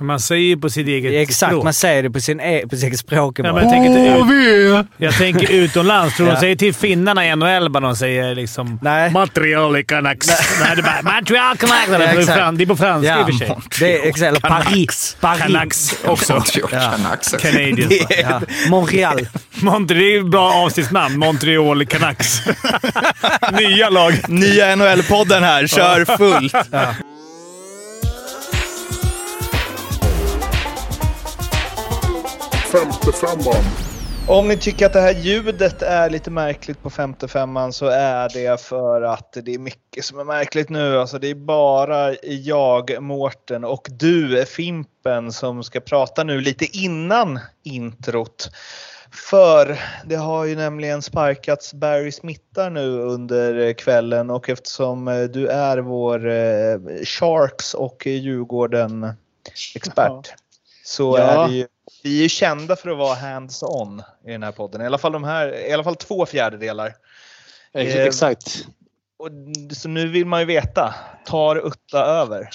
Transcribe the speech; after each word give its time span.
Man 0.00 0.20
säger 0.20 0.42
ju 0.44 0.56
på 0.56 0.70
sitt 0.70 0.86
eget 0.88 1.28
Exakt, 1.28 1.50
språk. 1.52 1.64
man 1.64 1.72
säger 1.74 2.02
det 2.02 2.10
på, 2.10 2.20
sin 2.20 2.40
e 2.40 2.62
på 2.70 2.76
sitt 2.76 2.84
eget 2.84 2.98
språk. 2.98 3.38
Ja, 3.38 3.46
jag, 3.46 3.70
tänker 3.70 4.24
vi! 4.24 4.84
jag 4.96 5.14
tänker 5.14 5.52
utomlands. 5.52 6.16
Tror 6.16 6.26
de 6.26 6.32
Ja. 6.32 6.40
säger 6.40 6.56
till 6.56 6.74
finnarna 6.74 7.26
i 7.26 7.36
NHL 7.36 7.70
bara 7.70 7.80
de 7.80 7.96
säger 7.96 8.34
liksom 8.34 8.78
Nej. 8.82 9.10
Montreal 9.10 9.84
Canucks. 9.84 10.26
Nej, 10.60 10.76
det 10.76 10.80
är 10.80 11.02
bara 11.02 11.02
Montreal 11.14 11.56
Canucks. 11.56 11.88
Det 11.88 11.94
är 12.04 12.14
på 12.14 12.20
exakt. 12.20 12.38
fran- 12.38 12.56
Det 12.56 12.64
är 12.64 12.66
på 12.66 12.76
franska 12.76 13.08
i 13.08 13.10
Ja, 13.10 13.20
och 13.20 13.26
för 13.26 13.32
sig. 13.32 13.56
det 13.80 13.98
är 14.02 14.08
exakt. 14.08 14.22
Eller 14.28 14.40
Paris. 14.40 15.16
Paris. 15.20 15.40
Canucks 15.42 15.96
också. 16.04 16.32
Montreal 16.34 16.68
Canucks. 16.70 17.30
Canadiens. 17.38 17.88
Det 17.88 18.20
är- 18.20 18.30
Ja. 18.30 18.40
Montreal. 18.68 19.28
Montreal, 19.60 19.98
det 20.00 20.14
är 20.14 20.20
ett 20.20 20.26
bra 20.30 20.52
avsnittsnamn. 20.52 21.18
Montreal 21.18 21.86
Canucks. 21.86 22.40
Nya 23.58 23.88
lag. 23.90 24.14
Nya 24.28 24.76
NHL-podden 24.76 25.42
här, 25.42 25.66
kör 25.66 26.16
fullt! 26.16 26.54
Femte 32.72 33.12
femman. 33.12 33.64
Om 34.28 34.48
ni 34.48 34.56
tycker 34.56 34.86
att 34.86 34.92
det 34.92 35.00
här 35.00 35.14
ljudet 35.14 35.82
är 35.82 36.10
lite 36.10 36.30
märkligt 36.30 36.82
på 36.82 36.90
55an 36.90 37.70
så 37.70 37.86
är 37.86 38.28
det 38.34 38.60
för 38.60 39.02
att 39.02 39.32
det 39.44 39.54
är 39.54 39.58
mycket 39.58 40.04
som 40.04 40.18
är 40.18 40.24
märkligt 40.24 40.68
nu. 40.68 40.98
Alltså 40.98 41.18
det 41.18 41.28
är 41.28 41.34
bara 41.34 42.14
jag, 42.22 43.02
Mårten 43.02 43.64
och 43.64 43.88
du, 43.90 44.44
Fimpen, 44.46 45.32
som 45.32 45.64
ska 45.64 45.80
prata 45.80 46.24
nu 46.24 46.40
lite 46.40 46.78
innan 46.78 47.40
introt. 47.62 48.50
För 49.30 49.80
det 50.04 50.16
har 50.16 50.44
ju 50.44 50.56
nämligen 50.56 51.02
sparkats 51.02 51.74
Barry 51.74 52.12
Smittar 52.12 52.70
nu 52.70 53.00
under 53.00 53.72
kvällen 53.72 54.30
och 54.30 54.48
eftersom 54.48 55.08
eh, 55.08 55.22
du 55.22 55.46
är 55.46 55.78
vår 55.78 56.28
eh, 56.28 57.04
Sharks 57.04 57.74
och 57.74 58.06
Djurgården 58.06 59.12
expert 59.74 60.34
så 60.84 61.18
Ja. 61.18 61.24
är 61.24 61.48
det 61.48 61.54
ju 61.54 61.66
vi 62.02 62.18
är 62.18 62.22
ju 62.22 62.28
kända 62.28 62.76
för 62.76 62.90
att 62.90 62.98
vara 62.98 63.14
hands-on 63.14 64.02
i 64.26 64.30
den 64.32 64.42
här 64.42 64.52
podden. 64.52 64.80
I 64.82 64.86
alla 64.86 64.98
fall, 64.98 65.12
de 65.12 65.24
här, 65.24 65.54
i 65.68 65.72
alla 65.72 65.84
fall 65.84 65.96
två 65.96 66.26
fjärdedelar. 66.26 66.94
Ex- 67.72 67.94
Eh, 67.94 68.02
Exakt. 68.06 68.66
Och, 69.18 69.28
så 69.76 69.88
nu 69.88 70.08
vill 70.08 70.26
man 70.26 70.40
ju 70.40 70.46
veta. 70.46 70.94
Tar 71.26 71.56
Utta 71.66 72.04
över? 72.04 72.48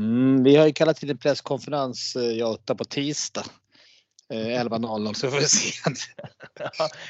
Mm, 0.00 0.44
vi 0.44 0.56
har 0.56 0.66
ju 0.66 0.72
kallat 0.72 0.96
till 0.96 1.10
en 1.10 1.18
presskonferens, 1.18 2.16
eh, 2.16 2.22
jag 2.22 2.48
och 2.48 2.54
Utta, 2.54 2.74
på 2.74 2.84
tisdag. 2.84 3.44
Eh, 4.32 4.36
11.00 4.64 5.12
så 5.14 5.30
får 5.30 5.38
vi 5.38 5.44
se. 5.44 5.90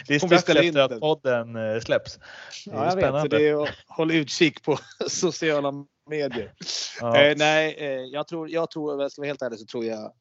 Det 0.07 0.15
är 0.15 0.19
strax 0.19 0.49
efter 0.49 0.79
att 0.81 0.91
den. 0.91 1.01
podden 1.01 1.57
eh, 1.57 1.81
släpps. 1.81 2.19
Det 2.65 2.71
är 2.71 2.75
Ja, 2.75 2.85
jag 2.89 2.97
vet. 2.97 3.05
Spännande. 3.05 3.39
det 3.39 3.49
är 3.49 3.63
att 3.63 3.69
hålla 3.87 4.15
utkik 4.15 4.63
på 4.63 4.79
sociala 5.09 5.73
medier. 6.11 6.53
Ja. 7.01 7.21
Eh, 7.23 7.35
nej, 7.37 7.75
eh, 7.79 7.89
jag 7.91 8.27
tror, 8.29 8.51
jag 8.51 8.71
tror, 8.71 8.95
om 8.95 9.01
jag 9.01 9.13
ska 9.13 9.21
vara 9.23 9.29
helt 9.29 9.43
ärlig 9.43 9.59
så 9.59 9.67
tror 9.67 9.85
jag 9.85 10.13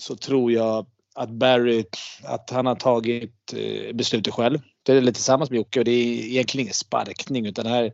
så 0.00 0.16
tror 0.16 0.52
jag 0.52 0.86
att 1.14 1.30
Barry, 1.30 1.84
att 2.24 2.50
han 2.50 2.66
har 2.66 2.74
tagit 2.74 3.52
eh, 3.52 3.92
beslutet 3.94 4.34
själv. 4.34 4.58
Det 4.82 4.92
är 4.92 5.00
lite 5.00 5.12
tillsammans 5.12 5.50
med 5.50 5.56
Jocke 5.56 5.78
och 5.80 5.84
det 5.84 5.90
är 5.90 6.04
egentligen 6.24 6.62
ingen 6.62 6.74
sparkning 6.74 7.46
utan 7.46 7.64
det 7.64 7.70
här, 7.70 7.92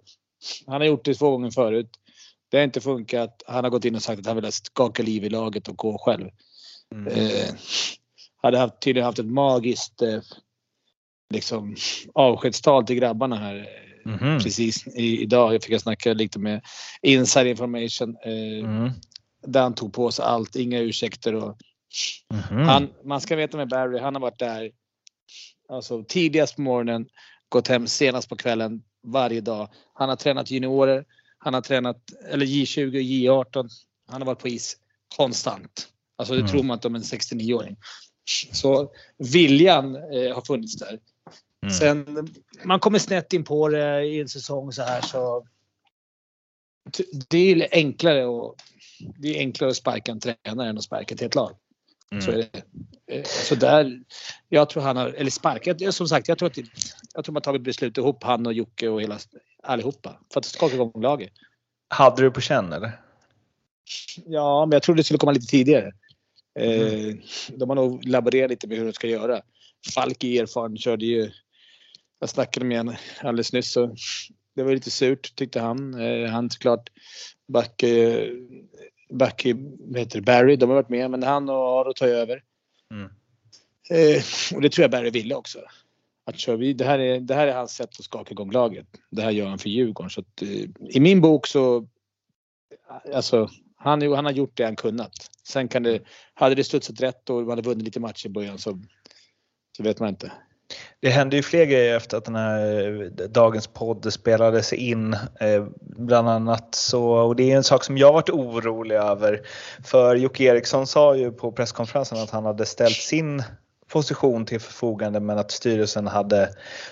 han 0.67 0.81
har 0.81 0.89
gjort 0.89 1.05
det 1.05 1.15
två 1.15 1.31
gånger 1.31 1.51
förut. 1.51 1.91
Det 2.51 2.57
har 2.57 2.65
inte 2.65 2.81
funkat. 2.81 3.43
Han 3.47 3.65
har 3.65 3.71
gått 3.71 3.85
in 3.85 3.95
och 3.95 4.03
sagt 4.03 4.21
att 4.21 4.27
han 4.27 4.37
vill 4.37 4.53
skaka 4.53 5.03
liv 5.03 5.25
i 5.25 5.31
laget 5.31 5.69
och 5.69 5.77
gå 5.77 5.99
själv. 5.99 6.29
Mm. 6.95 7.07
Eh, 7.07 7.55
hade 8.43 8.59
haft, 8.59 8.81
tydligen 8.81 9.07
haft 9.07 9.19
ett 9.19 9.27
magiskt 9.27 10.03
eh, 10.03 10.21
liksom, 11.35 11.77
avskedstal 12.15 12.87
till 12.87 12.97
grabbarna 12.97 13.37
här 13.37 13.69
Mhm. 14.05 14.39
precis 14.39 14.87
i, 14.87 15.23
idag. 15.23 15.55
Jag 15.55 15.63
fick 15.63 15.73
jag 15.73 15.81
snacka 15.81 16.13
lite 16.13 16.39
med 16.39 16.61
inside 17.03 17.47
information. 17.47 18.17
Eh, 18.25 18.65
Mm. 18.65 18.91
Där 19.47 19.63
han 19.63 19.75
tog 19.75 19.93
på 19.93 20.11
sig 20.11 20.25
allt, 20.25 20.57
inga 20.57 20.79
ursäkter. 20.81 21.35
Och 21.35 21.57
Mhm. 22.51 22.65
han, 22.69 22.93
man 23.05 23.21
ska 23.21 23.37
veta 23.37 23.57
med 23.57 23.69
Barry, 23.69 23.99
han 23.99 24.15
har 24.15 24.21
varit 24.23 24.39
där 24.39 24.71
alltså, 25.69 26.05
tidigast 26.09 26.57
på 26.57 26.63
morgonen, 26.63 27.09
gått 27.49 27.69
hem 27.69 27.87
senast 27.87 28.29
på 28.29 28.37
kvällen 28.37 28.83
varje 29.03 29.41
dag. 29.41 29.69
Han 29.95 30.09
har 30.09 30.17
tränat 30.17 30.51
juniorer, 30.51 31.05
han 31.39 31.55
har 31.55 31.61
tränat 31.61 31.97
eller 32.31 32.47
J20 32.47 32.87
och 32.87 33.45
J18. 33.45 33.69
Han 34.09 34.21
har 34.21 34.27
varit 34.27 34.39
på 34.39 34.49
is 34.49 34.77
konstant. 35.17 35.89
Alltså 36.17 36.35
det 36.35 36.41
Mm. 36.41 36.51
tror 36.53 36.63
man 36.63 36.77
inte 36.77 36.89
om 36.89 36.95
en 36.95 37.03
69-åring. 37.03 37.77
Så 38.53 38.93
viljan 39.19 39.97
eh, 39.97 40.35
har 40.35 40.43
funnits 40.47 40.77
där. 40.77 40.99
Mm. 41.63 41.75
Sen 41.75 42.29
man 42.65 42.81
kommer 42.81 42.99
snett 42.99 43.33
in 43.33 43.45
på 43.45 43.69
det 43.69 44.05
i 44.05 44.21
en 44.21 44.29
säsong 44.29 44.73
så 44.73 44.83
här 44.83 45.01
så. 45.01 45.47
Det 47.29 47.39
är 47.39 47.69
enklare 47.73 48.25
och 48.27 48.57
det 49.19 49.29
är 49.29 49.39
enklare 49.39 49.71
att 49.71 49.77
sparka 49.77 50.13
en 50.13 50.21
tränare 50.21 50.69
än 50.69 50.79
att 50.79 50.85
sparka 50.85 51.15
ett 51.15 51.21
helt 51.21 51.37
lag. 52.13 52.23
Så 52.23 52.31
är 52.31 52.37
det. 52.37 52.63
Eh, 53.07 53.25
Så 53.25 53.55
där, 53.55 54.01
jag 54.49 54.71
tror 54.71 54.83
han 54.83 54.97
har, 54.97 55.09
eller 55.09 55.31
sparkat, 55.31 55.95
som 55.95 56.09
sagt 56.09 56.29
jag 56.29 56.39
tror 56.39 56.47
att 56.47 56.59
jag 57.15 57.25
tror 57.25 57.33
man 57.33 57.43
tagit 57.43 57.63
beslut 57.63 57.99
ihop 57.99 58.25
han 58.25 58.47
och 58.47 58.53
Jocke 58.53 58.89
och 58.89 59.03
hela 59.03 59.19
allihopa 59.63 60.19
för 60.33 60.41
att 60.41 60.45
skaka 60.45 60.75
igång 60.75 61.03
laget. 61.03 61.33
Hade 61.89 62.23
du 62.23 62.31
på 62.31 62.41
känn 62.41 62.73
eller? 62.73 63.01
Ja, 64.27 64.67
men 64.67 64.73
jag 64.73 64.83
trodde 64.83 65.01
det 65.01 65.05
skulle 65.05 65.19
komma 65.19 65.33
lite 65.33 65.47
tidigare. 65.47 65.93
Eh, 66.59 67.15
de 67.57 67.69
har 67.69 67.77
nog 67.77 68.05
laborerat 68.05 68.51
lite 68.51 68.67
med 68.67 68.79
hur 68.79 68.85
de 68.85 68.93
ska 68.93 69.07
göra. 69.07 69.41
Falk 69.95 70.25
är 70.25 70.43
erfaren, 70.43 70.77
körde 70.77 71.07
ju... 71.07 71.31
Jag 72.21 72.29
snackade 72.29 72.67
med 72.67 72.79
honom 72.79 72.95
alldeles 73.21 73.53
nyss 73.53 73.73
så 73.73 73.95
det 74.57 74.63
var 74.63 74.73
lite 74.73 74.91
surt 74.91 75.37
tyckte 75.37 75.61
han. 75.61 76.01
Eh, 76.01 76.31
han 76.31 76.51
såklart 76.51 76.91
back, 77.53 77.83
vad 79.13 79.99
heter 79.99 80.19
det, 80.19 80.23
Barry, 80.23 80.57
de 80.57 80.69
har 80.69 80.77
varit 80.77 80.89
med 80.89 81.11
men 81.11 81.23
han 81.23 81.49
och 81.49 81.57
Aro 81.57 81.93
tar 81.93 82.07
över. 82.07 82.43
Mm. 82.91 83.11
Eh, 83.91 84.23
och 84.55 84.61
det 84.61 84.69
tror 84.69 84.83
jag 84.83 84.91
Barry 84.91 85.11
ville 85.11 85.35
också. 85.35 85.59
Att 86.25 86.39
kör 86.39 86.57
vi, 86.57 86.73
det, 86.73 86.85
här 86.85 86.99
är, 86.99 87.21
det 87.21 87.35
här 87.35 87.47
är 87.47 87.53
hans 87.53 87.75
sätt 87.75 87.91
att 87.99 88.05
skaka 88.05 88.31
igång 88.31 88.51
laget. 88.51 88.87
Det 89.11 89.23
här 89.23 89.31
gör 89.31 89.47
han 89.47 89.59
för 89.59 89.69
Djurgården. 89.69 90.11
Så 90.11 90.21
att, 90.21 90.43
eh, 90.43 90.69
I 90.89 91.01
min 91.01 91.21
bok 91.21 91.47
så 91.47 91.89
alltså, 93.15 93.49
han, 93.77 94.03
han 94.13 94.25
har 94.25 94.33
gjort 94.33 94.57
det 94.57 94.65
han 94.65 94.77
kunnat. 94.77 95.31
Sen 95.43 95.69
kan 95.69 95.83
det, 95.83 96.03
hade 96.35 96.55
det 96.55 96.65
studsat 96.65 97.01
rätt 97.01 97.31
och 97.31 97.41
man 97.41 97.51
hade 97.51 97.63
vunnit 97.63 97.85
lite 97.85 98.01
matcher 98.01 98.27
i 98.27 98.31
början 98.31 98.59
så, 98.59 98.79
så 99.77 99.83
vet 99.83 100.01
man 100.01 100.09
inte. 100.09 100.33
Det 101.01 101.11
hände 101.11 101.37
ju 101.37 101.43
fler 101.43 101.65
grejer 101.65 101.97
efter 101.97 102.17
att 102.17 102.25
den 102.25 102.35
här 102.35 103.03
eh, 103.03 103.27
dagens 103.29 103.67
podd 103.67 104.13
spelades 104.13 104.73
in. 104.73 105.15
Eh, 105.41 105.65
bland 105.81 106.29
annat 106.29 106.75
så, 106.75 107.05
och 107.05 107.37
det 107.37 107.53
är 107.53 107.57
en 107.57 107.65
sak 107.65 107.85
som 107.85 107.99
jag 107.99 108.13
varit 108.13 108.31
orolig 108.31 108.97
över. 108.97 109.41
För 109.85 110.17
Jocke 110.17 110.45
Eriksson 110.45 110.87
sa 110.87 111.17
ju 111.17 111.33
på 111.33 111.53
presskonferensen 111.53 112.19
att 112.19 112.31
han 112.31 112.45
hade 112.45 112.67
ställt 112.67 112.97
sin 112.97 113.43
position 113.93 114.47
till 114.47 114.61
förfogande 114.61 115.21
men 115.21 115.39
att 115.39 115.51
styrelsen 115.51 116.07
hade 116.07 116.49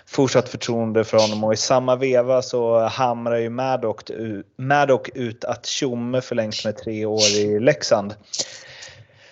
fortsatt 0.06 0.48
förtroende 0.48 1.04
för 1.04 1.18
honom 1.18 1.44
och 1.44 1.52
i 1.52 1.56
samma 1.56 1.96
veva 1.96 2.42
så 2.42 2.78
hamrar 2.78 3.36
ju 3.36 3.50
Maddock, 3.50 4.10
Maddock 4.56 5.08
ut 5.14 5.44
att 5.44 5.66
Tjomme 5.66 6.20
förlängs 6.20 6.64
med 6.64 6.76
tre 6.76 7.06
år 7.06 7.22
i 7.36 7.60
Leksand. 7.60 8.14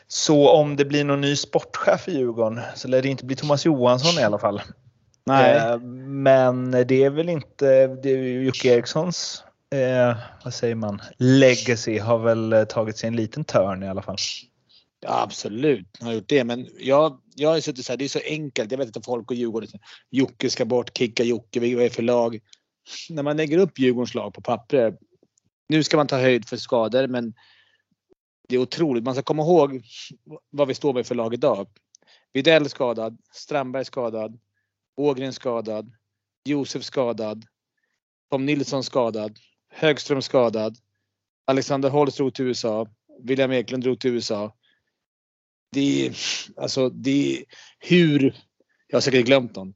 Så 0.09 0.51
om 0.51 0.77
det 0.77 0.85
blir 0.85 1.05
någon 1.05 1.21
ny 1.21 1.37
sportchef 1.37 2.09
i 2.09 2.13
Djurgården 2.13 2.61
så 2.75 2.89
lär 2.89 3.03
det 3.03 3.09
inte 3.09 3.25
bli 3.25 3.37
Thomas 3.37 3.67
Johansson 3.67 4.21
i 4.21 4.25
alla 4.25 4.39
fall. 4.39 4.63
Eh, 5.31 5.79
Men 6.07 6.71
det 6.71 7.05
är 7.05 7.11
väl 7.11 7.29
inte, 7.29 7.87
det 7.87 8.11
är 8.11 8.43
Jocke 8.43 8.69
Erikssons, 8.69 9.45
eh, 9.75 10.17
vad 10.45 10.55
säger 10.55 10.75
man, 10.75 11.03
legacy 11.17 11.99
har 11.99 12.19
väl 12.19 12.53
eh, 12.53 12.65
tagit 12.65 12.99
sig 12.99 13.09
en 13.09 13.17
liten 13.17 13.45
törn 13.45 13.83
i 13.83 13.89
alla 13.89 14.03
fall. 14.03 14.17
Ja, 15.01 15.23
absolut, 15.23 15.87
han 15.99 16.09
har 16.09 16.15
gjort 16.15 16.29
det. 16.29 16.45
Men 16.45 16.69
jag, 16.79 17.21
jag 17.35 17.49
har 17.49 17.61
suttit 17.61 17.87
så 17.87 17.93
här, 17.93 17.97
det 17.97 18.05
är 18.05 18.09
så 18.09 18.21
enkelt. 18.25 18.71
Jag 18.71 18.79
vet 18.79 18.87
inte 18.87 19.01
folk 19.03 19.31
och 19.31 19.37
Djurgården. 19.37 19.69
Jocke 20.11 20.51
ska 20.51 20.65
bort, 20.65 20.99
kicka 20.99 21.25
Jocke, 21.25 21.61
vad 21.61 21.69
är 21.69 21.89
för 21.89 22.03
lag? 22.03 22.39
När 23.11 23.23
man 23.23 23.37
lägger 23.37 23.59
upp 23.59 23.79
Djurgårdens 23.79 24.15
lag 24.15 24.35
på 24.35 24.41
papper. 24.41 24.95
Nu 25.69 25.83
ska 25.83 25.97
man 25.97 26.07
ta 26.07 26.19
höjd 26.19 26.49
för 26.49 26.57
skador 26.57 27.07
men 27.07 27.35
det 28.49 28.55
är 28.55 28.61
otroligt. 28.61 29.05
Man 29.05 29.15
ska 29.15 29.23
komma 29.23 29.43
ihåg 29.43 29.83
vad 30.51 30.69
vi 30.69 30.75
står 30.75 30.95
med 30.95 31.07
för 31.07 31.15
lag 31.15 31.35
idag. 31.35 31.69
Widell 32.33 32.69
skadad, 32.69 33.19
Strandberg 33.33 33.85
skadad, 33.85 34.39
Ågren 34.97 35.33
skadad, 35.33 35.93
Josef 36.45 36.85
skadad, 36.85 37.45
Tom 38.31 38.47
Nilsson 38.47 38.85
skadad, 38.85 39.39
Högström 39.71 40.23
skadad, 40.23 40.77
Alexander 41.47 41.91
Holst 41.91 42.17
drog 42.17 42.35
till 42.35 42.45
USA, 42.45 42.87
William 43.23 43.53
Eklund 43.53 43.83
drog 43.83 44.01
till 44.01 44.11
USA. 44.11 44.55
Det 45.73 46.07
är, 46.07 46.17
alltså 46.57 46.89
det 46.89 47.37
är 47.37 47.45
hur, 47.79 48.37
jag 48.87 48.97
har 48.97 49.01
säkert 49.01 49.27
glömt 49.27 49.57
någon. 49.57 49.75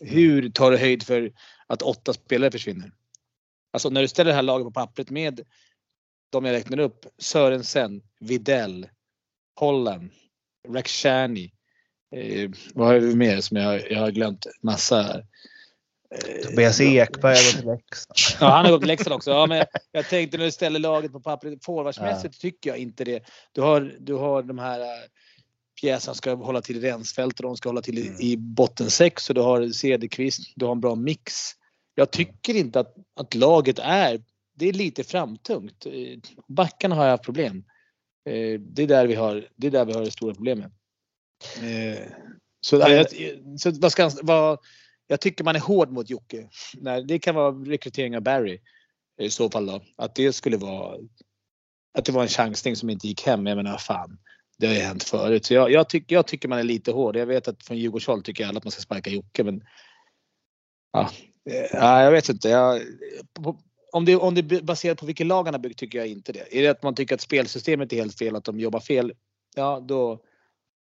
Hur 0.00 0.50
tar 0.50 0.70
du 0.70 0.76
höjd 0.76 1.02
för 1.02 1.32
att 1.66 1.82
åtta 1.82 2.12
spelare 2.12 2.50
försvinner? 2.50 2.92
Alltså 3.72 3.90
när 3.90 4.02
du 4.02 4.08
ställer 4.08 4.30
det 4.30 4.34
här 4.34 4.42
laget 4.42 4.64
på 4.64 4.70
pappret 4.70 5.10
med 5.10 5.40
de 6.30 6.44
jag 6.44 6.52
räknar 6.52 6.78
upp. 6.78 7.06
Sörensen, 7.18 8.02
Videll, 8.20 8.88
Holland, 9.54 10.10
Rakhshani. 10.68 11.52
Eh, 12.16 12.50
vad 12.74 12.86
har 12.86 12.98
vi 12.98 13.14
mer 13.14 13.40
som 13.40 13.56
jag, 13.56 13.92
jag 13.92 14.00
har 14.00 14.10
glömt? 14.10 14.46
Massa. 14.62 15.02
här. 15.02 15.26
Tobias 16.44 16.80
Ekberg 16.80 17.36
har 17.36 17.42
gått 17.42 17.56
till 17.56 17.66
Leksand. 17.66 18.38
Ja, 18.40 18.56
han 18.56 18.64
har 18.64 18.72
gått 18.72 18.80
till 18.80 18.88
Leksand 18.88 19.14
också. 19.14 19.30
Ja, 19.30 19.46
men 19.46 19.64
jag 19.92 20.08
tänkte 20.08 20.38
när 20.38 20.44
du 20.44 20.50
ställer 20.50 20.78
laget 20.78 21.12
på 21.12 21.20
pappret. 21.20 21.64
Forwardsmässigt 21.64 22.40
tycker 22.40 22.70
jag 22.70 22.78
inte 22.78 23.04
det. 23.04 23.24
Du 23.52 23.60
har, 23.60 23.96
du 24.00 24.14
har 24.14 24.42
de 24.42 24.58
här 24.58 24.80
äh, 24.80 24.86
pjäserna 25.80 26.14
ska 26.14 26.34
hålla 26.34 26.60
till 26.60 26.76
i 26.76 26.90
rensfält 26.90 27.40
och 27.40 27.42
de 27.42 27.56
ska 27.56 27.68
hålla 27.68 27.82
till 27.82 27.98
i, 27.98 28.32
i 28.32 28.36
botten 28.36 28.90
sex 28.90 29.28
och 29.28 29.34
du 29.34 29.40
har 29.40 29.68
Cederqvist. 29.68 30.52
Du 30.56 30.64
har 30.64 30.72
en 30.72 30.80
bra 30.80 30.94
mix. 30.94 31.32
Jag 31.94 32.10
tycker 32.10 32.54
inte 32.54 32.80
att, 32.80 32.94
att 33.20 33.34
laget 33.34 33.78
är... 33.78 34.20
Det 34.60 34.68
är 34.68 34.72
lite 34.72 35.04
framtungt. 35.04 35.86
Eh, 35.86 36.18
Backarna 36.48 36.94
har 36.94 37.04
jag 37.04 37.10
haft 37.10 37.24
problem. 37.24 37.64
Eh, 38.28 38.60
Det 38.60 38.82
är 38.82 38.86
där 38.86 39.06
vi 39.06 39.14
har 39.14 39.48
det, 39.56 39.66
är 39.66 39.70
där 39.70 39.84
vi 39.84 39.92
har 39.92 40.04
det 40.04 40.10
stora 40.10 40.34
problemet. 40.34 40.72
Eh, 41.62 42.06
Så, 42.60 42.76
ja, 42.76 42.88
jag, 42.88 43.06
så 43.60 43.70
vad 43.70 43.92
ska, 43.92 44.10
vad, 44.22 44.58
jag 45.06 45.20
tycker 45.20 45.44
man 45.44 45.56
är 45.56 45.60
hård 45.60 45.90
mot 45.90 46.10
Jocke. 46.10 46.48
Nej, 46.74 47.04
det 47.04 47.18
kan 47.18 47.34
vara 47.34 47.52
rekrytering 47.52 48.16
av 48.16 48.22
Barry 48.22 48.60
i 49.20 49.30
så 49.30 49.50
fall 49.50 49.66
då. 49.66 49.82
Att 49.96 50.14
det 50.14 50.32
skulle 50.32 50.56
vara 50.56 50.98
att 51.98 52.04
det 52.04 52.12
var 52.12 52.22
en 52.22 52.28
chansning 52.28 52.76
som 52.76 52.90
inte 52.90 53.08
gick 53.08 53.26
hem. 53.26 53.46
Jag 53.46 53.56
menar 53.56 53.78
fan, 53.78 54.18
det 54.58 54.66
har 54.66 54.74
ju 54.74 54.80
hänt 54.80 55.02
förut. 55.02 55.44
Så 55.44 55.54
jag, 55.54 55.70
jag, 55.70 55.88
tycker, 55.88 56.14
jag 56.14 56.26
tycker 56.26 56.48
man 56.48 56.58
är 56.58 56.62
lite 56.62 56.92
hård. 56.92 57.16
Jag 57.16 57.26
vet 57.26 57.48
att 57.48 57.62
från 57.64 57.78
Djurgårdshåll 57.78 58.22
tycker 58.22 58.46
alla 58.46 58.58
att 58.58 58.64
man 58.64 58.70
ska 58.70 58.82
sparka 58.82 59.10
Jocke 59.10 59.44
men 59.44 59.62
ja, 60.92 61.10
ja, 61.72 62.02
jag 62.02 62.12
vet 62.12 62.28
inte. 62.28 62.48
Jag, 62.48 62.82
på, 63.32 63.60
om, 63.92 64.04
det, 64.04 64.16
om 64.16 64.34
det 64.34 64.56
är 64.56 64.62
baserat 64.62 64.98
på 64.98 65.06
vilket 65.06 65.26
lag 65.26 65.44
han 65.44 65.54
har 65.54 65.58
byggt 65.58 65.78
tycker 65.78 65.98
jag 65.98 66.08
inte 66.08 66.32
det. 66.32 66.58
Är 66.58 66.62
det 66.62 66.68
att 66.68 66.82
man 66.82 66.94
tycker 66.94 67.14
att 67.14 67.20
spelsystemet 67.20 67.92
är 67.92 67.96
helt 67.96 68.18
fel, 68.18 68.36
att 68.36 68.44
de 68.44 68.60
jobbar 68.60 68.80
fel, 68.80 69.12
ja 69.56 69.80
då, 69.80 70.20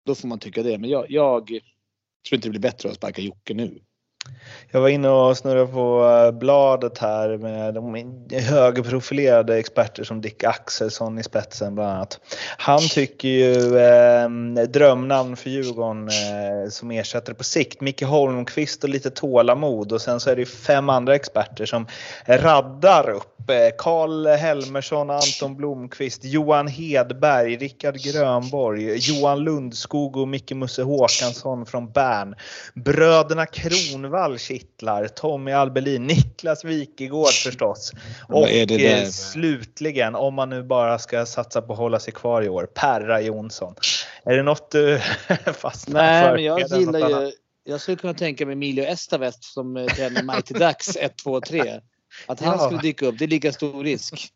då 0.05 0.15
får 0.15 0.27
man 0.27 0.39
tycka 0.39 0.63
det. 0.63 0.77
Men 0.77 0.89
jag, 0.89 1.05
jag 1.09 1.47
tror 1.47 2.35
inte 2.35 2.47
det 2.47 2.49
blir 2.49 2.59
bättre 2.61 2.89
att 2.89 2.95
sparka 2.95 3.21
Jocke 3.21 3.53
nu. 3.53 3.79
Jag 4.71 4.81
var 4.81 4.89
inne 4.89 5.09
och 5.09 5.37
snurrade 5.37 5.67
på 5.67 6.05
eh, 6.05 6.39
bladet 6.39 6.97
här 6.97 7.37
med 7.37 7.73
de 7.73 8.05
högprofilerade 8.31 9.57
experter 9.57 10.03
som 10.03 10.21
Dick 10.21 10.43
Axelsson 10.43 11.19
i 11.19 11.23
spetsen 11.23 11.75
bland 11.75 11.89
annat. 11.89 12.19
Han 12.57 12.79
tycker 12.79 13.27
ju 13.27 13.77
eh, 13.77 14.29
drömnamn 14.67 15.35
för 15.35 15.49
Djurgården 15.49 16.07
eh, 16.07 16.69
som 16.69 16.91
ersättare 16.91 17.35
på 17.35 17.43
sikt, 17.43 17.81
Micke 17.81 18.03
Holmqvist 18.03 18.83
och 18.83 18.89
lite 18.89 19.09
tålamod 19.09 19.91
och 19.91 20.01
sen 20.01 20.19
så 20.19 20.29
är 20.29 20.35
det 20.35 20.41
ju 20.41 20.45
fem 20.45 20.89
andra 20.89 21.15
experter 21.15 21.65
som 21.65 21.87
raddar 22.25 23.09
upp 23.09 23.49
eh, 23.49 23.75
Karl 23.77 24.27
Helmersson, 24.27 25.09
Anton 25.09 25.55
Blomqvist, 25.55 26.23
Johan 26.23 26.67
Hedberg, 26.67 27.57
Rickard 27.57 27.95
Grönborg, 27.95 28.97
Johan 28.97 29.39
Lundskog 29.39 30.17
och 30.17 30.27
Micke 30.27 30.51
Musse 30.51 30.83
Håkansson 30.83 31.65
från 31.65 31.91
Bern. 31.91 32.35
Bröderna 32.73 33.45
Kronvall 33.45 34.14
kittlar, 34.37 35.07
Tommy 35.07 35.51
Albelin, 35.51 36.07
Niklas 36.07 36.63
Wikegård 36.65 37.33
förstås. 37.43 37.91
Och 38.27 38.49
eh, 38.49 39.07
slutligen, 39.09 40.15
om 40.15 40.33
man 40.33 40.49
nu 40.49 40.63
bara 40.63 40.99
ska 40.99 41.25
satsa 41.25 41.61
på 41.61 41.73
att 41.73 41.79
hålla 41.79 41.99
sig 41.99 42.13
kvar 42.13 42.41
i 42.41 42.49
år, 42.49 42.67
Perra 42.73 43.21
Jonsson. 43.21 43.75
Är 44.25 44.37
det 44.37 44.43
något 44.43 44.71
du 44.71 44.99
fastnar 45.53 46.01
Nej, 46.01 46.23
för? 46.23 46.33
men 46.33 46.43
jag 46.43 46.59
gillar 46.79 47.09
ju. 47.09 47.31
Jag 47.67 47.81
skulle 47.81 47.97
kunna 47.97 48.13
tänka 48.13 48.45
mig 48.45 48.53
Emilio 48.53 48.83
Estavest 48.85 49.43
som 49.43 49.77
eh, 49.77 49.85
tränar 49.85 50.23
Mighty 50.23 50.53
Ducks 50.53 50.97
1, 50.97 51.17
2, 51.17 51.41
3. 51.41 51.79
Att 52.27 52.39
han 52.39 52.57
Ja. 52.59 52.65
skulle 52.65 52.81
dyka 52.81 53.05
upp, 53.05 53.19
det 53.19 53.25
är 53.25 53.29
lika 53.29 53.51
stor 53.53 53.83
risk. 53.83 54.29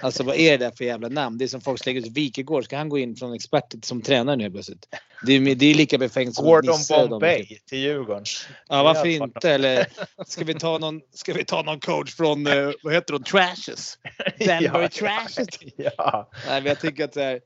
Alltså 0.00 0.22
vad 0.22 0.36
är 0.36 0.58
det 0.58 0.64
där 0.64 0.70
för 0.76 0.84
jävla 0.84 1.08
namn? 1.08 1.38
Det 1.38 1.44
är 1.44 1.48
som 1.48 1.60
folk 1.60 1.82
slänger 1.82 2.00
ut 2.00 2.16
Wikegård. 2.16 2.64
Ska 2.64 2.76
han 2.76 2.88
gå 2.88 2.98
in 2.98 3.16
från 3.16 3.34
expert 3.34 3.74
som 3.82 4.02
tränare 4.02 4.36
nu 4.36 4.50
plötsligt? 4.50 4.86
Det 5.26 5.32
är, 5.32 5.54
det 5.54 5.66
är 5.66 5.74
lika 5.74 5.98
befängt 5.98 6.34
som 6.34 6.44
Gordon 6.44 6.76
Nisse 6.76 6.94
och 6.94 7.00
de. 7.02 7.08
Bombay 7.08 7.58
till 7.68 7.78
Djurgården. 7.78 8.24
Ja, 8.68 8.82
varför 8.82 9.06
inte? 9.06 9.50
Eller 9.50 9.86
ska 10.26 10.44
vi 10.44 10.54
ta 10.54 10.78
någon, 10.78 11.00
ska 11.14 11.32
vi 11.32 11.44
ta 11.44 11.62
någon 11.62 11.80
coach 11.80 12.14
från, 12.14 12.46
eh, 12.46 12.70
vad 12.82 12.94
heter 12.94 13.12
de, 13.12 13.22
Trashes? 13.22 13.98
Denver 14.38 14.88
Trashes? 14.88 15.48
Ja, 15.76 16.30
Nej, 16.48 16.60
men 16.60 16.64
jag 16.64 16.80
tycker 16.80 17.04
att 17.04 17.12
det 17.12 17.24
är, 17.24 17.40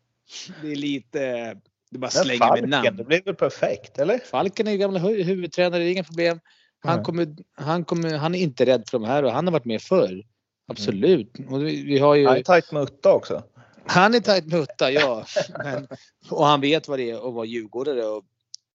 det 0.63 0.73
är 0.73 0.77
lite, 0.77 1.55
det 1.91 1.99
bara 1.99 2.11
slänger 2.11 2.61
med 2.61 2.69
namn. 2.69 2.97
det 2.97 3.05
blir 3.05 3.23
väl 3.25 3.35
perfekt, 3.35 3.99
eller? 3.99 4.19
Falken 4.19 4.67
är 4.67 4.73
ju 4.73 4.79
gamla 4.79 5.01
hu- 5.01 5.23
huvudtränare, 5.23 5.83
det 5.83 5.89
är 5.89 5.93
inga 5.93 6.05
problem. 6.05 6.41
Han, 6.81 7.05
kommer, 7.05 7.29
han, 7.55 7.85
kommer, 7.85 8.15
han 8.15 8.35
är 8.35 8.39
inte 8.39 8.67
rädd 8.67 8.83
för 8.91 8.99
de 8.99 9.07
här 9.07 9.23
och 9.23 9.33
han 9.33 9.47
har 9.47 9.53
varit 9.53 9.65
med 9.65 9.83
förr. 9.83 10.23
Absolut. 10.69 11.33
Och 11.51 11.67
vi, 11.67 11.83
vi 11.83 11.99
har 11.99 12.15
ju, 12.15 12.27
Han 12.27 12.37
är 12.37 12.43
tajt 12.43 12.73
med 12.73 12.83
Utta 12.83 13.13
också. 13.13 13.43
han 13.87 14.15
är 14.15 14.21
tajt 14.21 14.47
med 14.47 14.59
Hutta, 14.59 14.91
ja. 14.91 15.25
Men, 15.65 15.89
och 16.31 16.47
han 16.47 16.61
vet 16.61 16.89
vad 16.89 16.99
det 16.99 17.11
är 17.11 17.29
att 17.29 17.35
vara 17.35 17.45
djurgårdare. 17.45 18.05
Och, 18.07 18.25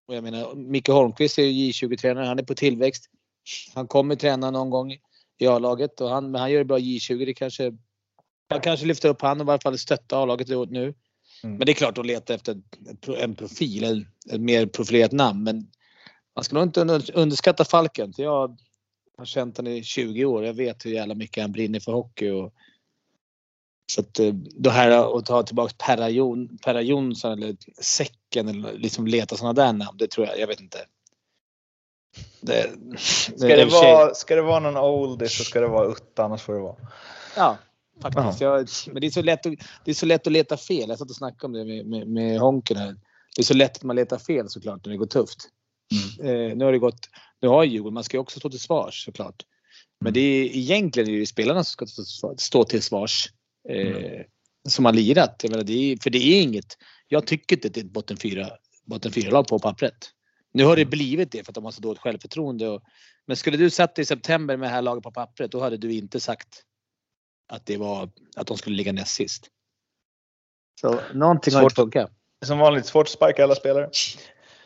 och 0.08 0.16
jag 0.16 0.24
menar, 0.24 0.56
Micke 0.56 0.88
Holmqvist 0.90 1.38
är 1.38 1.44
ju 1.44 1.72
J20-tränare, 1.72 2.26
han 2.26 2.40
är 2.40 2.44
på 2.44 2.56
tillväxt. 2.56 3.10
Han 3.74 3.88
kommer 3.88 4.16
träna 4.16 4.52
någon 4.52 4.70
gång 4.70 4.92
i 5.38 5.48
A-laget 5.48 6.02
och 6.02 6.10
han, 6.10 6.32
men 6.32 6.42
han 6.42 6.52
gör 6.52 6.60
det 6.60 6.66
bra 6.66 6.80
i 6.80 6.98
J20. 6.98 7.26
Det 7.26 7.34
kanske, 7.34 7.72
man 8.52 8.62
kanske 8.62 8.86
lyfter 8.86 9.10
upp 9.10 9.22
han 9.22 9.40
och 9.40 9.46
i 9.46 9.48
varje 9.48 9.60
fall 9.60 9.78
stötta 9.78 10.18
A-laget 10.18 10.48
nu. 10.48 10.84
Mm. 10.84 11.58
Men 11.58 11.60
det 11.60 11.72
är 11.72 11.74
klart 11.74 11.98
att 11.98 12.06
leta 12.06 12.34
efter 12.34 12.62
en 13.18 13.36
profil, 13.36 14.06
ett 14.32 14.42
mer 14.42 14.66
profilerat 14.66 15.12
namn. 15.12 15.44
Men 15.44 15.68
man 16.36 16.44
ska 16.44 16.56
nog 16.56 16.64
inte 16.64 16.82
under- 16.82 17.18
underskatta 17.18 17.66
Falken. 17.66 18.14
för 18.14 18.56
Jag 19.16 19.22
har 19.22 19.26
känt 19.26 19.58
honom 19.58 19.74
i 19.74 19.84
20 19.84 20.26
år. 20.26 20.46
Jag 20.46 20.54
vet 20.54 20.86
hur 20.86 20.92
jävla 20.92 21.16
mycket 21.16 21.44
han 21.44 21.52
brinner 21.52 21.80
för 21.80 21.92
hockey. 21.92 22.30
Och, 22.30 22.54
så 23.92 24.02
att 24.02 24.20
eh, 24.20 24.34
det 24.34 24.70
här 24.70 25.18
att 25.18 25.26
ta 25.26 25.44
tillbaka 25.44 25.74
Perra, 25.78 26.10
Jon, 26.10 26.58
Perra 26.58 26.82
Jonsson 26.82 27.32
eller 27.32 27.56
Säcken 27.82 28.48
eller 28.48 28.74
liksom 28.74 29.08
leta 29.08 29.38
sådana 29.38 29.54
där 29.54 29.74
namn. 29.74 29.98
Det 29.98 30.08
tror 30.08 30.28
jag, 30.28 30.40
jag 30.40 30.48
vet 30.48 30.62
inte. 30.62 30.86
Det, 32.42 32.70
Ska 33.00 33.48
det, 33.48 33.64
för 33.64 33.70
sig- 33.70 33.94
vara, 33.94 34.14
ska 34.14 34.36
det 34.36 34.42
vara 34.42 34.60
någon 34.60 34.78
oldie 34.78 35.30
så 35.30 35.44
ska 35.44 35.60
det 35.60 35.68
vara 35.68 35.88
Utta, 35.88 36.24
annars 36.24 36.42
får 36.42 36.54
det 36.54 36.60
vara. 36.60 36.76
Ja, 37.38 37.58
faktiskt. 38.02 38.42
Jag, 38.42 38.68
men 38.88 39.02
det 39.02 39.08
är, 39.08 39.12
så 39.12 39.22
lätt 39.22 39.46
att, 39.46 39.54
det 39.86 39.92
är 39.92 39.96
så 39.96 40.06
lätt 40.06 40.28
att 40.28 40.34
leta 40.34 40.58
fel. 40.58 40.90
Jag 40.90 40.98
satt 40.98 41.10
och 41.10 41.16
snackade 41.16 41.46
om 41.46 41.54
det 41.54 41.66
med, 41.66 41.86
med, 41.86 42.08
med 42.08 42.40
Honken 42.40 42.78
här. 42.78 42.96
Det 43.36 43.42
är 43.42 43.44
så 43.44 43.54
lätt 43.54 43.78
att 43.78 43.84
man 43.84 43.96
letar 43.96 44.18
fel 44.18 44.50
såklart 44.50 44.86
när 44.86 44.92
det 44.92 44.98
går 44.98 45.06
tufft. 45.06 45.50
Eh, 46.20 46.56
nu 46.58 46.66
har 46.66 46.72
det 46.72 46.80
gått, 46.80 47.10
nu 47.42 47.48
har 47.48 47.64
Djurgården, 47.64 47.94
man 47.94 48.04
ska 48.04 48.18
ju 48.18 48.22
också 48.22 48.40
stå 48.40 48.50
till 48.50 48.60
svars 48.60 49.06
såklart. 49.06 49.44
Men 50.02 50.14
det 50.14 50.20
är 50.20 50.46
egentligen 50.58 51.10
är 51.10 51.20
det 51.20 51.26
spelarna 51.26 51.64
som 51.64 51.72
ska 51.72 52.04
stå- 52.04 52.38
stå 52.38 52.64
till 52.64 52.82
svars. 52.82 53.30
Eh, 53.70 54.22
Som 54.70 54.86
har 54.86 54.94
lirat. 54.94 55.40
Jag 55.44 55.50
menar, 55.52 55.64
det 55.64 55.74
är, 55.92 55.98
för 56.04 56.10
det 56.10 56.18
är 56.18 56.42
inget, 56.42 56.78
jag 57.08 57.28
tycker 57.28 57.56
inte 57.56 57.68
att 57.68 57.74
det 57.74 57.80
är 57.80 57.86
ett 57.86 57.92
botten 57.92 58.18
fyra, 58.18 58.50
botten 58.86 59.12
fyra 59.12 59.32
lag 59.32 59.48
på 59.48 59.60
pappret. 59.60 60.10
Nu 60.54 60.64
har 60.66 60.76
det 60.76 60.86
blivit 60.86 61.32
det 61.32 61.44
för 61.44 61.52
att 61.52 61.56
de 61.56 61.64
har 61.64 61.72
så 61.72 61.82
dåligt 61.82 62.02
självförtroende. 62.02 62.70
Och, 62.70 62.82
men 63.26 63.38
skulle 63.38 63.58
du 63.58 63.70
satt 63.70 64.00
i 64.00 64.06
september 64.06 64.58
med 64.58 64.70
det 64.70 64.74
här 64.74 64.82
laget 64.82 65.04
på 65.04 65.12
pappret 65.12 65.52
då 65.52 65.60
hade 65.60 65.78
du 65.78 65.94
inte 65.94 66.20
sagt 66.20 66.64
att 67.48 67.66
det 67.66 67.78
var 67.78 68.10
att 68.36 68.48
de 68.48 68.58
skulle 68.58 68.76
ligga 68.76 68.92
näst 68.94 69.16
sist. 69.16 69.48
Så 70.82 71.00
någonting 71.14 71.54
har 71.54 71.62
Svårt. 71.62 71.72
inte 71.72 71.82
funkat. 71.82 72.12
Som 72.46 72.58
vanligt 72.60 72.86
svårt 72.86 73.06
att 73.08 73.12
sparka 73.12 73.44
alla 73.44 73.56
spelare. 73.56 73.90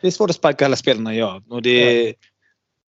Det 0.00 0.06
är 0.06 0.10
svårt 0.10 0.30
att 0.30 0.36
sparka 0.36 0.64
alla 0.64 0.76
spelarna, 0.76 1.14
ja. 1.14 1.42
Och 1.48 1.62
det 1.62 1.70
är, 2.08 2.14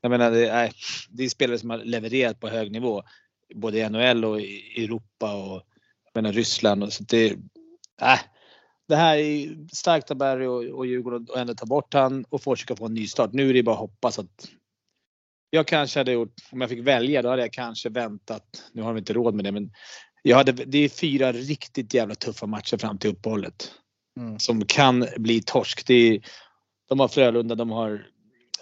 jag 0.01 0.11
menar, 0.11 0.31
det 0.31 0.49
är, 0.49 0.73
det 1.09 1.25
är 1.25 1.29
spelare 1.29 1.59
som 1.59 1.71
har 1.71 1.79
levererat 1.79 2.41
på 2.41 2.49
hög 2.49 2.73
nivå. 2.73 3.03
Både 3.55 3.79
i 3.79 3.89
NHL 3.89 4.25
och 4.25 4.41
i 4.41 4.85
Europa 4.85 5.35
och 5.35 5.63
jag 6.13 6.23
menar, 6.23 6.33
Ryssland. 6.33 6.83
Och 6.83 6.93
så 6.93 7.05
det, 7.05 7.27
äh, 8.03 8.19
det 8.89 8.97
här 8.97 9.17
är 9.17 9.57
starkt 9.73 10.11
av 10.11 10.17
Barry 10.17 10.47
och, 10.47 10.79
och 10.79 10.87
Djurgården 10.87 11.27
att 11.31 11.37
ändå 11.37 11.55
ta 11.55 11.67
bort 11.67 11.95
han 11.95 12.25
och 12.29 12.43
försöka 12.43 12.77
få 12.77 12.87
en 12.87 12.95
ny 12.95 13.07
start. 13.07 13.33
Nu 13.33 13.51
är 13.51 13.55
det 13.55 13.63
bara 13.63 13.75
att 13.75 13.81
hoppas 13.81 14.19
att 14.19 14.49
jag 15.51 15.67
kanske 15.67 16.01
hade 16.01 16.13
gjort, 16.13 16.35
om 16.53 16.61
jag 16.61 16.71
fick 16.71 16.87
välja, 16.87 17.23
då 17.23 17.29
hade 17.29 17.43
jag 17.43 17.53
kanske 17.53 17.89
väntat. 17.89 18.65
Nu 18.73 18.83
har 18.83 18.93
vi 18.93 18.99
inte 18.99 19.13
råd 19.13 19.35
med 19.35 19.45
det, 19.45 19.53
men 19.53 19.73
jag 20.23 20.37
hade, 20.37 20.53
det 20.53 20.79
är 20.79 20.89
fyra 20.89 21.33
riktigt 21.33 21.95
jävla 21.95 22.15
tuffa 22.15 22.47
matcher 22.47 22.77
fram 22.77 22.99
till 22.99 23.11
uppehållet 23.11 23.73
Mm. 24.17 24.39
som 24.39 24.65
kan 24.67 25.07
bli 25.17 25.43
torsk. 25.43 25.87
Det 25.87 25.95
är, 25.95 26.21
de 26.91 27.01
har 27.01 27.09
Frölunda, 27.09 27.55
de 27.55 27.71
har 27.71 28.07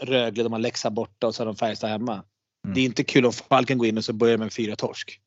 Rögle, 0.00 0.42
de 0.42 0.52
har 0.52 0.60
Leksand 0.60 0.94
borta 0.94 1.26
och 1.26 1.34
så 1.34 1.40
har 1.40 1.46
de 1.46 1.56
Färjestad 1.56 1.90
hemma. 1.90 2.12
Mm. 2.12 2.74
Det 2.74 2.80
är 2.80 2.84
inte 2.84 3.04
kul 3.04 3.26
om 3.26 3.32
Falken 3.32 3.78
går 3.78 3.86
in 3.86 3.98
och 3.98 4.04
så 4.04 4.12
börjar 4.12 4.36
med 4.36 4.52
fyra 4.52 4.76
torsk. 4.76 5.20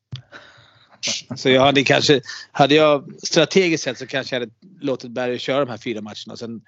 Så 1.36 1.50
jag 1.50 1.62
hade 1.62 1.84
kanske, 1.84 2.20
hade 2.52 2.74
jag 2.74 3.12
strategiskt 3.22 3.84
sett 3.84 3.98
så 3.98 4.06
kanske 4.06 4.36
jag 4.36 4.40
hade 4.40 4.52
låtit 4.80 5.10
Berg 5.10 5.38
köra 5.38 5.64
de 5.64 5.70
här 5.70 5.78
fyra 5.78 6.00
matcherna 6.00 6.32
och 6.32 6.38
sen 6.38 6.60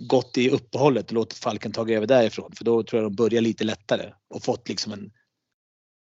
gått 0.00 0.38
i 0.38 0.50
uppehållet 0.50 1.06
och 1.06 1.12
låtit 1.12 1.38
Falken 1.38 1.72
ta 1.72 1.90
över 1.90 2.06
därifrån. 2.06 2.52
För 2.56 2.64
då 2.64 2.82
tror 2.82 3.02
jag 3.02 3.12
de 3.12 3.16
börjar 3.16 3.40
lite 3.40 3.64
lättare 3.64 4.12
och 4.34 4.42
fått 4.42 4.68
liksom 4.68 4.92
en, 4.92 5.10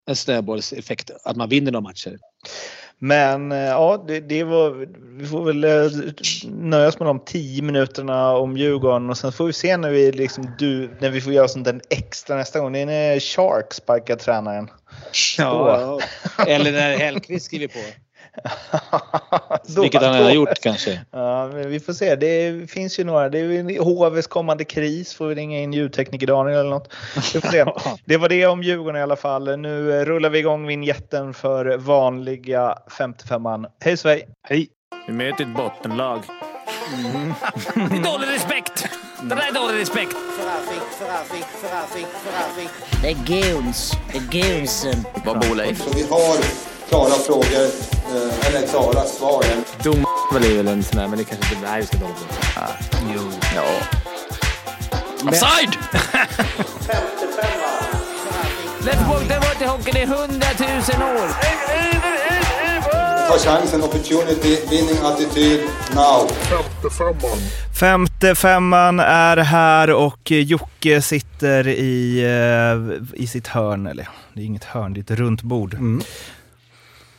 en 0.07 0.15
snöbollseffekt. 0.15 1.11
Att 1.23 1.35
man 1.35 1.49
vinner 1.49 1.71
några 1.71 1.81
matcher. 1.81 2.19
Men 2.99 3.51
eh, 3.51 3.57
ja, 3.57 4.03
det, 4.07 4.19
det 4.19 4.43
var, 4.43 4.87
vi 5.17 5.25
får 5.25 5.45
väl 5.45 5.63
eh, 5.63 5.91
nöja 6.49 6.87
oss 6.87 6.99
med 6.99 7.07
de 7.07 7.19
tio 7.19 7.61
minuterna 7.61 8.31
om 8.31 8.57
Djurgården 8.57 9.09
och 9.09 9.17
sen 9.17 9.31
får 9.31 9.45
vi 9.45 9.53
se 9.53 9.77
när 9.77 9.89
vi, 9.89 10.11
liksom, 10.11 10.55
du, 10.59 10.89
när 10.99 11.09
vi 11.09 11.21
får 11.21 11.33
göra 11.33 11.47
sånt 11.47 11.65
där 11.65 11.81
extra 11.89 12.35
nästa 12.35 12.59
gång. 12.59 12.73
Det 12.73 12.79
är 12.79 12.85
när 12.85 13.19
Shark 13.19 13.73
sparkar 13.73 14.15
tränaren. 14.15 14.69
Ja, 15.37 15.99
eller 16.47 16.71
när 16.71 16.97
Hellkvist 16.97 17.45
skriver 17.45 17.67
på. 17.67 17.79
Vilket 19.81 20.01
han 20.01 20.23
har 20.23 20.31
gjort 20.31 20.59
kanske. 20.61 21.01
Ja, 21.11 21.47
men 21.47 21.69
vi 21.69 21.79
får 21.79 21.93
se. 21.93 22.15
Det 22.15 22.71
finns 22.71 22.99
ju 22.99 23.03
några. 23.03 23.29
Det 23.29 23.39
är 23.39 23.79
HVs 23.83 24.27
kommande 24.27 24.63
kris. 24.63 25.13
Får 25.13 25.27
vi 25.27 25.35
ringa 25.35 25.59
in 25.59 25.73
ljudtekniker 25.73 26.27
Daniel 26.27 26.59
eller 26.59 26.69
något. 26.69 26.93
Vi 27.15 27.41
får 27.41 27.51
se. 27.51 27.65
Det 28.05 28.17
var 28.17 28.29
det 28.29 28.45
om 28.45 28.63
Djurgården 28.63 28.99
i 28.99 29.03
alla 29.03 29.15
fall. 29.15 29.59
Nu 29.59 29.99
eh, 29.99 30.05
rullar 30.05 30.29
vi 30.29 30.39
igång 30.39 30.67
vignetten 30.67 31.33
för 31.33 31.77
vanliga 31.77 32.77
55an. 32.89 33.65
Hej 33.79 33.97
Svej! 33.97 34.27
Hej! 34.47 34.67
Vi 35.07 35.13
möter 35.13 35.43
ett 35.43 35.55
bottenlag. 35.55 36.19
Det 37.75 37.97
är 37.97 38.03
dålig 38.03 38.27
respekt. 38.27 38.89
Det 39.21 39.35
där 39.35 39.47
är 39.49 39.53
dålig 39.53 39.81
respekt. 39.81 40.15
Det 43.01 43.09
är 43.09 43.25
guns. 43.25 43.91
Det 44.11 44.17
är 44.17 44.21
gunsen. 44.31 45.05
Vad 45.25 45.39
bor 45.39 45.55
Leif? 45.55 45.95
Vi 45.95 46.03
har 46.03 46.74
klara 46.89 47.09
frågor, 47.09 47.65
eh, 48.15 48.47
eller 48.47 48.67
klara 48.67 49.03
svar. 49.05 49.43
Dom 49.83 50.05
är 50.35 50.57
väl 50.57 50.67
en 50.67 50.83
sån 50.83 50.99
där, 50.99 51.07
men 51.07 51.17
det 51.17 51.23
kanske 51.23 51.55
inte... 51.55 51.67
Nej, 51.67 51.81
vi 51.81 51.87
ska 51.87 51.97
dåligt 51.97 52.17
Jo. 53.15 53.21
Ja. 53.55 53.63
Offside! 55.29 55.77
Lättbock, 58.85 59.27
det 59.27 59.39
var 59.39 59.55
till 59.57 59.67
hockey. 59.67 59.91
Det 59.93 60.01
är 60.01 60.07
hundratusen 60.07 61.01
år. 61.01 61.29
Ta 63.27 63.37
chansen, 63.37 63.83
opportunity, 63.83 64.57
winning 64.69 64.97
attityd, 65.03 65.61
now. 65.95 66.31
Femte 67.79 68.35
femman 68.35 68.99
är 68.99 69.37
här 69.37 69.89
och 69.89 70.31
Jocke 70.31 71.01
sitter 71.01 71.67
i, 71.67 72.19
eh, 72.23 73.21
i 73.21 73.27
sitt 73.27 73.47
hörn. 73.47 73.87
Eller 73.87 74.07
det 74.33 74.41
är 74.41 74.45
inget 74.45 74.63
hörn, 74.63 74.93
det 74.93 74.99
är 74.99 75.13
ett 75.13 75.19
runt 75.19 75.41
bord. 75.41 75.77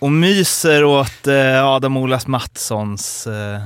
Och 0.06 0.12
myser 0.12 0.84
åt 0.84 1.26
eh, 1.26 1.64
Adam-Olas 1.64 2.26
Mattssons 2.26 3.26
eh, 3.26 3.62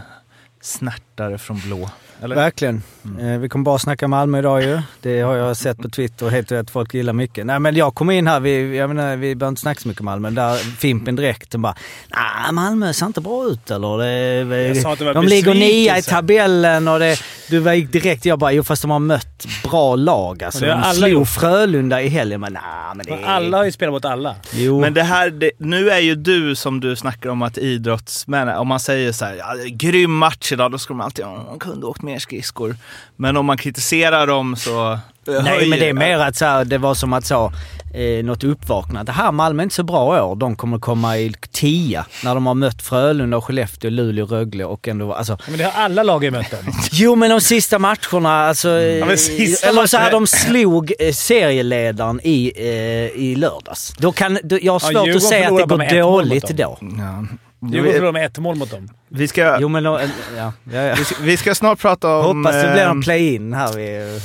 snärtare 0.61 1.38
från 1.38 1.61
blå. 1.61 1.90
Eller? 2.23 2.37
Verkligen. 2.37 2.83
Eh, 3.21 3.39
vi 3.39 3.49
kommer 3.49 3.65
bara 3.65 3.79
snacka 3.79 4.09
Malmö 4.09 4.39
idag 4.39 4.62
ju. 4.62 4.81
Det 5.00 5.21
har 5.21 5.37
jag 5.37 5.57
sett 5.57 5.79
på 5.79 5.89
Twitter 5.89 6.27
och 6.27 6.33
helt 6.33 6.53
rätt 6.53 6.71
folk 6.71 6.95
gillar 6.95 7.12
mycket. 7.12 7.47
Nej 7.47 7.59
men 7.59 7.75
jag 7.77 7.95
kom 7.95 8.11
in 8.11 8.27
här, 8.27 8.41
vi, 8.41 8.77
jag 8.77 8.89
menar, 8.95 9.17
vi 9.17 9.35
behöver 9.35 9.49
inte 9.49 9.61
snacka 9.61 9.81
så 9.81 9.89
mycket 9.89 10.03
Malmö. 10.03 10.31
Där 10.31 10.57
Fimpen 10.57 11.17
direkt 11.17 11.55
och 11.55 11.61
bara 11.61 11.75
Nej, 12.09 12.53
Malmö 12.53 12.93
ser 12.93 13.07
inte 13.07 13.21
bra 13.21 13.47
ut 13.47 13.71
eller? 13.71 13.99
Det, 14.45 14.69
Jag 14.69 14.77
sa 14.77 14.93
att 14.93 14.99
det 14.99 15.05
var 15.05 15.15
de 15.15 15.27
ligger 15.27 15.55
nia 15.55 15.99
i 15.99 16.03
tabellen 16.03 16.89
och 16.89 16.99
det, 16.99 17.23
du 17.49 17.59
var 17.59 17.75
direkt, 17.93 18.25
jag 18.25 18.39
bara 18.39 18.53
jo 18.53 18.62
fast 18.62 18.83
de 18.83 18.91
har 18.91 18.99
mött 18.99 19.47
bra 19.65 19.97
lag 19.97 20.43
alltså. 20.43 20.65
De 20.65 20.71
alla 20.73 20.93
slog 20.93 21.11
gjort. 21.11 21.29
Frölunda 21.29 22.03
i 22.03 22.09
helgen 22.09 22.41
men 22.41 22.53
nej 22.53 22.62
men 22.95 23.07
det 23.07 23.27
alla 23.27 23.57
har 23.57 23.65
ju 23.65 23.73
spelat 23.73 23.93
mot 23.93 24.05
alla. 24.05 24.37
Jo. 24.53 24.81
Men 24.81 24.95
det 24.95 25.03
här, 25.03 25.31
det, 25.31 25.50
nu 25.59 25.91
är 25.91 25.99
ju 26.00 26.15
du 26.15 26.55
som 26.55 26.81
du 26.81 26.97
snackar 26.97 27.31
om 27.31 27.43
att 27.43 27.59
idrottsmän, 27.59 28.49
om 28.49 28.69
man 28.69 28.81
säger 28.81 29.12
så 29.12 29.25
här, 29.25 29.35
ja, 29.35 29.55
grym 29.71 30.11
match 30.17 30.53
idag, 30.53 30.73
då 30.73 30.79
ska 30.79 30.95
de 30.95 31.00
alltid, 31.00 31.25
ja, 31.25 31.45
de 31.49 31.59
kunde 31.59 31.87
åkt 31.87 32.03
mer 32.11 32.19
skridskor. 32.19 32.76
Men 33.17 33.37
om 33.37 33.47
man 33.47 33.57
kritiserar 33.59 34.26
dem 34.26 34.57
så... 34.57 34.99
Nej, 35.43 35.69
men 35.69 35.79
det 35.79 35.88
är 35.88 35.93
mer 35.93 36.19
att 36.19 36.37
så 36.37 36.45
här, 36.45 36.64
det 36.64 36.79
var 36.79 36.95
som 36.95 37.12
att 37.12 37.25
så, 37.26 37.52
eh, 37.95 38.25
något 38.25 38.45
uppvaknande. 38.45 39.12
Det 39.12 39.17
här 39.17 39.33
Malmö 39.33 39.62
är 39.62 39.64
inte 39.64 39.75
så 39.75 39.83
bra 39.83 40.17
i 40.19 40.21
år. 40.21 40.37
De 40.37 40.57
kommer 40.57 40.79
komma 40.79 41.19
i 41.19 41.33
tia 41.52 42.07
när 42.25 42.35
de 42.35 42.47
har 42.47 42.55
mött 42.55 42.83
Frölunda, 42.83 43.37
och 43.37 43.45
Skellefteå, 43.45 43.90
Luleå, 43.90 44.26
Rögle 44.26 44.64
och 44.64 44.88
ändå... 44.88 45.12
Alltså, 45.14 45.38
Men 45.49 45.59
det 45.59 45.64
har 45.64 45.83
alla 45.85 46.02
lag 46.02 46.25
i 46.25 46.31
mött 46.31 46.50
dem. 46.50 46.73
jo, 46.93 47.14
men 47.17 47.31
de 47.31 47.40
sista 47.40 47.79
matcherna, 47.79 48.31
alltså... 48.49 48.69
eh, 48.71 49.07
men 49.07 49.19
sista 49.19 49.69
eller 49.69 49.87
så 49.87 49.97
här, 49.97 50.11
de 50.11 50.26
slog 50.26 50.93
eh, 50.99 51.12
serieledaren 51.12 52.21
i, 52.25 52.52
eh, 52.57 53.21
i 53.23 53.35
lördags. 53.37 53.95
Då 53.99 54.12
kan, 54.12 54.38
då, 54.45 54.59
jag 54.62 54.73
har 54.73 54.81
Ja, 54.81 54.81
svårt 54.81 54.97
att 55.00 55.07
Djurgården 55.07 55.21
säga 55.21 55.49
att 55.49 55.57
det 55.69 55.76
går 55.76 56.00
dåligt 56.02 56.57
dem. 56.57 56.57
då. 56.57 56.79
Ja. 57.02 57.26
Djurgården 57.69 57.93
förlorade 57.93 58.12
med 58.12 58.26
ett 58.26 58.38
mål 58.38 58.57
mot 58.57 58.71
dem. 58.71 58.88
Vi, 59.11 59.29
ska, 59.29 59.59
Jo, 59.61 59.69
men... 59.69 59.85
Ja, 59.85 60.00
ja, 60.37 60.52
ja. 60.73 60.95
vi, 60.99 61.05
ska, 61.05 61.14
vi 61.23 61.37
ska 61.37 61.55
snart 61.55 61.79
prata 61.79 62.17
om... 62.17 62.45
Hoppas 62.45 62.62
det 62.62 62.73
blir 62.73 62.87
någon 62.87 63.02
play-in 63.02 63.52
här. 63.52 63.73
Vi, 63.73 64.21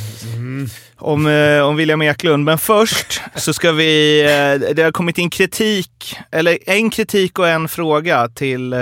om, 0.98 1.27
eh, 1.27 1.62
om 1.62 1.75
William 1.75 2.01
Eklund. 2.01 2.46
Men 2.46 2.58
först 2.58 3.22
så 3.36 3.54
ska 3.54 3.72
vi... 3.72 4.22
Eh, 4.24 4.74
det 4.75 4.84
har 4.84 4.92
kommit 4.92 5.18
in 5.18 5.30
kritik, 5.30 6.18
eller 6.32 6.58
en 6.65 6.89
kritik 6.89 7.39
och 7.39 7.48
en 7.48 7.68
fråga 7.68 8.27
till 8.30 8.74
eh, 8.74 8.80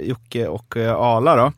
Jocke 0.00 0.46
och 0.46 0.76
Ala 0.76 1.36
då. 1.36 1.52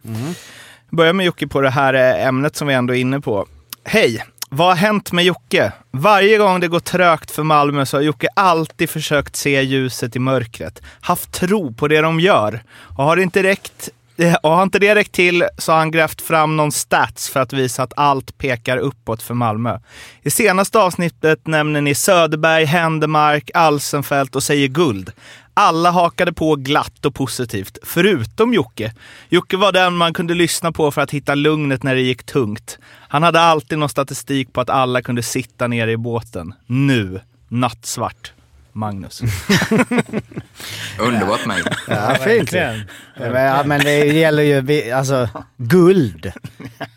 Börjar 0.91 1.13
med 1.13 1.27
Jocke 1.27 1.47
på 1.47 1.61
det 1.61 1.71
här 1.71 1.95
ämnet 2.29 2.57
som 2.57 2.69
vi 2.69 2.75
ändå 2.75 2.95
är 2.95 2.99
inne 2.99 3.21
på. 3.21 3.47
Hej! 3.85 4.25
Vad 4.57 4.69
har 4.69 4.75
hänt 4.75 5.13
med 5.13 5.25
Jocke? 5.25 5.73
Varje 5.91 6.39
gång 6.39 6.61
det 6.61 6.69
går 6.69 6.81
trögt 6.81 7.31
för 7.31 7.43
Malmö 7.43 7.87
så 7.87 7.97
har 7.97 8.03
Jocke 8.03 8.29
alltid 8.37 8.91
försökt 8.91 9.37
se 9.37 9.63
ljuset 9.63 10.17
i 10.17 10.19
mörkret. 10.19 10.83
Haft 11.01 11.33
tro 11.33 11.75
på 11.75 11.89
det 11.89 12.01
de 12.01 12.21
gör. 12.21 12.63
Och 12.69 13.05
har 13.05 13.17
det 13.17 13.23
inte 13.23 13.43
räckt 13.43 13.89
Eh, 14.17 14.35
och 14.35 14.51
har 14.51 14.63
inte 14.63 14.79
det 14.79 14.95
räckt 14.95 15.13
till 15.13 15.45
så 15.59 15.73
har 15.73 15.79
han 15.79 15.91
grävt 15.91 16.21
fram 16.21 16.57
någon 16.57 16.73
stats 16.73 17.31
för 17.31 17.41
att 17.41 17.53
visa 17.53 17.83
att 17.83 17.93
allt 17.97 18.39
pekar 18.39 18.77
uppåt 18.77 19.23
för 19.23 19.35
Malmö. 19.35 19.79
I 20.23 20.31
senaste 20.31 20.79
avsnittet 20.79 21.47
nämner 21.47 21.81
ni 21.81 21.95
Söderberg, 21.95 22.65
Händemark, 22.65 23.51
Alsenfelt 23.55 24.37
och 24.37 24.43
säger 24.43 24.69
guld. 24.69 25.13
Alla 25.55 25.91
hakade 25.91 26.33
på 26.33 26.57
glatt 26.57 27.05
och 27.05 27.15
positivt, 27.15 27.79
förutom 27.83 28.55
Jocke. 28.55 28.93
Jocke 29.29 29.57
var 29.57 29.73
den 29.73 29.97
man 29.97 30.15
kunde 30.15 30.35
lyssna 30.35 30.73
på 30.73 30.91
för 30.91 31.01
att 31.01 31.11
hitta 31.11 31.35
lugnet 31.35 31.83
när 31.83 31.95
det 31.95 32.01
gick 32.01 32.23
tungt. 32.23 32.79
Han 33.09 33.23
hade 33.23 33.41
alltid 33.41 33.79
någon 33.79 33.89
statistik 33.89 34.53
på 34.53 34.61
att 34.61 34.71
alla 34.71 35.03
kunde 35.03 35.23
sitta 35.23 35.67
nere 35.67 35.93
i 35.93 35.97
båten. 35.97 36.55
Nu, 36.67 37.21
nattsvart. 37.49 38.33
Magnus. 38.75 39.23
Underbart 40.99 41.47
mig. 41.47 41.63
ja, 41.89 42.17
fint. 42.25 42.53
Ja, 42.53 43.63
men 43.65 43.81
det 43.81 44.05
gäller 44.05 44.43
ju, 44.43 44.61
vi, 44.61 44.91
alltså, 44.91 45.29
guld. 45.57 46.33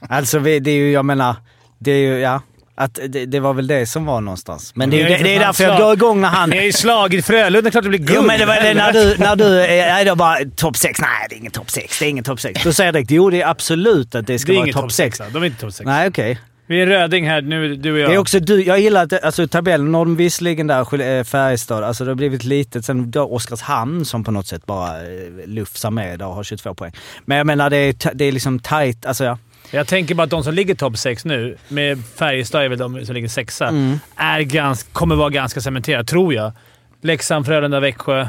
Alltså 0.10 0.40
vi, 0.40 0.60
det 0.60 0.72
är 0.72 0.76
ju, 0.76 0.92
jag 0.92 1.06
menar, 1.06 1.36
det 1.80 1.92
är 1.92 1.98
ju, 1.98 2.20
ja. 2.20 2.42
Att 2.80 3.00
det, 3.08 3.26
det 3.26 3.40
var 3.40 3.54
väl 3.54 3.68
det 3.68 3.86
som 3.86 4.06
var 4.06 4.22
någonstans. 4.22 4.76
Men 4.76 4.90
det 4.90 5.02
är, 5.02 5.10
det, 5.10 5.24
det 5.24 5.36
är 5.36 5.40
för 5.40 5.46
därför 5.46 5.64
jag 5.64 5.78
går 5.78 5.94
igång 5.94 6.22
när 6.22 6.28
han... 6.28 6.50
Ni 6.50 6.58
har 6.58 6.64
ju 6.64 6.72
slagit 6.72 7.26
Frölunda, 7.26 7.62
det 7.62 7.70
är 7.70 7.72
klart 7.72 7.84
det 7.84 7.90
blir 7.90 8.00
guld. 8.00 8.12
Jo 8.16 8.22
men 8.22 8.40
det 8.40 8.46
var 8.46 8.56
det 8.56 8.74
när 8.74 8.94
du, 8.94 9.16
när 9.18 9.36
du, 9.36 9.50
nej 9.68 10.06
då 10.06 10.16
bara 10.16 10.38
topp 10.56 10.78
6, 10.78 11.00
nej 11.02 11.10
det 11.30 11.36
är 11.36 11.38
ingen 11.38 11.52
topp 11.52 11.72
6, 11.72 12.00
det 12.00 12.06
är 12.06 12.10
ingen 12.10 12.24
topp 12.24 12.40
6. 12.40 12.64
Då 12.64 12.74
säger 12.74 12.88
jag 12.88 12.94
direkt, 12.96 13.12
jo 13.12 13.30
det 13.30 13.42
är 13.42 13.48
absolut 13.48 14.16
att 14.16 14.28
det 14.28 14.40
ska 14.40 14.52
Det 14.52 14.58
vara 14.58 14.72
topp 14.72 14.82
topp 14.82 14.92
6. 14.92 15.18
6. 15.18 15.32
De 15.34 15.44
är 15.44 15.48
inte 15.48 15.62
topp 15.62 15.74
6. 15.74 15.86
Nej 15.86 16.08
okej. 16.08 16.40
Vi 16.70 16.82
är 16.82 16.88
Röding 16.88 17.28
här 17.28 17.42
nu, 17.42 17.76
du 17.76 17.92
och 17.94 18.00
jag. 18.00 18.10
Det 18.10 18.14
är 18.14 18.18
också 18.18 18.40
du, 18.40 18.64
jag 18.64 18.80
gillar 18.80 19.04
att, 19.04 19.24
alltså 19.24 19.48
tabellen, 19.48 19.92
de 19.92 20.16
visserligen 20.16 20.68
där, 20.68 21.02
eh, 21.02 21.24
Färjestad, 21.24 21.84
alltså 21.84 22.04
det 22.06 22.12
har 22.12 22.16
blivit 22.16 22.44
litet. 22.44 22.86
Sen 22.86 23.12
då 23.12 23.22
Oskarshamn 23.24 24.06
som 24.06 24.24
på 24.24 24.32
något 24.32 24.48
sätt 24.48 24.66
bara 24.66 24.98
eh, 25.02 25.48
lufsar 25.48 25.92
med 25.92 26.22
och 26.22 26.34
har 26.36 26.44
22 26.44 26.74
poäng. 26.74 26.92
Men 27.26 27.38
jag 27.38 27.48
menar 27.48 27.70
det 27.70 27.78
är, 27.78 28.14
det 28.14 28.26
är 28.26 28.32
liksom 28.32 28.60
tight, 28.60 29.06
alltså 29.06 29.24
ja. 29.24 29.38
Jag 29.72 29.88
tänker 29.88 30.16
bara 30.16 30.24
att 30.24 30.30
de 30.30 30.44
som 30.44 30.54
ligger 30.54 30.76
topp 30.76 30.98
6 30.98 31.26
nu, 31.26 31.58
med 31.68 32.04
Färjestad 32.16 32.64
är 32.64 32.70
väl 32.70 32.78
de 32.78 33.06
som 33.06 33.16
ligger 33.16 33.28
sexa, 33.28 33.68
Mm. 33.68 34.00
är 34.16 34.42
ganska, 34.42 34.90
kommer 34.92 35.16
vara 35.16 35.30
ganska 35.30 35.62
cementerade, 35.62 36.04
tror 36.04 36.34
jag. 36.34 36.52
Leksand, 37.02 37.46
Frölunda, 37.46 37.80
Växjö. 37.80 38.28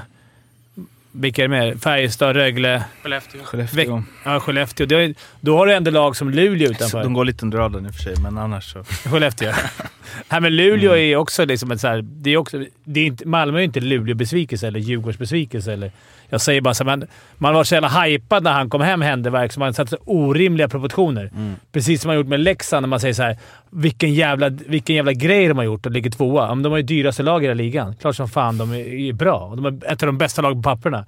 Vilka 1.20 1.44
är 1.44 1.48
det 1.48 1.60
mer? 1.60 1.74
Färjestad, 1.74 2.36
Rögle. 2.36 2.84
Skellefteå. 3.02 3.44
Skellefteå. 3.44 4.02
Ja, 4.24 4.40
Skellefteå. 4.40 4.98
Är, 4.98 5.14
då 5.40 5.56
har 5.56 5.66
du 5.66 5.74
ändå 5.74 5.90
lag 5.90 6.16
som 6.16 6.30
Luleå 6.30 6.70
utanför. 6.70 7.02
De 7.02 7.14
går 7.14 7.24
lite 7.24 7.44
under 7.44 7.58
radarn 7.58 7.86
i 7.86 7.90
och 7.90 7.94
för 7.94 8.02
sig, 8.02 8.14
men 8.22 8.38
annars 8.38 8.72
så... 8.72 8.84
Skellefteå. 8.84 9.52
Nej, 10.28 10.40
men 10.40 10.56
Luleå 10.56 10.96
är 10.96 11.16
också 11.16 11.44
liksom 11.44 11.70
ett 11.70 11.80
så 11.80 11.88
här, 11.88 12.02
det 12.02 12.30
är 12.30 12.36
också, 12.36 12.64
det 12.84 13.00
är 13.00 13.06
inte, 13.06 13.28
Malmö 13.28 13.58
är 13.58 13.62
inte 13.62 13.80
Luleå-besvikelse 13.80 14.66
eller 14.66 14.80
Djurgårdsbesvikelse. 14.80 15.72
Eller, 15.72 15.92
jag 16.28 16.40
säger 16.40 16.60
bara 16.60 16.74
så 16.74 16.84
här, 16.84 16.96
man, 16.96 17.06
man 17.36 17.54
var 17.54 17.64
så 17.64 17.74
jävla 17.74 17.88
hypad 17.88 18.42
när 18.42 18.52
han 18.52 18.70
kom 18.70 18.80
hem, 18.80 19.02
Händeverk, 19.02 19.52
så 19.52 19.60
man 19.60 19.74
satte 19.74 19.90
så 19.90 19.98
orimliga 20.04 20.68
proportioner. 20.68 21.30
Precis 21.72 22.00
som 22.02 22.08
man 22.08 22.16
gjort 22.16 22.26
med 22.26 22.40
Leksand 22.40 22.82
när 22.82 22.88
man 22.88 23.00
säger 23.00 23.14
så 23.14 23.22
här, 23.22 23.38
vilken 23.70 24.14
jävla, 24.14 24.48
vilken 24.48 24.96
jävla 24.96 25.12
grej 25.12 25.48
de 25.48 25.56
har 25.58 25.64
gjort 25.64 25.86
och 25.86 25.92
ligger 25.92 26.10
tvåa. 26.10 26.46
Ja, 26.46 26.54
men 26.54 26.62
De 26.62 26.70
har 26.72 26.76
ju 26.76 26.82
dyraste 26.82 27.22
lag 27.22 27.42
i 27.42 27.46
hela 27.46 27.54
ligan. 27.54 27.96
Klart 27.96 28.16
som 28.16 28.28
fan 28.28 28.58
de 28.58 28.72
är, 28.72 28.76
är 28.78 29.12
bra. 29.12 29.54
De 29.56 29.64
är 29.66 29.92
ett 29.92 30.02
av 30.02 30.06
de 30.06 30.18
bästa 30.18 30.42
lagen 30.42 30.62
på 30.62 30.70
papperna. 30.70 31.06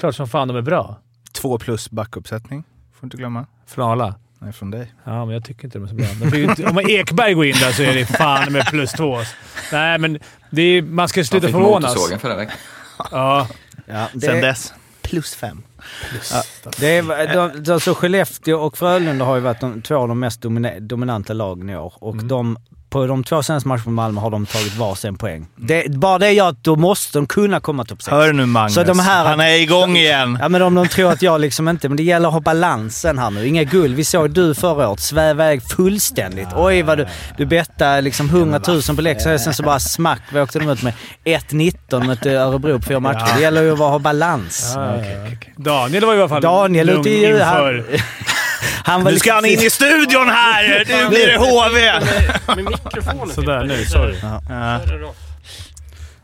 Klart 0.00 0.14
som 0.14 0.28
fan 0.28 0.48
de 0.48 0.56
är 0.56 0.62
bra. 0.62 0.96
Två 1.32 1.58
plus 1.58 1.90
backuppsättning, 1.90 2.64
får 3.00 3.06
inte 3.06 3.16
glömma. 3.16 3.46
Från 3.66 3.90
alla. 3.90 4.14
Nej, 4.38 4.52
från 4.52 4.70
dig. 4.70 4.92
Ja, 5.04 5.24
men 5.24 5.34
jag 5.34 5.44
tycker 5.44 5.64
inte 5.64 5.78
de 5.78 5.84
är 5.84 5.88
så 5.88 5.94
bra. 5.94 6.30
Fick 6.30 6.48
inte, 6.48 6.66
om 6.66 6.78
Ekberg 6.88 7.34
går 7.34 7.44
in 7.46 7.54
där 7.60 7.72
så 7.72 7.82
är 7.82 7.94
det 7.94 8.06
fan 8.06 8.52
med 8.52 8.66
plus 8.66 8.92
två. 8.92 9.18
Nej, 9.72 9.98
men 9.98 10.18
det 10.50 10.62
är, 10.62 10.82
man 10.82 11.08
ska 11.08 11.24
sluta 11.24 11.46
fick 11.46 11.54
förvånas. 11.56 11.94
motorsågen 11.94 12.18
förra 12.18 12.36
veckan. 12.36 12.56
Ja. 13.10 13.48
Ja 13.92 14.20
Sen 14.20 14.40
dess, 14.40 14.74
plus 15.02 15.34
fem. 15.34 15.62
Det 16.78 16.96
är, 16.96 17.34
de, 17.34 17.62
de, 17.62 17.72
alltså 17.72 17.94
Skellefteå 17.94 18.58
och 18.58 18.78
Frölunda 18.78 19.24
har 19.24 19.34
ju 19.34 19.40
varit 19.40 19.60
de, 19.60 19.82
två 19.82 19.96
av 19.96 20.08
de 20.08 20.18
mest 20.18 20.42
domina, 20.42 20.80
dominanta 20.80 21.32
lagen 21.32 21.70
i 21.70 21.76
år. 21.76 21.94
Och 21.98 22.24
de 22.24 22.58
på 22.90 23.06
de 23.06 23.24
två 23.24 23.42
senaste 23.42 23.68
matcherna 23.68 23.84
med 23.84 23.94
Malmö 23.94 24.20
har 24.20 24.30
de 24.30 24.46
tagit 24.46 24.76
varsin 24.76 25.16
poäng. 25.18 25.46
Det, 25.56 25.90
bara 25.90 26.18
det 26.18 26.32
gör 26.32 26.48
att 26.48 26.64
då 26.64 26.76
måste 26.76 27.18
de 27.18 27.26
kunna 27.26 27.60
komma 27.60 27.84
topp 27.84 28.02
6. 28.02 28.08
Hör 28.10 28.32
nu 28.32 28.46
Magnus, 28.46 28.74
Så 28.74 28.82
de 28.82 28.98
här- 28.98 29.24
han 29.24 29.40
är 29.40 29.54
igång 29.60 29.96
igen. 29.96 30.38
Ja 30.40 30.48
men 30.48 30.62
om 30.62 30.74
de 30.74 30.88
tror 30.88 31.12
att 31.12 31.22
jag 31.22 31.40
liksom 31.40 31.68
inte... 31.68 31.88
Men 31.88 31.96
det 31.96 32.02
gäller 32.02 32.28
att 32.28 32.34
ha 32.34 32.40
balansen 32.40 33.18
här 33.18 33.30
nu. 33.30 33.46
Inga 33.46 33.64
guld. 33.64 33.96
Vi 33.96 34.04
såg 34.04 34.30
du 34.30 34.54
förra 34.54 34.88
året 34.88 35.00
sväva 35.00 35.30
iväg 35.30 35.62
fullständigt. 35.62 36.48
Oj 36.56 36.82
vad 36.82 36.98
du... 36.98 37.06
Du 37.36 37.46
bettade 37.46 38.00
liksom 38.00 38.26
100 38.28 38.60
000 38.68 38.82
på 38.96 39.02
Leksand 39.02 39.40
sen 39.40 39.54
så 39.54 39.62
bara 39.62 39.80
smack. 39.80 40.20
Vi 40.32 40.40
åkte 40.40 40.58
de 40.58 40.68
ut 40.68 40.82
med 40.82 40.92
1-19 41.24 42.04
mot 42.06 42.26
eh, 42.26 42.32
Örebro 42.32 42.78
på 42.78 42.84
fyra 42.84 43.00
matcher. 43.00 43.34
Det 43.36 43.40
gäller 43.42 43.62
ju 43.62 43.72
att 43.72 43.78
ha 43.78 43.98
balans. 43.98 44.72
Ja, 44.76 44.94
okej, 44.98 45.18
okej. 45.26 45.54
Daniel 45.56 46.04
var 46.04 46.14
i 46.14 46.18
alla 46.18 46.28
fall 46.28 46.42
Daniel 46.42 46.86
lugn 46.86 47.08
inför. 47.08 47.84
Han 48.84 49.04
var 49.04 49.12
Nu 49.12 49.18
ska 49.18 49.32
han 49.32 49.44
in 49.44 49.60
i 49.60 49.70
studion 49.70 50.28
här! 50.28 50.84
Nu 50.88 51.08
blir 51.08 51.26
det 51.26 51.36
HV! 51.36 51.92
Med 52.56 52.64
mikrofonen 52.64 53.34
Sådär 53.34 53.64
nu, 53.64 53.84
sorry. 53.84 54.14
Ja. 54.48 54.80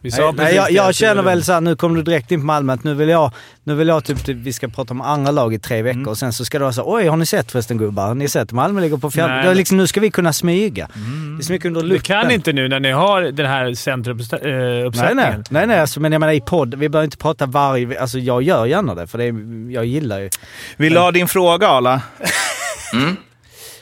Vi 0.06 0.10
sa 0.10 0.22
Nej, 0.22 0.34
precis 0.36 0.56
jag, 0.56 0.70
jag 0.70 0.94
känner 0.94 1.22
väl 1.22 1.44
såhär, 1.44 1.60
nu 1.60 1.76
kommer 1.76 1.96
du 1.96 2.02
direkt 2.02 2.30
in 2.32 2.40
på 2.40 2.46
Malmö, 2.46 2.72
att 2.72 2.84
nu 2.84 2.94
vill 2.94 3.08
jag, 3.08 3.32
nu 3.64 3.74
vill 3.74 3.88
jag 3.88 4.04
typ, 4.04 4.24
typ 4.24 4.36
vi 4.36 4.52
ska 4.52 4.68
prata 4.68 4.94
om 4.94 5.00
andra 5.00 5.30
lag 5.32 5.54
i 5.54 5.58
tre 5.58 5.82
veckor 5.82 6.08
och 6.08 6.18
sen 6.18 6.32
så 6.32 6.44
ska 6.44 6.58
det 6.58 6.64
vara 6.64 6.72
så 6.72 6.94
oj 6.94 7.06
har 7.06 7.16
ni 7.16 7.26
sett 7.26 7.52
förresten 7.52 7.78
gubbar? 7.78 8.06
Har 8.06 8.14
ni 8.14 8.28
sett 8.28 8.52
Malmö 8.52 8.80
ligger 8.80 8.96
på 8.96 9.10
fjärde? 9.10 9.34
Nej, 9.46 9.54
liksom, 9.54 9.76
nu 9.76 9.86
ska 9.86 10.00
vi 10.00 10.10
kunna 10.10 10.32
smyga. 10.32 10.88
Det 11.36 11.42
är 11.42 11.44
så 11.44 11.52
mycket 11.52 11.66
under 11.66 11.80
Du 11.80 11.86
luppen. 11.88 12.02
kan 12.02 12.30
inte 12.30 12.52
nu 12.52 12.68
när 12.68 12.80
ni 12.80 12.90
har 12.90 13.22
den 13.22 13.46
här 13.46 13.74
centrumuppsättningen. 13.74 14.92
Nej, 14.94 15.14
nej. 15.14 15.34
nej, 15.50 15.66
nej 15.66 15.80
alltså, 15.80 16.00
men 16.00 16.12
jag 16.12 16.20
menar 16.20 16.32
i 16.32 16.40
podd, 16.40 16.74
vi 16.74 16.88
behöver 16.88 17.04
inte 17.04 17.16
prata 17.16 17.46
varje... 17.46 18.00
Alltså 18.00 18.18
jag 18.18 18.42
gör 18.42 18.66
gärna 18.66 18.94
det, 18.94 19.06
för 19.06 19.18
det 19.18 19.24
är, 19.24 19.34
jag 19.72 19.84
gillar 19.86 20.18
ju... 20.18 20.30
Vill 20.76 20.92
du 20.94 20.98
ha 21.00 21.10
din 21.10 21.28
fråga 21.28 21.68
Ala? 21.68 22.00
Mm. 22.92 23.16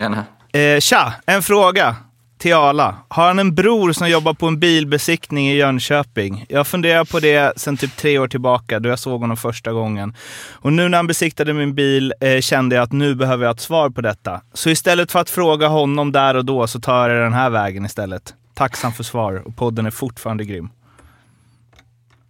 Gärna. 0.01 0.25
Eh, 0.53 0.81
tja, 0.81 1.13
en 1.27 1.43
fråga 1.43 1.97
till 2.45 2.55
Ala. 2.55 2.97
Har 3.09 3.27
han 3.27 3.39
en 3.39 3.55
bror 3.55 3.93
som 3.93 4.09
jobbar 4.09 4.35
på 4.35 4.47
en 4.47 4.59
bilbesiktning 4.59 5.49
i 5.49 5.57
Jönköping? 5.57 6.47
Jag 6.49 6.67
funderar 6.67 7.05
på 7.05 7.21
det 7.21 7.61
sedan 7.61 7.77
typ 7.77 7.97
tre 7.97 8.19
år 8.19 8.29
tillbaka 8.29 8.81
då 8.81 8.89
jag 8.89 8.99
såg 8.99 9.21
honom 9.21 9.37
första 9.37 9.73
gången. 9.73 10.15
Och 10.53 10.73
nu 10.73 10.89
när 10.89 10.99
han 10.99 11.07
besiktade 11.07 11.53
min 11.53 11.75
bil 11.75 12.15
eh, 12.21 12.41
kände 12.41 12.77
jag 12.77 12.83
att 12.83 12.93
nu 12.93 13.15
behöver 13.15 13.45
jag 13.45 13.55
ett 13.55 13.61
svar 13.61 13.91
på 13.91 14.01
detta. 14.01 14.41
Så 14.53 14.71
istället 14.71 15.13
för 15.13 15.19
att 15.19 15.31
fråga 15.31 15.69
honom 15.69 16.13
där 16.13 16.35
och 16.35 16.45
då 16.45 16.67
så 16.67 16.81
tar 16.81 17.11
jag 17.11 17.23
den 17.23 17.33
här 17.33 17.51
vägen 17.51 17.85
istället. 17.85 18.35
Tacksam 18.55 18.93
för 18.93 19.05
svar 19.05 19.43
och 19.47 19.57
podden 19.57 19.87
är 19.87 19.91
fortfarande 19.91 20.45
grym. 20.45 20.69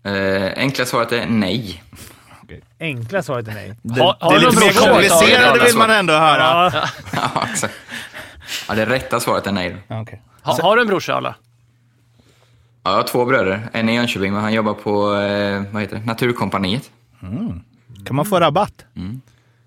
Eh, 0.04 0.52
enkla 0.56 0.84
svaret 0.84 1.12
är 1.12 1.26
nej. 1.26 1.82
Enkla 2.80 3.22
svaret 3.22 3.48
är 3.48 3.52
nej. 3.52 3.74
Det, 3.82 4.00
har 4.00 4.30
det 4.30 4.36
är 4.36 4.40
lite 4.40 4.60
mer 4.60 4.72
komplicerade 4.72 5.64
vill 5.64 5.76
man 5.76 5.90
ändå 5.90 6.12
höra. 6.12 6.72
Ja. 6.74 6.88
Ja, 7.12 7.46
exakt. 7.52 7.74
Ja, 8.68 8.74
det 8.74 8.86
rätta 8.86 9.20
svaret 9.20 9.46
är 9.46 9.52
nej. 9.52 9.76
Okej. 9.88 10.22
Ha, 10.42 10.62
har 10.62 10.76
du 10.76 10.82
en 10.82 10.88
brorsa 10.88 11.14
alla? 11.14 11.34
Ja, 12.82 12.90
jag 12.90 12.96
har 12.96 13.02
två 13.02 13.24
bröder. 13.24 13.68
En 13.72 13.88
i 13.88 13.94
Jönköping, 13.94 14.32
men 14.32 14.42
han 14.42 14.52
jobbar 14.52 14.74
på 14.74 15.14
eh, 15.14 15.62
vad 15.72 15.82
heter 15.82 15.96
det? 15.96 16.04
Naturkompaniet. 16.04 16.90
Kan 18.06 18.16
man 18.16 18.24
få 18.26 18.40
rabatt? 18.40 18.84
Mm. 18.96 19.20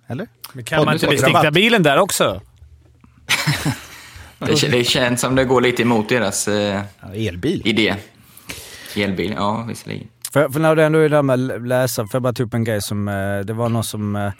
Eller? 0.08 0.28
Men 0.54 0.64
kan 0.64 0.86
man 0.86 0.94
inte 0.94 1.08
besikta 1.08 1.52
bilen 1.52 1.84
där 1.84 1.98
också? 1.98 2.42
Det, 4.40 4.72
det 4.72 4.84
känns 4.84 5.22
som 5.22 5.36
det 5.36 5.46
går 5.46 5.62
lite 5.62 5.82
emot 5.82 6.10
deras 6.10 6.48
eh, 6.48 6.82
Ja, 7.02 7.14
elbil. 7.14 7.62
idé. 7.66 7.96
Elbil, 8.96 9.34
ja 9.38 9.64
visserligen. 9.68 10.08
För, 10.34 10.50
för 10.50 10.60
när 10.60 10.76
du 10.76 10.84
ändå 10.84 11.00
är 11.00 11.10
där 11.10 11.22
med 11.22 11.68
läsa, 11.68 12.02
får 12.04 12.10
jag 12.14 12.22
bara 12.22 12.34
ta 12.34 12.44
upp 12.44 12.54
en 12.54 12.64
grej 12.64 12.82
som, 12.82 13.08
eh, 13.08 13.40
det 13.46 13.54
var 13.54 13.70
någon 13.70 13.84
som, 13.84 14.16
eh, 14.16 14.32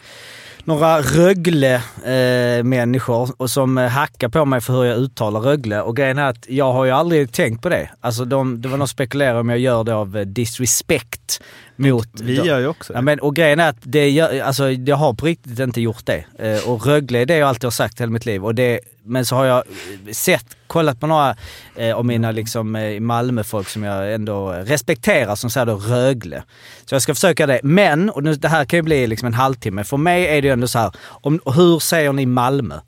några 0.68 1.02
Rögle-människor 1.02 3.30
eh, 3.40 3.46
som 3.46 3.78
eh, 3.78 3.88
hackar 3.88 4.30
på 4.30 4.46
mig 4.46 4.62
för 4.62 4.74
hur 4.74 4.84
jag 4.84 4.98
uttalar 4.98 5.40
Rögle. 5.40 5.82
Och 5.82 5.96
grejen 5.96 6.18
är 6.18 6.30
att 6.30 6.50
jag 6.50 6.74
har 6.74 6.86
ju 6.86 6.92
aldrig 6.92 7.32
tänkt 7.32 7.62
på 7.62 7.70
det. 7.70 7.90
Alltså 8.02 8.26
de, 8.26 8.62
det 8.62 8.70
var 8.70 8.78
någon 8.78 8.88
spekulerade 8.88 9.40
om 9.40 9.50
jag 9.50 9.60
gör 9.60 9.84
det 9.84 9.96
av 9.96 10.18
eh, 10.18 10.26
disrespect 10.26 11.42
mot... 11.78 12.08
Vi 12.22 12.36
gör 12.36 12.60
ju 12.60 12.68
också 12.68 12.94
Ja, 12.94 13.00
det. 13.00 13.04
men, 13.04 13.20
och 13.20 13.36
grejen 13.36 13.60
är 13.60 13.70
att 13.70 13.78
det 13.82 14.10
gör, 14.10 14.42
alltså, 14.42 14.72
jag 14.72 14.96
har 14.96 15.14
på 15.14 15.26
riktigt 15.26 15.60
inte 15.60 15.82
gjort 15.82 16.06
det. 16.06 16.26
Eh, 16.40 16.70
och 16.70 16.86
Rögle 16.86 17.20
är 17.20 17.26
det 17.26 17.38
jag 17.38 17.50
alltid 17.50 17.64
har 17.64 17.72
sagt 17.72 18.02
hela 18.02 18.12
mitt 18.12 18.26
liv. 18.26 18.46
Och 18.46 18.56
det, 18.56 18.80
men 19.04 19.26
så 19.26 19.36
har 19.36 19.46
jag 19.46 19.64
sett, 20.12 20.46
kollat 20.68 21.00
på 21.00 21.08
några 21.08 21.36
eh, 21.76 21.96
av 21.96 22.06
mina 22.06 22.32
liksom, 22.32 22.76
eh, 22.76 23.00
Malmöfolk 23.00 23.70
som 23.70 23.84
jag 23.84 24.14
ändå 24.14 24.50
respekterar 24.52 25.36
som 25.36 25.50
säger 25.50 25.66
då 25.66 25.76
Rögle. 25.76 26.44
Så 26.86 26.96
jag 26.96 27.02
ska 27.02 27.14
försöka 27.14 27.46
det. 27.48 27.60
Men, 27.64 28.10
och 28.10 28.24
nu, 28.24 28.36
det 28.36 28.48
här 28.48 28.66
kan 28.66 28.78
ju 28.78 28.84
bli 28.84 29.08
liksom 29.08 29.26
en 29.26 29.34
halvtimme. 29.34 29.84
För 29.84 29.98
mig 29.98 30.28
är 30.28 30.42
det 30.42 30.48
ju 30.48 30.54
ändå 30.54 30.68
så 30.68 30.80
här, 30.80 30.92
om, 31.08 31.40
hur 31.46 31.80
säger 31.80 32.14
ni 32.14 32.26
Malmö? 32.26 32.80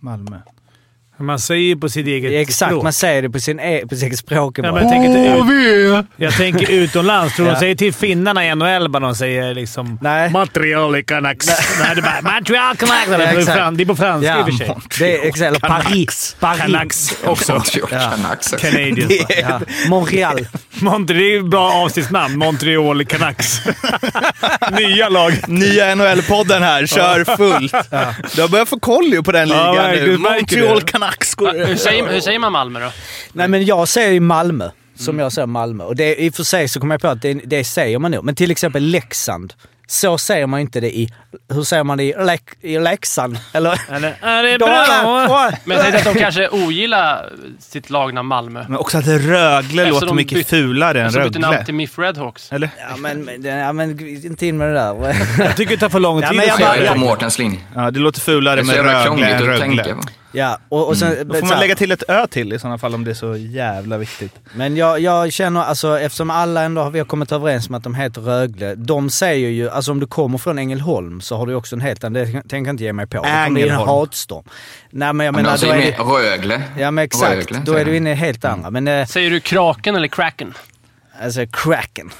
Malmö. 0.00 0.36
Man 1.18 1.38
säger 1.38 1.76
på 1.76 1.88
sitt 1.88 2.06
eget 2.06 2.32
Exakt, 2.48 2.70
språk. 2.70 2.82
man 2.82 2.92
säger 2.92 3.22
det 3.22 3.30
på, 3.30 3.40
sin, 3.40 3.60
e- 3.60 3.82
på 3.88 3.94
sitt 3.94 4.04
eget 4.04 4.18
språk. 4.18 4.58
Ja, 4.58 4.80
jag, 4.80 4.88
tänker 4.88 5.18
ut, 5.98 6.06
jag 6.16 6.36
tänker 6.36 6.70
utomlands. 6.72 7.36
Tror 7.36 7.48
Ja. 7.48 7.54
de 7.54 7.60
säger 7.60 7.74
till 7.74 7.94
finnarna 7.94 8.46
i 8.46 8.54
NHL 8.54 8.88
bara 8.88 9.00
de 9.00 9.14
säger 9.14 9.54
liksom 9.54 9.98
Nej. 10.02 10.30
Montreal 10.30 11.02
Canucks. 11.02 11.46
Nej, 11.80 11.94
det 11.94 12.00
är 12.00 12.02
bara 12.22 12.32
Montreal 12.34 12.76
Canucks. 12.76 13.06
Det 13.08 13.14
är 13.24 13.32
på 13.32 13.38
exakt. 13.38 13.58
fran- 13.58 13.76
det 13.76 13.82
är 13.82 13.86
på 13.86 13.96
franska 13.96 14.28
i 14.28 14.34
Ja, 14.36 14.40
och 14.40 14.46
för 14.46 14.52
sig. 14.52 14.76
det 14.98 15.16
är 15.18 15.28
exakt. 15.28 15.42
Eller 15.48 15.58
Paris. 15.60 16.36
Paris. 16.40 16.60
Canucks 16.60 17.14
också. 17.24 17.52
Montreal 17.52 17.88
Canucks. 17.88 18.50
Canadiens. 18.50 19.24
Ja. 19.42 19.60
Montreal. 19.88 20.46
Montreal, 20.74 21.18
det 21.20 21.34
är 21.34 21.38
ett 21.38 21.46
bra 21.46 21.72
avsnittsnamn. 21.72 22.38
Montreal 22.38 23.04
Canucks. 23.04 23.60
Nya 24.78 25.08
lag. 25.08 25.32
Nya 25.48 25.94
NHL-podden 25.94 26.62
här, 26.62 26.86
kör 26.86 27.36
fullt. 27.36 27.72
Du 28.34 28.40
har 28.42 28.48
börjat 28.48 28.68
få 28.68 28.78
koll 28.80 29.22
på 29.24 29.32
den 29.32 29.48
Ja, 29.48 29.72
ligan 29.72 29.90
nu. 30.06 30.16
Montreal 30.18 30.80
det. 30.80 30.86
Canucks 31.12 31.34
går 31.34 31.66
Hur 31.66 31.76
säger, 31.76 32.08
hur 32.08 32.20
säger 32.20 32.38
man 32.38 32.52
Malmö 32.52 32.80
då? 32.80 32.92
Nej 33.32 33.48
men 33.48 33.64
jag 33.64 33.88
säger 33.88 34.12
ju 34.12 34.20
Malmö. 34.20 34.70
Som 34.96 35.18
jag 35.18 35.32
säger 35.32 35.46
Malmö. 35.46 35.84
Och 35.84 35.96
det, 35.96 36.16
i 36.22 36.30
och 36.30 36.34
för 36.34 36.42
sig 36.42 36.68
så 36.68 36.80
kommer 36.80 36.94
jag 36.94 37.00
på 37.02 37.08
att 37.08 37.22
det, 37.22 37.34
det 37.34 37.64
säger 37.64 37.98
man 37.98 38.10
nog. 38.10 38.24
Men 38.24 38.34
till 38.34 38.50
exempel 38.50 38.82
Leksand. 38.82 39.54
Så 39.86 40.18
säger 40.18 40.46
man 40.46 40.60
inte 40.60 40.80
det 40.80 40.96
i... 40.96 41.08
Hur 41.54 41.62
säger 41.62 41.84
man 41.84 41.98
det 41.98 42.04
i, 42.04 42.14
Lek, 42.26 42.42
i 42.60 42.78
Leksand? 42.78 43.38
Eller? 43.52 43.80
Eller, 43.90 44.14
är 44.22 44.42
det 44.42 44.58
Dåla. 44.58 45.26
bra? 45.28 45.50
Men 45.64 45.78
tänkte 45.78 45.98
att 45.98 46.14
de 46.14 46.20
kanske 46.20 46.48
ogillar 46.48 47.32
sitt 47.58 47.90
lagnamn 47.90 48.28
Malmö. 48.28 48.64
Men 48.68 48.78
också 48.78 48.98
att 48.98 49.06
Rögle 49.06 49.58
Eftersom 49.58 49.88
låter 49.88 50.06
de 50.06 50.16
mycket 50.16 50.38
bytt- 50.38 50.48
fulare 50.48 51.02
än 51.02 51.12
Så 51.12 51.18
bytte 51.20 51.38
namn 51.38 51.52
Rögle. 51.52 51.64
till 51.64 51.74
MIF 51.74 51.98
Redhawks. 51.98 52.52
Eller? 52.52 52.70
Ja 52.90 52.96
men, 52.96 53.24
men- 53.24 53.44
ja, 53.44 53.72
men 53.72 54.00
inte 54.26 54.46
in 54.46 54.58
med 54.58 54.68
det 54.68 54.74
där. 54.74 55.16
Jag 55.44 55.56
tycker 55.56 55.74
det 55.74 55.80
tar 55.80 55.88
för 55.88 56.00
lång 56.00 56.20
Ja, 56.22 56.28
tid 56.28 56.36
men 56.36 56.46
jag 56.46 56.52
att 56.54 56.60
säga. 56.76 56.90
är 56.90 56.92
på 56.92 56.98
Mårtens 56.98 57.38
linje. 57.38 57.58
Ja, 57.74 57.90
det 57.90 58.00
låter 58.00 58.20
fulare 58.20 58.56
Det 58.56 58.60
är 58.60 58.64
med 58.64 58.76
Rögle 58.76 59.26
än 59.26 59.52
att 59.54 59.60
tänka 59.60 59.82
Rögle. 59.82 59.96
Ja, 60.32 60.58
och, 60.68 60.88
och 60.88 60.96
sen, 60.96 61.28
Då 61.28 61.34
får 61.34 61.40
så 61.40 61.46
man 61.46 61.60
lägga 61.60 61.74
till 61.76 61.92
ett 61.92 62.02
ö 62.08 62.26
till 62.26 62.52
i 62.52 62.58
sådana 62.58 62.78
fall 62.78 62.94
om 62.94 63.04
det 63.04 63.10
är 63.10 63.14
så 63.14 63.36
jävla 63.36 63.98
viktigt. 63.98 64.34
Men 64.54 64.76
jag, 64.76 65.00
jag 65.00 65.32
känner, 65.32 65.60
alltså 65.64 65.98
eftersom 66.00 66.30
alla 66.30 66.62
ändå 66.62 66.82
har, 66.82 66.90
vi 66.90 66.98
har 66.98 67.06
kommit 67.06 67.32
överens 67.32 67.68
om 67.68 67.74
att 67.74 67.82
de 67.84 67.94
heter 67.94 68.20
Rögle. 68.20 68.74
De 68.74 69.10
säger 69.10 69.48
ju, 69.48 69.70
alltså 69.70 69.90
om 69.92 70.00
du 70.00 70.06
kommer 70.06 70.38
från 70.38 70.58
Ängelholm 70.58 71.20
så 71.20 71.36
har 71.36 71.46
du 71.46 71.54
också 71.54 71.76
en 71.76 71.80
helt 71.80 72.04
annan, 72.04 72.12
det 72.12 72.26
tänker 72.32 72.56
jag 72.56 72.68
inte 72.68 72.84
ge 72.84 72.92
mig 72.92 73.06
på. 73.06 73.16
Det 73.22 73.28
kommer 73.28 73.50
bli 73.50 73.62
en 73.62 73.68
Ängelholm. 73.68 73.88
hatstorm. 73.88 74.44
Nej 74.90 75.12
men 75.12 75.26
jag 75.26 75.34
Men 75.34 75.44
menar, 75.44 75.58
de 75.58 75.66
då 75.66 75.72
säger 75.72 75.92
är 75.92 75.96
det, 76.22 76.30
Rögle. 76.32 76.62
Ja 76.78 76.90
men 76.90 77.04
exakt, 77.04 77.32
Rögle, 77.34 77.62
då 77.64 77.74
är 77.74 77.84
du 77.84 77.96
inne 77.96 78.10
i 78.10 78.14
helt 78.14 78.44
andra. 78.44 78.70
Men 78.70 78.88
eh, 78.88 79.06
Säger 79.06 79.30
du 79.30 79.40
Kraken 79.40 79.96
eller 79.96 80.08
Kraken? 80.08 80.54
alltså 81.22 81.40
kraken. 81.52 82.10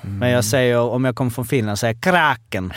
Men 0.00 0.30
jag 0.30 0.44
säger, 0.44 0.78
om 0.78 1.04
jag 1.04 1.14
kommer 1.16 1.30
från 1.30 1.46
Finland, 1.46 1.78
säger 1.78 1.94
jag 1.94 2.02
kraken. 2.02 2.72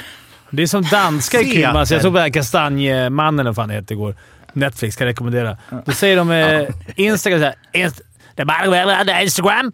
Det 0.49 0.63
är 0.63 0.67
som 0.67 0.83
danska 0.83 1.41
i 1.41 1.51
krim. 1.51 1.65
Alltså 1.65 1.93
jag 1.95 2.01
såg 2.01 2.11
på 2.11 2.17
den 2.17 2.23
här 2.23 2.29
Kastanjemannen, 2.33 3.39
eller 3.39 3.49
vad 3.49 3.55
fan 3.55 3.69
det 3.69 3.75
heter, 3.75 3.95
igår. 3.95 4.15
Netflix 4.55 4.95
kan 4.95 5.07
jag 5.07 5.11
rekommendera. 5.11 5.57
Då 5.85 5.91
säger 5.91 6.17
de 6.17 6.31
eh, 6.31 6.67
Instagram 6.95 7.39
såhär... 7.39 7.55
Inst 7.73 8.01
det 8.35 8.41
är 8.41 8.45
bara 8.45 9.03
det 9.03 9.11
är 9.11 9.21
Instagram. 9.21 9.71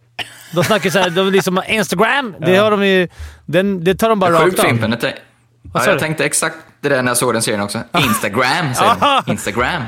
De 0.53 0.63
snackar 0.63 0.89
såhär, 0.89 1.09
de 1.09 1.31
liksom 1.31 1.61
Instagram. 1.67 2.35
Det, 2.39 2.55
har 2.57 2.71
de 2.71 2.85
ju, 2.87 3.07
den, 3.45 3.83
det 3.83 3.95
tar 3.95 4.09
de 4.09 4.19
bara 4.19 4.39
Sjukt 4.39 4.57
rakt 4.57 4.59
av. 4.59 4.69
Fimpen. 4.69 4.91
Det- 5.01 5.15
Ja, 5.73 5.85
jag 5.85 5.99
tänkte 5.99 6.25
exakt 6.25 6.55
det 6.81 6.89
där 6.89 7.03
när 7.03 7.09
jag 7.09 7.17
såg 7.17 7.33
den 7.33 7.41
serien 7.41 7.61
också. 7.61 7.79
Instagram, 7.97 8.73
säger 8.75 9.21
de. 9.25 9.31
Instagram. 9.31 9.83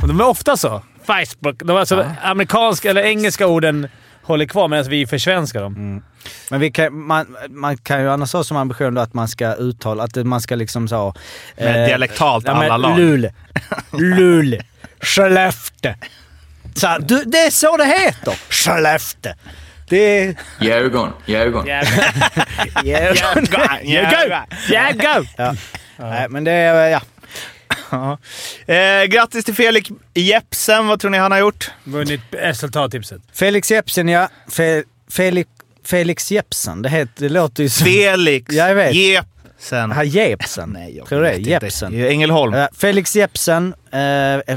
De 0.00 0.20
är 0.20 0.26
ofta 0.28 0.56
så. 0.56 0.82
Facebook. 1.06 1.58
De 1.58 1.76
alltså 1.76 2.06
amerikanska 2.22 2.90
eller 2.90 3.02
engelska 3.02 3.46
orden 3.46 3.88
håller 4.24 4.46
kvar 4.46 4.68
medan 4.68 4.88
vi 4.88 5.06
försvenskar 5.06 5.62
dem. 5.62 6.02
Men 6.50 6.60
vi 6.60 6.70
kan, 6.70 7.06
man, 7.06 7.36
man 7.48 7.76
kan 7.76 8.00
ju 8.00 8.10
annars 8.10 8.32
ha 8.32 8.44
som 8.44 8.56
ambition 8.56 8.94
då 8.94 9.00
att 9.00 9.14
man 9.14 9.28
ska 9.28 9.54
uttala, 9.54 10.02
att 10.02 10.16
man 10.16 10.40
ska 10.40 10.54
liksom 10.54 10.88
så... 10.88 11.14
Med 11.56 11.88
dialektalt 11.88 12.44
ja, 12.46 12.58
men 12.58 12.70
alla 12.70 12.88
lag. 12.88 12.98
Luleå. 12.98 13.30
Luleå. 13.92 14.60
Skellefteå. 15.00 15.94
Så 16.74 16.98
du, 17.00 17.24
det 17.24 17.38
är 17.38 17.50
så 17.50 17.76
det 17.76 17.84
heter. 17.84 18.34
Skellefteå. 18.48 19.32
Det 19.88 19.96
är... 19.96 20.34
Djurgården. 20.60 21.12
Djurgården. 21.26 21.84
Jägau! 22.84 23.48
Jägau! 24.70 25.24
Ja. 25.36 25.54
Nej, 25.96 26.26
men 26.28 26.44
det 26.44 26.52
är... 26.52 26.88
Ja. 26.88 27.00
Eh, 28.66 29.04
grattis 29.04 29.44
till 29.44 29.54
Felix 29.54 29.90
Jepsen. 30.14 30.86
Vad 30.86 31.00
tror 31.00 31.10
ni 31.10 31.18
han 31.18 31.32
har 31.32 31.38
gjort? 31.38 31.70
Vunnit 31.84 32.20
resultattipset. 32.30 33.22
Felix 33.32 33.70
Jepsen, 33.70 34.08
ja. 34.08 34.28
Fe, 34.48 34.82
Felix, 35.10 35.50
Felix 35.84 36.32
Jepsen. 36.32 36.82
Det, 36.82 36.88
heter, 36.88 37.12
det 37.16 37.28
låter 37.28 37.62
ju 37.62 37.68
som... 37.68 37.86
Felix 37.86 38.46
Ja, 38.54 38.68
jag 38.68 38.74
vet. 38.74 38.94
Jepsen. 39.58 39.90
Här 39.92 40.04
Jepsen. 40.04 40.70
Nej, 40.72 40.96
jag 40.96 41.06
Tror 41.06 41.20
du 41.20 41.26
det? 41.26 41.36
inte. 41.38 41.50
Jepsen. 41.50 41.94
Ängelholm. 42.04 42.52
Ja, 42.54 42.68
Felix 42.76 43.16
Jepsen 43.16 43.74
eh, 43.90 43.98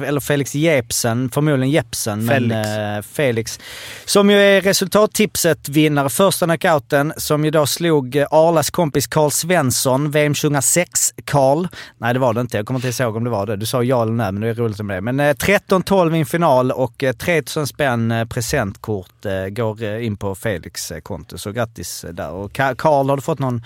eller 0.07 0.19
Felix 0.19 0.55
Jepsen, 0.55 1.29
förmodligen 1.29 1.69
Jepsen, 1.71 2.27
Felix. 2.27 2.47
men 2.55 2.95
eh, 2.97 3.01
Felix. 3.01 3.59
Som 4.05 4.29
ju 4.29 4.37
är 4.41 4.61
resultattipset-vinnare, 4.61 6.09
första 6.09 6.45
knockouten, 6.57 7.13
som 7.17 7.45
ju 7.45 7.51
då 7.51 7.65
slog 7.67 8.15
eh, 8.15 8.27
Arlas 8.31 8.69
kompis 8.69 9.07
Karl 9.07 9.29
Svensson, 9.31 10.11
VM 10.11 10.33
2006. 10.33 11.13
Karl, 11.25 11.67
nej 11.97 12.13
det 12.13 12.19
var 12.19 12.33
det 12.33 12.41
inte, 12.41 12.57
jag 12.57 12.65
kommer 12.65 12.85
inte 12.85 13.03
ihåg 13.03 13.15
om 13.15 13.23
det 13.23 13.29
var 13.29 13.45
det. 13.45 13.55
Du 13.55 13.65
sa 13.65 13.83
ja 13.83 14.01
eller 14.01 14.11
nej, 14.13 14.31
men 14.31 14.41
det 14.41 14.49
är 14.49 14.53
roligt 14.53 14.79
om 14.79 14.87
det. 14.87 15.01
Men 15.01 15.19
eh, 15.19 15.33
13-12 15.33 16.15
i 16.15 16.19
en 16.19 16.25
final 16.25 16.71
och 16.71 17.03
eh, 17.03 17.13
3000 17.13 17.67
spänn 17.67 18.11
eh, 18.11 18.25
presentkort 18.25 19.25
eh, 19.25 19.45
går 19.49 19.83
eh, 19.83 20.05
in 20.05 20.17
på 20.17 20.35
Felix 20.35 20.91
eh, 20.91 20.99
konto, 20.99 21.37
så 21.37 21.51
grattis 21.51 22.03
eh, 22.03 22.13
där. 22.13 22.29
Och 22.31 22.51
Ka- 22.51 22.75
Karl, 22.75 23.09
har 23.09 23.15
du 23.15 23.21
fått 23.21 23.39
någon, 23.39 23.55
eh, 23.55 23.61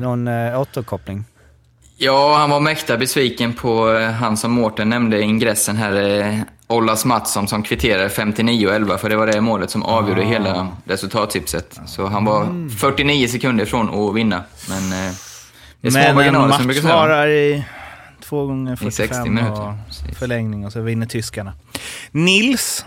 någon 0.00 0.28
eh, 0.28 0.60
återkoppling? 0.60 1.24
Ja, 1.96 2.36
han 2.38 2.50
var 2.50 2.60
mäkta 2.60 2.96
besviken 2.96 3.52
på 3.54 3.92
eh, 3.92 4.10
han 4.10 4.36
som 4.36 4.52
Mårten 4.52 4.88
nämnde 4.88 5.18
i 5.18 5.22
ingressen 5.22 5.76
här, 5.76 6.20
eh, 6.20 6.38
Ollas 6.66 7.04
Mattsson 7.04 7.48
som 7.48 7.62
kvitterade 7.62 8.08
59-11 8.08 8.96
för 8.96 9.08
det 9.10 9.16
var 9.16 9.26
det 9.26 9.40
målet 9.40 9.70
som 9.70 9.82
avgjorde 9.82 10.22
hela 10.22 10.68
resultattipset. 10.84 11.80
Så 11.86 12.06
han 12.06 12.24
var 12.24 12.68
49 12.78 13.28
sekunder 13.28 13.64
från 13.64 14.08
att 14.08 14.16
vinna. 14.16 14.42
Men 14.68 14.92
eh, 14.92 15.12
det 15.80 15.88
är 15.88 15.90
små 15.90 16.00
Men 16.00 16.14
marginaler 16.14 16.52
som 16.56 16.66
brukar 16.66 16.82
säga. 16.82 17.26
i 17.28 17.64
två 18.24 18.46
gånger 18.46 18.72
I 18.72 18.76
45 18.76 19.08
60 19.08 19.30
minuter. 19.30 19.74
och 20.10 20.16
förlängning 20.16 20.66
och 20.66 20.72
så 20.72 20.80
vinner 20.80 21.06
tyskarna. 21.06 21.52
Nils 22.10 22.84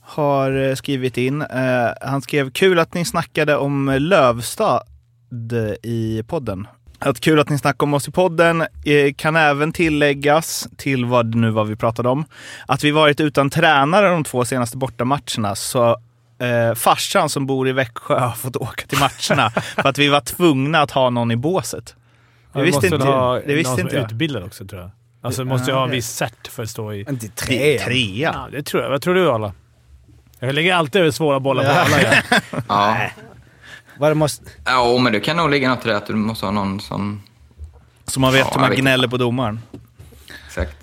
har 0.00 0.68
eh, 0.68 0.74
skrivit 0.74 1.16
in. 1.16 1.42
Eh, 1.42 1.88
han 2.00 2.22
skrev 2.22 2.50
kul 2.50 2.78
att 2.78 2.94
ni 2.94 3.04
snackade 3.04 3.56
om 3.56 3.96
Lövstad 3.98 4.82
i 5.82 6.22
podden. 6.28 6.66
Att 6.98 7.20
kul 7.20 7.38
att 7.40 7.48
ni 7.48 7.58
snackar 7.58 7.86
om 7.86 7.94
oss 7.94 8.08
i 8.08 8.10
podden 8.10 8.60
eh, 8.60 9.12
kan 9.16 9.36
även 9.36 9.72
tilläggas 9.72 10.68
till 10.76 11.04
vad 11.04 11.34
nu 11.34 11.50
vad 11.50 11.66
vi 11.68 11.76
pratade 11.76 12.08
om. 12.08 12.24
Att 12.66 12.84
vi 12.84 12.90
varit 12.90 13.20
utan 13.20 13.50
tränare 13.50 14.08
de 14.08 14.24
två 14.24 14.44
senaste 14.44 14.76
bortamatcherna. 14.76 15.54
Så 15.54 15.90
eh, 16.40 16.74
farsan 16.74 17.28
som 17.28 17.46
bor 17.46 17.68
i 17.68 17.72
Växjö 17.72 18.18
har 18.18 18.32
fått 18.32 18.56
åka 18.56 18.86
till 18.86 18.98
matcherna 18.98 19.50
för 19.74 19.88
att 19.88 19.98
vi 19.98 20.08
var 20.08 20.20
tvungna 20.20 20.80
att 20.80 20.90
ha 20.90 21.10
någon 21.10 21.30
i 21.30 21.36
båset. 21.36 21.94
Det 22.52 22.58
Ja, 22.58 22.64
visste 22.64 22.86
inte, 22.86 23.06
ha 23.06 23.34
det 23.34 23.54
visste 23.54 23.70
någon 23.70 23.80
inte 23.80 23.90
som 23.90 24.00
jag. 24.02 24.12
utbildad 24.12 24.42
också 24.44 24.66
tror 24.66 24.80
jag. 24.80 24.90
Alltså 25.22 25.42
du 25.44 25.48
måste 25.48 25.70
ju 25.70 25.76
ha 25.76 25.84
en 25.84 25.90
viss 25.90 26.08
cert 26.08 26.48
för 26.48 26.62
att 26.62 26.70
stå 26.70 26.92
i... 26.92 27.00
Inte 27.08 27.28
Tre. 27.28 27.78
Trea. 27.78 28.32
Ja, 28.34 28.48
det 28.52 28.62
tror 28.62 28.82
jag. 28.82 28.90
Vad 28.90 29.02
tror 29.02 29.14
du 29.14 29.30
alla? 29.30 29.52
Jag 30.40 30.54
lägger 30.54 30.74
alltid 30.74 31.00
över 31.00 31.10
svåra 31.10 31.40
bollar 31.40 31.64
på 31.64 31.70
alla. 31.70 31.96
Ja. 32.52 32.60
Ja. 32.68 33.10
Vad 33.98 34.10
det 34.10 34.14
måste... 34.14 34.44
ja, 34.64 34.98
men 34.98 35.12
det 35.12 35.20
kan 35.20 35.36
nog 35.36 35.50
ligga 35.50 35.68
något 35.68 35.86
i 35.86 35.88
det 35.88 35.96
att 35.96 36.06
du 36.06 36.14
måste 36.14 36.46
ha 36.46 36.52
någon 36.52 36.80
som... 36.80 37.22
Så 38.06 38.20
man 38.20 38.32
vet 38.32 38.40
Ja, 38.46 38.50
hur 38.54 38.60
man 38.60 38.76
gnäller 38.76 39.08
på 39.08 39.16
domaren. 39.16 39.60
Exakt. 40.46 40.76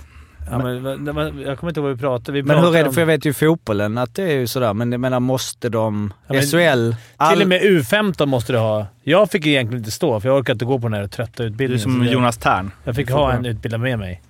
Ja, 0.52 0.58
men, 0.58 1.04
men, 1.04 1.42
jag 1.42 1.60
kommer 1.60 1.72
inte 1.72 1.80
ihåg 1.80 1.88
vad 1.88 1.96
vi 1.96 2.02
pratade 2.02 2.32
vi 2.32 2.44
Men 2.44 2.60
hur 2.60 2.76
är 2.76 2.82
det? 2.84 2.88
om- 2.88 2.94
För 2.94 3.02
jag 3.02 3.06
vet 3.06 3.26
ju 3.26 3.34
fotbollen 3.34 3.98
att 3.98 4.16
det 4.16 4.24
är 4.24 4.36
ju 4.40 4.48
sådär, 4.48 4.74
men 4.74 4.92
jag 4.92 5.02
menar 5.02 5.20
måste 5.20 5.70
de... 5.70 6.14
Ja, 6.28 6.42
SHL... 6.42 6.94
Till 7.32 7.42
och 7.42 7.48
med 7.48 7.62
U15 7.62 8.26
måste 8.26 8.54
du 8.54 8.60
ha. 8.60 8.88
Jag 9.04 9.32
fick 9.32 9.46
egentligen 9.48 9.80
inte 9.80 9.92
stå, 9.92 10.20
för 10.20 10.30
jag 10.30 10.38
orkar 10.38 10.54
inte 10.54 10.66
gå 10.66 10.80
på 10.80 10.88
den 10.90 11.00
här 11.02 11.08
trötta 11.08 11.32
Du 11.38 11.44
är 11.44 11.50
utbildningen. 11.52 11.82
som 11.82 12.06
Jonas 12.06 12.38
Tern. 12.38 12.72
Jag 12.84 12.96
fick 12.96 13.12
ha 13.12 13.34
en 13.34 13.46
utbildad 13.46 13.82
med 13.82 14.00
mig. 14.00 14.22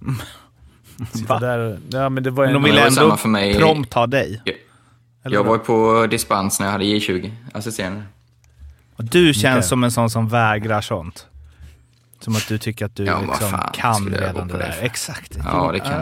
Sitta 1.12 1.38
där, 1.38 1.78
ja, 1.90 2.08
men 2.08 2.22
det 2.22 2.30
var 2.30 2.44
Men 2.44 2.52
de 2.54 2.56
en, 2.64 2.70
ville 2.70 2.80
ändå 2.80 2.90
samma 2.94 3.16
för 3.16 3.28
mig. 3.28 3.54
prompt 3.58 3.94
ha 3.94 4.06
dig. 4.06 4.42
Jag, 5.26 5.32
Eller 5.32 5.36
jag 5.36 5.44
var 5.44 5.58
på 5.58 6.06
dispens 6.06 6.60
när 6.60 6.66
jag 6.66 6.72
hade 6.72 6.84
J20, 6.84 7.30
assisterande. 7.52 8.02
Och 8.96 9.04
du 9.04 9.34
känns 9.34 9.56
Okej. 9.56 9.68
som 9.68 9.84
en 9.84 9.90
sån 9.90 10.10
som 10.10 10.28
vägrar 10.28 10.80
sånt. 10.80 11.26
Som 12.20 12.36
att 12.36 12.48
du 12.48 12.58
tycker 12.58 12.86
att 12.86 12.96
du 12.96 13.04
Ja, 13.04 13.20
liksom 13.20 13.50
fan 13.50 13.70
kan 13.74 14.08
redan 14.08 14.48
det 14.48 14.58
där. 14.58 14.70
för? 14.70 14.84
Exakt. 14.84 15.38
Ja, 15.44 15.70
det 15.72 15.80
kan 15.80 15.92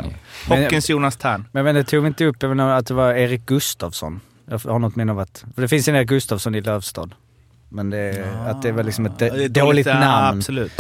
jag. 0.49 0.59
Hockeyns 0.63 0.91
Jonas 0.91 1.17
Tern. 1.17 1.45
Men, 1.53 1.65
men 1.65 1.75
det 1.75 1.85
tog 1.85 2.03
vi 2.03 2.07
inte 2.09 2.25
upp, 2.25 2.37
jag 2.43 2.61
att 2.61 2.87
det 2.87 2.95
var 2.95 3.13
Erik 3.15 3.47
Gustafsson. 3.47 4.21
Jag 4.47 4.59
har 4.59 4.79
något 4.79 4.97
minne 4.97 5.13
av 5.13 5.19
att... 5.19 5.45
För 5.55 5.63
det 5.63 5.69
finns 5.69 5.89
en 5.89 5.97
Erik 5.97 6.09
Gustafsson 6.09 6.55
i 6.55 6.61
Lövstad. 6.61 7.11
Men 7.69 7.91
det, 7.91 8.27
att 8.47 8.63
det 8.63 8.73
var 8.73 8.83
liksom 8.83 9.07
ett 9.07 9.21
Ja, 9.21 9.49
dåligt, 9.49 9.87
ja, 9.87 9.99
namn. 10.01 10.39
Absolut. 10.39 10.73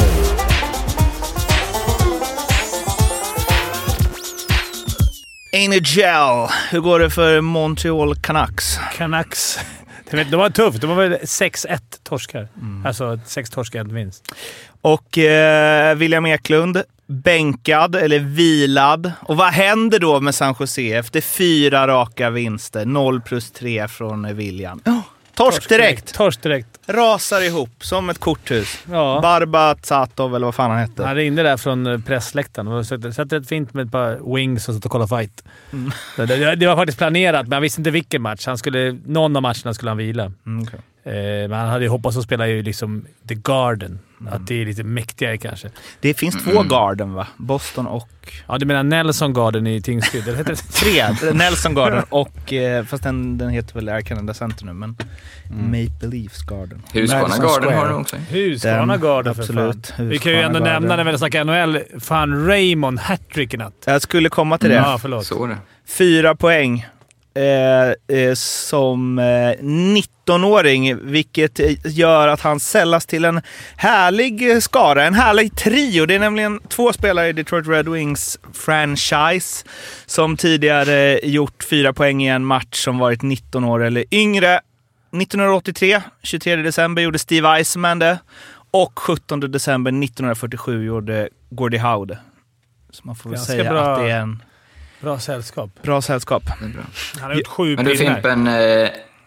NHL. 5.55 6.49
Hur 6.71 6.81
går 6.81 6.99
det 6.99 7.11
för 7.11 7.41
Montreal 7.41 8.15
Canucks? 8.17 8.79
Canucks. 8.97 9.59
De 10.11 10.37
var 10.37 10.51
tufft. 10.51 10.81
De 10.81 10.87
var 10.91 11.09
väl 11.09 11.13
6-1 11.13 11.79
torskar. 12.03 12.49
Mm. 12.57 12.87
Alltså 12.87 13.21
6 13.27 13.51
torskar, 13.51 13.81
en 13.81 13.95
vinst. 13.95 14.35
Och 14.81 15.19
eh, 15.19 15.95
William 15.97 16.27
Eklund, 16.27 16.83
bänkad 17.07 17.97
eller 17.97 18.19
vilad. 18.19 19.13
Och 19.21 19.37
vad 19.37 19.53
händer 19.53 19.99
då 19.99 20.21
med 20.21 20.35
San 20.35 20.55
Jose 20.61 20.93
efter 20.93 21.21
fyra 21.21 21.87
raka 21.87 22.31
vinster? 22.31 22.85
0 22.85 23.21
plus 23.21 23.51
3 23.51 23.89
från 23.89 24.37
William. 24.37 24.81
Oh, 24.85 25.01
torsk 25.35 25.69
direkt! 25.69 26.15
Torsk 26.15 26.43
direkt. 26.43 26.74
Rasar 26.87 27.41
ihop 27.41 27.85
som 27.85 28.11
ett 28.11 28.19
korthus. 28.19 28.79
Ja. 28.91 29.19
Barba 29.23 29.75
Tsatov 29.75 30.37
eller 30.37 30.47
vad 30.47 30.55
fan 30.55 30.71
han 30.71 30.81
hette. 30.81 31.05
Han 31.05 31.15
ringde 31.15 31.43
där 31.43 31.57
från 31.57 31.87
eh, 31.87 31.99
pressläktaren 31.99 32.69
och 32.69 32.87
satt 32.87 33.33
rätt 33.33 33.49
fint 33.49 33.75
med 33.75 33.87
ett 33.87 33.93
par 33.93 34.35
wings 34.35 34.69
och 34.69 34.75
satt 34.75 34.85
och 34.85 34.91
kollade 34.91 35.09
fight. 35.09 35.45
Mm. 35.73 35.91
Det, 36.17 36.55
det, 36.55 36.67
var 36.67 36.77
faktiskt 36.77 36.99
planerat, 36.99 37.43
men 37.43 37.53
han 37.53 37.63
visste 37.63 37.81
inte 37.81 37.91
vilken 37.91 38.23
match. 38.23 38.47
Han 38.47 38.59
skulle, 38.59 38.99
någon 39.07 39.37
av 39.37 39.43
matcherna 39.43 39.75
skulle 39.75 39.91
han 39.91 39.99
vila. 39.99 40.33
Mm, 40.47 40.63
okej. 40.63 40.81
Eh, 41.07 41.13
men 41.49 41.53
han 41.53 41.69
hade 41.69 41.85
ju 41.85 41.91
hoppats 41.91 42.17
att 42.17 42.25
spela 42.25 42.49
i 42.49 42.63
liksom 42.63 43.07
The 43.29 43.35
Garden. 43.35 43.99
Mm. 44.21 44.33
Att 44.33 44.47
det 44.47 44.63
är 44.63 44.67
lite 44.67 44.85
mäktigare 44.85 45.37
kanske. 45.39 45.71
Det 46.01 46.15
finns 46.15 46.45
två 46.45 46.63
Garden 46.63 47.13
va? 47.15 47.27
Boston 47.37 47.87
och... 47.87 48.09
Ja, 48.49 48.59
du 48.59 48.67
menar 48.67 48.83
Nelson 48.83 49.33
Garden 49.33 49.67
i 49.67 49.83
Tingsryd? 49.83 50.29
Eller 50.29 50.37
heter 50.39 50.51
det? 50.51 50.57
Tre. 50.73 51.33
Nelson 51.33 51.75
Garden 51.75 52.03
och... 52.09 52.53
Eh, 52.53 52.85
fast 52.85 53.03
den, 53.03 53.39
den 53.39 53.51
heter 53.51 53.75
väl 53.75 53.89
Air 53.89 54.01
Canada 54.01 54.35
Center 54.35 54.65
nu, 54.67 54.73
men 54.73 54.97
Maple 55.51 56.09
Leafs 56.09 56.43
Garden. 56.43 56.83
Husqvarna 56.93 57.29
Garden 57.37 57.63
Square. 57.63 57.75
har 57.77 57.89
du 57.89 57.95
också. 57.95 58.17
Husqvarna 58.17 58.93
Den- 58.93 59.01
Garden 59.03 59.35
för 59.35 59.43
absolut. 59.43 59.87
fan. 59.87 60.09
Vi 60.09 60.19
kan 60.19 60.33
ju 60.33 60.39
ändå 60.39 60.49
Husqvarna 60.59 60.73
nämna 60.73 60.89
Garden. 60.89 61.07
när 61.07 61.13
vi 61.13 61.19
snackar 61.19 61.45
NHL. 61.45 62.01
Fan, 62.01 62.47
Raymond 62.47 62.99
hattrick 62.99 63.55
i 63.55 63.57
natt. 63.57 63.75
Jag 63.87 64.03
skulle 64.03 64.29
komma 64.29 64.59
till 64.59 64.69
det. 64.71 64.75
Ja, 64.77 64.99
förlåt. 65.03 65.27
Så 65.27 65.47
det. 65.47 65.57
Fyra 65.87 66.35
poäng 66.35 66.87
eh, 67.35 68.19
eh, 68.19 68.35
som 68.35 69.19
eh, 69.19 69.25
19-åring, 69.63 71.11
vilket 71.11 71.61
eh, 71.61 71.73
gör 71.85 72.29
att 72.29 72.41
han 72.41 72.61
sällas 72.61 73.07
till 73.07 73.25
en 73.25 73.43
härlig 73.77 74.63
skara, 74.63 75.05
en 75.05 75.15
härlig 75.15 75.57
trio. 75.57 76.07
Det 76.07 76.15
är 76.15 76.19
nämligen 76.19 76.61
två 76.69 76.93
spelare 76.93 77.29
i 77.29 77.33
Detroit 77.33 77.67
Red 77.69 77.89
Wings 77.89 78.39
franchise 78.53 79.67
som 80.07 80.37
tidigare 80.37 81.21
gjort 81.23 81.65
fyra 81.71 81.93
poäng 81.93 82.23
i 82.23 82.29
en 82.29 82.45
match 82.45 82.85
som 82.85 82.99
varit 82.99 83.23
19 83.23 83.65
år 83.65 83.83
eller 83.85 84.05
yngre. 84.15 84.61
1983, 85.23 86.01
23 86.23 86.57
december, 86.57 87.03
gjorde 87.03 87.19
Steve 87.19 87.49
Eisenman 87.49 87.99
det. 87.99 88.19
Och 88.71 88.99
17 88.99 89.41
december 89.41 89.91
1947 89.91 90.85
gjorde 90.85 91.29
Gordie 91.51 91.79
Howe 91.79 92.07
det. 92.07 92.19
Så 92.91 93.01
man 93.05 93.17
får 93.17 93.31
väl 93.31 93.37
Ganska 93.37 93.53
säga 93.53 93.71
bra. 93.71 93.83
att 93.93 93.99
det 93.99 94.11
är 94.11 94.21
en 94.21 94.43
Bra 95.05 95.19
sällskap. 95.19 95.71
bra 95.83 96.03
sällskap. 96.03 96.43
det 96.61 96.65
är 96.65 96.69
bra. 96.69 96.83
Han 97.21 97.31
har 97.31 97.37
gjort 97.39 97.47
sju 97.47 97.77
Men 97.77 97.85
du. 97.85 97.97
Fimpen, 97.97 98.47
eh, 98.47 98.53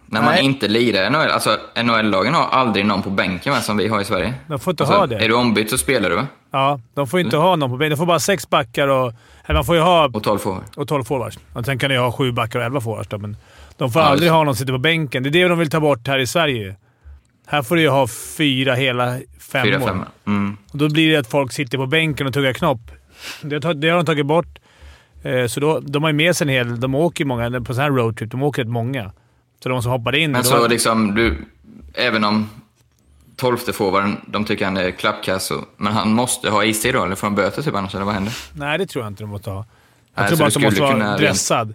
när 0.10 0.22
man 0.22 0.26
Nej. 0.26 0.44
inte 0.46 0.68
lirar 0.68 1.04
i 1.06 1.10
NHL, 1.10 1.30
alltså 1.32 1.58
NHL-lagen 1.84 2.34
har 2.34 2.48
aldrig 2.48 2.86
någon 2.86 3.02
på 3.04 3.10
bänken 3.10 3.54
va, 3.54 3.62
som 3.62 3.78
vi 3.78 3.88
har 3.88 4.02
i 4.02 4.06
Sverige. 4.06 4.34
De 4.48 4.60
får 4.60 4.72
inte 4.72 4.84
Alltså, 4.84 4.98
ha 5.00 5.08
det. 5.08 5.16
Är 5.16 5.28
du 5.28 5.34
ombytt 5.36 5.70
så 5.70 5.78
spelar 5.78 6.10
du 6.10 6.16
va? 6.16 6.28
Ja, 6.52 6.80
de 6.94 7.08
får 7.08 7.20
inte 7.20 7.38
ha 7.38 7.56
någon 7.56 7.70
på 7.70 7.78
bänken. 7.78 7.90
De 7.92 7.98
får 7.98 8.06
bara 8.06 8.20
sex 8.20 8.50
backar 8.50 8.88
och... 8.88 9.14
Eller 9.46 9.54
man 9.54 9.66
får 9.66 9.76
ju 9.76 9.82
ha... 9.82 10.06
Och 10.14 10.24
12 10.24 10.40
får. 10.40 10.64
Och 10.76 10.88
12 10.88 11.04
forwards. 11.04 11.40
Och 11.54 11.66
sen 11.66 11.80
kan 11.80 11.90
de 11.90 11.96
ju 11.96 12.02
ha 12.02 12.12
sju 12.12 12.32
backar 12.32 12.60
och 12.60 12.66
11 12.66 12.82
forwards 12.82 13.08
då, 13.10 13.18
men 13.18 13.38
de 13.78 13.92
får 13.92 14.02
Ja, 14.02 14.08
aldrig 14.08 14.28
just- 14.28 14.34
ha 14.34 14.44
någon 14.44 14.56
som 14.56 14.60
sitter 14.60 14.74
på 14.74 14.80
bänken. 14.80 15.24
Det 15.24 15.30
är 15.30 15.32
det 15.32 15.48
de 15.48 15.60
vill 15.60 15.70
ta 15.70 15.80
bort 15.80 16.08
här 16.08 16.20
i 16.20 16.28
Sverige. 16.28 16.76
Här 17.48 17.62
får 17.62 17.76
du 17.76 17.82
ju 17.82 17.90
ha 17.90 18.08
fyra 18.38 18.76
hela 18.76 19.20
fem 19.52 19.66
Fyra, 19.66 19.84
år. 19.84 19.88
fem. 19.88 20.06
Mm. 20.28 20.58
Och 20.72 20.78
då 20.78 20.90
blir 20.90 21.12
det 21.12 21.18
att 21.18 21.28
folk 21.28 21.52
sitter 21.52 21.78
på 21.78 21.86
bänken 21.86 22.28
och 22.28 22.34
tuggar 22.34 22.54
knopp. 22.54 22.80
Det 23.42 23.66
har 23.90 23.96
de 23.98 24.06
tagit 24.06 24.26
bort. 24.26 24.60
Eh, 25.24 25.48
Så 25.48 25.60
då, 25.60 25.80
de 25.80 26.04
har 26.04 26.10
ju 26.10 26.16
med 26.16 26.36
sig 26.36 26.46
en 26.46 26.50
hel... 26.54 26.80
De 26.80 26.96
åker 26.96 27.24
ju 27.24 27.28
många 27.28 27.62
på 27.62 27.74
sån 27.74 27.84
här 27.84 27.90
roadtrip. 27.92 28.32
De 28.32 28.44
åker 28.44 28.62
rätt 28.64 28.72
många. 28.72 29.12
Så 29.64 29.70
de 29.70 29.82
som 29.84 29.92
hoppar 29.92 30.16
in... 30.16 30.32
Men 30.32 30.42
då, 30.44 30.48
så 30.50 30.68
liksom, 30.68 31.16
du, 31.16 31.46
även 31.94 32.24
om 32.24 32.50
tolfte 33.36 33.74
forwarden, 33.74 34.18
de 34.28 34.46
tycker 34.46 34.66
han 34.66 34.78
är 34.78 34.92
klappkass, 34.92 35.52
men 35.78 35.94
han 35.94 36.14
måste 36.14 36.50
ha 36.50 36.64
istid 36.66 36.94
då, 36.94 37.04
eller 37.04 37.16
får 37.16 37.28
han 37.28 37.36
böter 37.36 37.62
typ 37.62 37.76
annars, 37.76 37.96
eller 37.96 38.06
vad 38.06 38.14
händer? 38.14 38.34
Nej, 38.54 38.78
det 38.78 38.86
tror 38.86 39.04
jag 39.06 39.12
inte 39.12 39.24
de 39.24 39.30
måste 39.30 39.50
ha. 39.50 39.66
Jag 40.16 40.22
Nej, 40.22 40.28
tror 40.28 40.38
bara 40.38 40.44
du 40.44 40.48
att 40.48 40.54
de 40.54 40.60
måste 40.64 40.76
skulle 40.76 41.04
vara 41.06 41.18
dressad. 41.18 41.74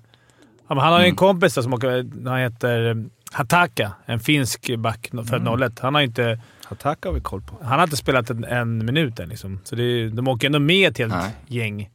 Ja, 0.68 0.74
men 0.74 0.78
han 0.78 0.92
har 0.92 1.00
ju 1.00 1.04
en 1.04 1.08
Mm. 1.08 1.16
kompis 1.16 1.54
där 1.54 1.62
som 1.62 1.74
åker... 1.74 1.88
Han 2.28 2.38
heter 2.38 2.90
eh, 2.90 2.94
Hataka. 3.32 3.92
En 4.06 4.20
finsk 4.20 4.76
back 4.78 5.10
född 5.28 5.62
01. 5.62 5.78
Han 5.80 5.94
har 5.94 6.00
ju 6.00 6.06
inte... 6.06 6.40
Hataka 6.64 7.08
har 7.08 7.14
vi 7.14 7.20
koll 7.20 7.40
på. 7.42 7.56
Han 7.62 7.78
har 7.78 7.84
inte 7.84 7.96
spelat 7.96 8.30
en, 8.30 8.44
en 8.44 8.84
minut 8.86 9.20
än. 9.20 9.28
Liksom. 9.28 9.60
Så 9.64 9.76
det, 9.76 10.08
de 10.08 10.28
åker 10.28 10.46
ändå 10.46 10.58
med 10.58 10.90
ett 10.90 10.98
helt 10.98 11.12
Nej. 11.14 11.30
gäng. 11.46 11.90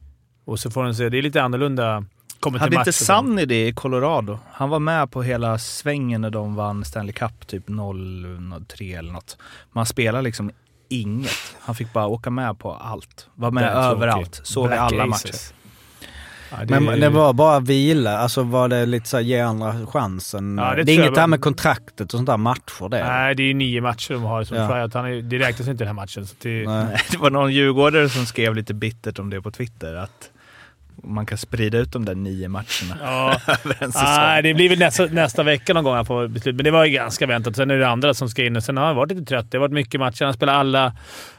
Och 0.48 0.58
så 0.58 0.70
får 0.70 0.84
de 0.84 0.94
se... 0.94 1.08
Det 1.08 1.18
är 1.18 1.22
lite 1.22 1.42
annorlunda. 1.42 2.04
Kommer 2.40 2.58
Hade 2.58 2.76
inte. 2.76 2.92
Sunny 2.92 3.44
det 3.44 3.66
i 3.66 3.72
Colorado? 3.72 4.38
Han 4.52 4.68
var 4.68 4.78
med 4.78 5.10
på 5.10 5.22
hela 5.22 5.58
svängen 5.58 6.20
när 6.20 6.30
de 6.30 6.54
vann 6.54 6.84
Stanley 6.84 7.12
Cup 7.12 7.46
typ 7.46 7.68
0-3 7.68 8.98
eller 8.98 9.12
något. 9.12 9.36
Man 9.72 9.86
spelar 9.86 10.22
liksom 10.22 10.50
inget. 10.88 11.56
Han 11.60 11.74
fick 11.74 11.92
bara 11.92 12.06
åka 12.06 12.30
med 12.30 12.58
på 12.58 12.72
allt. 12.72 13.28
Var 13.34 13.50
med 13.50 13.72
överallt. 13.72 14.40
Såg 14.44 14.66
i 14.66 14.68
Black 14.68 14.80
alla 14.80 15.04
Aces. 15.04 15.24
matcher. 15.24 15.54
Ja, 16.50 16.64
det 16.64 16.80
Men 16.80 17.00
det 17.00 17.08
var 17.08 17.32
bara 17.32 17.60
vila, 17.60 18.18
alltså 18.18 18.42
var 18.42 18.68
det 18.68 18.86
lite 18.86 19.08
såhär 19.08 19.24
ge 19.24 19.40
andra 19.40 19.86
chansen? 19.86 20.58
Ja, 20.58 20.74
det 20.74 20.82
det, 20.82 20.92
är 20.92 20.94
inget 20.94 21.14
det 21.14 21.20
här 21.20 21.26
med 21.26 21.40
kontraktet 21.40 22.14
och 22.14 22.18
sånt 22.18 22.26
där 22.26 22.36
matcher 22.36 22.88
det? 22.88 23.04
Nej, 23.04 23.34
det 23.34 23.42
är 23.42 23.46
ju 23.46 23.54
nio 23.54 23.80
matcher 23.80 24.14
de 24.14 24.22
har 24.22 24.44
som 24.44 24.56
Ja. 24.56 24.68
tryout. 24.68 24.94
Han 24.94 25.04
är, 25.04 25.22
det 25.22 25.38
räknas 25.38 25.68
inte 25.68 25.84
den 25.84 25.88
här 25.88 26.02
matchen. 26.02 26.26
Så 26.26 26.34
det, 26.42 26.64
Nej. 26.66 26.96
Det 27.10 27.18
var 27.18 27.30
någon 27.30 27.52
djurgårdare 27.52 28.08
som 28.08 28.26
skrev 28.26 28.54
lite 28.54 28.74
bittert 28.74 29.18
om 29.18 29.30
det 29.30 29.42
på 29.42 29.50
Twitter. 29.50 29.94
Att 29.94 30.30
man 31.04 31.26
kan 31.26 31.38
sprida 31.38 31.78
ut 31.78 31.92
de 31.92 32.04
där 32.04 32.14
nio 32.14 32.48
matcherna 32.48 32.96
Ja. 33.02 33.40
över 33.64 33.76
en 33.84 33.92
säsong. 33.92 34.08
Nej, 34.08 34.42
det 34.42 34.54
blir 34.54 34.68
väl 34.68 34.78
nästa, 34.78 35.06
nästa 35.06 35.42
vecka 35.42 35.74
någon 35.74 35.84
gång 35.84 35.94
han 35.94 36.06
får 36.06 36.28
beslut. 36.28 36.56
Men 36.56 36.64
det 36.64 36.70
var 36.70 36.84
ju 36.84 36.90
ganska 36.92 37.26
väntat. 37.26 37.56
Sen 37.56 37.70
är 37.70 37.78
det 37.78 37.88
andra 37.88 38.14
som 38.14 38.28
ska 38.28 38.44
in 38.44 38.56
och 38.56 38.64
sen 38.64 38.76
har 38.76 38.86
han 38.86 38.96
varit 38.96 39.12
lite 39.12 39.24
trött. 39.24 39.50
Det 39.50 39.56
har 39.58 39.60
varit 39.60 39.72
mycket 39.72 40.00
matcher. 40.00 40.24
Han 40.24 40.34
spelar 40.34 40.54
alla, 40.54 40.92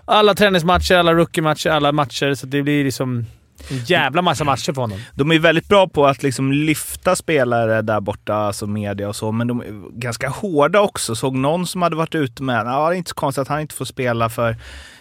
alla 0.05 0.33
träningsmatcher, 0.35 0.95
alla 0.95 1.13
rookie-matcher, 1.13 1.69
alla 1.69 1.91
matcher. 1.91 2.33
Så 2.33 2.45
det 2.45 2.61
blir 2.61 2.83
liksom 2.83 3.25
en 3.69 3.77
jävla 3.77 4.21
massa 4.21 4.43
matcher 4.43 4.73
för 4.73 4.81
honom. 4.81 4.99
De 5.13 5.31
är 5.31 5.39
väldigt 5.39 5.67
bra 5.67 5.87
på 5.87 6.07
att 6.07 6.23
liksom 6.23 6.51
lyfta 6.51 7.15
spelare 7.15 7.81
där 7.81 7.99
borta, 7.99 8.35
alltså 8.35 8.67
media 8.67 9.09
och 9.09 9.15
så, 9.15 9.31
men 9.31 9.47
de 9.47 9.61
är 9.61 9.99
ganska 9.99 10.29
hårda 10.29 10.81
också. 10.81 11.15
Såg 11.15 11.35
någon 11.35 11.67
som 11.67 11.81
hade 11.81 11.95
varit 11.95 12.15
ute 12.15 12.43
med, 12.43 12.67
ja 12.67 12.89
det 12.89 12.95
är 12.95 12.97
inte 12.97 13.09
så 13.09 13.15
konstigt 13.15 13.41
att 13.41 13.47
han 13.47 13.59
inte 13.59 13.75
får 13.75 13.85
spela 13.85 14.29
för 14.29 14.55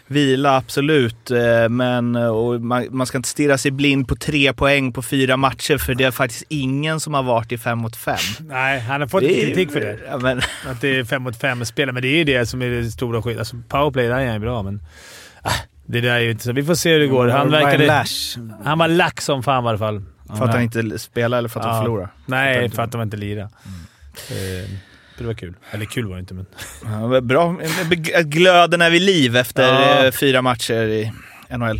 vila, 0.08 0.56
absolut. 0.56 1.30
eh, 1.30 1.68
Men 1.68 2.16
och 2.16 2.60
man, 2.60 2.86
man 2.90 3.06
ska 3.06 3.16
inte 3.18 3.28
stirra 3.28 3.58
sig 3.58 3.70
blind 3.70 4.08
på 4.08 4.16
tre 4.16 4.52
poäng 4.52 4.92
på 4.92 5.02
fyra 5.02 5.36
matcher, 5.36 5.78
för 5.78 5.94
det 5.94 6.04
är 6.04 6.10
faktiskt 6.10 6.44
ingen 6.48 7.00
som 7.00 7.14
har 7.14 7.22
varit 7.22 7.52
i 7.52 7.58
fem 7.58 7.78
mot 7.78 7.96
fem. 7.96 8.16
Nej, 8.40 8.80
han 8.80 9.00
har 9.00 9.08
fått 9.08 9.20
Det 9.20 9.42
är- 9.42 9.46
kritik 9.46 9.72
för 9.72 9.80
det. 9.80 9.98
Ja, 10.10 10.18
men, 10.18 10.38
Att 10.66 10.80
det 10.80 10.88
är 10.98 11.04
fem 11.04 11.22
mot 11.22 11.40
fem 11.40 11.64
spel, 11.64 11.92
men 11.92 12.02
det 12.02 12.08
är 12.08 12.16
ju 12.16 12.24
det 12.24 12.46
som 12.46 12.62
är 12.62 12.70
det 12.70 12.90
stora 12.90 13.22
skillnaden. 13.22 13.38
Alltså, 13.40 13.56
powerplay, 13.68 14.06
där 14.08 14.18
är 14.18 14.24
han 14.24 14.34
ju 14.34 14.40
bra, 14.40 14.62
men... 14.62 14.82
Ah, 15.42 15.50
det 15.86 16.00
där 16.00 16.10
är 16.14 16.20
ju 16.20 16.30
inte 16.30 16.44
så. 16.44 16.52
Vi 16.52 16.64
får 16.64 16.74
se 16.74 16.92
hur 16.92 17.00
det 17.00 17.06
går. 17.06 17.28
Han 17.28 17.50
Ryan 17.50 17.64
verkade... 17.78 18.04
Han 18.64 18.78
var 18.78 18.88
lack 18.88 19.20
som 19.20 19.42
fan 19.42 19.64
i 19.64 19.68
alla 19.68 19.78
fall. 19.78 20.02
för 20.38 20.44
att 20.44 20.52
han 20.54 20.62
inte 20.62 20.98
spelar 20.98 21.38
eller 21.38 21.48
för 21.48 21.60
att 21.60 21.66
Ja. 21.66 21.72
de 21.72 21.82
förlorar. 21.82 22.08
Nej, 22.26 22.70
för 22.70 22.82
att 22.82 22.92
de 22.92 23.02
inte 23.02 23.16
lirade. 23.16 23.50
Eh, 24.30 24.70
Det 25.18 25.24
var 25.24 25.34
kul. 25.34 25.54
Eller 25.70 25.84
kul 25.84 26.06
var 26.06 26.14
det 26.14 26.20
inte, 26.20 26.34
men... 26.34 26.46
Ja, 26.84 27.08
men 27.08 27.26
bra. 27.26 27.56
Glöden 28.24 28.82
är 28.82 28.90
vid 28.90 29.02
liv 29.02 29.36
efter 29.36 29.62
Ja. 29.72 30.04
eh, 30.04 30.10
fyra 30.12 30.42
matcher 30.42 30.74
i 30.88 31.12
NHL. 31.50 31.78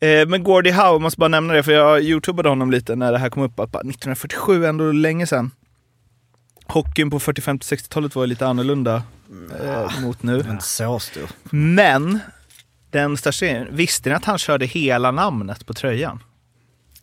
Eh, 0.00 0.26
Men 0.28 0.42
Gordie 0.42 0.72
Howe, 0.72 0.98
måste 0.98 1.18
bara 1.18 1.28
nämna 1.28 1.52
det, 1.52 1.62
för 1.62 1.72
jag 1.72 2.02
youtubade 2.02 2.48
honom 2.48 2.70
lite 2.70 2.96
när 2.96 3.12
det 3.12 3.18
här 3.18 3.30
kom 3.30 3.42
upp. 3.42 3.60
Att 3.60 3.70
bara 3.72 3.80
1947, 3.80 4.66
ändå 4.66 4.92
länge 4.92 5.26
sedan. 5.26 5.50
Hockeyn 6.66 7.10
på 7.10 7.18
40-50-60-talet 7.18 8.14
var 8.14 8.22
ju 8.22 8.26
lite 8.26 8.46
annorlunda 8.46 9.02
eh, 9.62 10.00
mot 10.00 10.22
nu. 10.22 10.36
Inte 10.38 10.64
så 10.64 10.98
stor. 10.98 11.28
Men 11.50 12.18
den 12.90 13.16
största 13.16 13.46
visste 13.70 14.08
ni 14.08 14.14
att 14.14 14.24
han 14.24 14.38
körde 14.38 14.66
hela 14.66 15.10
namnet 15.10 15.66
på 15.66 15.74
tröjan? 15.74 16.22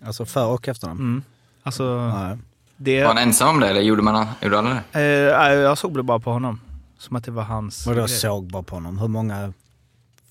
Alltså 0.06 0.26
för 0.26 0.46
och 0.46 0.68
efternamn? 0.68 1.00
Mm. 1.00 1.24
Alltså, 1.64 2.08
Nej. 2.08 2.38
Det... 2.80 3.02
Var 3.02 3.08
han 3.08 3.18
ensam 3.18 3.50
om 3.50 3.60
det 3.60 3.68
eller 3.70 3.82
gjorde, 3.82 4.02
man, 4.02 4.28
gjorde 4.42 4.60
alla 4.60 4.70
det? 4.70 5.00
Eh, 5.00 5.38
nej, 5.40 5.58
jag 5.58 5.78
såg 5.78 5.96
det 5.98 6.04
bara 6.04 6.20
på 6.20 6.32
honom. 6.32 6.60
Som 6.98 7.16
att 7.16 7.24
det 7.24 7.32
var 7.32 7.44
hans 7.44 7.88
Och 7.88 7.96
då 7.96 8.02
grej. 8.06 8.10
såg 8.10 8.52
bara 8.52 8.64
på 8.64 8.76
honom. 8.76 8.98
Hur 9.00 9.08
många... 9.08 9.54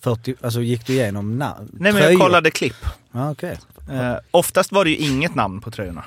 40, 0.01 0.35
alltså 0.41 0.61
gick 0.61 0.87
du 0.87 0.93
igenom 0.93 1.39
namn? 1.39 1.69
Nej 1.73 1.93
men 1.93 2.03
jag 2.03 2.19
kollade 2.21 2.51
klipp. 2.51 2.77
Ja, 3.13 3.31
okej. 3.31 3.59
Eh, 3.91 4.15
oftast 4.31 4.73
var 4.73 4.85
det 4.85 4.91
ju 4.91 4.97
inget 4.97 5.35
namn 5.35 5.61
på 5.61 5.71
tröjorna. 5.71 6.05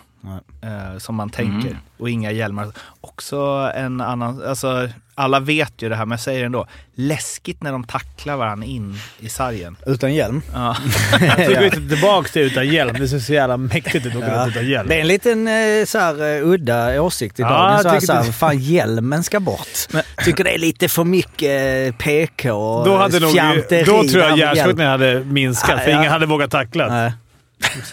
Eh, 0.62 0.98
som 0.98 1.16
man 1.16 1.30
tänker. 1.30 1.68
Mm. 1.70 1.78
Och 1.98 2.10
inga 2.10 2.32
hjälmar. 2.32 2.68
Också 3.02 3.72
en 3.76 4.02
annan, 4.02 4.44
alltså 4.48 4.90
alla 5.16 5.40
vet 5.40 5.74
ju 5.82 5.90
det 5.90 5.96
här 5.96 6.06
men 6.06 6.12
jag 6.12 6.20
säger 6.20 6.40
det 6.40 6.46
ändå. 6.46 6.68
Läskigt 6.96 7.64
när 7.64 7.72
de 7.72 7.84
tacklar 7.84 8.36
varandra 8.36 8.68
in 8.68 8.96
i 9.20 9.30
sargen. 9.30 9.78
Utan 9.86 10.14
hjälm? 10.14 10.42
Ja. 10.54 10.76
Jag 11.22 11.72
tar 11.74 11.90
tillbaka 11.90 12.30
till 12.30 12.42
utan 12.42 12.68
hjälm. 12.68 12.96
Det 13.00 13.08
ser 13.08 13.20
så 13.20 13.34
jävla 13.34 13.58
mäktigt 13.58 14.06
ut 14.06 14.16
att 14.16 14.22
Ja. 14.22 14.48
utan 14.48 14.68
hjälm. 14.68 14.88
Det 14.90 14.96
är 14.96 15.02
en 15.02 15.08
liten 15.08 15.48
eh, 15.48 15.86
så 15.86 15.98
här, 16.00 16.36
eh, 16.38 16.48
udda 16.48 17.02
åsikt 17.02 17.40
i 17.40 17.42
Ja, 17.42 17.80
så 17.84 17.90
här, 17.90 18.00
så 18.00 18.14
här, 18.14 18.24
fan 18.24 18.60
hjälmen 18.60 19.24
ska 19.24 19.40
bort. 19.40 19.68
Tycker 20.26 20.44
det 20.44 20.54
är 20.54 20.58
lite 20.58 20.88
för 20.90 21.04
mycket 21.04 21.88
eh, 21.88 21.96
PK 21.98 22.52
och 22.54 22.86
Då, 22.86 22.98
hade 22.98 23.20
nog, 23.20 23.32
fjanteri 23.32 23.84
då 23.84 24.04
tror 24.04 24.24
jag 24.24 24.38
hjärnskjutningen 24.38 24.92
hade 24.92 25.20
minskat, 25.20 25.70
Ja, 25.72 25.78
för 25.78 25.92
ja. 25.92 26.00
ingen 26.00 26.12
hade 26.12 26.26
vågat 26.26 26.52
tackla. 26.52 27.14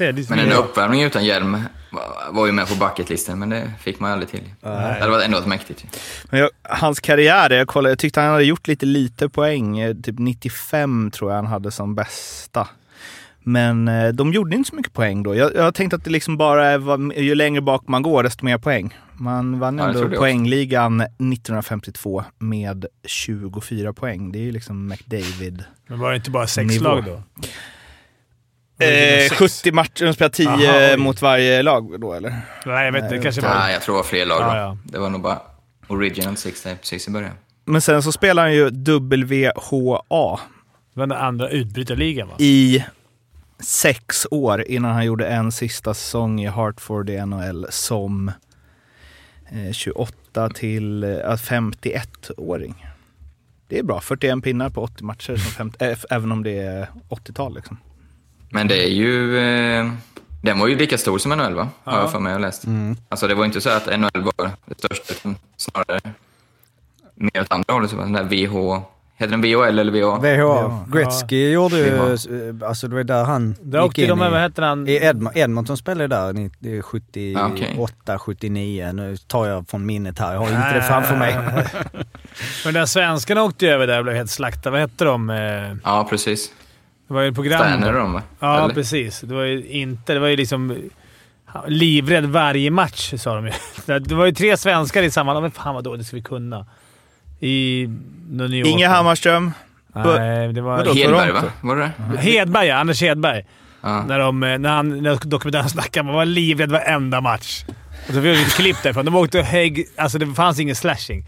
Nej. 0.02 0.24
Men 0.28 0.38
en 0.38 0.52
uppvärmning 0.52 1.02
utan 1.02 1.24
hjälm 1.24 1.62
var- 2.32 2.46
ju 2.46 2.52
med 2.52 2.68
på 2.68 2.74
bucketlisten, 2.74 3.38
men 3.38 3.48
det 3.48 3.72
fick 3.80 4.00
man 4.00 4.10
aldrig 4.12 4.28
till. 4.28 4.44
Det 4.60 4.68
hade 4.68 5.10
varit 5.10 5.24
ändå 5.24 5.40
mäktigt. 5.46 5.84
ju. 5.84 5.88
Men 6.30 6.40
jag, 6.40 6.50
hans 6.62 7.00
karriär, 7.00 7.50
jag, 7.50 7.68
kollade, 7.68 7.90
jag 7.90 7.98
tyckte 7.98 8.20
han 8.20 8.30
hade 8.30 8.44
gjort 8.44 8.68
lite 8.68 8.86
lite 8.86 9.28
poäng. 9.28 9.78
Eh, 9.78 9.94
Typ 9.94 10.18
95 10.18 11.10
tror 11.10 11.30
jag 11.30 11.36
han 11.36 11.46
hade 11.46 11.70
som 11.70 11.94
bästa. 11.94 12.68
Men 13.42 13.88
eh, 13.88 14.08
de 14.08 14.32
gjorde 14.32 14.56
inte 14.56 14.70
så 14.70 14.76
mycket 14.76 14.92
poäng 14.92 15.22
då. 15.22 15.34
Jag, 15.34 15.54
jag 15.54 15.74
tänkte 15.74 15.96
att 15.96 16.04
det 16.04 16.10
liksom 16.10 16.36
bara 16.36 16.66
är, 16.66 17.20
ju 17.20 17.34
längre 17.34 17.60
bak 17.60 17.82
man 17.88 18.02
går 18.02 18.22
desto 18.22 18.44
mer 18.44 18.58
poäng. 18.58 18.96
Man 19.12 19.58
vann 19.58 19.78
Ja, 19.78 19.88
ändå 19.88 20.16
poängligan 20.16 21.00
1952 21.00 22.24
med 22.38 22.86
24 23.06 23.92
poäng. 23.92 24.32
Det 24.32 24.38
är 24.38 24.42
ju 24.42 24.52
liksom 24.52 24.86
McDavid. 24.88 25.64
Men 25.86 25.98
var 25.98 26.10
det 26.10 26.16
inte 26.16 26.30
bara 26.30 26.46
sex 26.46 26.68
Nivå. 26.72 26.84
lag 26.84 27.04
då? 27.04 27.22
Eh, 28.80 29.30
70 29.30 29.72
matcher, 29.72 30.04
de 30.04 30.14
spelar 30.14 30.30
10 30.30 30.48
Aha, 30.48 30.96
mot 30.96 31.22
varje 31.22 31.62
lag 31.62 32.00
då 32.00 32.12
eller? 32.12 32.30
Nej, 32.66 32.84
jag 32.84 32.92
vet 32.92 33.02
inte. 33.02 33.16
Det 33.16 33.22
kanske 33.22 33.40
var... 33.40 33.54
Nej, 33.54 33.72
jag 33.72 33.82
tror 33.82 33.94
det 33.94 33.96
var 33.96 34.04
fler 34.04 34.26
lag 34.26 34.40
då. 34.40 34.46
Ja, 34.46 34.56
ja. 34.56 34.76
Det 34.84 34.98
var 34.98 35.10
nog 35.10 35.22
bara 35.22 35.38
Original 35.86 36.36
Six 36.36 36.62
precis 36.62 37.08
i 37.08 37.10
början. 37.10 37.32
Men 37.64 37.80
sen 37.80 38.02
så 38.02 38.12
spelar 38.12 38.42
han 38.42 38.54
ju 38.54 38.64
WHA 38.64 40.40
Det 40.94 41.00
var 41.00 41.06
den 41.06 41.12
andra 41.12 41.48
utbrytarligan 41.48 42.28
va? 42.28 42.34
i 42.38 42.84
sex 43.60 44.26
år 44.30 44.64
innan 44.68 44.92
han 44.92 45.04
gjorde 45.04 45.26
en 45.26 45.52
sista 45.52 45.94
säsong 45.94 46.40
i 46.40 46.46
Hartford 46.46 47.10
i 47.10 47.26
NHL 47.26 47.66
som 47.70 48.28
eh, 49.50 49.72
28 49.72 50.50
till 50.50 51.04
eh, 51.04 51.08
51-åring. 51.08 52.86
Det 53.68 53.78
är 53.78 53.82
bra. 53.82 54.00
41 54.00 54.44
pinnar 54.44 54.70
på 54.70 54.82
80 54.82 55.04
matcher, 55.04 55.36
som 55.36 55.50
50, 55.52 55.84
äh, 55.84 55.98
även 56.10 56.32
om 56.32 56.42
det 56.42 56.58
är 56.58 56.88
80-tal. 57.08 57.54
Liksom. 57.54 57.78
Men 58.50 58.68
det 58.68 58.84
är 58.84 58.88
ju... 58.90 59.38
Eh, 59.38 59.90
den 60.42 60.58
var 60.58 60.68
ju 60.68 60.76
lika 60.76 60.98
stor 60.98 61.18
som 61.18 61.30
NHL 61.32 61.54
va? 61.54 61.68
Har 61.84 61.98
jag 62.00 62.12
för 62.12 62.18
mig 62.20 62.32
att 62.32 62.38
ha 62.40 62.46
läst. 62.46 62.64
Alltså 63.08 63.28
det 63.28 63.34
var 63.34 63.44
inte 63.44 63.60
så 63.60 63.70
att 63.70 63.86
NHL 64.00 64.10
var 64.22 64.50
det 64.66 64.78
största, 64.78 65.14
utan 65.14 65.36
snarare 65.56 66.00
mer 67.14 67.40
åt 67.42 67.52
andra 67.52 67.72
hållet. 67.74 67.90
Den 67.90 68.12
där 68.12 68.24
VH... 68.24 68.82
Heter 69.20 69.30
den 69.30 69.42
VHL 69.42 69.78
eller 69.78 69.92
VH? 69.92 70.22
VHA. 70.22 70.84
Gretzky 70.92 71.50
gjorde 71.50 71.76
ju, 71.78 71.90
VHA. 71.90 72.04
eh, 72.62 72.68
alltså 72.68 72.88
det 72.88 72.94
var 72.94 73.04
där 73.04 73.24
han 73.24 73.54
Där 73.62 73.80
åkte 73.82 74.00
gick 74.00 74.10
in 74.10 74.16
de 74.16 74.18
med, 74.18 74.30
vad 74.30 74.40
i, 74.40 74.42
heter 74.42 74.62
han? 74.62 74.88
i 74.88 74.94
Edmont, 74.94 75.36
Edmonton 75.36 75.76
spelade 75.76 76.04
ju 76.04 76.08
där 76.08 76.32
ni- 76.32 76.50
det 76.58 76.76
är 76.78 76.82
78, 76.82 77.40
Ah, 77.44 77.48
okej. 77.52 78.18
79. 78.18 78.92
Nu 78.92 79.16
tar 79.16 79.46
jag 79.46 79.68
från 79.68 79.86
minnet 79.86 80.18
här, 80.18 80.32
jag 80.32 80.40
har 80.40 80.46
inte 80.48 80.72
det 80.74 80.82
framför 80.82 81.16
mig. 81.16 81.38
Men 82.64 82.74
den 82.74 82.86
svenskarna 82.86 83.42
åkte 83.42 83.64
ju 83.66 83.70
över 83.72 83.86
där 83.86 83.98
och 83.98 84.04
blev 84.04 84.16
helt 84.16 84.30
slaktade. 84.30 84.70
Vad 84.70 84.80
hette 84.80 85.04
de? 85.04 85.30
Eh, 85.30 85.36
Ja, 85.84 86.06
precis. 86.10 86.50
Det 87.08 87.14
var 87.14 87.22
ju 87.22 87.34
program. 87.34 87.82
Och 87.84 87.92
de? 87.92 88.20
Ja, 88.40 88.64
Eller? 88.64 88.74
precis. 88.74 89.20
Det 89.20 89.34
var 89.34 89.42
ju 89.42 89.66
inte... 89.66 90.14
Det 90.14 90.20
var 90.20 90.28
ju 90.28 90.36
liksom... 90.36 90.76
Livrädd 91.66 92.24
varje 92.24 92.70
match, 92.70 93.14
sa 93.16 93.34
de 93.34 93.46
ju. 93.46 93.52
Det 93.98 94.14
var 94.14 94.26
ju 94.26 94.32
tre 94.32 94.56
svenskar 94.56 95.02
i 95.02 95.10
samma... 95.10 95.40
Men 95.40 95.50
fan 95.50 95.74
vad 95.74 95.84
dåligt 95.84 96.06
ska 96.06 96.16
vi 96.16 96.22
kunna. 96.22 96.66
I 97.40 97.86
New 98.30 98.54
York. 98.54 98.68
Inge 98.68 98.88
Hammarström. 98.88 99.52
Nej, 99.92 100.52
det 100.52 100.60
var... 100.60 100.76
Vadå? 100.76 100.92
Hedberg 100.92 101.28
Toronto. 101.28 101.46
va? 101.46 101.52
Var 101.60 101.76
det 101.76 101.90
det? 102.12 102.18
Hedberg, 102.18 102.66
ja. 102.66 102.76
Anders 102.76 103.02
Hedberg. 103.02 103.44
Ja. 103.80 104.02
När, 104.02 104.18
de, 104.18 104.40
när, 104.40 104.68
han, 104.68 105.02
när 105.02 105.26
dokumentären 105.26 105.68
snackade, 105.68 106.06
man 106.06 106.14
var 106.14 106.24
livrädd 106.24 106.70
varenda 106.70 107.20
match. 107.20 107.64
Och 108.08 108.14
så 108.14 108.22
fick 108.22 108.24
vi 108.24 108.42
ett 108.42 108.54
klipp 108.54 108.82
därifrån. 108.82 109.04
De 109.04 109.14
åkte 109.14 109.42
hög... 109.42 109.86
Alltså 109.96 110.18
det 110.18 110.34
fanns 110.34 110.60
ingen 110.60 110.76
slashing. 110.76 111.24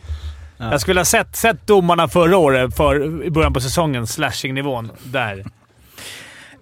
Jag 0.57 0.81
skulle 0.81 1.01
ha 1.01 1.05
sett, 1.05 1.37
sett 1.37 1.67
domarna 1.67 2.09
förra 2.09 2.37
året, 2.37 2.77
för, 2.77 3.25
i 3.25 3.31
början 3.31 3.53
på 3.53 3.61
säsongen, 3.61 4.07
slashing-nivån. 4.07 4.91
Där. 5.05 5.45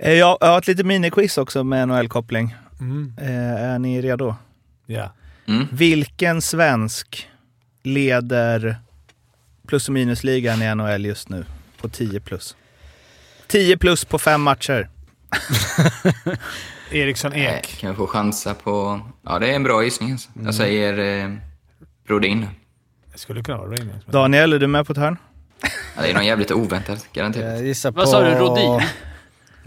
Eh, 0.01 0.13
Jag 0.13 0.39
jag 0.41 0.49
har 0.49 0.59
ett 0.59 0.67
litet 0.67 0.87
miniquiz 0.87 1.39
också 1.39 1.65
med 1.65 1.89
NHL-koppling. 1.89 2.55
Mm. 2.81 3.15
Eh, 3.21 3.63
är 3.65 3.79
ni 3.79 4.03
redo? 4.03 4.35
Ja. 4.87 5.13
Mm. 5.49 5.67
Vilken 5.73 6.43
svensk 6.43 7.29
leder 7.83 8.77
plus 9.67 9.89
och 9.89 9.95
minusligan 9.95 10.63
i 10.63 10.75
NHL 10.75 11.05
just 11.07 11.29
nu 11.29 11.45
på 11.81 11.89
10 11.89 12.21
plus? 12.21 12.57
10 13.47 13.77
plus 13.79 14.05
på 14.05 14.19
fem 14.19 14.43
matcher. 14.43 14.89
Eriksson 16.91 17.33
Ek. 17.33 17.67
Kan 17.81 17.91
vi 17.91 17.97
få 17.97 18.07
chansa 18.07 18.55
på... 18.55 19.01
Ja, 19.25 19.39
det 19.39 19.51
är 19.51 19.57
en 19.57 19.63
bra 19.63 19.83
gissning 19.85 20.13
alltså. 20.13 20.31
Jag 20.45 20.55
säger 20.55 21.25
eh, 21.25 21.33
Brodin. 22.07 22.47
Det 23.13 23.19
skulle 23.19 23.43
kunna 23.43 23.59
vara 23.59 23.69
men- 23.71 23.91
Daniel, 24.07 24.53
är 24.53 24.59
du 24.59 24.67
med 24.67 24.87
på 24.87 24.93
ett 24.93 24.99
hörn? 24.99 25.17
Ja, 25.97 26.03
det 26.03 26.11
är 26.11 26.15
någon 26.15 26.27
jävligt 26.27 26.51
oväntat, 26.51 27.07
garanterat. 27.13 27.53
Jag 27.59 27.67
gissar 27.67 27.91
Vad 27.91 28.05
på 28.05 28.11
sa 28.11 28.21
du, 28.23 28.31
Rodin? 28.35 28.81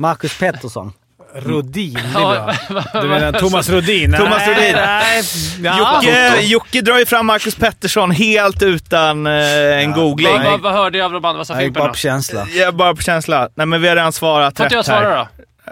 Marcus 0.02 0.38
Pettersson. 0.40 0.94
Rodin, 1.36 1.94
det 1.94 2.20
är 2.20 2.22
Ja, 2.22 2.54
bra. 2.70 2.84
Du 3.02 3.08
menar 3.08 3.32
Thomas 3.40 3.70
Rodin? 3.70 4.14
Thomas 4.18 4.38
Nej, 4.48 4.50
Rodin. 4.56 4.76
Nej, 4.76 5.24
ja. 5.62 6.02
Jocke, 6.04 6.42
Jocke 6.42 6.82
drar 6.82 7.00
ju 7.00 7.06
fram 7.06 7.26
Marcus 7.26 7.56
Pettersson 7.56 8.12
helt 8.12 8.64
utan 8.64 9.28
eh, 9.28 9.34
en 9.84 9.92
googling. 9.92 10.32
Vad, 10.34 10.44
vad, 10.44 10.62
vad 10.62 10.74
hörde 10.74 10.98
jag 10.98 11.06
av 11.06 11.12
de 11.12 11.26
andra? 11.26 11.38
Vad 11.38 11.48
sa 11.48 11.54
Jag 11.54 11.62
Fimpen 11.64 11.80
bara 11.82 11.90
på 11.90 11.96
känsla. 11.98 12.48
Ja, 12.54 12.72
bara 12.72 12.96
på 12.96 13.02
känsla. 13.02 13.50
Nej, 13.56 13.66
men 13.68 13.82
vi 13.82 13.88
har 13.88 13.96
redan 13.96 14.12
svarat 14.12 14.58
Får 14.58 14.64
jag 14.72 14.80
rätt 14.80 14.88
här. 14.88 15.02
svara 15.02 15.18
då? 15.18 15.28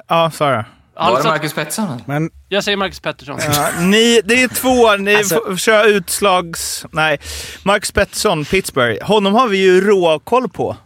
Ja, 0.08 0.32
svara. 0.32 0.56
Var 0.56 0.64
det 1.06 1.12
Alltså, 1.12 1.28
Marcus 1.28 1.54
Pettersson? 1.54 2.02
Men 2.06 2.30
jag 2.50 2.64
säger 2.64 2.78
Marcus 2.78 3.00
Pettersson. 3.00 3.40
Ja, 3.56 3.70
ni, 3.80 4.22
det 4.26 4.44
är 4.44 4.48
två. 4.48 4.96
Ni 4.96 5.16
Alltså- 5.16 5.36
får 5.48 5.58
köra 5.58 5.84
utslags... 5.84 6.86
Nej. 6.92 7.20
Marcus 7.64 7.92
Pettersson, 7.92 8.46
Pittsburgh. 8.46 9.06
Honom 9.06 9.34
har 9.34 9.48
vi 9.48 9.58
ju 9.58 9.82
råkoll 9.82 10.50
på. 10.50 10.78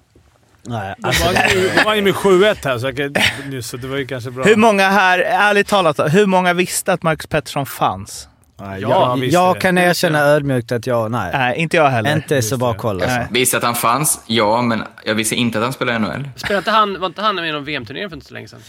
Nej, 0.64 0.96
alltså, 1.02 1.26
vann 1.26 1.36
ju- 1.54 1.72
de 1.76 1.84
vann 1.84 1.96
ju 1.96 2.02
med 2.02 2.14
7-1 2.16 2.58
här, 2.66 2.78
så, 2.78 2.86
jag 2.86 2.96
det 3.78 3.88
var 3.88 3.98
ju 3.98 4.08
kanske 4.08 4.32
bra. 4.32 4.44
Hur 4.44 4.56
många 4.56 4.90
här, 4.90 5.20
ärligt 5.20 5.68
talat, 5.68 6.00
hur 6.14 6.26
många 6.26 6.54
visste 6.54 6.94
att 6.94 7.04
Marcus 7.04 7.28
Pettersson 7.28 7.66
fanns? 7.66 8.28
nej, 8.62 8.82
Ja, 8.82 9.18
jag, 9.18 9.26
jag 9.28 9.56
är 9.56 9.62
kan 9.62 9.78
erkänna 9.78 10.20
ödmjukt 10.20 10.72
att 10.72 10.88
jag, 10.88 11.12
nej. 11.12 11.32
Nej, 11.34 11.58
inte 11.58 11.78
jag 11.78 11.90
heller. 11.90 12.16
Inte 12.16 12.42
så 12.42 12.58
bra 12.58 12.74
koll 12.74 13.02
alltså. 13.02 13.20
Visste 13.32 13.58
att 13.58 13.64
han 13.64 13.76
fanns, 13.76 14.20
ja, 14.28 14.62
men 14.62 14.84
jag 15.06 15.16
visste 15.16 15.36
inte 15.36 15.58
att 15.58 15.64
han 15.64 15.74
spelade 15.74 15.98
i 15.98 16.00
NHL. 16.00 16.30
Spelade 16.36 16.58
inte 16.58 16.72
han, 16.72 17.00
var 17.00 17.08
inte 17.08 17.22
han 17.22 17.36
med 17.36 17.50
i 17.50 17.52
någon 17.52 17.66
VM-turnering 17.66 18.10
för 18.10 18.16
inte 18.16 18.28
så 18.28 18.34
länge 18.34 18.48
sedan? 18.48 18.60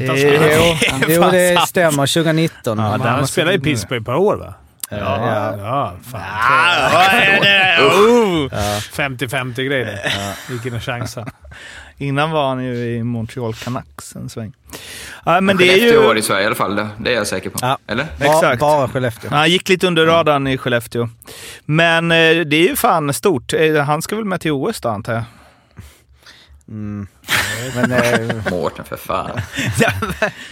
Jo, 0.00 0.14
jo, 1.08 1.22
det 1.30 1.60
stämmer. 1.66 1.90
2019. 2.14 2.78
Ja, 2.78 2.84
han 2.98 3.26
spelade 3.26 3.54
i 3.56 3.60
Pittsburgh 3.60 4.00
ett 4.00 4.06
par 4.06 4.14
år 4.14 4.36
va? 4.36 4.54
Ja, 4.90 4.96
ja. 4.98 5.54
Ja, 5.58 5.92
fan. 6.10 6.20
Ah, 6.24 6.90
vad 6.92 7.02
är 7.22 7.40
det? 7.40 7.66
Oh. 7.82 8.48
50-50 8.92 9.62
grej 9.62 9.84
där. 9.84 10.00
Gick 10.54 10.66
in 10.66 10.74
och 10.74 10.82
chansade. 10.82 11.30
Innan 11.98 12.30
var 12.30 12.48
han 12.48 12.64
ju 12.64 12.74
i 12.96 13.02
Montreal 13.02 13.54
Canucks 13.54 14.16
en 14.16 14.28
sväng. 14.28 14.52
Ja, 15.24 15.40
men 15.40 15.56
det 15.56 15.64
är 15.64 15.72
Skellefteå 15.74 16.02
var 16.02 16.08
det 16.14 16.18
ju... 16.18 16.20
i 16.20 16.22
Sverige 16.22 16.42
i 16.42 16.46
alla 16.46 16.54
fall, 16.54 16.76
det, 16.76 16.88
det 16.98 17.10
är 17.10 17.14
jag 17.14 17.26
säker 17.26 17.50
på. 17.50 17.58
Ja. 17.62 17.78
Eller? 17.86 18.06
Bara, 18.18 18.28
Exakt. 18.34 18.60
bara 18.60 18.88
Skellefteå. 18.88 19.30
Han 19.30 19.50
gick 19.50 19.68
lite 19.68 19.86
under 19.86 20.06
radarn 20.06 20.46
i 20.46 20.58
Skellefteå. 20.58 21.08
Men 21.64 22.10
eh, 22.12 22.16
det 22.40 22.56
är 22.56 22.68
ju 22.68 22.76
fan 22.76 23.12
stort. 23.14 23.52
Eh, 23.52 23.76
Han 23.76 24.02
ska 24.02 24.16
väl 24.16 24.24
med 24.24 24.40
till 24.40 24.52
OS 24.52 24.80
då, 24.80 24.88
antar 24.88 25.12
jag? 25.12 25.22
Mm. 26.68 27.06
Men 27.74 27.92
eh, 27.92 28.50
Mårten, 28.50 28.84
för 28.84 28.96
fan. 28.96 29.30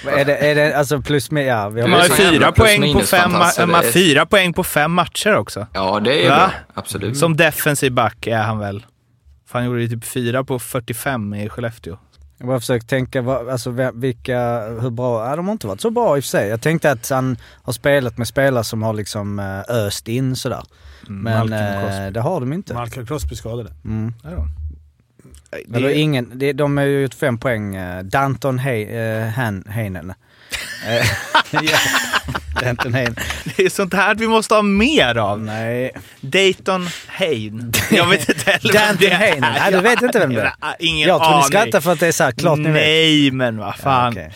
är, 0.07 0.25
det, 0.25 0.37
är 0.37 0.55
det 0.55 0.77
alltså 0.77 1.01
plus 1.03 1.31
med... 1.31 1.47
Ja, 1.47 1.69
vi 1.69 1.81
har 1.81 1.89
De 1.89 1.95
har 1.95 2.03
fyra 2.03 2.53
poäng, 2.53 2.93
på 2.93 3.01
fem, 3.01 3.33
de 3.57 3.75
har 3.75 3.93
fyra 3.93 4.27
poäng 4.27 4.53
på 4.53 4.65
fem 4.65 4.93
matcher 4.93 5.35
också. 5.35 5.67
Ja, 5.73 6.01
det 6.01 6.27
är 6.27 6.31
Va? 6.31 6.51
Absolut. 6.75 7.17
Som 7.17 7.37
defensiv 7.37 7.93
back 7.93 8.27
är 8.27 8.43
han 8.43 8.59
väl. 8.59 8.87
För 9.49 9.59
han 9.59 9.67
gjorde 9.67 9.83
ju 9.83 9.89
typ 9.89 10.05
fyra 10.05 10.45
på 10.45 10.59
45 10.59 11.35
i 11.35 11.49
Skellefteå. 11.49 11.99
Jag 12.39 12.47
bara 12.49 12.61
försökt 12.61 12.89
tänka 12.89 13.25
alltså, 13.31 13.91
vilka, 13.95 14.61
hur 14.81 14.91
bra... 14.91 15.29
Ja, 15.29 15.37
de 15.37 15.47
har 15.47 15.53
inte 15.53 15.67
varit 15.67 15.81
så 15.81 15.91
bra 15.91 16.17
i 16.17 16.21
och 16.21 16.25
för 16.25 16.29
sig. 16.29 16.49
Jag 16.49 16.61
tänkte 16.61 16.91
att 16.91 17.11
han 17.11 17.37
har 17.63 17.73
spelat 17.73 18.19
med 18.19 18.29
spelare 18.29 18.65
som 18.65 18.83
har 18.83 18.93
liksom 18.93 19.39
eh, 19.39 19.61
öst 19.77 20.09
in 20.09 20.37
sådär. 20.37 20.63
Men 21.09 21.23
Malcolm 21.23 21.81
Crosby. 21.81 22.05
eh, 22.05 22.13
det 22.13 22.21
har 22.21 22.41
de 22.41 22.53
inte. 22.53 22.75
Malcolm 22.75 23.07
Crosby 23.07 23.35
skadade. 23.35 23.73
Mm. 23.85 24.15
Ja, 24.23 24.47
Det- 25.67 25.77
Eller 25.79 25.89
ingen, 25.91 26.31
det, 26.39 26.53
de 26.53 26.77
har 26.77 26.85
ju 26.85 27.03
gjort 27.03 27.15
fem 27.15 27.39
poäng. 27.39 27.75
eh, 27.77 28.03
Danton 28.05 28.59
Hei, 28.59 28.97
eh, 28.97 29.29
Han, 29.29 29.65
Heinen. 29.69 30.15
Eh, 30.89 31.07
Danton 32.63 32.95
Heinen. 32.95 33.17
Det 33.57 33.63
är 33.65 33.69
sånt 33.71 33.95
här 33.95 34.15
vi 34.15 34.29
måste 34.29 34.55
ha 34.55 34.63
mer 34.63 35.17
av. 35.17 35.41
Nej. 35.41 35.91
Dayton 36.21 36.89
Hain. 37.07 37.73
Jag 37.91 38.07
vet 38.07 38.29
inte 38.29 38.51
heller 38.51 38.73
vem 38.73 38.83
Danton 38.83 38.97
det 39.01 39.11
är. 39.29 39.41
Nej, 39.41 39.73
du 39.73 39.81
vet 39.81 40.03
inte 40.03 40.19
vem 40.19 40.35
det 40.35 40.41
är? 40.43 40.53
Ingen 40.79 41.09
Jag 41.09 41.19
tror 41.21 41.29
ni 41.31 41.35
aning. 41.35 41.47
skrattar 41.47 41.81
för 41.81 41.93
att 41.93 42.01
det 42.01 42.07
är 42.07 42.13
så 42.13 42.25
här, 42.25 42.33
klart 42.33 42.59
ni 42.59 42.65
vet. 42.65 42.73
Nej, 42.83 43.31
men 43.31 43.57
vad 43.59 43.77
fan. 43.77 44.05
Ja, 44.17 44.23
okej. 44.23 44.33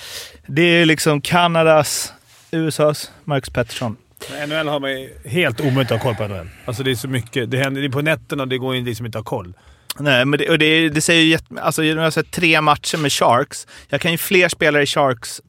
Det 0.46 0.62
är 0.62 0.86
liksom 0.86 1.20
Kanadas, 1.20 2.12
USAs 2.50 3.10
Marcus 3.24 3.50
Pettersson. 3.50 3.96
Men 4.30 4.48
NHL 4.48 4.68
har 4.68 4.80
man 4.80 4.90
ju 4.90 5.10
helt 5.24 5.60
omöjligt 5.60 5.92
att 5.92 6.02
ha 6.02 6.14
koll 6.14 6.28
på 6.28 6.34
NHL. 6.34 6.48
Alltså 6.64 6.82
det 6.82 6.90
är 6.90 6.94
så 6.94 7.08
mycket. 7.08 7.50
Det 7.50 7.58
händer 7.58 7.80
det 7.80 7.86
är 7.86 7.90
på 7.90 8.02
nätterna 8.02 8.42
och 8.42 8.48
det 8.48 8.58
går 8.58 8.74
liksom 8.74 9.06
inte 9.06 9.18
att 9.18 9.24
ha 9.28 9.30
koll. 9.38 9.54
Nej, 10.00 10.24
men 10.24 10.38
det, 10.38 10.48
och 10.50 10.58
det, 10.58 10.88
det 10.88 11.00
säger 11.00 11.22
ju 11.22 11.28
jätte, 11.28 11.44
alltså, 11.62 11.84
Jag 11.84 12.02
har 12.02 12.10
sett 12.10 12.30
tre 12.30 12.60
matcher 12.60 12.96
med 12.96 13.12
Sharks. 13.12 13.66
Jag 13.88 14.00
kan 14.00 14.12
ju 14.12 14.18
fler 14.18 14.48
spelare 14.48 14.82
i 14.82 14.86
Sharks 14.86 15.40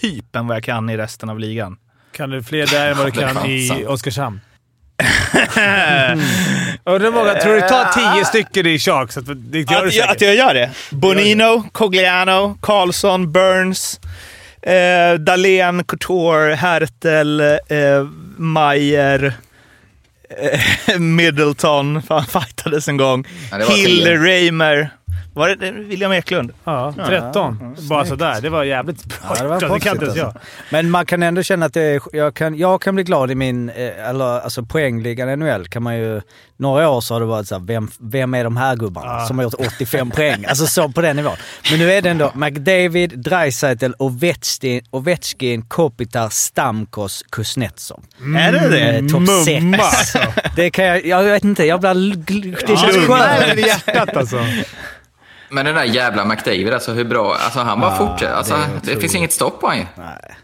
typ 0.00 0.36
än 0.36 0.46
vad 0.46 0.56
jag 0.56 0.64
kan 0.64 0.90
i 0.90 0.96
resten 0.96 1.28
av 1.30 1.38
ligan. 1.38 1.76
Kan 2.12 2.30
du 2.30 2.42
fler 2.42 2.66
där 2.66 2.90
än 2.90 2.96
vad 2.98 3.06
du 3.06 3.10
kan 3.12 3.46
i. 3.46 3.84
Oskarshamn? 3.88 4.40
Undrar 6.84 7.10
många. 7.10 7.34
Tror 7.34 7.54
du 7.54 7.60
tar 7.60 8.14
tio 8.14 8.24
stycken 8.24 8.66
i 8.66 8.78
Sharks? 8.78 9.16
Att 9.16 9.24
det 9.26 9.58
gör 9.58 9.82
du 9.82 9.88
Att, 9.88 9.94
jag- 9.94 10.10
att 10.10 10.20
jag 10.20 10.34
gör 10.34 10.54
det? 10.54 10.70
Bonino, 10.90 11.64
Cogliano, 11.72 12.58
Karlsson, 12.62 13.32
Burns, 13.32 14.00
eh, 14.62 15.14
Dahlén, 15.20 15.84
Couture, 15.84 16.54
Hertel, 16.54 17.40
eh, 17.40 17.48
Mayer, 18.36 19.24
eh, 19.24 19.32
Middleton. 20.98 22.02
Fan, 22.02 22.26
fightades 22.26 22.88
en 22.88 22.96
gång. 22.96 23.26
Ja, 23.50 23.58
Hill, 23.74 24.02
tio. 24.02 24.88
Var 25.36 25.48
det 25.48 25.70
William 25.70 26.12
Eklund? 26.12 26.52
Ja, 26.64 26.94
13. 27.06 27.76
Bara 27.88 28.06
sådär. 28.06 28.40
Det 28.40 28.48
var 28.48 28.64
jävligt 28.64 29.04
bra. 29.04 29.16
Ja, 29.36 29.42
det 29.42 29.48
var 29.48 29.60
det 29.60 29.80
kan 29.80 29.92
inte 29.92 30.04
ens 30.04 30.16
jag. 30.16 30.26
alltså. 30.26 30.40
Men 30.70 30.90
man 30.90 31.06
kan 31.06 31.22
ändå 31.22 31.42
känna 31.42 31.66
att 31.66 31.74
det 31.74 31.82
är, 31.82 32.00
jag, 32.12 32.34
kan, 32.34 32.58
jag 32.58 32.82
kan 32.82 32.94
bli 32.94 33.04
glad 33.04 33.30
i 33.30 33.34
min, 33.34 33.68
eh, 33.68 34.08
eller 34.08 34.40
alltså 34.40 34.62
poängligan 34.62 35.38
NHL 35.38 35.66
kan 35.68 35.82
man 35.82 35.96
ju, 35.98 36.20
några 36.56 36.88
år 36.90 37.00
så 37.00 37.14
har 37.14 37.20
det 37.20 37.26
varit 37.26 37.48
såhär, 37.48 37.62
vem, 37.66 37.90
vem 38.00 38.34
är 38.34 38.44
de 38.44 38.56
här 38.56 38.76
gubbarna 38.76 39.10
Ah. 39.16 39.26
som 39.26 39.38
har 39.38 39.42
gjort 39.44 39.54
85 39.58 40.10
poäng? 40.10 40.44
Alltså 40.48 40.66
så 40.66 40.88
på 40.88 41.00
den 41.00 41.16
nivån. 41.16 41.36
Men 41.70 41.78
nu 41.78 41.92
är 41.92 42.02
det 42.02 42.10
ändå 42.10 42.32
McDavid, 42.34 43.18
Dreisaitl, 43.18 43.92
Ovechkin, 43.98 44.80
Ovechkin 44.90 45.62
Kopitar, 45.62 46.28
Stamkos, 46.28 47.24
Kuznetsov. 47.30 48.00
Är 48.38 48.52
det 48.52 48.68
det? 48.68 48.80
Eh, 48.96 49.00
Topp 49.06 49.20
Mumma 49.20 49.78
6. 49.78 49.96
alltså. 49.96 50.18
Det 50.56 50.70
kan 50.70 50.84
jag, 50.84 51.06
jag 51.06 51.22
vet 51.22 51.44
inte, 51.44 51.64
jag 51.64 51.80
blir... 51.80 52.66
Det 52.66 52.76
känns 52.76 52.96
skönt. 53.06 53.58
i 53.58 53.60
hjärtat 53.60 54.16
alltså. 54.16 54.40
Men 55.50 55.64
den 55.66 55.74
där 55.74 55.84
jävla 55.84 56.24
McDavid, 56.24 56.72
alltså 56.74 56.92
hur 56.92 57.04
bra... 57.04 57.36
Alltså 57.44 57.60
han 57.60 57.80
bara 57.80 57.96
fortsätter. 57.96 58.32
Alltså, 58.34 58.54
det, 58.82 58.96
finns 58.96 59.14
inget 59.14 59.32
stopp 59.32 59.60
på 59.60 59.66
honom 59.66 59.80
ju. 59.80 59.86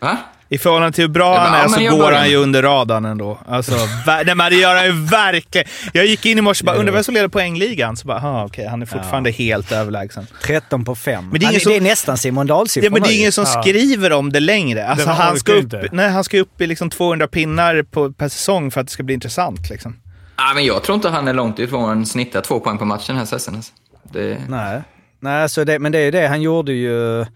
Va? 0.01 0.17
I 0.49 0.59
förhållande 0.59 0.93
till 0.95 1.05
hur 1.05 1.09
bra 1.09 1.35
Ja, 1.35 1.41
han 1.41 1.55
är 1.55 1.63
ja, 1.85 1.91
så 1.91 1.97
går 1.97 2.05
börjar- 2.05 2.19
han 2.19 2.31
ju 2.31 2.37
under 2.37 2.63
radarn 2.63 3.05
ändå. 3.05 3.39
Alltså, 3.49 3.75
nej, 4.07 4.35
men 4.35 4.51
det 4.53 4.57
gör 4.57 4.77
han 4.77 4.85
ju 4.85 4.93
verkligen. 5.07 5.67
Jag 5.93 6.07
gick 6.07 6.27
in 6.27 6.39
i 6.39 6.41
morse 6.41 6.63
och 6.63 6.67
bara, 6.67 6.77
undrar 6.77 6.93
vem 6.95 7.05
som 7.05 7.15
leder 7.15 7.29
poängligan? 7.29 7.97
Så 7.97 8.07
bara, 8.07 8.17
aha, 8.19 8.45
okej, 8.45 8.67
han 8.67 8.83
är 8.83 8.87
fortfarande 8.87 9.31
helt 9.31 9.73
överlägsen. 9.73 10.27
13 10.43 10.85
på 10.85 10.95
5. 10.95 11.29
Men 11.31 11.41
det 11.41 11.47
är 11.47 11.53
det, 11.53 11.61
som- 11.61 11.73
är 11.73 11.81
nästan 11.81 12.19
Simon 12.19 12.47
Dahl-siffror 12.47 12.85
Ja, 12.85 12.91
men 12.91 13.03
det 13.03 13.15
är 13.15 13.19
ingen 13.19 13.33
som 13.33 13.45
Ja. 13.55 13.63
skriver 13.63 14.13
om 14.13 14.33
det 14.33 14.41
längre. 14.41 14.87
Alltså, 14.89 15.07
Det 15.07 15.13
han, 15.15 15.39
ska 15.39 15.53
upp, 15.53 15.73
nej, 15.93 16.11
han 16.11 16.25
ska 16.25 16.39
upp 16.41 16.61
i 16.61 16.67
liksom 16.67 16.91
200 16.91 17.27
pinnar 17.27 17.83
på, 17.83 18.13
per 18.13 18.29
säsong 18.29 18.71
för 18.71 18.81
att 18.81 18.87
det 18.87 18.93
ska 18.93 19.03
bli 19.03 19.15
intressant. 19.15 19.71
Liksom. 19.71 19.97
Ah, 20.37 20.55
men 20.55 20.65
jag 20.65 20.83
tror 20.83 20.97
inte 20.97 21.09
han 21.09 21.29
är 21.29 21.33
långt 21.35 21.59
ifrån 21.59 22.07
snitta 22.07 22.41
två 22.41 22.61
poäng 22.61 22.79
på 22.79 22.85
matchen 22.85 23.05
den 23.07 23.17
här 23.17 23.25
säsongen. 23.27 23.59
Alltså. 23.59 23.73
Det, 24.13 24.39
Nej. 24.49 24.83
Nej, 25.21 25.43
alltså 25.43 25.65
det, 25.65 25.79
men 25.79 25.93
det 25.93 25.99
är 25.99 26.05
ju 26.05 26.11
det. 26.11 26.27
Han 26.29 26.43
gjorde 26.43 26.73
ju... 26.73 27.27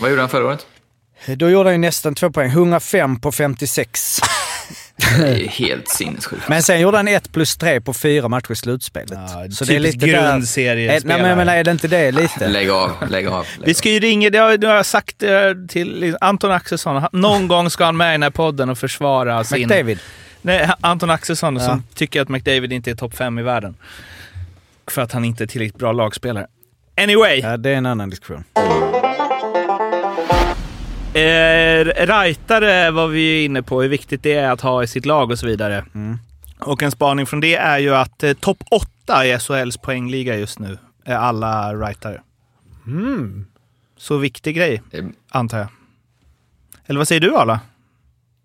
vad 0.00 0.10
gjorde 0.10 0.22
han 0.22 0.28
förra 0.28 0.46
året? 0.46 0.66
Då 1.26 1.50
gjorde 1.50 1.68
han 1.68 1.74
ju 1.74 1.78
nästan 1.78 2.14
två 2.14 2.30
poäng. 2.30 2.48
105 2.50 3.20
på 3.20 3.32
56. 3.32 4.18
Det 5.18 5.26
är 5.26 5.48
helt 5.48 5.88
sinnessjukt. 5.88 6.48
Men 6.48 6.62
sen 6.62 6.80
gjorde 6.80 6.96
han 6.96 7.08
1 7.08 7.32
plus 7.32 7.56
3 7.56 7.80
på 7.80 7.94
fyra 7.94 8.28
matcher 8.28 8.52
i 8.52 8.56
slutspelet. 8.56 9.10
Ja, 9.12 9.46
så 9.50 9.64
det 9.64 9.76
är 9.76 9.78
typiskt 9.78 10.02
lite 10.02 10.06
där... 10.06 10.30
grundseriespelare. 10.32 11.18
Eh, 11.18 11.22
Nej 11.24 11.36
men, 11.36 11.46
men 11.46 11.58
är 11.58 11.64
det 11.64 11.70
inte 11.70 11.88
det 11.88 12.12
lite? 12.12 12.48
Lägg 12.48 12.70
av, 12.70 12.90
lägg 13.10 13.26
av. 13.26 13.46
Lägg 13.58 13.66
Vi 13.66 13.74
ska 13.74 13.90
ju 13.90 14.00
ringa, 14.00 14.30
det 14.30 14.38
har, 14.38 14.56
det 14.56 14.66
har 14.66 14.74
jag 14.74 14.86
sagt 14.86 15.22
eh, 15.22 15.30
till 15.68 16.16
Anton 16.20 16.50
Axelsson. 16.50 17.02
Någon 17.12 17.48
gång 17.48 17.70
ska 17.70 17.84
han 17.84 17.96
med 17.96 18.08
i 18.08 18.12
den 18.12 18.22
här 18.22 18.30
podden 18.30 18.70
och 18.70 18.78
försvara 18.78 19.44
sin... 19.44 19.58
McDavid. 19.58 19.98
Nej, 20.42 20.70
Anton 20.80 21.10
Axelsson 21.10 21.56
Ja. 21.56 21.66
som 21.66 21.82
tycker 21.94 22.20
att 22.22 22.28
McDavid 22.28 22.72
inte 22.72 22.90
är 22.90 22.94
topp 22.94 23.16
fem 23.16 23.38
i 23.38 23.42
världen. 23.42 23.76
För 24.90 25.02
att 25.02 25.12
han 25.12 25.24
inte 25.24 25.44
är 25.44 25.46
tillräckligt 25.46 25.78
bra 25.78 25.92
lagspelare. 25.92 26.46
Anyway. 26.96 27.40
Ja, 27.40 27.56
det 27.56 27.70
är 27.70 27.74
en 27.74 27.86
annan 27.86 28.10
diskussion. 28.10 28.44
Eh, 31.14 31.84
rightare 32.06 32.90
var 32.90 33.06
vi 33.06 33.44
inne 33.44 33.62
på, 33.62 33.82
hur 33.82 33.88
viktigt 33.88 34.22
det 34.22 34.32
är 34.32 34.50
att 34.50 34.60
ha 34.60 34.82
i 34.82 34.86
sitt 34.86 35.06
lag 35.06 35.30
och 35.30 35.38
så 35.38 35.46
vidare. 35.46 35.84
Mm. 35.94 36.18
Och 36.58 36.82
en 36.82 36.90
spaning 36.90 37.26
från 37.26 37.40
det 37.40 37.56
är 37.56 37.78
ju 37.78 37.94
att 37.94 38.22
eh, 38.22 38.32
topp 38.32 38.64
8 38.70 39.26
i 39.26 39.38
SHLs 39.38 39.76
poängliga 39.76 40.36
just 40.36 40.58
nu 40.58 40.78
är 41.04 41.16
alla 41.16 41.74
rightare. 41.74 42.20
Mm. 42.86 43.46
Så 43.96 44.16
viktig 44.16 44.56
grej, 44.56 44.82
Det- 44.90 45.04
antar 45.30 45.58
jag. 45.58 45.68
Eller 46.86 46.98
vad 46.98 47.08
säger 47.08 47.20
du 47.20 47.36
Arla? 47.36 47.60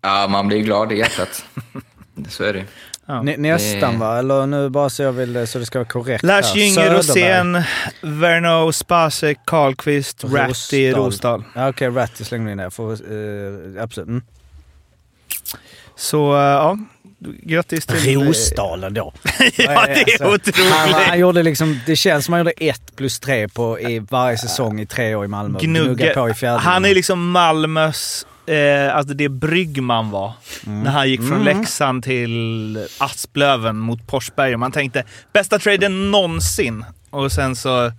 Ja, 0.02 0.26
man 0.30 0.48
blir 0.48 0.58
glad 0.62 0.92
i 0.92 0.98
hjärtat. 0.98 1.44
Så 2.28 2.44
är 2.44 2.52
det. 2.52 2.64
Ja. 3.08 3.22
Nä- 3.22 3.36
Nästan 3.36 3.98
va? 3.98 4.18
Eller 4.18 4.46
nu 4.46 4.68
bara 4.68 4.90
så 4.90 5.02
jag 5.02 5.12
vill 5.12 5.46
så 5.46 5.58
det 5.58 5.66
ska 5.66 5.78
vara 5.78 5.88
korrekt 5.88 6.24
Lars. 6.24 6.54
Gynge. 6.54 6.90
Rosén, 6.90 7.62
Verno, 8.00 8.72
Spasek, 8.72 9.38
Karlqvist, 9.44 10.24
Ratty, 10.24 10.90
Rosdahl. 10.90 11.04
Rosdahl. 11.04 11.44
Ja, 11.54 11.68
Okej, 11.68 11.88
Ratty 11.88 12.24
slängde 12.24 12.46
vi 12.46 12.52
in 12.52 12.58
där. 12.58 12.70
För, 12.70 12.92
eh, 12.92 13.82
absolut. 13.82 14.08
Mm. 14.08 14.22
Så 15.96 16.34
eh, 16.36 16.40
ja, 16.42 16.78
grattis 17.42 17.86
till... 17.86 18.20
Rosdalen 18.20 18.94
då. 18.94 19.12
ja, 19.56 19.86
det 19.86 20.12
är 20.12 20.34
otroligt. 20.34 20.56
Han, 20.72 20.92
han 20.92 21.18
gjorde 21.18 21.42
liksom, 21.42 21.80
det 21.86 21.96
känns 21.96 22.24
som 22.24 22.32
han 22.32 22.40
gjorde 22.40 22.50
ett 22.56 22.96
plus 22.96 23.20
tre 23.20 23.48
på, 23.48 23.80
i 23.80 23.98
varje 24.10 24.38
säsong 24.38 24.80
i 24.80 24.86
tre 24.86 25.14
år 25.14 25.24
i 25.24 25.28
Malmö. 25.28 25.58
Gnugga 25.58 26.14
på 26.14 26.28
i 26.30 26.34
fjärde. 26.34 26.58
Han 26.58 26.84
är 26.84 26.94
liksom 26.94 27.30
Malmös, 27.30 28.26
eh, 28.46 28.96
alltså 28.96 29.14
det 29.14 29.28
Bryggman 29.28 30.10
var. 30.10 30.32
När 30.64 30.90
han 30.90 31.08
gick 31.10 31.20
från 31.20 31.32
Mm. 31.40 31.58
Leksand 31.58 32.02
till 32.04 32.86
Asplöven 32.98 33.76
mot 33.78 34.06
Porsberg. 34.06 34.54
Och 34.54 34.60
man 34.60 34.72
tänkte 34.72 35.04
bästa 35.32 35.58
traden 35.58 36.10
någonsin. 36.10 36.84
Och 37.10 37.32
sen 37.32 37.56
så 37.56 37.92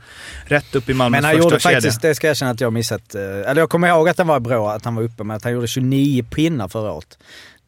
rätt 0.45 0.75
upp 0.75 0.89
i 0.89 0.93
Malmös 0.93 1.17
Men 1.17 1.23
han 1.23 1.33
första 1.33 1.43
gjorde 1.45 1.59
kedja. 1.59 1.75
faktiskt, 1.75 2.01
det 2.01 2.15
ska 2.15 2.27
jag 2.27 2.31
erkänna 2.31 2.51
att 2.51 2.61
jag 2.61 2.73
missat. 2.73 3.15
eh, 3.15 3.21
Eller 3.21 3.55
jag 3.55 3.69
kommer 3.69 3.87
ihåg 3.87 4.09
att 4.09 4.17
han 4.17 4.27
var 4.27 4.39
bra, 4.39 4.71
att 4.71 4.85
han 4.85 4.95
var 4.95 5.03
uppe, 5.03 5.23
men 5.23 5.37
att 5.37 5.43
han 5.43 5.53
gjorde 5.53 5.67
29 5.67 6.23
pinnar 6.23 6.67
förra 6.67 6.91
året. 6.91 7.17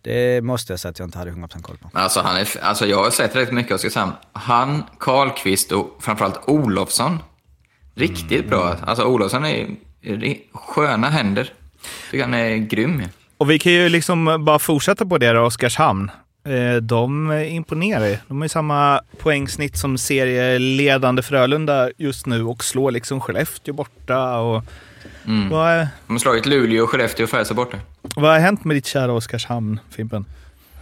Det 0.01 0.41
måste 0.43 0.73
jag 0.73 0.79
säga 0.79 0.89
att 0.89 0.99
jag 0.99 1.07
inte 1.07 1.17
hade 1.17 1.31
100% 1.31 1.61
koll 1.61 1.77
på. 1.77 1.89
Alltså, 1.93 2.21
han 2.21 2.35
är, 2.37 2.47
alltså 2.61 2.85
jag 2.85 3.03
har 3.03 3.11
sett 3.11 3.35
rätt 3.35 3.51
mycket 3.51 3.71
av 3.71 3.75
Oskarshamn. 3.75 4.11
Han, 4.33 4.83
Karlqvist 4.99 5.71
och 5.71 5.97
framförallt 6.01 6.39
Olofsson. 6.47 7.19
Riktigt 7.95 8.49
bra. 8.49 8.75
Alltså 8.85 9.03
Olofsson 9.03 9.45
är, 9.45 9.67
är 10.01 10.37
sköna 10.53 11.09
händer. 11.09 11.53
Tycker 12.11 12.23
han 12.23 12.33
är 12.33 12.57
grym. 12.57 13.01
Och 13.37 13.49
vi 13.49 13.59
kan 13.59 13.71
ju 13.71 13.89
liksom 13.89 14.45
bara 14.45 14.59
fortsätta 14.59 15.05
på 15.05 15.17
det 15.17 15.31
då, 15.33 15.41
Oskarshamn. 15.41 16.11
Eh, 16.47 16.75
De 16.81 17.31
imponerar 17.49 18.05
ju. 18.05 18.17
De 18.27 18.37
har 18.37 18.45
ju 18.45 18.49
samma 18.49 19.01
poängsnitt 19.17 19.77
som 19.77 19.97
serieledande 19.97 21.21
Frölunda 21.21 21.89
just 21.97 22.25
nu 22.25 22.43
och 22.43 22.63
slår 22.63 22.91
liksom 22.91 23.21
Skellefteå 23.21 23.73
borta. 23.73 24.37
Och 24.39 24.63
Mm. 25.25 25.49
vad, 25.49 25.69
är, 25.71 25.87
De 26.07 26.13
har 26.13 26.19
slagit 26.19 26.45
Luleå, 26.45 26.87
Skellefteå 26.87 27.23
och 27.23 27.29
Färjestad 27.29 27.57
borta. 27.57 27.77
vad 28.15 28.31
har 28.31 28.39
hänt 28.39 28.63
med 28.65 28.75
ditt 28.75 28.85
kära 28.85 29.11
Oskarshamn, 29.13 29.79
Fimpen? 29.89 30.25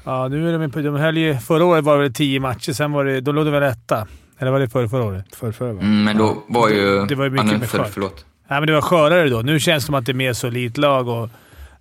Ja, 0.03 0.27
nu 0.27 0.53
är 0.55 0.59
de, 0.59 0.71
på- 0.71 0.79
de 0.81 0.95
höll 0.95 1.17
ju, 1.17 1.37
förra 1.37 1.65
året 1.65 1.83
var 1.83 2.01
det 2.01 2.11
tio 2.11 2.39
matcher, 2.39 2.73
sen 2.73 2.91
var 2.91 3.05
det, 3.05 3.21
då 3.21 3.31
låg 3.31 3.45
de 3.45 3.51
väl 3.51 3.63
etta. 3.63 4.07
Eller 4.39 4.51
var 4.51 4.59
det 4.59 4.69
förra, 4.69 4.89
förra 4.89 5.03
året? 5.03 5.25
För, 5.35 5.51
för, 5.51 5.65
va? 5.71 5.81
Mm, 5.81 6.03
men 6.03 6.17
då 6.17 6.43
var 6.47 6.69
ju... 6.69 7.05
Det 7.05 7.15
var 7.15 7.23
ju 7.25 7.29
mycket 7.31 7.69
för, 7.69 7.77
skört. 7.77 7.89
Förlåt. 7.93 8.25
Nej, 8.49 8.59
men 8.59 8.67
det 8.67 8.73
var 8.73 8.81
skörare 8.81 9.29
då. 9.29 9.41
Nu 9.41 9.59
känns 9.59 9.83
det 9.83 9.85
som 9.85 9.95
att 9.95 10.05
det 10.05 10.11
är 10.11 10.13
mer 10.13 10.33
solidt 10.33 10.77
lag 10.77 11.07
och 11.07 11.29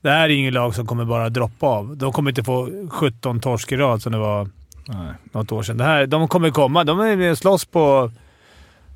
det 0.01 0.11
här 0.11 0.25
är 0.25 0.29
ju 0.29 0.35
inget 0.39 0.53
lag 0.53 0.75
som 0.75 0.87
kommer 0.87 1.05
bara 1.05 1.29
droppa 1.29 1.67
av. 1.67 1.97
De 1.97 2.13
kommer 2.13 2.31
inte 2.31 2.45
få 2.45 2.69
17 2.91 3.41
torsk 3.41 3.73
i 3.73 3.77
rad 3.77 4.03
som 4.03 4.13
det 4.13 4.19
var 4.19 4.49
Nej. 4.89 5.13
något 5.33 5.53
år 5.53 5.63
sedan. 5.63 5.77
Det 5.77 5.85
här, 5.85 6.07
de 6.07 6.29
kommer 6.29 6.51
komma. 6.51 6.85
De 6.85 7.01
är 7.01 7.17
med 7.17 7.39
slåss 7.39 7.65
på... 7.65 8.11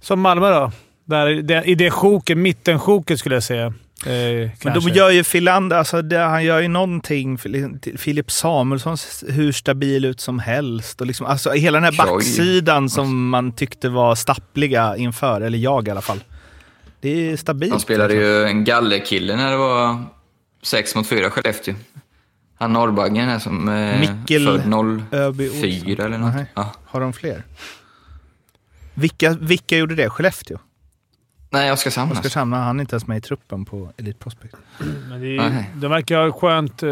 Som 0.03 0.21
Malmö 0.21 0.51
då. 0.51 0.73
Där, 1.05 1.27
det, 1.43 1.65
I 1.65 1.75
det 1.75 1.91
sjoket, 1.91 2.39
mittensjoket 2.39 3.19
skulle 3.19 3.35
jag 3.37 3.43
säga. 3.43 3.67
Eh, 4.07 4.51
Men 4.65 4.75
de 4.75 4.81
gör 4.89 5.11
ju 5.11 5.25
Filander, 5.25 5.77
alltså 5.77 6.03
det, 6.03 6.19
han 6.19 6.45
gör 6.45 6.61
ju 6.61 6.69
någonting. 6.69 7.39
Fili- 7.39 7.97
Filip 7.99 8.31
Samuelsson 8.31 8.97
hur 9.29 9.53
stabil 9.53 10.05
ut 10.05 10.21
som 10.21 10.39
helst. 10.39 11.01
Och 11.01 11.07
liksom, 11.07 11.27
alltså 11.27 11.51
hela 11.51 11.81
den 11.81 11.85
här 11.95 12.07
backsidan 12.07 12.91
som 12.91 13.29
man 13.29 13.53
tyckte 13.53 13.89
var 13.89 14.15
stappliga 14.15 14.97
inför, 14.97 15.41
eller 15.41 15.59
jag 15.59 15.89
i 15.89 15.91
alla 15.91 16.01
fall. 16.01 16.21
Det 17.01 17.31
är 17.31 17.37
stabilt. 17.37 17.73
De 17.73 17.81
spelade 17.81 18.15
ju 18.15 18.45
en 18.45 18.65
gallerkille 18.65 19.37
när 19.37 19.51
det 19.51 19.57
var 19.57 20.05
6 20.63 20.95
mot 20.95 21.07
4 21.07 21.31
Skellefteå. 21.31 21.75
Han 22.59 22.73
norrbaggen 22.73 23.29
är 23.29 23.39
som 23.39 23.69
eh, 23.69 24.01
Mikkel 24.01 24.47
född 24.47 25.03
Öby 25.13 25.49
Olsson. 25.49 25.61
04 25.85 26.05
eller 26.05 26.19
något. 26.19 26.35
Ja. 26.55 26.73
Har 26.85 27.01
de 27.01 27.13
fler? 27.13 27.43
Vilka, 28.95 29.31
vilka 29.31 29.77
gjorde 29.77 29.95
det? 29.95 30.11
Skellefteå? 30.11 30.59
Nej, 31.51 31.73
Oskarshamn 31.73 32.11
alltså. 32.11 32.21
Oskarshamn, 32.21 32.53
han 32.53 32.77
är 32.77 32.81
inte 32.81 32.95
ens 32.95 33.07
med 33.07 33.19
i 33.19 33.21
truppen 33.21 33.65
på 33.65 33.93
Elite 33.97 34.19
Prospect. 34.19 34.55
Men 35.09 35.21
det 35.21 35.37
är, 35.37 35.65
de 35.75 35.91
verkar 35.91 36.19
ha 36.25 36.33
skönt... 36.33 36.83
Eh, 36.83 36.89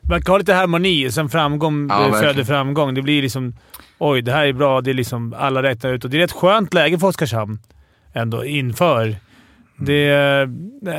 verkar 0.00 0.32
ha 0.32 0.38
lite 0.38 0.54
harmoni. 0.54 1.12
Sen 1.12 1.28
framgång 1.28 1.88
Ja, 1.88 2.06
eh, 2.06 2.12
föder 2.12 2.44
framgång. 2.44 2.94
Det 2.94 3.02
blir 3.02 3.22
liksom... 3.22 3.54
Oj, 3.98 4.22
det 4.22 4.32
här 4.32 4.46
är 4.46 4.52
bra. 4.52 4.80
Det 4.80 4.90
är 4.90 4.94
liksom 4.94 5.34
alla 5.38 5.62
räknar 5.62 5.92
ut. 5.92 6.04
Och 6.04 6.10
det 6.10 6.20
är 6.20 6.24
ett 6.24 6.32
skönt 6.32 6.74
läge 6.74 6.98
för 6.98 7.06
Oskarshamn 7.06 7.58
ändå 8.12 8.44
inför. 8.44 9.16
Det 9.76 10.08
är, 10.08 10.46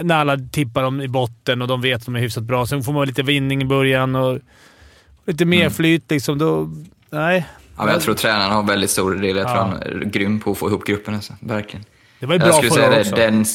när 0.03 0.15
alla 0.15 0.37
tippar 0.37 0.83
dem 0.83 1.01
i 1.01 1.07
botten 1.07 1.61
och 1.61 1.67
de 1.67 1.81
vet 1.81 1.95
att 1.99 2.05
de 2.05 2.15
är 2.15 2.19
hyfsat 2.19 2.43
bra. 2.43 2.65
Sen 2.65 2.83
får 2.83 2.93
man 2.93 3.07
lite 3.07 3.23
vinning 3.23 3.61
i 3.61 3.65
början 3.65 4.15
och 4.15 4.39
lite 5.25 5.45
mer 5.45 5.59
Mm. 5.61 5.71
flyt 5.71 6.11
liksom. 6.11 6.37
Då, 6.37 6.69
nej. 7.09 7.45
Ja, 7.77 7.83
men 7.85 7.93
jag 7.93 8.01
tror 8.01 8.13
tränaren 8.15 8.51
har 8.51 8.63
väldigt 8.63 8.89
stor 8.89 9.15
del. 9.15 9.35
Jag 9.37 9.47
tror 9.47 9.57
Ja. 9.57 9.63
han 9.63 9.81
är 9.81 10.05
grym 10.05 10.39
på 10.39 10.51
att 10.51 10.57
få 10.57 10.67
ihop 10.69 10.85
gruppen. 10.85 11.13
Alltså. 11.15 11.33
Verkligen. 11.39 11.85
Det 12.19 12.25
var 12.25 12.33
ju 12.35 12.39
Jag 12.39 12.47
bra 12.47 12.53
skulle 12.57 12.71
förra 12.71 12.81
säga 12.81 12.95
det, 12.95 13.01
också. 13.01 13.15
den, 13.15 13.45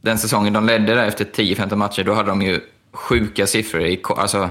den 0.00 0.18
säsongen 0.18 0.52
de 0.52 0.66
ledde 0.66 0.94
där 0.94 1.04
efter 1.06 1.24
10-15 1.24 1.76
matcher, 1.76 2.04
då 2.04 2.14
hade 2.14 2.28
de 2.28 2.42
ju 2.42 2.60
sjuka 2.92 3.46
siffror. 3.46 3.82
I, 3.82 4.00
alltså, 4.16 4.48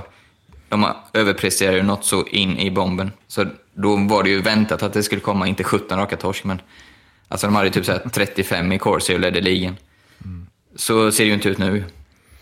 de 0.69 0.83
har 0.83 0.95
överpresterat 1.13 1.75
ju 1.75 1.83
något 1.83 2.05
så 2.05 2.25
in 2.27 2.57
i 2.57 2.71
bomben. 2.71 3.11
Så 3.27 3.45
då 3.73 3.95
var 3.95 4.23
det 4.23 4.29
ju 4.29 4.41
väntat 4.41 4.83
att 4.83 4.93
det 4.93 5.03
skulle 5.03 5.21
komma, 5.21 5.47
inte 5.47 5.63
17 5.63 5.97
raka 5.99 6.17
torsk, 6.17 6.43
men 6.43 6.61
alltså 7.29 7.47
de 7.47 7.55
hade 7.55 7.67
ju 7.67 7.73
typ 7.73 7.85
så 7.85 7.91
här 7.91 8.01
35 8.13 8.71
i 8.71 8.79
Corsi 8.79 9.15
och 9.15 9.19
ledde 9.19 9.41
ligan. 9.41 9.77
Så 10.75 11.11
ser 11.11 11.23
det 11.23 11.27
ju 11.27 11.33
inte 11.33 11.49
ut 11.49 11.57
nu. 11.57 11.83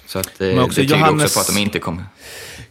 Så 0.08 0.20
att, 0.20 0.42
eh, 0.42 0.48
Men 0.48 0.60
också 0.60 0.82
det 0.82 0.88
tyder 0.88 1.00
Johannes- 1.00 1.24
också 1.24 1.34
på 1.40 1.42
att 1.42 1.56
de 1.56 1.58
inte 1.62 1.80
kommer. 1.80 2.04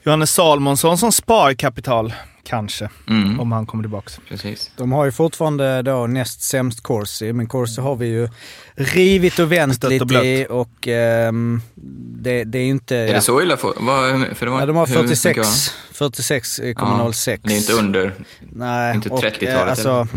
Johannes 0.02 0.30
Salmonsson 0.34 0.98
som 0.98 1.12
sparkapital, 1.12 2.14
kanske. 2.44 2.88
Mm, 3.08 3.40
Om 3.40 3.52
han 3.52 3.66
kommer 3.66 3.84
tillbaka. 3.84 4.10
precis. 4.28 4.70
De 4.76 4.92
har 4.92 5.04
ju 5.04 5.12
fortfarande 5.12 5.82
då 5.82 6.06
näst 6.06 6.42
sämst 6.42 6.82
Corsi, 6.82 7.32
men 7.32 7.46
Corsi 7.46 7.80
har 7.80 7.96
vi 7.96 8.06
ju 8.06 8.28
rivit 8.74 9.38
och 9.38 9.52
vänt 9.52 9.74
Stött 9.74 9.84
och 9.84 9.90
lite 9.90 10.04
blött. 10.04 10.24
i 10.24 10.46
och 10.50 10.88
ehm, 10.88 11.62
det, 12.20 12.44
det 12.44 12.58
är 12.58 12.62
ju 12.62 12.68
inte... 12.70 12.96
Är 12.96 13.14
det 13.14 13.20
så 13.20 13.42
illa? 13.42 13.56
För, 13.56 13.72
vad, 13.76 14.26
för 14.36 14.46
det 14.46 14.52
var, 14.52 14.60
Ja, 14.60 14.66
de 14.66 14.76
har 14.76 14.86
hur 14.86 15.02
mycket 15.02 15.18
46, 15.22 15.72
46,06. 15.92 17.30
Ja, 17.30 17.38
det 17.48 17.54
är 17.54 17.58
inte 17.58 17.72
under. 17.72 18.14
Nej, 18.52 18.94
inte 18.94 19.08
och, 19.08 19.22
30-talet, 19.22 19.48
eh, 19.64 19.70
alltså, 19.70 20.08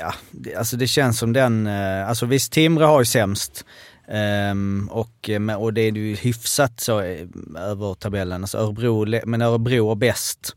ja, 0.00 0.14
det, 0.30 0.54
alltså 0.54 0.76
det 0.76 0.86
känns 0.86 1.18
som 1.18 1.32
den... 1.32 1.66
eh, 1.66 2.08
Alltså 2.08 2.26
visst, 2.26 2.52
Timrå 2.52 2.86
har 2.86 3.00
ju 3.00 3.04
sämst. 3.04 3.64
Ehm, 4.08 4.88
och, 4.92 5.30
eh, 5.30 5.62
och 5.62 5.74
det 5.74 5.80
är 5.80 5.92
ju 5.92 6.14
hyfsat 6.14 6.80
så 6.80 7.00
eh, 7.00 7.26
över 7.58 7.94
tabellen. 7.94 8.42
Alltså 8.42 8.58
Örebro, 8.58 9.20
men 9.26 9.42
Örebro 9.42 9.90
är 9.90 9.94
bäst. 9.94 10.56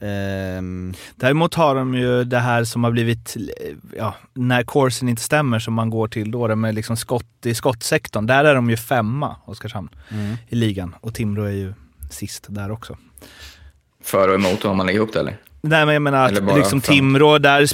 Ehm, 0.00 0.94
Däremot 1.16 1.54
har 1.54 1.74
de 1.74 1.94
ju 1.94 2.24
det 2.24 2.38
här 2.38 2.64
som 2.64 2.84
har 2.84 2.90
blivit, 2.90 3.36
ja, 3.96 4.14
när 4.34 4.62
coursen 4.62 5.08
inte 5.08 5.22
stämmer 5.22 5.58
som 5.58 5.74
man 5.74 5.90
går 5.90 6.08
till 6.08 6.30
då, 6.30 6.48
det 6.48 6.56
med 6.56 6.74
liksom 6.74 6.96
skott 6.96 7.46
i 7.46 7.54
skottsektorn. 7.54 8.26
Där 8.26 8.44
är 8.44 8.54
de 8.54 8.70
ju 8.70 8.76
femma, 8.76 9.36
Oskarshamn, 9.44 9.88
mm. 10.10 10.36
i 10.48 10.54
ligan. 10.54 10.94
Och 11.00 11.14
Timrå 11.14 11.44
är 11.44 11.50
ju 11.50 11.74
sist 12.10 12.46
där 12.48 12.70
också. 12.70 12.96
För 14.04 14.28
och 14.28 14.34
emot 14.34 14.64
om 14.64 14.76
man 14.76 14.86
lägger 14.86 14.98
ihop 14.98 15.12
det 15.12 15.20
eller? 15.20 15.36
Nej 15.60 15.86
men 15.86 15.94
jag 15.94 16.02
menar 16.02 16.26
att 16.26 16.56
liksom? 16.56 16.80
Timrå 16.80 17.38
där 17.38 17.66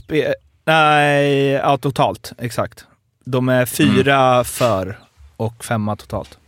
Nej, 0.69 1.51
ja 1.51 1.79
totalt. 1.79 2.33
Exakt. 2.39 2.87
De 3.25 3.49
är 3.49 3.67
fyra 3.67 4.33
Mm. 4.33 4.45
för 4.45 4.99
och 5.37 5.65
femma 5.65 5.97
totalt. 5.97 6.39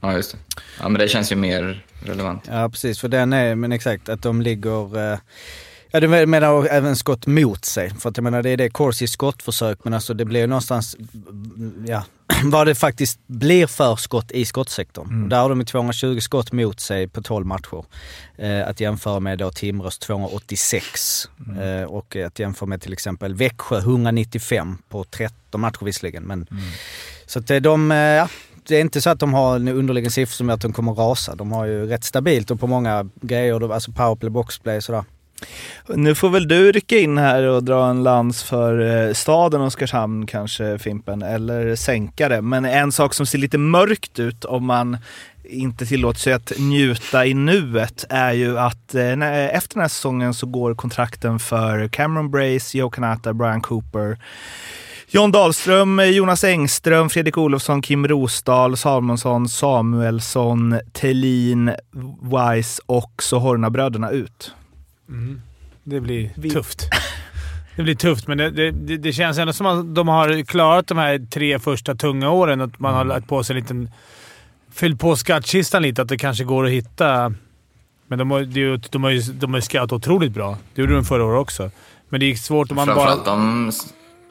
Ja, 0.00 0.12
just 0.12 0.32
det. 0.32 0.38
Ja, 0.80 0.88
men 0.88 0.98
det 1.00 1.08
känns 1.08 1.32
ju 1.32 1.36
mer 1.36 1.84
relevant. 2.04 2.42
Ja 2.50 2.68
precis, 2.68 3.00
för 3.00 3.08
den 3.08 3.32
är, 3.32 3.54
men 3.54 3.72
exakt 3.72 4.08
att 4.08 4.22
de 4.22 4.42
ligger... 4.42 5.12
eh, 5.12 5.18
Ja, 5.92 6.00
du 6.00 6.26
menar 6.26 6.66
även 6.66 6.96
skott 6.96 7.26
mot 7.26 7.64
sig. 7.64 7.90
För 7.90 8.08
att 8.08 8.16
jag 8.16 8.24
menar 8.24 8.42
det 8.42 8.50
är 8.50 8.56
det 8.56 8.70
Corsi 8.70 9.06
skottförsök 9.06 9.78
men 9.84 9.94
alltså 9.94 10.14
det 10.14 10.24
blir 10.24 10.46
någonstans, 10.46 10.96
ja, 11.86 12.04
vad 12.44 12.66
det 12.66 12.74
faktiskt 12.74 13.20
blir 13.26 13.66
för 13.66 13.96
skott 13.96 14.30
i 14.30 14.44
skottsektorn. 14.44 15.08
Mm. 15.08 15.22
Och 15.22 15.28
Där 15.28 15.40
har 15.40 15.48
de 15.48 15.58
ju 15.60 15.64
220 15.64 16.18
skott 16.20 16.52
mot 16.52 16.80
sig 16.80 17.08
på 17.08 17.22
12 17.22 17.46
matcher. 17.46 17.84
Eh, 18.36 18.68
att 18.68 18.80
jämföra 18.80 19.20
med 19.20 19.38
då 19.38 19.50
Timrås 19.50 19.98
286. 19.98 21.28
Eh, 21.60 21.84
och 21.84 22.16
att 22.16 22.38
jämföra 22.38 22.66
med 22.66 22.82
till 22.82 22.92
exempel 22.92 23.34
Växjö 23.34 23.78
195 23.78 24.78
på 24.88 25.04
13 25.04 25.60
matcher 25.60 25.84
visserligen. 25.84 26.22
Men, 26.22 26.46
Så 27.26 27.38
att 27.38 27.50
eh, 27.50 27.56
de, 27.56 27.92
eh, 27.92 27.98
ja, 27.98 28.28
det 28.66 28.76
är 28.76 28.80
inte 28.80 29.00
så 29.00 29.10
att 29.10 29.20
de 29.20 29.34
har 29.34 29.56
en 29.56 29.68
underliggande 29.68 30.10
siffra 30.10 30.32
som 30.32 30.48
gör 30.48 30.54
att 30.54 30.60
de 30.60 30.72
kommer 30.72 30.92
rasa. 30.92 31.34
De 31.34 31.52
har 31.52 31.66
ju 31.66 31.86
rätt 31.86 32.04
stabilt 32.04 32.50
och 32.50 32.60
på 32.60 32.66
många 32.66 33.08
grejer, 33.20 33.72
alltså 33.72 33.92
powerplay, 33.92 34.30
boxplay 34.30 34.82
sådär. 34.82 35.04
Nu 35.88 36.14
får 36.14 36.30
väl 36.30 36.48
du 36.48 36.72
rycka 36.72 36.98
in 36.98 37.18
här 37.18 37.42
och 37.42 37.64
dra 37.64 37.90
en 37.90 38.02
lans 38.02 38.42
för 38.42 39.06
eh, 39.08 39.12
staden 39.12 39.60
Oskarshamn 39.60 40.26
kanske 40.26 40.78
Fimpen, 40.78 41.22
eller 41.22 41.76
sänka 41.76 42.28
det. 42.28 42.42
Men 42.42 42.64
en 42.64 42.92
sak 42.92 43.14
som 43.14 43.26
ser 43.26 43.38
lite 43.38 43.58
mörkt 43.58 44.18
ut 44.18 44.44
om 44.44 44.64
man 44.66 44.96
inte 45.44 45.86
tillåter 45.86 46.20
sig 46.20 46.32
att 46.32 46.52
njuta 46.58 47.26
i 47.26 47.34
nuet 47.34 48.04
är 48.08 48.32
ju 48.32 48.58
att 48.58 48.94
eh, 48.94 49.16
när, 49.16 49.48
efter 49.48 49.74
den 49.74 49.80
här 49.80 49.88
säsongen 49.88 50.34
så 50.34 50.46
går 50.46 50.74
kontrakten 50.74 51.38
för 51.38 51.88
Cameron 51.88 52.30
Brace, 52.30 52.78
Joe 52.78 52.90
Kanata, 52.90 53.32
Brian 53.32 53.60
Cooper, 53.60 54.18
John 55.12 55.32
Dahlström, 55.32 56.00
Jonas 56.00 56.44
Engström, 56.44 57.10
Fredrik 57.10 57.38
Olofsson, 57.38 57.82
Kim 57.82 58.08
Rosdahl, 58.08 58.76
Salmonsson, 58.76 59.48
Samuelsson, 59.48 60.80
Tellin, 60.92 61.70
Weiss 62.22 62.80
och 62.86 63.22
så 63.22 63.38
Hornabröderna 63.38 64.10
ut. 64.10 64.54
Mm. 65.10 65.42
Det 65.84 66.00
blir 66.00 66.30
Vi- 66.36 66.50
tufft. 66.50 66.88
Det 67.76 67.82
blir 67.82 67.94
tufft, 67.94 68.26
men 68.28 68.38
det, 68.38 68.50
det, 68.70 68.96
det 68.96 69.12
känns 69.12 69.38
ändå 69.38 69.52
som 69.52 69.66
att 69.66 69.94
de 69.94 70.08
har 70.08 70.44
klarat 70.44 70.86
de 70.86 70.98
här 70.98 71.26
tre 71.30 71.58
första 71.58 71.94
tunga 71.94 72.30
åren. 72.30 72.60
Att 72.60 72.78
man 72.78 72.94
har 72.94 73.04
lagt 73.04 73.28
på 73.28 73.44
sig 73.44 73.56
en 73.56 73.62
liten... 73.62 73.90
Fyllt 74.72 75.00
på 75.00 75.16
skattkistan 75.16 75.82
lite, 75.82 76.02
att 76.02 76.08
det 76.08 76.18
kanske 76.18 76.44
går 76.44 76.64
att 76.66 76.70
hitta 76.70 77.34
Men 78.06 78.18
de 78.18 78.30
har, 78.30 78.40
ju- 78.40 78.76
de 78.76 79.04
har 79.04 79.10
ju 79.10 79.20
de 79.20 79.50
har 79.50 79.58
ju 79.58 79.62
scoutat 79.62 79.92
otroligt 79.92 80.32
bra. 80.32 80.58
Det 80.74 80.80
gjorde 80.82 80.94
de 80.94 81.04
förra 81.04 81.24
året 81.24 81.40
också. 81.40 81.70
Men 82.08 82.20
det 82.20 82.26
är 82.26 82.34
svårt 82.34 82.70
om 82.70 82.76
man 82.76 82.86
bara... 82.86 82.96
Framförallt 82.96 83.24
de... 83.24 83.72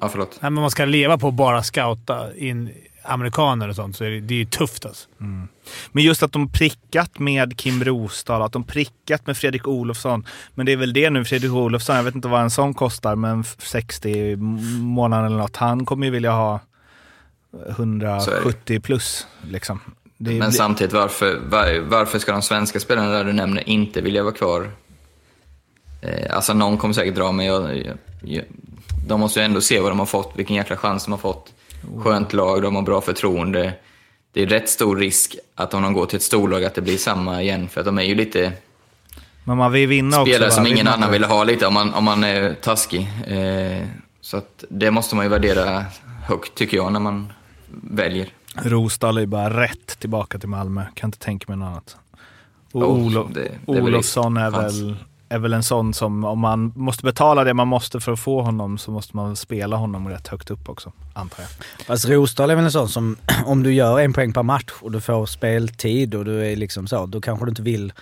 Ja, 0.02 0.10
förlåt. 0.10 0.38
Nej, 0.42 0.52
men 0.52 0.62
man 0.62 0.72
ska 0.72 0.86
leva 0.86 1.18
på 1.18 1.28
att 1.28 1.34
bara 1.34 1.64
scouta 1.64 2.36
in 2.36 2.70
amerikaner 3.04 3.70
och 3.70 3.76
sånt, 3.76 3.98
så 3.98 4.04
är 4.04 4.10
det, 4.10 4.20
det 4.20 4.34
är 4.34 4.38
ju 4.40 4.46
tufft 4.46 4.86
alltså. 4.86 5.10
Men 5.92 6.04
just 6.04 6.24
att 6.24 6.32
de 6.32 6.52
prickat 6.52 7.20
med 7.20 7.58
Kim 7.58 7.84
Rosdahl, 7.84 8.42
att 8.42 8.52
de 8.52 8.64
prickat 8.64 9.28
med 9.28 9.38
Fredrik 9.38 9.68
Olofsson. 9.68 10.26
Men 10.56 10.66
det 10.66 10.72
är 10.72 10.78
väl 10.78 10.94
det 10.94 11.10
nu, 11.10 11.26
Fredrik 11.26 11.52
Olofsson, 11.52 11.96
jag 11.96 12.04
vet 12.04 12.16
inte 12.16 12.28
vad 12.28 12.42
en 12.42 12.52
sån 12.52 12.74
kostar, 12.74 13.16
men 13.16 13.44
60 13.44 14.10
i 14.10 14.36
månaden 14.82 15.26
eller 15.26 15.38
något. 15.38 15.56
Han 15.56 15.86
kommer 15.86 16.06
ju 16.06 16.12
vilja 16.12 16.32
ha 16.32 16.60
170 17.70 18.80
plus 18.80 19.28
liksom. 19.42 19.80
Det 20.18 20.32
Men 20.32 20.52
samtidigt, 20.52 20.94
varför, 20.94 21.40
var, 21.50 21.80
varför 21.80 22.20
ska 22.20 22.32
de 22.32 22.42
svenska 22.42 22.80
spelarna 22.80 23.10
där 23.10 23.26
du 23.26 23.34
nämner 23.34 23.70
inte 23.70 24.02
vilja 24.02 24.24
vara 24.24 24.34
kvar? 24.34 24.72
Eh, 26.02 26.36
alltså 26.36 26.54
någon 26.54 26.78
kommer 26.78 26.94
säkert 26.94 27.16
dra, 27.16 27.32
men 27.32 27.46
jag, 27.46 27.78
jag, 27.78 27.98
jag, 28.22 28.44
de 29.08 29.20
måste 29.20 29.40
ju 29.40 29.46
ändå 29.46 29.62
se 29.62 29.80
vad 29.80 29.92
de 29.92 30.00
har 30.00 30.06
fått, 30.06 30.32
vilken 30.36 30.56
jäkla 30.56 30.78
chans 30.78 31.06
de 31.06 31.12
har 31.12 31.18
fått. 31.18 31.54
Skönt 32.04 32.34
lag, 32.34 32.62
de 32.62 32.76
har 32.76 32.82
bra 32.82 33.02
förtroende. 33.02 33.74
Det 34.34 34.42
är 34.42 34.48
rätt 34.48 34.70
stor 34.70 34.98
risk 34.98 35.36
att 35.56 35.74
om 35.74 35.84
de 35.84 35.94
går 35.94 36.06
till 36.06 36.18
ett 36.18 36.24
storlag 36.24 36.64
att 36.64 36.76
det 36.76 36.82
blir 36.82 36.98
samma 36.98 37.42
igen, 37.42 37.70
för 37.70 37.82
att 37.82 37.86
de 37.86 37.98
är 38.00 38.04
ju 38.04 38.16
lite 38.16 38.52
Men 39.44 39.58
man 39.58 39.72
vill 39.72 39.88
vinna 39.88 40.22
också. 40.22 40.32
spelare 40.34 40.52
som 40.52 40.68
ingen 40.68 40.88
annan 40.88 41.12
vill 41.12 41.24
ha 41.24 41.44
lite 41.44 41.68
om 41.68 41.74
man, 41.74 41.94
om 41.94 42.04
man 42.04 42.24
är 42.24 42.54
taskig. 42.54 43.08
Eh, 43.28 43.86
så 44.22 44.38
att 44.38 44.64
det 44.70 44.92
måste 44.92 45.16
man 45.16 45.26
ju 45.26 45.30
värdera 45.30 45.86
högt 46.24 46.56
tycker 46.56 46.78
jag 46.78 46.94
när 46.94 47.00
man 47.00 47.34
väljer. 47.84 48.28
Rosdahl 48.56 49.18
är 49.18 49.22
ju 49.22 49.28
bara 49.28 49.62
rätt 49.64 50.00
tillbaka 50.00 50.40
till 50.40 50.50
Malmö. 50.50 50.86
Kan 50.94 51.08
inte 51.08 51.18
tänka 51.20 51.46
mig 51.48 51.58
något 51.58 51.68
annat. 51.68 51.98
Och 52.72 52.82
Oh, 52.92 53.06
Olo- 53.08 53.30
det- 53.34 53.52
det 53.66 53.82
Olofsson 53.82 54.38
är 54.38 54.52
väl, 54.52 54.96
är 55.30 55.40
väl 55.40 55.54
en 55.54 55.64
sån 55.64 55.94
som, 55.94 56.24
om 56.24 56.40
man 56.40 56.72
måste 56.76 57.04
betala 57.04 57.44
det 57.44 57.54
man 57.54 57.68
måste 57.68 58.00
för 58.00 58.12
att 58.12 58.20
få 58.20 58.42
honom, 58.42 58.78
så 58.78 58.92
måste 58.92 59.16
man 59.16 59.36
spela 59.36 59.76
honom 59.76 60.10
rätt 60.10 60.28
högt 60.28 60.52
upp 60.52 60.70
också, 60.70 60.92
antar 61.14 61.44
jag. 61.44 61.50
Fast 61.86 62.10
Rosdahl 62.10 62.50
är 62.50 62.56
väl 62.56 62.66
en 62.66 62.72
sån 62.72 62.90
som, 62.90 63.18
om 63.46 63.64
du 63.64 63.74
gör 63.74 64.00
en 64.00 64.14
poäng 64.14 64.34
per 64.34 64.44
match 64.44 64.72
och 64.82 64.92
du 64.92 65.02
får 65.02 65.26
speltid 65.26 66.16
och 66.16 66.26
du 66.26 66.46
är 66.52 66.56
liksom 66.56 66.88
så, 66.88 67.06
då 67.06 67.22
kanske 67.22 67.46
du 67.46 67.50
inte 67.50 67.62
vill 67.62 67.94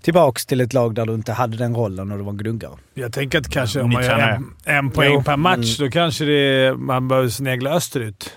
tillbaks 0.00 0.46
till 0.46 0.60
ett 0.60 0.72
lag 0.72 0.94
där 0.94 1.06
du 1.06 1.14
inte 1.14 1.32
hade 1.32 1.56
den 1.56 1.76
rollen 1.76 2.12
och 2.12 2.18
du 2.18 2.24
var 2.24 2.32
en 2.32 2.38
gnuggare. 2.38 2.72
Jag 2.94 3.12
tänker 3.12 3.38
att 3.40 3.48
kanske 3.50 3.80
om 3.80 3.90
man 3.92 4.04
gör 4.04 4.18
en, 4.18 4.54
en 4.64 4.90
poäng 4.90 5.12
Jo, 5.14 5.22
per 5.22 5.36
match, 5.36 5.78
men- 5.78 5.86
då 5.86 5.90
kanske 5.92 6.24
det, 6.24 6.74
man 6.78 7.08
behöver 7.08 7.28
snegla 7.28 7.70
österut. 7.70 8.32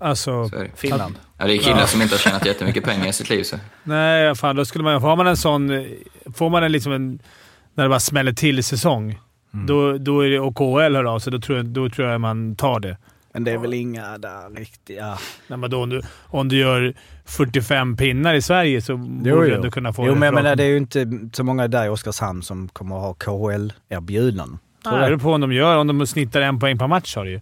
Alltså... 0.00 0.30
Mm. 0.30 0.48
Så 0.48 0.56
är 0.56 0.62
det. 0.64 0.70
Finland. 0.74 1.14
Ja, 1.42 1.48
det 1.48 1.54
är 1.54 1.58
killar 1.58 1.78
Ja. 1.80 1.86
som 1.86 2.02
inte 2.02 2.14
har 2.14 2.18
tjänat 2.18 2.46
jättemycket 2.46 2.84
pengar 2.84 3.06
i 3.08 3.12
sitt 3.12 3.30
liv. 3.30 3.42
Så. 3.42 3.56
Nej, 3.82 4.34
fan 4.34 4.56
då 4.56 4.64
skulle 4.64 4.84
man... 4.84 5.00
Får 5.00 5.16
man 5.16 5.26
en 5.26 5.36
sån... 5.36 5.86
Får 6.34 6.50
man 6.50 6.62
en 6.62 6.72
liksom 6.72 6.92
en... 6.92 7.18
När 7.74 7.84
det 7.84 7.88
bara 7.90 8.00
smäller 8.00 8.32
till 8.32 8.64
säsong, 8.64 9.18
Mm. 9.54 9.66
då, 9.66 9.98
då 9.98 10.20
är 10.20 10.30
det, 10.30 10.40
och 10.40 10.54
KHL 10.56 10.96
hör 10.96 11.04
av 11.04 11.18
sig, 11.18 11.32
då 11.32 11.40
tror, 11.40 11.58
jag, 11.58 11.66
då 11.66 11.88
tror 11.90 12.08
jag 12.08 12.20
man 12.20 12.56
tar 12.56 12.80
det. 12.80 12.96
Men 13.32 13.44
det 13.44 13.50
är 13.50 13.58
väl 13.58 13.74
inga 13.74 14.18
där 14.18 14.56
riktiga... 14.56 15.18
Nej, 15.46 15.58
men 15.58 15.70
då, 15.70 15.82
om, 15.82 15.88
du, 15.90 16.02
om 16.24 16.48
du 16.48 16.56
gör 16.58 16.94
45 17.24 17.96
pinnar 17.96 18.34
i 18.34 18.42
Sverige 18.42 18.82
så 18.82 18.92
Jo, 18.92 18.96
borde 18.98 19.30
du 19.44 19.48
jo. 19.48 19.54
ändå 19.54 19.70
kunna 19.70 19.92
få 19.92 20.06
jo 20.06 20.12
det 20.12 20.18
men 20.18 20.26
jag 20.26 20.34
menar 20.34 20.56
det 20.56 20.64
är 20.64 20.68
ju 20.68 20.76
inte 20.76 21.06
så 21.32 21.44
många 21.44 21.68
där 21.68 21.86
i 21.86 21.88
Oskarshamn 21.88 22.42
som 22.42 22.68
kommer 22.68 22.96
att 22.96 23.02
ha 23.02 23.14
KHL-erbjudanden. 23.14 24.58
Du 24.84 24.90
det 24.90 24.96
det? 24.96 25.02
beror 25.06 25.18
på 25.18 25.32
om 25.32 25.40
de 25.40 25.52
gör. 25.52 25.76
Om 25.76 25.86
de 25.98 26.06
snittar 26.06 26.40
en 26.40 26.60
poäng 26.60 26.78
per 26.78 26.86
match 26.86 27.16
har 27.16 27.24
det 27.24 27.30
ju. 27.30 27.40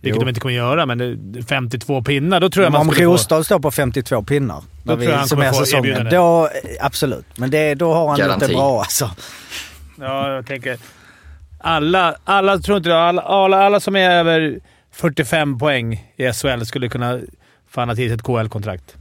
Vilket 0.00 0.16
Jo. 0.16 0.24
de 0.24 0.28
inte 0.28 0.40
kommer 0.40 0.54
göra, 0.54 0.86
men 0.86 0.98
det, 1.32 1.42
52 1.42 2.02
pinnar, 2.02 2.40
då 2.40 2.50
tror 2.50 2.64
jag 2.64 2.72
Men 2.72 2.78
man 2.80 2.88
om 2.88 2.94
få... 2.94 3.02
Rosdahl 3.02 3.44
står 3.44 3.58
på 3.58 3.70
52 3.70 4.22
pinnar 4.22 4.62
Då 4.82 4.92
tror 4.96 5.04
jag 5.10 5.18
han 5.18 5.28
summerar 5.28 5.52
få 5.52 5.58
säsongen, 5.64 6.08
då 6.10 6.44
eh, 6.46 6.50
absolut. 6.86 7.26
Men 7.36 7.50
det, 7.50 7.74
då 7.74 7.94
har 7.94 8.08
han 8.08 8.18
gjort 8.18 8.26
Garanti. 8.26 8.46
det 8.46 8.52
bra 8.54 8.80
alltså. 8.80 9.10
Ja, 10.00 10.32
jag 10.34 10.46
tänker... 10.46 10.78
Alla, 11.60 12.16
alla 12.24 12.58
tror 12.58 12.76
inte 12.76 12.88
det. 12.88 12.98
Alla, 13.02 13.22
alla, 13.22 13.62
alla 13.62 13.80
som 13.80 13.96
är 13.96 14.10
över 14.10 14.60
45 14.92 15.58
poäng 15.58 16.12
i 16.16 16.32
SHL 16.32 16.62
skulle 16.64 16.88
kunna 16.88 17.20
fan 17.70 17.88
ha 17.88 17.96
till 17.96 18.12
ett 18.12 18.22
KL-kontrakt. 18.22 18.96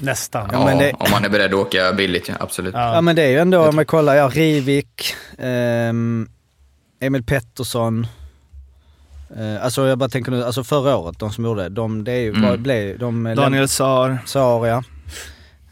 Nästan. 0.00 0.48
Ja, 0.52 0.64
men 0.64 0.78
det- 0.78 0.92
Om 0.92 1.10
man 1.10 1.24
är 1.24 1.28
beredd 1.28 1.54
att 1.54 1.60
åka 1.60 1.92
billigt, 1.92 2.28
ja, 2.28 2.34
absolut. 2.40 2.74
Ja. 2.74 2.94
Ja 2.94 3.00
men 3.00 3.16
det 3.16 3.22
är 3.22 3.28
ju 3.28 3.38
ändå, 3.38 3.68
om 3.68 3.76
man 3.76 3.86
kollar, 3.86 4.14
ja 4.14 4.28
Rivik, 4.28 5.14
ehm, 5.38 6.28
Emil 7.00 7.24
Pettersson. 7.24 8.06
Eh, 9.36 9.64
alltså 9.64 9.86
jag 9.86 9.98
bara 9.98 10.08
tänker 10.08 10.30
nu, 10.30 10.44
alltså 10.44 10.64
förra 10.64 10.96
året, 10.96 11.18
de 11.18 11.30
som 11.32 11.44
gjorde 11.44 11.62
det, 11.62 11.68
de, 11.68 12.04
det 12.04 12.12
är 12.12 12.20
ju, 12.20 12.30
Mm. 12.34 12.62
blev 12.62 12.98
de? 12.98 13.26
eh, 13.26 13.36
Daniel 13.36 13.68
Saar. 13.68 14.18
Saar 14.26 14.66
ja. 14.66 14.82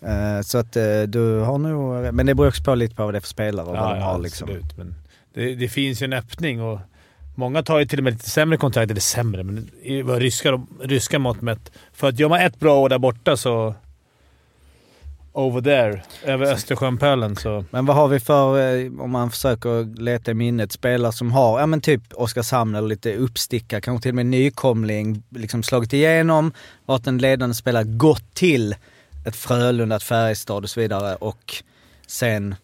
Eh, 0.01 0.41
så 0.43 0.59
att 0.59 0.73
du 1.09 1.41
har 1.41 1.59
nog, 1.59 2.15
men 2.15 2.27
det 2.27 2.35
beror 2.35 2.49
också 2.49 2.63
på 2.63 2.75
lite 2.75 2.95
på 2.95 3.05
vad 3.05 3.15
det 3.15 3.19
är 3.19 3.21
för 3.21 3.29
spelare 3.29 3.67
och 3.67 3.73
vad 3.77 3.97
de 3.97 4.03
har 4.03 4.19
liksom. 4.19 4.49
absolut. 4.49 4.77
Men 4.77 4.95
det, 5.35 5.55
det 5.55 5.69
finns 5.69 6.03
ju 6.03 6.05
en 6.05 6.13
öppning 6.13 6.63
och 6.63 6.79
många 7.35 7.63
tar 7.63 7.79
ju 7.79 7.87
till 7.87 7.99
och 7.99 8.05
med 8.05 8.13
lite 8.13 8.31
sämre 8.31 8.57
kontrakt. 8.57 8.91
Eller 8.91 9.01
sämre, 9.01 9.43
men 9.45 9.71
i 9.83 10.03
vad 10.03 10.19
ryska, 10.19 10.61
ryska 10.83 11.19
mått 11.19 11.43
mätt. 11.43 11.73
För 11.93 12.09
att 12.09 12.19
gör 12.19 12.29
man 12.29 12.41
ett 12.41 12.61
bra 12.61 12.79
år 12.79 12.89
där 12.89 12.99
borta 12.99 13.37
så... 13.37 13.75
Over 15.39 15.61
there, 15.61 16.03
över 16.24 16.53
Östersjön-pölen 16.53 17.37
så... 17.37 17.64
Men 17.70 17.87
vad 17.87 17.97
har 17.97 18.09
vi 18.09 18.20
för, 18.20 18.76
eh, 18.76 19.01
om 19.01 19.11
man 19.11 19.30
försöker 19.30 20.01
leta 20.03 20.30
i 20.30 20.34
minnet, 20.34 20.72
spelare 20.72 21.12
som 21.12 21.32
har, 21.32 21.61
ja 21.61 21.66
men 21.66 21.80
typ 21.80 22.03
Oskarshamn 22.14 22.74
eller 22.74 22.89
lite 22.89 23.16
uppstickare, 23.16 23.80
kanske 23.80 24.03
till 24.03 24.11
och 24.11 24.14
med 24.14 24.26
nykomling, 24.26 25.22
liksom 25.30 25.62
slagit 25.62 25.93
igenom, 25.93 26.53
varit 26.87 27.07
en 27.07 27.18
ledande 27.18 27.55
spelare, 27.55 27.84
gått 27.84 28.34
till 28.34 28.74
ett 29.26 29.37
Frölunda, 29.37 29.97
ett 29.97 30.03
Färjestad 30.03 30.64
och 30.64 30.70
så 30.70 30.80
vidare 30.80 31.16
och 31.16 31.55
sen 32.07 32.55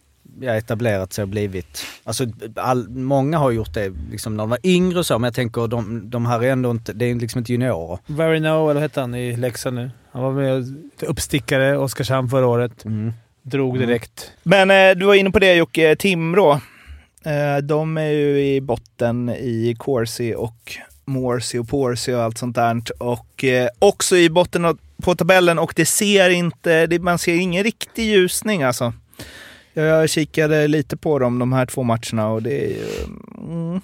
ja, 0.40 0.52
etablerat 0.52 1.12
sig 1.12 1.22
och 1.22 1.28
blivit, 1.28 1.86
alltså 2.04 2.26
all, 2.56 2.88
många 2.88 3.38
har 3.38 3.50
gjort 3.50 3.74
det 3.74 3.92
liksom 4.10 4.36
när 4.36 4.42
de 4.42 4.50
var 4.50 4.58
yngre 4.62 4.98
och 4.98 5.06
så, 5.06 5.18
men 5.18 5.28
jag 5.28 5.34
tänker 5.34 5.68
de, 5.68 6.10
de 6.10 6.26
här 6.26 6.44
är 6.44 6.52
ändå 6.52 6.70
inte, 6.70 6.92
det 6.92 7.04
är 7.04 7.14
liksom 7.14 7.38
inte 7.38 7.52
juniorer. 7.52 7.98
Very 8.06 8.40
No, 8.40 8.46
eller 8.46 8.74
vad 8.74 8.76
hette 8.76 9.00
han 9.00 9.14
i 9.14 9.36
Leksand 9.36 9.76
nu? 9.76 9.90
Han 10.12 10.22
var 10.22 10.32
med 10.32 10.74
uppstickare 11.00 11.78
Oskarshamn 11.78 12.28
förra 12.28 12.46
året. 12.46 12.84
Mm. 12.84 13.12
Drog 13.42 13.78
direkt. 13.78 14.32
Men 14.42 14.70
eh, 14.70 14.98
du 14.98 15.06
var 15.06 15.14
inne 15.14 15.30
på 15.30 15.38
det 15.38 15.54
Jocke, 15.54 15.96
Timrå. 15.96 16.52
Eh, 17.24 17.56
de 17.62 17.96
är 17.98 18.10
ju 18.10 18.54
i 18.54 18.60
botten 18.60 19.28
i 19.28 19.76
Corsi 19.78 20.34
och 20.36 20.76
Morsi 21.04 21.58
och 21.58 21.68
Porsi 21.68 22.12
och 22.12 22.22
allt 22.22 22.38
sånt 22.38 22.56
där. 22.56 22.82
Och 22.98 23.44
eh, 23.44 23.68
också 23.78 24.16
i 24.16 24.30
botten 24.30 24.78
på 25.02 25.14
tabellen 25.14 25.58
och 25.58 25.72
det 25.76 25.86
ser 25.86 26.30
inte, 26.30 26.86
det, 26.86 26.98
man 26.98 27.18
ser 27.18 27.34
ingen 27.34 27.64
riktig 27.64 28.04
ljusning 28.04 28.62
alltså. 28.62 28.92
Jag 29.74 30.10
kikade 30.10 30.68
lite 30.68 30.96
på 30.96 31.18
dem 31.18 31.38
de 31.38 31.52
här 31.52 31.66
två 31.66 31.82
matcherna 31.82 32.28
och 32.28 32.42
det 32.42 32.64
är 32.64 32.68
ju... 32.68 32.86
Mm, 33.48 33.80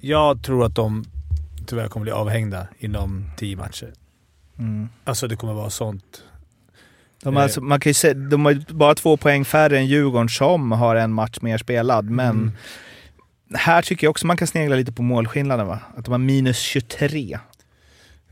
Jag 0.00 0.42
tror 0.42 0.64
att 0.64 0.74
de 0.74 1.04
tyvärr 1.66 1.88
kommer 1.88 2.04
bli 2.04 2.12
avhängda 2.12 2.66
inom 2.78 3.30
tio 3.36 3.56
matcher. 3.56 3.92
Mm. 4.60 4.88
Alltså 5.04 5.28
det 5.28 5.36
kommer 5.36 5.54
vara 5.54 5.70
sånt. 5.70 6.24
De, 7.22 7.34
har, 7.36 7.40
Eh. 7.42 7.44
alltså, 7.44 7.60
man 7.60 7.80
kan 7.80 7.90
ju 7.90 7.94
se, 7.94 8.12
de 8.14 8.44
har 8.44 8.72
bara 8.74 8.94
två 8.94 9.16
poäng 9.16 9.44
färre 9.44 9.78
än 9.78 9.86
Djurgården 9.86 10.28
som 10.28 10.72
har 10.72 10.96
en 10.96 11.12
match 11.12 11.38
mer 11.40 11.58
spelad, 11.58 12.10
men 12.10 12.30
Mm. 12.36 12.52
här 13.54 13.82
tycker 13.82 14.06
jag 14.06 14.10
också 14.10 14.26
man 14.26 14.36
kan 14.36 14.46
snegla 14.46 14.76
lite 14.76 14.92
på 14.92 15.02
målskillnaden 15.02 15.66
va? 15.66 15.78
Att 15.96 16.04
de 16.04 16.10
har 16.10 16.18
minus 16.18 16.58
23. 16.58 17.38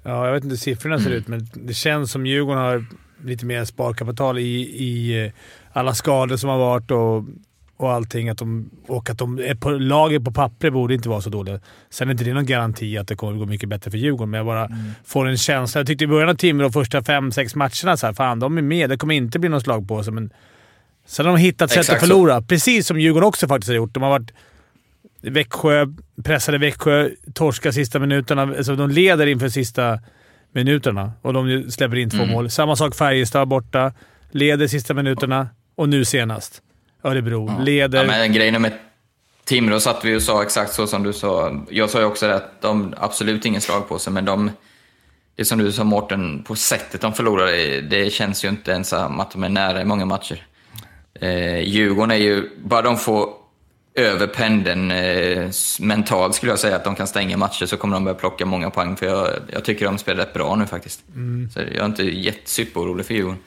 Ja, 0.02 0.26
jag 0.26 0.32
vet 0.32 0.44
inte 0.44 0.52
hur 0.52 0.58
siffrorna 0.58 0.98
ser 0.98 1.10
ut, 1.10 1.28
men 1.28 1.48
det 1.54 1.74
känns 1.74 2.10
som 2.12 2.26
Djurgården 2.26 2.62
har 2.62 2.84
lite 3.24 3.46
mer 3.46 3.64
sparkapital 3.64 4.38
i, 4.38 4.60
i 4.60 5.24
eh, 5.26 5.32
alla 5.72 5.94
skador 5.94 6.36
som 6.36 6.50
har 6.50 6.58
varit 6.58 6.90
och, 6.90 7.24
och 7.78 7.92
allting. 7.92 8.28
Att 8.28 8.38
de, 8.38 8.70
och 8.86 9.10
att 9.10 9.18
de 9.18 9.38
är 9.38 9.54
på, 9.54 9.70
laget 9.70 10.24
på 10.24 10.32
pappret 10.32 10.72
borde 10.72 10.94
inte 10.94 11.08
vara 11.08 11.20
så 11.20 11.30
dåliga. 11.30 11.60
Sen 11.90 12.08
är 12.08 12.12
inte 12.12 12.24
det 12.24 12.34
någon 12.34 12.46
garanti 12.46 12.98
att 12.98 13.08
det 13.08 13.14
kommer 13.16 13.32
att 13.32 13.38
gå 13.38 13.46
mycket 13.46 13.68
bättre 13.68 13.90
för 13.90 13.98
Djurgården, 13.98 14.30
men 14.30 14.38
jag 14.38 14.46
bara 14.46 14.68
får 15.04 15.28
en 15.28 15.36
känsla. 15.36 15.78
Jag 15.78 15.86
tyckte 15.86 16.04
i 16.04 16.06
början 16.06 16.28
av 16.28 16.34
Timrå, 16.34 16.62
de 16.68 16.72
första 16.72 17.02
fem, 17.04 17.32
sex 17.32 17.54
matcherna, 17.54 17.96
så 17.96 18.06
här, 18.06 18.12
fan 18.12 18.38
de 18.40 18.58
är 18.58 18.62
med. 18.62 18.90
Det 18.90 18.96
kommer 18.96 19.14
inte 19.14 19.38
bli 19.38 19.48
någon 19.48 19.60
slag 19.60 19.88
på 19.88 20.02
sig, 20.02 20.12
men 20.12 20.30
sen 21.06 21.26
har 21.26 21.32
de 21.32 21.38
hittat 21.40 21.70
sätt 21.70 21.78
att 21.78 21.84
Exakt 21.84 22.00
så. 22.00 22.06
förlora. 22.06 22.42
Precis 22.42 22.86
som 22.86 23.00
Djurgården 23.00 23.28
också 23.28 23.48
faktiskt 23.48 23.68
har 23.68 23.76
gjort. 23.76 23.94
De 23.94 24.02
har 24.02 24.10
varit 24.10 24.30
Växjö, 25.22 25.86
pressade 26.24 26.58
Växjö, 26.58 27.10
torska 27.34 27.72
sista 27.72 27.98
minuterna. 27.98 28.42
Alltså 28.42 28.76
de 28.76 28.90
leder 28.90 29.26
inför 29.26 29.48
sista 29.48 29.98
minuterna 30.52 31.12
och 31.22 31.32
de 31.32 31.70
släpper 31.70 31.96
in 31.96 32.10
två 32.10 32.16
Mm. 32.16 32.30
mål. 32.30 32.50
Samma 32.50 32.76
sak 32.76 32.94
Färjestad 32.94 33.48
borta. 33.48 33.92
Leder 34.30 34.66
sista 34.66 34.94
minuterna 34.94 35.48
och 35.76 35.88
nu 35.88 36.04
senast 36.04 36.62
Örebro. 37.02 37.46
Ja. 37.48 37.64
Leder... 37.64 37.98
Ja, 37.98 38.06
men 38.06 38.32
grejen 38.32 38.62
med 38.62 38.72
Timrå 39.44 39.80
satt 39.80 40.04
vi 40.04 40.16
och 40.16 40.22
sa 40.22 40.42
exakt 40.42 40.72
så 40.72 40.86
som 40.86 41.02
du 41.02 41.12
sa. 41.12 41.60
Jag 41.70 41.90
sa 41.90 41.98
ju 41.98 42.04
också 42.04 42.26
att 42.26 42.60
de 42.60 42.94
absolut 42.98 43.44
ingen 43.44 43.60
slag 43.60 43.88
på 43.88 43.98
sig, 43.98 44.12
men 44.12 44.24
de... 44.24 44.50
Det 45.36 45.44
som 45.44 45.58
du 45.58 45.72
sa 45.72 45.84
Mårten, 45.84 46.42
på 46.42 46.56
sättet 46.56 47.00
de 47.00 47.12
förlorar, 47.14 47.46
det, 47.80 48.12
känns 48.12 48.44
ju 48.44 48.48
inte 48.48 48.70
ens 48.70 48.92
att 48.92 49.30
de 49.30 49.44
är 49.44 49.48
nära 49.48 49.82
i 49.82 49.84
många 49.84 50.04
matcher. 50.04 50.46
Eh, 51.14 51.60
Djurgården 51.60 52.10
är 52.10 52.16
ju, 52.16 52.50
bara 52.64 52.82
de 52.82 52.96
får 52.96 53.28
över 53.94 54.26
pendeln 54.26 54.90
eh, 54.90 55.50
mentalt 55.80 56.34
skulle 56.34 56.52
jag 56.52 56.58
säga, 56.58 56.76
att 56.76 56.84
de 56.84 56.94
kan 56.94 57.06
stänga 57.06 57.36
matcher 57.36 57.66
så 57.66 57.76
kommer 57.76 57.94
de 57.94 58.04
börja 58.04 58.14
plocka 58.14 58.46
många 58.46 58.70
poäng. 58.70 58.96
För 58.96 59.06
jag, 59.06 59.28
jag 59.52 59.64
tycker 59.64 59.84
de 59.84 59.98
spelar 59.98 60.24
rätt 60.24 60.34
bra 60.34 60.56
nu 60.56 60.66
faktiskt. 60.66 61.00
Så 61.54 61.60
jag 61.60 61.76
är 61.76 61.86
inte 61.86 62.04
jättesuperorolig 62.04 63.06
för 63.06 63.14
Djurgården. 63.14 63.38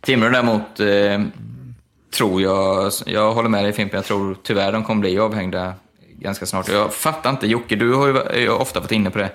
Timrå 0.00 0.28
däremot 0.28 0.80
eh, 0.80 1.20
tror 2.16 2.42
jag, 2.42 2.92
jag 3.06 3.34
håller 3.34 3.48
med 3.48 3.64
dig 3.64 3.72
Fimpen, 3.72 3.96
jag 3.98 4.04
tror 4.04 4.36
tyvärr 4.42 4.72
de 4.72 4.84
kommer 4.84 5.00
bli 5.00 5.18
avhängda 5.18 5.74
ganska 6.18 6.46
snart. 6.46 6.68
Jag 6.68 6.94
fattar 6.94 7.30
inte, 7.30 7.46
Jocke, 7.46 7.76
du 7.76 7.94
har 7.94 8.32
ju 8.36 8.48
ofta 8.48 8.80
varit 8.80 8.92
inne 8.92 9.10
på 9.10 9.18
det, 9.18 9.30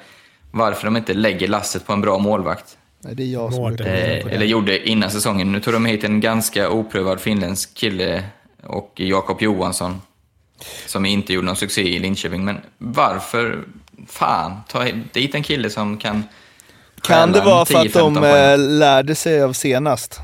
varför 0.52 0.86
de 0.86 0.98
inte 0.98 1.14
lägger 1.14 1.48
lasset 1.48 1.88
på 1.88 1.94
en 1.94 2.02
bra 2.02 2.18
målvakt. 2.18 2.78
Nej, 3.04 3.16
det 3.16 3.24
är 3.24 3.28
jag 3.28 3.54
som 3.54 3.62
Mårten. 3.62 3.76
brukar 3.78 3.94
Eh, 3.94 4.26
det. 4.26 4.32
eller 4.32 4.46
gjorde 4.46 4.90
innan 4.90 5.12
säsongen. 5.12 5.52
Nu 5.52 5.60
tog 5.60 5.74
de 5.74 5.86
hit 5.86 6.04
en 6.04 6.20
ganska 6.20 6.70
oprövad 6.70 7.20
finländsk 7.22 7.74
kille 7.74 8.24
och 8.64 8.92
Jakob 8.96 9.42
Johansson 9.42 10.02
som 10.88 11.06
inte 11.06 11.34
gjorde 11.34 11.46
någon 11.46 11.56
succé 11.56 11.82
i 11.82 12.00
Linköping. 12.00 12.46
Men 12.46 12.58
varför, 12.78 13.64
fan, 14.08 14.62
ta 14.68 14.86
dit 15.14 15.36
en 15.36 15.44
kille 15.44 15.70
som 15.70 15.98
kan 15.98 16.24
Kan 17.02 17.32
det 17.32 17.42
vara 17.42 17.66
för 17.66 17.76
att 17.80 17.86
10-15 17.86 17.94
de 17.94 18.16
poäng. 18.16 18.52
eh, 18.52 18.58
lärde 18.60 19.16
sig 19.16 19.44
av 19.44 19.54
senast? 19.54 20.20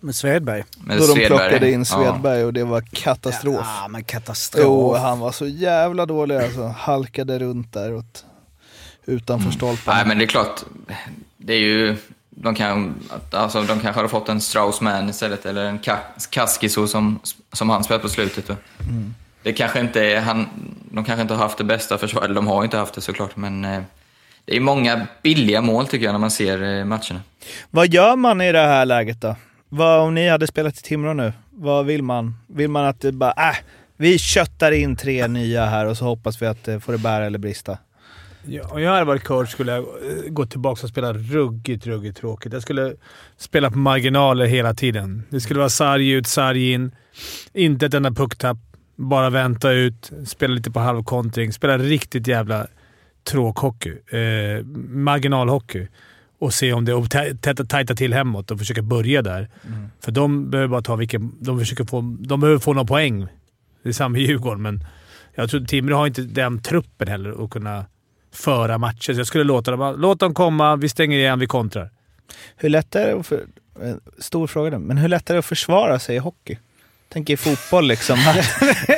Med 0.00 0.14
Svedberg. 0.14 0.64
Med 0.84 0.96
Då 0.98 1.06
de 1.06 1.12
Svedberg. 1.12 1.26
plockade 1.26 1.70
in 1.70 1.78
Ja. 1.78 1.84
Svedberg 1.84 2.44
och 2.44 2.52
det 2.52 2.64
var 2.64 2.80
katastrof. 2.80 3.66
Ja, 3.82 3.88
men 3.88 4.04
katastrof. 4.04 4.62
Jo, 4.64 4.94
han 4.94 5.18
var 5.18 5.32
så 5.32 5.46
jävla 5.46 6.06
dålig 6.06 6.36
alltså. 6.36 6.66
Halkade 6.78 7.38
runt 7.38 7.72
där 7.72 7.94
åt, 7.94 8.24
utanför 9.06 9.50
stolpen. 9.50 9.94
Nej, 9.94 10.06
men 10.06 10.18
det 10.18 10.24
är 10.24 10.26
klart. 10.26 10.60
Det 11.36 11.52
är 11.54 11.58
ju... 11.58 11.96
De, 12.42 12.54
kan, 12.54 12.94
alltså, 13.32 13.62
de 13.62 13.80
kanske 13.80 13.98
hade 13.98 14.08
fått 14.08 14.28
en 14.28 14.40
Straussman 14.40 15.08
istället, 15.08 15.46
eller 15.46 15.64
en 15.64 15.80
Ka- 15.80 16.28
Kaskiso 16.30 16.86
som, 16.86 17.20
som 17.52 17.70
han 17.70 17.84
spelat 17.84 18.02
på 18.02 18.08
slutet. 18.08 18.48
Mm. 18.48 19.14
Det 19.42 19.52
kanske 19.52 19.80
inte 19.80 20.04
är, 20.04 20.20
han, 20.20 20.46
de 20.92 21.04
kanske 21.04 21.22
inte 21.22 21.34
har 21.34 21.42
haft 21.42 21.58
det 21.58 21.64
bästa 21.64 21.98
försvaret, 21.98 22.24
eller 22.24 22.34
de 22.34 22.46
har 22.46 22.64
inte 22.64 22.76
haft 22.76 22.94
det 22.94 23.00
såklart, 23.00 23.36
men 23.36 23.64
eh, 23.64 23.82
det 24.44 24.56
är 24.56 24.60
många 24.60 25.06
billiga 25.22 25.60
mål 25.60 25.86
tycker 25.86 26.04
jag 26.04 26.12
när 26.12 26.18
man 26.18 26.30
ser 26.30 26.62
eh, 26.78 26.84
matcherna. 26.84 27.20
Vad 27.70 27.88
gör 27.88 28.16
man 28.16 28.40
i 28.40 28.52
det 28.52 28.58
här 28.66 28.86
läget 28.86 29.20
då? 29.20 29.36
Vad, 29.72 30.00
om 30.00 30.14
ni 30.14 30.28
hade 30.28 30.46
spelat 30.46 30.78
i 30.78 30.82
Timrå 30.82 31.12
nu, 31.12 31.32
vad 31.50 31.86
vill 31.86 32.02
man? 32.02 32.36
Vill 32.46 32.70
man 32.70 32.84
att 32.84 33.00
det 33.00 33.12
bara, 33.12 33.32
äh, 33.32 33.56
vi 33.96 34.18
köttar 34.18 34.72
in 34.72 34.96
tre 34.96 35.28
nya 35.28 35.66
här 35.66 35.86
och 35.86 35.96
så 35.96 36.04
hoppas 36.04 36.42
vi 36.42 36.46
att 36.46 36.64
det 36.64 36.80
får 36.80 36.92
det 36.92 36.98
bära 36.98 37.26
eller 37.26 37.38
brista? 37.38 37.78
Ja, 38.46 38.68
om 38.70 38.82
jag 38.82 38.92
hade 38.92 39.04
varit 39.04 39.24
coach 39.24 39.50
skulle 39.50 39.72
jag 39.72 39.80
eh, 39.80 40.28
gå 40.28 40.46
tillbaka 40.46 40.82
och 40.82 40.88
spela 40.88 41.12
ruggigt, 41.12 41.86
ruggigt 41.86 42.18
tråkigt. 42.18 42.52
Jag 42.52 42.62
skulle 42.62 42.94
spela 43.36 43.70
på 43.70 43.78
marginaler 43.78 44.46
hela 44.46 44.74
tiden. 44.74 45.22
Det 45.30 45.40
skulle 45.40 45.58
vara 45.58 45.68
sarg 45.68 46.10
ut, 46.10 46.26
sarg 46.26 46.72
in. 46.72 46.94
Inte 47.52 47.86
ett 47.86 47.94
enda 47.94 48.10
pucktapp. 48.10 48.58
Bara 48.96 49.30
vänta 49.30 49.70
ut, 49.70 50.10
spela 50.26 50.54
lite 50.54 50.70
på 50.70 50.80
halvkontring. 50.80 51.52
Spela 51.52 51.78
riktigt 51.78 52.26
jävla 52.26 52.66
tråkhockey. 53.30 53.90
Eh, 53.90 54.64
marginalhockey. 54.88 55.88
Och 56.40 56.54
se 56.54 56.72
om 56.72 56.84
det... 56.84 56.94
Och 56.94 57.10
tajta 57.68 57.94
till 57.94 58.14
hemåt 58.14 58.50
och 58.50 58.58
försöka 58.58 58.82
börja 58.82 59.22
där. 59.22 59.48
För 60.04 60.12
de 60.12 60.50
behöver 60.50 60.68
bara 60.68 60.82
ta 60.82 60.96
vilken... 60.96 61.32
De, 61.40 61.58
försöker 61.58 61.84
få, 61.84 62.16
de 62.20 62.40
behöver 62.40 62.58
få 62.58 62.72
några 62.72 62.86
poäng. 62.86 63.26
Det 63.82 63.88
är 63.88 63.92
samma 63.92 64.18
i 64.18 64.20
Djurgården, 64.20 64.62
men 64.62 64.84
jag 65.34 65.50
tror 65.50 65.60
Timrå 65.60 65.96
har 65.96 66.06
inte 66.06 66.22
den 66.22 66.62
truppen 66.62 67.08
heller 67.08 67.44
att 67.44 67.50
kunna 67.50 67.86
föra 68.32 68.78
matcher. 68.78 69.12
Så 69.12 69.20
jag 69.20 69.26
skulle 69.26 69.44
låta 69.44 69.70
dem, 69.70 69.94
låt 69.98 70.20
dem 70.20 70.34
komma, 70.34 70.76
vi 70.76 70.88
stänger 70.88 71.18
igen, 71.18 71.38
vi 71.38 71.46
kontrar. 71.46 71.90
Hur 72.56 72.68
lätt 72.68 72.94
är 72.94 73.06
det 73.06 73.20
att 73.20 73.26
för, 73.26 73.44
Stor 74.18 74.46
fråga 74.46 74.78
men 74.78 74.96
hur 74.96 75.08
lätt 75.08 75.30
är 75.30 75.34
det 75.34 75.38
att 75.38 75.44
försvara 75.46 75.98
sig 75.98 76.16
i 76.16 76.18
hockey? 76.18 76.58
Tänk 77.12 77.30
i 77.30 77.36
fotboll 77.36 77.86
liksom. 77.86 78.18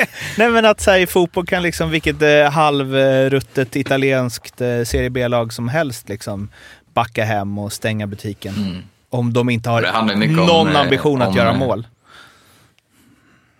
Nej 0.38 0.50
men 0.50 0.64
att 0.64 0.80
så 0.80 0.90
här, 0.90 0.98
i 0.98 1.06
fotboll 1.06 1.46
kan 1.46 1.62
liksom 1.62 1.90
vilket 1.90 2.22
eh, 2.22 2.50
halvruttet 2.50 3.76
italienskt 3.76 4.60
eh, 4.60 4.82
serie 4.82 5.10
B-lag 5.10 5.52
som 5.52 5.68
helst 5.68 6.08
liksom 6.08 6.48
backa 6.94 7.24
hem 7.24 7.58
och 7.58 7.72
stänga 7.72 8.06
butiken. 8.06 8.54
Mm. 8.54 8.82
Om 9.08 9.32
de 9.32 9.50
inte 9.50 9.70
har 9.70 10.16
mycket 10.16 10.38
om, 10.38 10.46
någon 10.46 10.68
eh, 10.68 10.80
ambition 10.80 11.22
att 11.22 11.28
om, 11.28 11.34
göra 11.34 11.50
eh, 11.50 11.58
mål. 11.58 11.86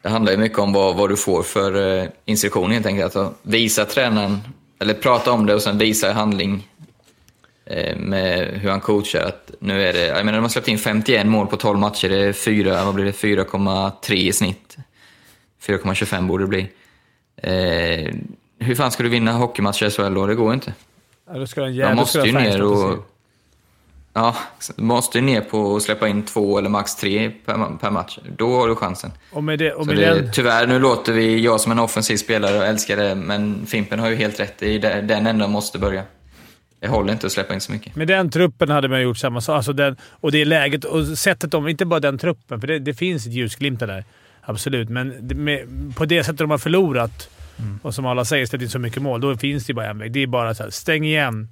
Det 0.03 0.09
handlar 0.09 0.33
ju 0.33 0.39
mycket 0.39 0.59
om 0.59 0.73
vad, 0.73 0.97
vad 0.97 1.09
du 1.09 1.17
får 1.17 1.43
för 1.43 1.99
eh, 1.99 2.09
instruktioner 2.25 2.75
helt 2.75 2.87
enkelt. 2.87 3.17
Att 3.17 3.35
visa 3.43 3.85
tränaren, 3.85 4.41
eller 4.81 4.95
prata 4.95 5.33
om 5.33 5.47
det 5.47 5.55
och 5.55 5.63
sen 5.63 5.79
visa 5.79 6.11
i 6.11 6.13
handling 6.13 6.69
eh, 7.67 7.97
med 7.97 8.49
hur 8.49 8.71
han 8.71 8.81
coachar. 8.81 9.25
Att 9.25 9.51
nu 9.59 9.89
är 9.89 9.93
det, 9.93 10.07
jag 10.07 10.25
menar 10.27 10.39
de 10.39 10.43
har 10.43 10.49
släppt 10.49 10.69
in 10.69 10.79
51 10.79 11.27
mål 11.27 11.47
på 11.47 11.57
12 11.57 11.79
matcher, 11.79 12.09
det 12.09 12.17
är 12.17 12.33
4, 12.33 12.85
vad 12.85 12.95
blir 12.95 13.05
det, 13.05 13.11
4,3 13.11 14.13
i 14.13 14.33
snitt. 14.33 14.77
4,25 15.67 16.27
borde 16.27 16.45
det 16.45 16.49
bli. 16.49 16.69
Eh, 17.37 18.15
hur 18.59 18.75
fan 18.75 18.91
ska 18.91 19.03
du 19.03 19.09
vinna 19.09 19.33
hockeymatcher 19.33 19.87
i 19.87 19.91
SHL 19.91 20.15
då? 20.15 20.27
Det 20.27 20.35
går 20.35 20.55
inte. 20.55 20.75
Ja, 21.27 21.39
då 21.39 21.47
ska 21.47 21.61
de 21.61 21.67
Man 21.67 21.75
jävla 21.75 21.95
måste 21.95 22.19
ju 22.19 22.25
de 22.25 22.33
ner 22.33 22.63
och... 22.63 23.12
Ja, 24.15 24.37
du 24.77 24.83
måste 24.83 25.21
ner 25.21 25.41
på 25.41 25.77
att 25.77 25.83
släppa 25.83 26.09
in 26.09 26.23
två 26.23 26.59
eller 26.59 26.69
max 26.69 26.97
tre 26.97 27.31
per, 27.31 27.79
per 27.79 27.91
match. 27.91 28.19
Då 28.37 28.57
har 28.57 28.69
du 28.69 28.75
chansen. 28.75 29.11
Och 29.33 29.45
med 29.45 29.59
det, 29.59 29.73
och 29.73 29.87
med 29.87 29.97
det, 29.97 30.15
den, 30.15 30.31
Tyvärr, 30.33 30.67
nu 30.67 30.79
låter 30.79 31.13
vi, 31.13 31.41
jag 31.45 31.61
som 31.61 31.73
en 31.73 31.79
offensiv 31.79 32.17
spelare 32.17 32.59
och 32.59 32.65
älskar 32.65 32.97
det, 32.97 33.15
men 33.15 33.67
Fimpen 33.67 33.99
har 33.99 34.09
ju 34.11 34.17
helt 34.17 34.41
rätt. 34.41 34.59
Där- 34.59 35.03
den 35.03 35.27
änden 35.27 35.51
måste 35.51 35.79
börja. 35.79 36.03
Det 36.81 36.89
håller 36.89 37.13
inte 37.13 37.27
att 37.27 37.33
släppa 37.33 37.55
in 37.55 37.61
så 37.61 37.73
mycket. 37.73 37.97
med 37.97 38.09
den 38.09 38.31
truppen 38.31 38.71
hade 38.71 38.89
man 38.89 39.03
gjort 39.03 39.19
samma 39.19 39.41
sak. 39.41 39.57
Alltså 39.57 39.73
den, 39.73 39.97
och 40.11 40.33
det 40.33 40.45
läget 40.45 40.85
och 40.85 41.07
sättet 41.07 41.51
de... 41.51 41.69
Inte 41.69 41.85
bara 41.85 42.01
den 42.01 42.19
truppen, 42.19 42.61
för 42.61 42.67
det, 42.67 42.79
det 42.79 42.95
finns 42.95 43.27
ett 43.27 43.33
ljusglimtar 43.33 43.87
där. 43.87 44.05
Absolut, 44.41 44.89
men 44.89 45.09
med, 45.35 45.67
på 45.97 46.05
det 46.05 46.25
sättet 46.25 46.39
de 46.39 46.51
har 46.51 46.59
förlorat 46.59 47.29
och 47.83 47.95
som 47.95 48.07
alla 48.07 48.25
säger 48.25 48.47
släppt 48.47 48.63
in 48.63 48.71
så 48.71 48.79
mycket 48.79 49.03
mål, 49.03 49.21
då 49.21 49.37
finns 49.37 49.67
det 49.67 49.75
bara 49.75 49.87
en 49.87 49.99
väg. 49.99 50.13
Det 50.13 50.23
är 50.23 50.27
bara 50.27 50.55
så 50.55 50.63
här, 50.63 50.71
stäng 50.71 51.05
igen. 51.05 51.49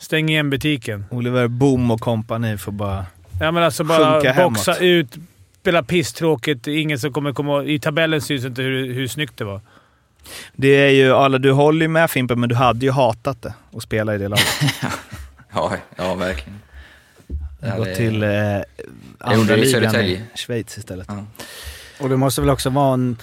Stäng 0.00 0.28
igen 0.28 0.50
butiken. 0.50 1.04
Oliver 1.10 1.48
Boom 1.48 1.90
och 1.90 2.00
kompani 2.00 2.58
får 2.58 2.72
bara... 2.72 3.06
Ja, 3.40 3.52
men 3.52 3.62
alltså 3.62 3.84
bara 3.84 4.14
boxa 4.14 4.32
hemåt. 4.32 4.80
ut, 4.80 5.14
spela 5.60 5.82
pisstråkigt. 5.82 6.66
Ingen 6.66 6.98
som 6.98 7.12
kommer 7.12 7.32
komma... 7.32 7.64
I 7.64 7.78
tabellen 7.78 8.20
syns 8.20 8.44
inte 8.44 8.62
hur, 8.62 8.94
hur 8.94 9.06
snyggt 9.08 9.36
det 9.36 9.44
var. 9.44 9.60
Det 10.52 10.68
är 10.68 10.90
ju, 10.90 11.12
alla, 11.12 11.38
du 11.38 11.52
håller 11.52 11.82
ju 11.82 11.88
med 11.88 12.10
Fimpen, 12.10 12.40
men 12.40 12.48
du 12.48 12.54
hade 12.54 12.86
ju 12.86 12.92
hatat 12.92 13.42
det 13.42 13.54
att 13.76 13.82
spela 13.82 14.14
i 14.14 14.18
det 14.18 14.28
laget. 14.28 14.46
Ja, 15.54 15.72
ja 15.96 16.14
verkligen. 16.14 16.58
Ja, 17.60 17.76
Gått 17.76 17.84
det- 17.86 17.96
till 17.96 18.22
eh, 18.22 18.28
andra 19.18 19.56
ligan 19.56 19.96
i. 19.96 20.22
Schweiz 20.34 20.78
istället. 20.78 21.06
Ja. 21.08 21.24
Och 22.00 22.08
det 22.08 22.16
måste 22.16 22.40
väl 22.40 22.50
också 22.50 22.70
vara 22.70 22.94
en, 22.94 23.16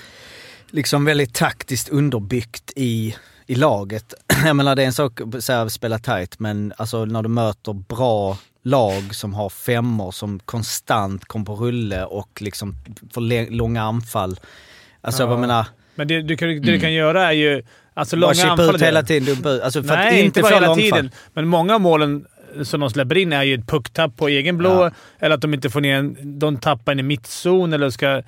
liksom 0.70 1.06
väldigt 1.06 1.34
taktiskt 1.34 1.90
underbyggt 1.90 2.72
i, 2.76 3.16
i 3.48 3.56
laget. 3.56 4.14
Jag 4.46 4.56
menar 4.56 4.76
det 4.76 4.82
är 4.82 4.86
en 4.88 4.94
sak 4.94 5.22
att 5.50 5.72
spela 5.72 6.00
tight 6.00 6.40
men 6.40 6.74
alltså 6.78 7.06
när 7.06 7.24
du 7.24 7.30
möter 7.30 7.74
bra 7.74 8.38
lag 8.64 9.16
som 9.16 9.34
har 9.34 9.50
femmor 9.50 10.12
som 10.12 10.40
konstant 10.40 11.26
kommer 11.26 11.46
på 11.46 11.56
rulle 11.56 12.06
och 12.06 12.42
liksom 12.42 12.76
får 13.14 13.52
långa 13.52 13.82
anfall. 13.84 14.40
Alltså 15.02 15.24
Ja. 15.24 15.30
jag 15.30 15.40
menar, 15.40 15.66
Men 15.96 16.08
det 16.08 16.22
du 16.22 16.38
kan, 16.38 16.48
det 16.50 16.60
du 16.60 16.80
kan 16.80 16.94
göra 16.94 17.28
är 17.28 17.32
ju... 17.32 17.64
Alltså 17.94 18.18
bara 18.18 18.32
långa 18.34 18.52
anfall... 18.52 18.76
ut 18.76 18.82
hela 18.82 19.04
tiden. 19.04 19.62
Alltså 19.64 19.84
för 19.84 19.96
Nej, 19.96 20.08
att 20.08 20.14
inte, 20.14 20.26
inte 20.26 20.42
bara 20.42 20.54
hela 20.54 20.76
tiden. 20.76 21.12
Men 21.34 21.48
många 21.48 21.76
av 21.76 21.82
målen 21.82 22.26
som 22.64 22.80
de 22.80 22.90
släpper 22.90 23.18
in 23.18 23.34
är 23.34 23.44
ju 23.44 23.56
ett 23.56 23.68
pucktapp 23.68 24.16
på 24.18 24.28
egen 24.28 24.58
blå, 24.58 24.70
Ja. 24.84 24.92
eller 25.20 25.36
att 25.36 25.42
de 25.42 25.54
inte 25.54 25.70
får 25.70 25.82
ner 25.82 25.98
en... 25.98 26.40
De 26.40 26.58
tappar 26.58 26.92
en 26.92 27.00
i 27.00 27.04
mittzon, 27.04 27.74
eller 27.74 27.90
ska... 27.90 28.22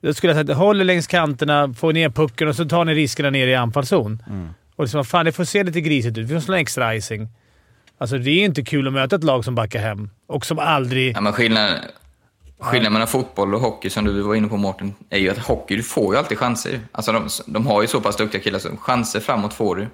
Jag 0.00 0.16
skulle 0.16 0.34
säga 0.34 0.52
att 0.52 0.58
håller 0.58 0.84
längs 0.84 1.06
kanterna, 1.06 1.74
får 1.74 1.92
ner 1.92 2.10
pucken 2.10 2.48
och 2.48 2.56
så 2.56 2.64
tar 2.64 2.84
ni 2.84 2.94
riskerna 2.94 3.30
ner 3.30 3.46
i 3.46 3.54
anfallszon. 3.54 4.22
Mm. 4.26 4.48
Och 4.76 4.84
liksom, 4.84 5.04
fan, 5.04 5.24
det 5.24 5.32
får 5.32 5.44
se 5.44 5.64
lite 5.64 5.80
grisigt 5.80 6.18
ut. 6.18 6.28
Vi 6.28 6.34
får 6.34 6.40
slå 6.40 6.54
en 6.54 6.60
extra 6.60 6.94
icing. 6.94 7.28
Alltså, 7.98 8.18
det 8.18 8.30
är 8.30 8.44
inte 8.44 8.62
kul 8.62 8.86
att 8.86 8.92
möta 8.92 9.16
ett 9.16 9.24
lag 9.24 9.44
som 9.44 9.54
backar 9.54 9.80
hem 9.80 10.10
och 10.26 10.46
som 10.46 10.58
aldrig... 10.58 11.16
Ja, 11.16 11.20
men 11.20 11.32
skillnaden, 11.32 11.78
skillnaden 12.58 12.92
mellan 12.92 13.08
fotboll 13.08 13.54
och 13.54 13.60
hockey, 13.60 13.90
som 13.90 14.04
du 14.04 14.20
var 14.22 14.34
inne 14.34 14.48
på 14.48 14.56
Mårten, 14.56 14.94
är 15.10 15.18
ju 15.18 15.30
att 15.30 15.38
hockey, 15.38 15.76
du 15.76 15.82
får 15.82 16.14
ju 16.14 16.18
alltid 16.18 16.38
chanser. 16.38 16.80
Alltså 16.92 17.12
de, 17.12 17.28
de 17.46 17.66
har 17.66 17.82
ju 17.82 17.88
så 17.88 18.00
pass 18.00 18.16
duktiga 18.16 18.42
killar, 18.42 18.58
så 18.58 18.76
chanser 18.76 19.20
framåt 19.20 19.54
får 19.54 19.76
du. 19.76 19.86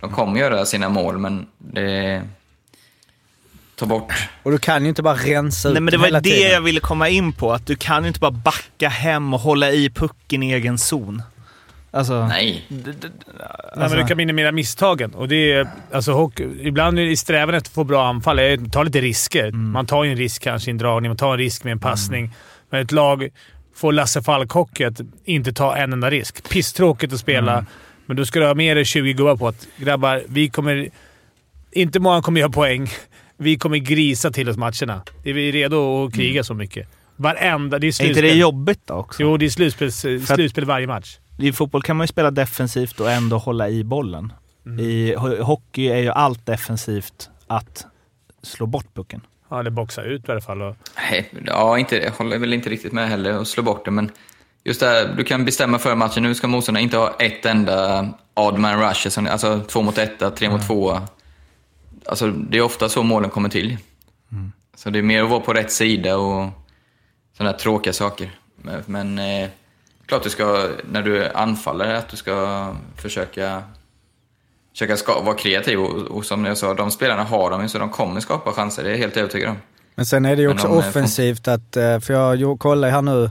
De 0.00 0.10
kommer 0.10 0.40
göra 0.40 0.64
sina 0.64 0.88
mål, 0.88 1.18
men 1.18 1.46
det... 1.58 2.22
Ta 3.78 3.86
bort... 3.86 4.12
Och 4.42 4.50
du 4.50 4.58
kan 4.58 4.82
ju 4.82 4.88
inte 4.88 5.02
bara 5.02 5.14
rensa 5.14 5.68
ut 5.68 5.72
Nej, 5.74 5.82
men 5.82 5.92
det 5.92 5.98
var 5.98 6.10
det 6.10 6.20
tiden. 6.20 6.50
jag 6.50 6.60
ville 6.60 6.80
komma 6.80 7.08
in 7.08 7.32
på. 7.32 7.52
Att 7.52 7.66
du 7.66 7.76
kan 7.76 8.02
ju 8.02 8.08
inte 8.08 8.20
bara 8.20 8.30
backa 8.30 8.88
hem 8.88 9.34
och 9.34 9.40
hålla 9.40 9.70
i 9.70 9.90
pucken 9.90 10.42
i 10.42 10.52
egen 10.52 10.78
zon. 10.78 11.22
Alltså, 11.90 12.26
Nej. 12.26 12.64
Nej, 12.68 12.94
men 13.76 13.90
du 13.90 14.04
kan 14.04 14.16
minimera 14.16 14.52
misstagen. 14.52 15.14
Och 15.14 15.28
det 15.28 15.52
är, 15.52 15.68
alltså, 15.92 16.12
hockey, 16.12 16.48
ibland 16.60 16.98
i 16.98 17.16
strävan 17.16 17.54
efter 17.54 17.70
att 17.70 17.74
få 17.74 17.84
bra 17.84 18.08
anfall, 18.08 18.38
är 18.38 18.54
att 18.54 18.72
ta 18.72 18.82
lite 18.82 19.00
risker. 19.00 19.50
Man 19.52 19.86
tar 19.86 20.04
ju 20.04 20.10
en 20.10 20.16
risk 20.16 20.42
kanske 20.42 20.70
i 20.70 20.72
en 20.72 20.78
dragning, 20.78 21.10
man 21.10 21.16
tar 21.16 21.32
en 21.32 21.38
risk 21.38 21.64
med 21.64 21.72
en 21.72 21.78
passning. 21.80 22.34
Men 22.70 22.82
ett 22.82 22.92
lag 22.92 23.28
får 23.76 23.92
Lasse 23.92 24.20
Falk-hockey 24.22 24.84
att 24.86 25.00
inte 25.24 25.52
ta 25.52 25.76
en 25.76 25.92
enda 25.92 26.10
risk. 26.10 26.48
Pisstråkigt 26.48 27.12
att 27.12 27.20
spela, 27.20 27.66
men 28.06 28.16
då 28.16 28.24
ska 28.26 28.40
du 28.40 28.46
ha 28.46 28.54
med 28.54 28.76
dig 28.76 28.84
20 28.84 29.12
gubbar 29.12 29.36
på 29.36 29.48
att 29.48 29.66
grabbar, 29.76 30.22
vi 30.28 30.48
kommer... 30.48 30.88
Inte 31.72 32.00
många 32.00 32.22
kommer 32.22 32.40
göra 32.40 32.50
poäng. 32.50 32.90
Vi 33.40 33.58
kommer 33.58 33.78
grisa 33.78 34.30
till 34.30 34.48
oss 34.48 34.56
matcherna. 34.56 35.02
Är 35.24 35.32
vi 35.32 35.52
redo 35.52 36.04
att 36.06 36.14
kriga 36.14 36.44
så 36.44 36.54
mycket? 36.54 36.88
Varenda... 37.16 37.78
Det 37.78 37.86
är 37.86 38.02
är 38.02 38.08
inte 38.08 38.20
det 38.20 38.32
jobbigt 38.34 38.80
då 38.84 38.94
också? 38.94 39.22
Jo, 39.22 39.36
det 39.36 39.46
är 39.46 39.50
slutspel, 39.50 39.90
För 39.92 40.16
att- 40.16 40.26
slutspel 40.26 40.64
varje 40.64 40.86
match. 40.86 41.18
I 41.38 41.52
fotboll 41.52 41.82
kan 41.82 41.96
man 41.96 42.04
ju 42.04 42.08
spela 42.08 42.30
defensivt 42.30 43.00
och 43.00 43.10
ändå 43.10 43.38
hålla 43.38 43.68
i 43.68 43.84
bollen. 43.84 44.32
Mm. 44.66 44.80
I 44.80 45.14
ho- 45.16 45.40
hockey 45.40 45.86
är 45.88 45.98
ju 45.98 46.08
allt 46.10 46.46
defensivt 46.46 47.30
att 47.46 47.86
slå 48.42 48.66
bort 48.66 48.94
pucken. 48.94 49.20
Ja, 49.50 49.60
eller 49.60 49.70
boxa 49.70 50.02
ut 50.02 50.28
i 50.28 50.32
alla 50.32 50.40
fall. 50.40 50.62
Och, 50.62 50.76
Nej, 51.10 51.30
ja, 51.46 51.78
inte, 51.78 51.96
jag 51.96 52.10
håller 52.12 52.38
väl 52.38 52.52
inte 52.54 52.70
riktigt 52.70 52.92
med 52.92 53.08
heller 53.08 53.38
och 53.38 53.46
slå 53.48 53.62
bort 53.62 53.84
det, 53.84 53.90
men 53.90 54.10
just 54.64 54.80
det 54.80 54.86
här, 54.86 55.14
du 55.16 55.24
kan 55.24 55.44
bestämma 55.44 55.78
för 55.78 55.94
matchen. 55.94 56.22
Nu 56.22 56.34
ska 56.34 56.46
motståndarna 56.48 56.82
inte 56.82 56.96
ha 56.96 57.14
ett 57.18 57.46
enda 57.46 58.08
odd 58.34 58.58
man 58.58 58.80
rush, 58.88 59.18
alltså 59.30 59.60
två 59.68 59.82
mot 59.82 59.98
etta, 59.98 60.30
tre 60.30 60.50
mot 60.50 60.66
tvåa. 60.66 61.02
Alltså, 62.08 62.26
det 62.30 62.58
är 62.58 62.62
ofta 62.62 62.88
så 62.88 63.02
målen 63.02 63.30
kommer 63.30 63.48
till. 63.48 63.76
Så 64.76 64.90
det 64.90 64.98
är 64.98 65.02
mer 65.02 65.22
att 65.22 65.30
vara 65.30 65.40
på 65.40 65.52
rätt 65.52 65.72
sida 65.72 66.16
och 66.16 66.50
sådana 67.36 67.50
här 67.50 67.58
tråkiga 67.58 67.92
saker. 67.92 68.30
Men, 68.56 68.82
men 68.86 69.18
eh, 69.18 69.48
klart 70.06 70.22
du 70.22 70.30
ska, 70.30 70.68
när 70.90 71.02
du 71.02 71.28
anfaller, 71.28 71.94
att 71.94 72.08
du 72.08 72.16
ska 72.16 72.66
försöka, 72.96 73.62
försöka 74.72 74.96
ska, 74.96 75.20
vara 75.20 75.36
kreativ. 75.36 75.80
Och, 75.80 76.16
och 76.16 76.24
som 76.24 76.44
jag 76.44 76.58
sa, 76.58 76.74
de 76.74 76.90
spelarna 76.90 77.24
har 77.24 77.50
de 77.50 77.62
ju, 77.62 77.68
så 77.68 77.78
de 77.78 77.90
kommer 77.90 78.20
skapa 78.20 78.52
chanser. 78.52 78.84
Det 78.84 78.88
är 78.88 78.92
jag 78.92 78.98
helt 78.98 79.16
övertygad 79.16 79.50
om. 79.50 79.56
Men 79.94 80.06
sen 80.06 80.24
är 80.24 80.36
det 80.36 80.42
ju 80.42 80.48
också 80.48 80.66
om, 80.66 80.72
eh, 80.72 80.88
offensivt 80.88 81.48
att, 81.48 81.76
eh, 81.76 82.00
för 82.00 82.34
jag 82.34 82.58
kollar 82.58 82.90
här 82.90 83.02
nu, 83.02 83.30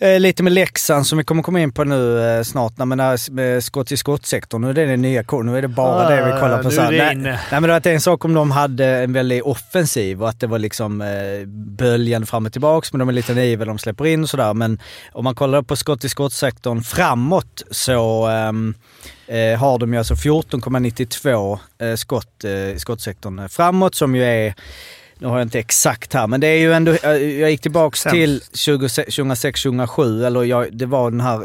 eh, 0.00 0.20
lite 0.20 0.42
med 0.42 0.52
Leksand 0.52 1.06
som 1.06 1.18
vi 1.18 1.24
kommer 1.24 1.42
komma 1.42 1.60
in 1.60 1.72
på 1.72 1.84
nu 1.84 2.28
eh, 2.28 2.42
snart, 2.42 2.78
men 2.78 2.98
där 2.98 3.30
med 3.30 3.64
skott 3.64 3.92
i 3.92 3.96
skottsektorn. 3.96 4.60
Nu 4.60 4.70
är 4.70 4.74
det 4.74 4.86
den 4.86 5.02
nya 5.02 5.24
koden, 5.24 5.52
nu 5.52 5.58
är 5.58 5.62
det 5.62 5.68
bara 5.68 6.06
Ah, 6.06 6.10
det 6.10 6.16
vi 6.16 6.40
kollar 6.40 6.62
på. 6.62 6.68
nu 6.68 6.76
är 6.76 6.92
det 6.92 6.98
Nej, 6.98 7.16
nej 7.16 7.38
men 7.50 7.62
det 7.62 7.68
var 7.68 7.86
en 7.86 8.00
sak 8.00 8.24
om 8.24 8.34
de 8.34 8.50
hade 8.50 8.86
en 8.86 9.12
väldigt 9.12 9.42
offensiv 9.42 10.22
och 10.22 10.28
att 10.28 10.40
det 10.40 10.46
var 10.46 10.58
liksom 10.58 11.00
eh, 11.00 11.46
böljan 11.78 12.26
fram 12.26 12.46
och 12.46 12.52
tillbaks, 12.52 12.92
men 12.92 12.98
de 12.98 13.08
är 13.08 13.12
lite 13.12 13.34
naiva, 13.34 13.64
de 13.64 13.78
släpper 13.78 14.06
in 14.06 14.22
och 14.22 14.30
sådär. 14.30 14.54
Men 14.54 14.80
om 15.12 15.24
man 15.24 15.34
kollar 15.34 15.62
på 15.62 15.76
skott 15.76 16.04
i 16.04 16.08
skottsektorn 16.08 16.82
framåt 16.82 17.62
så 17.70 18.26
ehm, 18.26 18.74
eh, 19.26 19.58
har 19.58 19.78
de 19.78 19.92
ju 19.92 19.98
alltså 19.98 20.14
14,92 20.14 21.58
eh, 21.78 21.94
skott 21.94 22.44
eh, 22.44 22.50
i 22.50 22.78
skottsektorn 22.78 23.48
framåt 23.48 23.94
som 23.94 24.16
ju 24.16 24.24
är 24.24 24.54
nu 25.18 25.26
har 25.26 25.38
jag 25.38 25.46
inte 25.46 25.58
exakt 25.58 26.14
här, 26.14 26.26
men 26.26 26.40
det 26.40 26.46
är 26.46 26.58
ju 26.58 26.72
ändå... 26.72 26.96
Jag 27.02 27.22
jag 27.22 27.50
gick 27.50 27.60
tillbaks 27.60 28.00
Sämst. 28.00 28.14
till 28.14 28.40
2006-2007, 28.40 30.26
eller 30.26 30.44
jag, 30.44 30.76
det 30.76 30.86
var 30.86 31.10
den 31.10 31.20
här... 31.20 31.40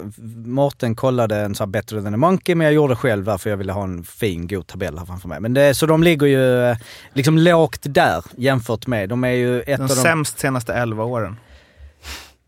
Mårten 0.48 0.96
kollade 0.96 1.36
en 1.38 1.56
sån 1.56 1.66
här 1.68 1.72
Better 1.72 2.02
than 2.02 2.14
a 2.14 2.18
Monkey, 2.18 2.56
men 2.56 2.66
jag 2.66 2.74
gjorde 2.74 2.96
själv 2.96 3.24
där 3.26 3.38
för 3.38 3.50
jag 3.50 3.58
ville 3.58 3.72
ha 3.72 3.84
en 3.84 4.04
fin, 4.04 4.48
god 4.48 4.68
tabell 4.68 4.98
här 4.98 5.06
framför 5.06 5.28
mig. 5.28 5.40
Men 5.40 5.54
det, 5.54 5.74
så 5.74 5.86
de 5.86 6.04
ligger 6.04 6.28
ju 6.28 6.64
eh, 6.70 6.78
liksom 7.14 7.38
lågt 7.38 7.82
där 7.84 8.24
jämfört 8.38 8.88
med... 8.88 9.10
De 9.10 9.24
är 9.24 9.30
ju 9.30 9.62
ett 9.62 9.68
De 9.68 9.74
av 9.84 9.88
de... 9.88 9.96
sämst 9.96 10.40
senaste 10.40 10.74
11 10.74 11.04
åren. 11.04 11.36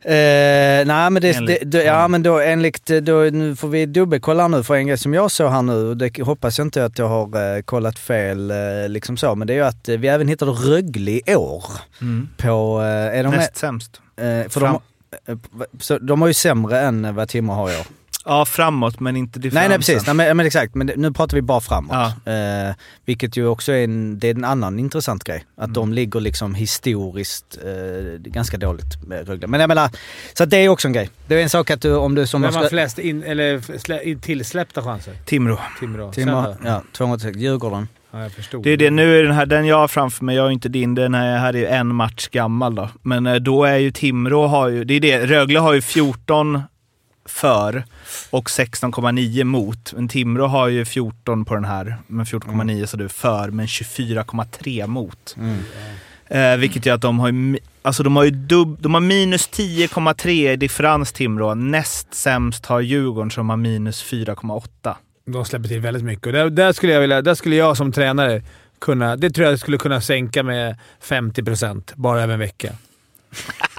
Eh, 0.06 0.86
nej 0.86 1.10
men 1.10 1.22
det, 1.22 1.36
Enligt- 1.36 1.60
det, 1.62 1.78
det, 1.78 1.84
ja 1.84 2.08
men 2.08 2.24
då 2.24 2.40
enligt, 2.40 2.86
då, 2.86 3.14
nu 3.32 3.56
får 3.56 3.68
vi 3.68 3.86
dubbelkolla 3.86 4.48
nu 4.48 4.64
för 4.64 4.76
en 4.76 4.88
grej 4.88 4.98
som 4.98 5.14
jag 5.14 5.32
såg 5.32 5.52
här 5.52 5.62
nu, 5.62 5.74
och 5.90 5.98
det 5.98 6.20
hoppas 6.22 6.58
jag 6.58 6.66
inte 6.68 6.86
att 6.86 7.00
jag 7.00 7.08
har 7.10 7.56
eh, 7.58 7.62
kollat 7.62 8.00
fel 8.00 8.52
eh, 8.52 8.58
liksom 8.90 9.18
så, 9.18 9.36
men 9.36 9.48
det 9.48 9.54
är 9.54 9.58
ju 9.58 9.64
att 9.66 9.90
eh, 9.90 9.98
vi 9.98 10.08
även 10.08 10.28
hittade 10.28 10.52
Rögle 10.52 11.12
i 11.12 11.36
år. 11.36 11.64
Mm. 12.02 12.30
På, 12.38 12.82
eh, 12.82 13.20
är 13.20 13.24
de 13.24 13.30
med, 13.30 13.40
Näst 13.40 13.58
sämst. 13.58 14.02
eh, 14.18 14.24
för 14.24 14.50
Fram. 14.60 14.78
de, 15.26 15.32
eh, 15.32 15.38
så 15.80 15.98
de 16.00 16.22
har 16.22 16.28
ju 16.28 16.34
sämre 16.34 16.80
än 16.80 17.16
vad 17.16 17.28
Timrå 17.30 17.54
har 17.56 17.70
i 17.72 17.76
år. 17.80 17.86
Ja, 18.26 18.46
framåt 18.46 19.00
men 19.00 19.16
inte 19.16 19.40
differensen. 19.40 19.62
Nej, 19.62 19.70
nej 19.70 19.78
precis, 19.78 20.08
nej, 20.08 20.16
men, 20.16 20.38
men 20.38 20.46
exakt. 20.46 20.76
Men 20.76 20.92
nu 20.96 21.12
pratar 21.12 21.36
vi 21.38 21.42
bara 21.42 21.62
framåt. 21.62 21.96
Ja. 22.26 22.32
Eh, 22.32 22.76
vilket 23.06 23.38
ju 23.38 23.48
också 23.48 23.72
är 23.72 23.84
en, 23.84 24.20
det 24.20 24.30
är 24.30 24.36
en 24.36 24.44
annan 24.44 24.80
intressant 24.80 25.24
grej. 25.24 25.46
Att 25.58 25.64
Mm. 25.64 25.74
de 25.74 25.94
ligger 25.94 26.20
liksom 26.20 26.56
historiskt 26.56 27.58
eh, 27.66 28.20
ganska 28.32 28.58
dåligt 28.58 29.04
med 29.08 29.28
Rögle. 29.28 29.48
Men 29.48 29.60
jag 29.60 29.68
menar, 29.68 29.90
så 30.34 30.44
att 30.44 30.50
det 30.50 30.58
är 30.58 30.70
också 30.70 30.88
en 30.88 30.94
grej. 30.94 31.10
Det 31.28 31.36
är 31.40 31.44
en 31.44 31.50
sak 31.50 31.72
att 31.72 31.82
du, 31.82 31.96
om 31.96 32.16
du 32.16 32.28
som... 32.28 32.42
Vem 32.42 32.56
har 32.56 32.68
flest 32.68 33.00
in, 33.00 33.24
eller 33.24 33.78
slä, 33.80 34.04
in, 34.04 34.20
tillsläppta 34.20 34.82
chanser? 34.84 35.14
Timrå. 35.26 35.60
Timrå. 35.80 36.12
Timrå, 36.12 36.56
ja, 36.66 36.84
206. 36.94 37.38
Djurgården. 37.38 37.88
Ja, 38.12 38.22
jag 38.22 38.32
förstod. 38.32 38.64
Det 38.64 38.70
är 38.70 38.78
det, 38.78 38.90
nu 38.90 39.20
är 39.20 39.24
den 39.24 39.32
här, 39.36 39.46
den 39.46 39.66
jag 39.66 39.78
har 39.78 39.88
framför 39.88 40.26
mig, 40.26 40.36
jag 40.36 40.48
är 40.48 40.52
inte 40.52 40.70
din, 40.70 40.96
den 40.96 41.14
här, 41.14 41.38
här 41.38 41.56
är 41.56 41.66
en 41.78 41.96
match 41.96 42.28
gammal 42.28 42.76
då. 42.76 42.90
Men 43.02 43.28
eh, 43.28 43.36
då 43.36 43.64
är 43.64 43.78
ju 43.78 43.92
Timrå, 43.92 44.48
har 44.48 44.68
ju, 44.70 44.84
det 44.84 44.94
är 44.94 45.00
det, 45.00 45.26
Rögle 45.26 45.60
har 45.60 45.74
ju 45.74 45.82
14 45.82 46.62
för 47.26 47.84
och 48.30 48.50
16,9 48.50 49.44
mot. 49.44 49.94
Men 49.94 50.08
Timrå 50.08 50.48
har 50.48 50.68
ju 50.68 50.86
14 50.86 51.46
på 51.46 51.56
den 51.56 51.66
här, 51.66 51.98
men 52.08 52.26
14,9 52.26 52.86
så 52.86 52.98
du 52.98 53.10
för, 53.10 53.50
men 53.50 53.66
24,3 53.66 54.88
mot. 54.88 55.36
Eh, 56.28 56.58
vilket 56.58 56.86
gör 56.86 56.96
att 56.96 57.02
de 57.02 57.20
har 57.20 57.32
ju, 57.32 57.58
alltså 57.82 58.04
de 58.04 58.16
har 58.16 58.24
ju 58.24 58.32
dubb, 58.32 58.78
de 58.82 58.94
har 58.94 59.02
minus 59.02 59.50
10,3 59.50 60.52
i 60.52 60.56
differens 60.56 61.12
Timrå. 61.12 61.56
Näst 61.56 62.14
sämst 62.14 62.66
har 62.66 62.82
Djurgården 62.82 63.32
som 63.32 63.50
har 63.50 63.58
minus 63.58 64.04
4,8. 64.04 64.96
De 65.26 65.46
släpper 65.46 65.68
till 65.68 65.80
väldigt 65.80 66.04
mycket. 66.04 66.26
Och 66.26 66.34
där, 66.34 66.50
där, 66.50 66.74
skulle 66.74 66.94
jag 66.94 67.02
vilja, 67.02 67.22
där 67.22 67.36
skulle 67.36 67.56
jag 67.56 67.78
som 67.78 67.92
tränare 67.92 68.42
kunna... 68.80 69.16
Det 69.16 69.30
tror 69.30 69.48
jag 69.48 69.60
skulle 69.60 69.78
kunna 69.78 70.02
sänka 70.02 70.44
med 70.44 70.78
50% 71.04 71.92
bara 71.96 72.22
över 72.22 72.34
en 72.34 72.40
vecka. 72.40 72.70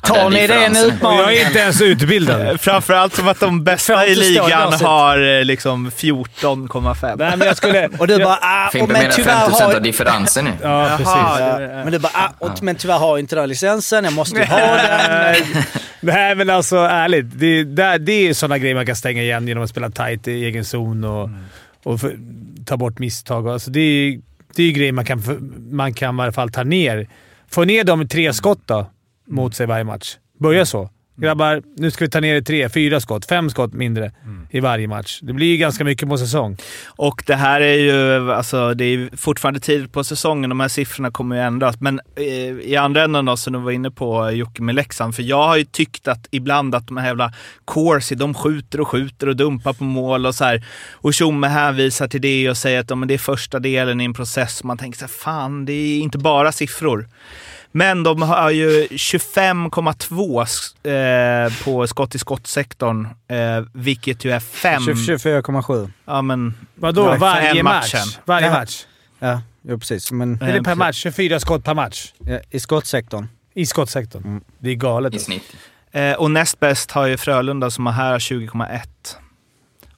Tar 0.00 0.30
ni 0.30 0.46
det 0.46 0.64
en 0.64 0.76
utmaning? 0.76 1.18
jag 1.18 1.36
är 1.36 1.46
inte 1.46 1.58
ens 1.58 1.82
utbildad. 1.82 2.60
Framförallt 2.60 3.14
som 3.14 3.28
att 3.28 3.40
de 3.40 3.64
bästa 3.64 4.06
i 4.06 4.14
ligan 4.14 4.72
har 4.72 5.38
eh, 5.38 5.44
liksom 5.44 5.90
14,5. 5.90 7.16
Nej, 7.18 7.36
men 7.36 7.46
jag 7.46 7.56
skulle... 7.56 7.88
Och 7.98 8.06
du 8.06 8.18
bara 8.18 8.38
ah, 8.42 8.70
Fimpen 8.72 8.92
men 8.92 9.02
menar 9.02 9.14
tyvärr 9.14 9.46
50% 9.46 9.50
har... 9.50 9.74
av 9.74 9.82
differensen 9.82 10.44
nu. 10.44 10.50
Ja, 10.62 10.88
precis. 10.96 11.14
Ja, 11.14 11.58
men 11.58 11.92
du 11.92 11.98
bara 11.98 12.12
ah, 12.14 12.28
och, 12.38 12.62
men 12.62 12.76
tyvärr 12.76 12.98
har 12.98 13.08
jag 13.08 13.18
inte 13.18 13.36
den 13.36 13.48
licensen, 13.48 14.04
jag 14.04 14.12
måste 14.12 14.38
ju 14.38 14.44
ha 14.44 14.58
den. 14.76 15.36
Nej, 16.00 16.34
men 16.34 16.50
alltså 16.50 16.76
ärligt. 16.76 17.26
Det, 17.32 17.64
där, 17.64 17.98
det 17.98 18.28
är 18.28 18.34
sådana 18.34 18.58
grejer 18.58 18.74
man 18.74 18.86
kan 18.86 18.96
stänga 18.96 19.22
igen 19.22 19.48
genom 19.48 19.64
att 19.64 19.70
spela 19.70 19.90
tight 19.90 20.28
i 20.28 20.44
egen 20.44 20.64
zon 20.64 21.04
och, 21.04 21.30
och 21.84 22.00
för, 22.00 22.16
ta 22.66 22.76
bort 22.76 22.98
misstag. 22.98 23.48
Alltså, 23.48 23.70
det, 23.70 23.80
är, 23.80 24.20
det 24.54 24.62
är 24.62 24.72
grejer 24.72 24.92
man 24.92 25.04
kan, 25.04 25.22
man 25.70 25.94
kan 25.94 26.18
i 26.18 26.22
alla 26.22 26.32
fall 26.32 26.50
ta 26.50 26.62
ner. 26.62 27.08
Få 27.50 27.64
ner 27.64 27.84
dem 27.84 28.02
i 28.02 28.08
tre 28.08 28.32
skott 28.32 28.60
då, 28.66 28.90
mot 29.30 29.54
sig 29.54 29.66
varje 29.66 29.84
match. 29.84 30.16
Börja 30.38 30.66
så. 30.66 30.90
Grabbar, 31.20 31.62
nu 31.76 31.90
ska 31.90 32.04
vi 32.04 32.10
ta 32.10 32.20
ner 32.20 32.34
i 32.34 32.42
tre, 32.42 32.68
fyra 32.68 33.00
skott, 33.00 33.26
fem 33.26 33.50
skott 33.50 33.72
mindre 33.72 34.12
i 34.50 34.60
varje 34.60 34.88
match. 34.88 35.18
Det 35.22 35.32
blir 35.32 35.46
ju 35.46 35.56
ganska 35.56 35.84
mycket 35.84 36.08
på 36.08 36.18
säsong. 36.18 36.56
Och 36.86 37.22
det 37.26 37.34
här 37.34 37.60
är 37.60 37.74
ju, 37.74 38.32
alltså 38.32 38.74
det 38.74 38.84
är 38.84 39.16
fortfarande 39.16 39.60
tidigt 39.60 39.92
på 39.92 40.04
säsongen, 40.04 40.50
de 40.50 40.60
här 40.60 40.68
siffrorna 40.68 41.10
kommer 41.10 41.36
ju 41.36 41.42
ändras. 41.42 41.80
Men 41.80 42.00
eh, 42.16 42.24
i 42.68 42.76
andra 42.76 43.04
änden 43.04 43.24
då, 43.24 43.36
som 43.36 43.52
du 43.52 43.58
var 43.58 43.70
inne 43.70 43.90
på 43.90 44.30
Jocke 44.30 44.62
med 44.62 44.74
Leksand, 44.74 45.14
för 45.14 45.22
jag 45.22 45.42
har 45.42 45.56
ju 45.56 45.64
tyckt 45.64 46.08
att 46.08 46.28
ibland 46.30 46.74
att 46.74 46.86
de 46.86 46.96
här 46.96 47.06
jävla 47.06 47.32
Corsi, 47.64 48.14
de 48.14 48.34
skjuter 48.34 48.80
och 48.80 48.88
skjuter 48.88 49.28
och 49.28 49.36
dumpar 49.36 49.72
på 49.72 49.84
mål 49.84 50.26
och 50.26 50.34
så 50.34 50.44
här. 50.44 50.66
Och 50.92 51.14
Tjomme 51.14 51.46
hänvisar 51.46 52.08
till 52.08 52.20
det 52.20 52.50
och 52.50 52.56
säger 52.56 52.80
att 52.80 52.90
ja, 52.90 52.96
det 52.96 53.14
är 53.14 53.18
första 53.18 53.58
delen 53.58 54.00
i 54.00 54.04
en 54.04 54.14
process. 54.14 54.64
Man 54.64 54.78
tänker 54.78 54.98
så 54.98 55.04
här, 55.04 55.12
fan 55.12 55.64
det 55.64 55.72
är 55.72 56.00
inte 56.00 56.18
bara 56.18 56.52
siffror. 56.52 57.08
Men 57.72 58.02
de 58.02 58.22
har 58.22 58.50
ju 58.50 58.86
25,2 58.86 61.46
eh, 61.46 61.52
på 61.64 61.86
skott 61.86 62.14
i 62.14 62.18
skottsektorn, 62.18 63.06
eh, 63.28 63.64
vilket 63.72 64.24
ju 64.24 64.30
är 64.30 64.40
5... 64.40 64.82
24,7. 64.82 65.90
Ja, 66.04 66.22
men... 66.22 66.54
Vadå? 66.74 67.02
Ja, 67.06 67.16
varje 67.16 67.62
match? 67.62 67.94
matchen. 67.94 68.08
Varje 68.24 68.46
Ja. 68.46 68.52
match? 68.52 68.84
Ja, 69.18 69.42
jo, 69.62 69.78
precis. 69.78 70.12
Men, 70.12 70.42
Är 70.42 70.52
det 70.52 70.62
per 70.62 70.74
match? 70.74 70.96
24 70.96 71.40
skott 71.40 71.64
per 71.64 71.74
match? 71.74 72.12
ja, 72.18 72.38
I 72.50 72.60
skottsektorn. 72.60 73.26
I 73.54 73.66
skottsektorn. 73.66 74.40
Det 74.58 74.70
är 74.70 74.74
galet. 74.74 75.14
I 75.14 75.18
snitt. 75.18 75.42
Eh, 75.92 76.12
och 76.12 76.30
näst 76.30 76.60
bäst 76.60 76.90
har 76.90 77.06
ju 77.06 77.16
Frölunda 77.16 77.70
som 77.70 77.86
har 77.86 77.92
här 77.92 78.18
20,1. 78.18 78.80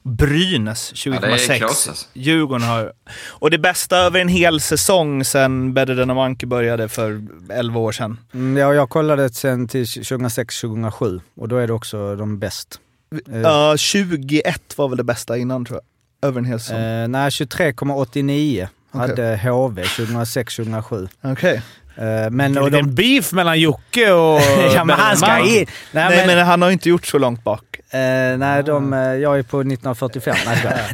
Brynäs 0.03 0.93
Ja, 1.07 1.21
det 1.21 1.27
är 1.27 1.37
20,6. 1.37 1.59
kross, 1.59 1.89
alltså. 1.89 2.07
Djurgården 2.13 2.67
har... 2.67 2.93
Och 3.29 3.51
det 3.51 3.59
bästa 3.59 3.97
över 3.97 4.21
en 4.21 4.29
hel 4.29 4.61
säsong 4.61 5.25
sen 5.25 5.75
Better 5.75 5.97
than 5.97 6.15
Monkey 6.17 6.47
började 6.47 6.89
för 6.89 7.23
11 7.51 7.81
år 7.81 7.93
sedan. 7.93 8.19
Mm, 8.35 8.57
ja, 8.57 8.75
jag 8.75 8.89
kollade 8.91 9.29
sen 9.33 9.69
till 9.69 9.85
2006-2007 9.85 11.21
och 11.37 11.49
då 11.49 11.57
är 11.57 11.67
det 11.67 11.73
också 11.73 12.17
de 12.17 12.39
bäst. 12.39 12.81
Eh, 13.33 13.41
Ja, 13.41 13.77
21 13.77 14.79
var 14.79 14.89
väl 14.89 14.97
det 14.99 15.05
bästa 15.05 15.39
innan 15.39 15.65
tror 15.65 15.81
jag. 15.83 16.29
Över 16.29 16.39
en 16.39 16.45
hel 16.45 16.61
säsong. 16.61 16.79
Eh, 16.79 17.09
nej, 17.09 17.31
23,89 17.31 18.69
Okej. 18.93 19.01
hade 19.09 19.37
HV 19.37 19.83
2006-2007. 19.83 21.09
Okej. 21.23 21.63
Eh, 21.97 22.31
men, 22.31 22.53
Det 22.55 22.61
är 22.61 22.63
och 22.63 22.67
en 22.67 22.73
de, 22.73 22.95
beef 22.95 23.33
mellan 23.33 23.61
Jocke 23.61 24.13
och... 24.13 24.41
ja, 24.75 24.85
men 24.85 24.99
han 24.99 25.17
ska 25.17 25.39
in. 25.39 25.45
Nej, 25.45 25.67
Nej, 25.93 26.17
men, 26.17 26.27
men 26.37 26.47
han 26.47 26.63
har 26.63 26.71
inte 26.71 26.89
gjort 26.89 27.07
så 27.07 27.19
långt 27.19 27.45
bak. 27.45 27.65
Eh, 27.91 28.39
nej 28.39 28.63
de, 28.63 28.93
eh, 28.93 28.99
jag 28.99 29.39
är 29.39 29.43
på 29.43 29.61
1945. 29.61 30.37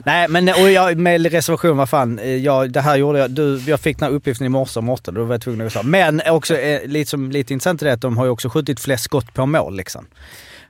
Nej, 0.05 0.29
men 0.29 0.49
och 0.49 0.71
jag, 0.71 0.97
med 0.99 1.33
reservation, 1.33 1.77
vad 1.77 1.89
fan. 1.89 2.19
eh, 2.19 2.37
Jag, 2.37 2.71
det 2.71 2.81
här 2.81 2.97
gjorde 2.97 3.19
jag. 3.19 3.31
Du, 3.31 3.63
jag 3.67 3.81
fick 3.81 3.99
den 3.99 4.09
här 4.09 4.17
uppgiften 4.17 4.47
i 4.47 4.49
morse 4.49 4.79
om 4.79 4.85
Mårten, 4.85 5.15
då 5.15 5.25
var 5.25 5.35
jag 5.35 5.43
tvungen 5.43 5.67
att 5.67 5.73
säga. 5.73 5.83
Men 5.83 6.23
också 6.31 6.57
eh, 6.59 6.87
lite, 6.87 7.11
som, 7.11 7.31
lite 7.31 7.53
intressant 7.53 7.83
är 7.83 7.87
det 7.87 7.93
att 7.93 8.01
de 8.01 8.17
har 8.19 8.25
ju 8.25 8.31
också 8.31 8.49
skjutit 8.49 8.81
flest 8.81 9.05
skott 9.05 9.35
på 9.35 9.47
mål 9.47 9.77
liksom. 9.77 10.07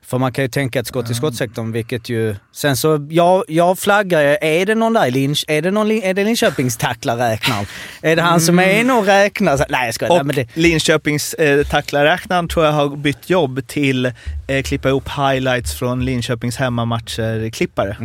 För 0.07 0.18
man 0.18 0.32
kan 0.32 0.44
ju 0.44 0.48
tänka 0.48 0.80
ett 0.80 0.86
skott 0.86 1.11
i 1.11 1.14
skottsektorn, 1.14 1.72
vilket 1.72 2.09
ju... 2.09 2.36
Sen 2.52 2.76
så, 2.76 3.07
jag, 3.11 3.44
jag 3.48 3.78
flaggar 3.78 4.20
ju. 4.20 4.36
Är 4.40 4.66
det 4.66 4.74
någon 4.74 4.92
där 4.92 5.07
i 5.07 5.11
Linch, 5.11 5.44
är 5.48 5.62
det, 5.62 5.70
någon, 5.70 5.90
är 5.90 6.14
det 6.14 6.24
Linköpings 6.24 6.76
tacklarräknaren? 6.76 7.66
Är 8.02 8.16
det 8.16 8.22
han 8.22 8.40
som 8.40 8.59
är 8.59 8.80
inne 8.80 8.92
och 8.92 9.07
räknar? 9.07 9.66
Nej 9.68 9.84
jag 9.86 9.94
skojar. 9.94 10.11
Nej, 10.11 10.20
Och 10.20 10.26
men 10.26 10.36
det, 10.36 10.57
Linköpings 10.57 11.34
eh, 11.34 11.66
tacklarräknaren 11.66 12.48
tror 12.48 12.64
jag 12.64 12.72
har 12.72 12.96
bytt 12.96 13.30
jobb 13.30 13.66
till 13.66 14.07
eh, 14.46 14.62
klippa 14.64 14.88
ihop 14.88 15.09
highlights 15.09 15.74
från 15.74 16.04
Linköpings 16.04 16.57
hemmamatcher-klippare. 16.57 17.96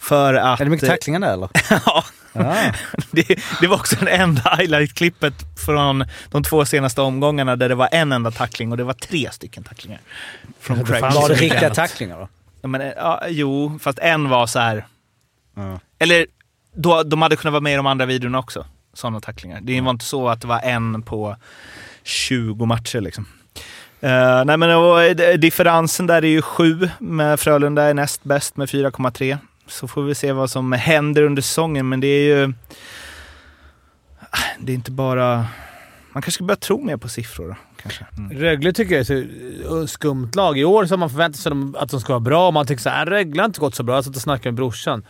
För 0.00 0.34
att... 0.34 0.60
är 0.60 0.64
det 0.64 0.70
mycket 0.70 0.88
tacklingar 0.88 1.20
där 1.20 1.32
eller? 1.32 1.48
ja, 1.86 2.04
det, 3.10 3.38
det 3.60 3.66
var 3.66 3.76
också 3.76 3.96
det 4.04 4.10
enda 4.10 4.42
highlight-klippet 4.58 5.34
från 5.66 6.04
de 6.30 6.42
två 6.42 6.64
senaste 6.64 7.00
omgångarna 7.00 7.56
där 7.56 7.68
det 7.68 7.74
var 7.74 7.88
en 7.92 8.12
enda 8.12 8.30
tackling 8.30 8.70
och 8.70 8.76
det 8.76 8.84
var 8.84 8.92
tre 8.92 9.30
stycken 9.32 9.62
tacklingar. 9.62 10.00
Från 10.60 10.78
Det 10.78 10.84
Craig. 10.84 11.02
Var 11.02 11.28
det 11.28 11.34
riktiga 11.34 11.74
tacklingar 11.74 12.18
då? 12.18 12.28
Ja, 12.62 12.68
men, 12.68 12.80
eh, 12.80 12.92
ja, 12.96 13.22
jo, 13.28 13.78
fast 13.82 13.98
en 13.98 14.28
var 14.28 14.46
så 14.46 14.58
här. 14.58 14.86
Eller 15.98 16.26
då, 16.74 17.02
de 17.02 17.22
hade 17.22 17.36
kunnat 17.36 17.52
vara 17.52 17.60
med 17.60 17.72
i 17.72 17.76
de 17.76 17.86
andra 17.86 18.06
videorna 18.06 18.38
också. 18.38 18.66
Sådana 18.94 19.20
tacklingar. 19.20 19.60
Det 19.60 19.80
var 19.80 19.90
inte 19.90 20.04
så 20.04 20.28
att 20.28 20.40
det 20.40 20.46
var 20.46 20.60
en 20.60 21.02
på 21.02 21.36
20 22.02 22.66
matcher 22.66 23.00
liksom. 23.00 23.26
Eh, 24.00 24.44
nej 24.44 24.56
men 24.56 24.70
och, 24.70 25.02
eh, 25.02 25.38
differensen 25.38 26.06
där 26.06 26.24
är 26.24 26.28
ju 26.28 26.42
7 26.42 26.90
med 26.98 27.40
Frölunda 27.40 27.82
är 27.82 27.94
näst 27.94 28.24
bäst 28.24 28.56
med 28.56 28.68
4,3. 28.68 29.38
Så 29.70 29.88
får 29.88 30.02
vi 30.02 30.14
se 30.14 30.32
vad 30.32 30.50
som 30.50 30.72
händer 30.72 31.22
under 31.22 31.42
säsongen 31.42 31.88
men 31.88 32.00
det 32.00 32.06
är 32.06 32.38
ju... 32.38 32.52
Ah, 34.30 34.38
Det 34.58 34.72
är 34.72 34.74
inte 34.76 34.90
bara... 34.90 35.46
Man 36.12 36.22
kanske 36.22 36.30
ska 36.30 36.44
börja 36.44 36.56
tro 36.56 36.84
mer 36.84 36.96
på 36.96 37.08
siffror 37.08 37.48
då. 37.48 37.56
Kanske. 37.82 38.06
Mm. 38.18 38.38
Rögle 38.38 38.72
tycker 38.72 38.94
jag 38.94 39.10
är 39.10 39.22
ett 39.22 39.66
så 39.66 39.86
skumt 39.86 40.30
lag. 40.34 40.58
I 40.58 40.64
år 40.64 40.86
så 40.86 40.92
har 40.92 40.98
man 40.98 41.10
förväntat 41.10 41.40
sig 41.40 41.52
att 41.76 41.90
de 41.90 42.00
ska 42.00 42.12
vara 42.12 42.20
bra 42.20 42.46
och 42.46 42.54
man 42.54 42.66
tycker 42.66 42.82
såhär, 42.82 43.06
Rögle 43.06 43.42
har 43.42 43.46
inte 43.46 43.60
gått 43.60 43.74
så 43.74 43.82
bra. 43.82 43.94
Jag 43.94 44.04
satt 44.04 44.16
och 44.16 44.22
snackade 44.22 44.48
med 44.48 44.54
brorsan. 44.54 45.06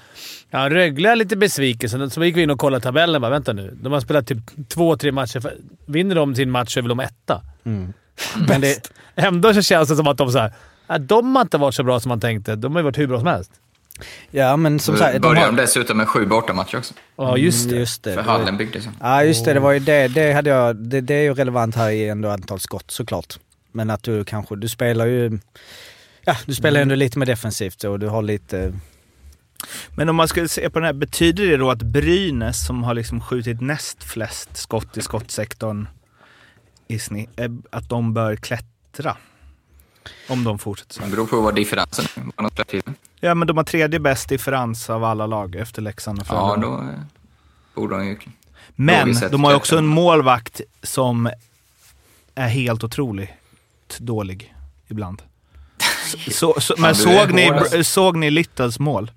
Ja, 0.51 0.71
Rögle 0.71 1.11
är 1.11 1.17
lite 1.17 1.37
besviken. 1.37 2.11
Så 2.11 2.25
gick 2.25 2.37
vi 2.37 2.43
in 2.43 2.51
och 2.51 2.59
kollade 2.59 2.83
tabellen 2.83 3.15
och 3.15 3.21
bara, 3.21 3.31
vänta 3.31 3.53
nu. 3.53 3.79
De 3.83 3.93
har 3.93 4.01
spelat 4.01 4.27
typ 4.27 4.39
två, 4.69 4.97
tre 4.97 5.13
matcher. 5.13 5.55
Vinner 5.87 6.15
de 6.15 6.35
sin 6.35 6.51
match 6.51 6.75
så 6.75 6.81
är 6.81 6.83
väl 6.83 6.89
de 6.89 7.01
etta. 7.01 7.43
Mm. 7.65 7.93
Men 8.49 8.61
det, 8.61 8.93
ändå 9.15 9.55
så 9.55 9.63
känns 9.63 9.89
det 9.89 9.97
som 9.97 10.07
att 10.07 10.19
de 10.19 10.33
så 10.33 10.39
här, 10.39 10.53
ja, 10.87 10.99
de 10.99 11.37
har 11.37 11.43
inte 11.43 11.59
varit 11.59 11.75
så 11.75 11.83
bra 11.83 12.01
som 12.01 12.09
man 12.09 12.21
tänkte. 12.21 12.57
De 12.57 12.73
har 12.73 12.81
ju 12.81 12.85
varit 12.85 12.99
hur 12.99 13.07
bra 13.07 13.19
som 13.19 13.27
helst. 13.27 13.53
Ja, 14.31 14.57
men 14.57 14.79
som 14.79 14.97
sagt... 14.97 15.13
de 15.13 15.19
Börjar 15.21 15.41
har- 15.41 15.47
de 15.53 15.57
dessutom 15.57 15.97
med 15.97 16.09
sju 16.09 16.27
bortamatcher 16.27 16.79
också. 16.79 16.95
Ja, 17.17 17.37
just 17.37 17.65
det. 17.65 17.71
Mm, 17.71 17.81
just 17.81 18.03
det. 18.03 18.11
För 18.15 18.21
Det 18.23 18.27
var- 18.27 18.39
hallen 18.39 18.57
byggdes 18.57 18.87
ju. 18.87 18.91
Ja, 19.01 19.25
just 19.25 19.45
det. 19.45 19.55
Det 19.55 19.61
var 19.61 19.73
ju 19.73 19.79
det. 19.79 20.09
Det, 20.09 20.33
hade 20.33 20.51
jag, 20.51 20.77
det, 20.77 21.01
det 21.01 21.15
är 21.15 21.23
ju 21.23 21.35
relevant 21.35 21.75
här 21.77 21.91
i 21.91 22.09
ändå 22.09 22.29
antal 22.29 22.61
skott 22.61 22.91
såklart. 22.91 23.39
Men 23.73 23.91
att 23.91 24.03
du 24.03 24.25
kanske... 24.25 24.57
Du 24.57 24.69
spelar 24.69 25.07
ju... 25.07 25.39
Ja, 26.25 26.37
du 26.47 26.55
spelar 26.55 26.81
ju 26.81 26.83
ändå 26.83 26.95
lite 26.95 27.19
mer 27.19 27.27
defensivt 27.27 27.85
och 27.85 27.99
du 27.99 28.09
har 28.09 28.23
lite... 28.23 28.73
Men 29.97 30.09
om 30.09 30.17
man 30.17 30.29
skulle 30.29 30.49
se 30.49 30.71
på 30.71 30.79
den 30.79 30.87
här, 30.87 30.93
betyder 30.93 31.47
det 31.47 31.57
då 31.57 31.71
att 31.71 31.83
Brynäs 31.83 32.67
som 32.67 32.83
har 32.85 32.95
liksom 32.95 33.21
skjutit 33.21 33.61
näst 33.61 34.05
flest 34.05 34.57
skott 34.57 34.97
i 34.97 35.03
skottsektorn 35.03 35.89
i 36.89 36.99
snitt, 36.99 37.31
eh, 37.37 37.49
att 37.71 37.89
de 37.89 38.15
bör 38.15 38.37
klättra? 38.37 39.17
Om 40.29 40.45
de 40.45 40.59
fortsätter 40.59 40.95
så. 40.95 41.01
Det 41.03 41.09
beror 41.11 41.27
på 41.27 41.41
vad 41.41 41.55
differensen 41.55 42.05
är. 42.37 42.83
Ja, 43.21 43.35
men 43.35 43.49
de 43.49 43.57
har 43.57 43.65
tredje 43.65 44.01
bäst 44.01 44.29
differens 44.29 44.91
av 44.91 45.05
alla 45.05 45.27
lag 45.27 45.55
efter 45.57 45.83
Leksand 45.83 46.19
och 46.21 46.27
Ja, 46.29 46.55
Frölunda. 46.55 46.67
då 46.67 46.75
eh, 46.93 47.01
borde 47.75 47.97
de 47.97 48.07
ju... 48.07 48.19
Men 48.75 49.15
de 49.31 49.45
har 49.45 49.51
ju 49.51 49.57
också 49.57 49.79
en 49.79 49.87
målvakt 49.87 50.61
som 50.83 51.31
är 52.35 52.49
helt 52.49 52.85
otroligt 52.85 53.31
dålig 53.99 54.55
ibland. 54.89 55.23
Så, 56.31 56.61
så, 56.61 56.75
men 56.79 56.89
Ja, 56.89 56.95
såg 56.95 57.33
ni, 57.33 57.85
såg 57.85 58.17
ni 58.17 58.31
Littles 58.31 58.79
mål? 58.79 59.11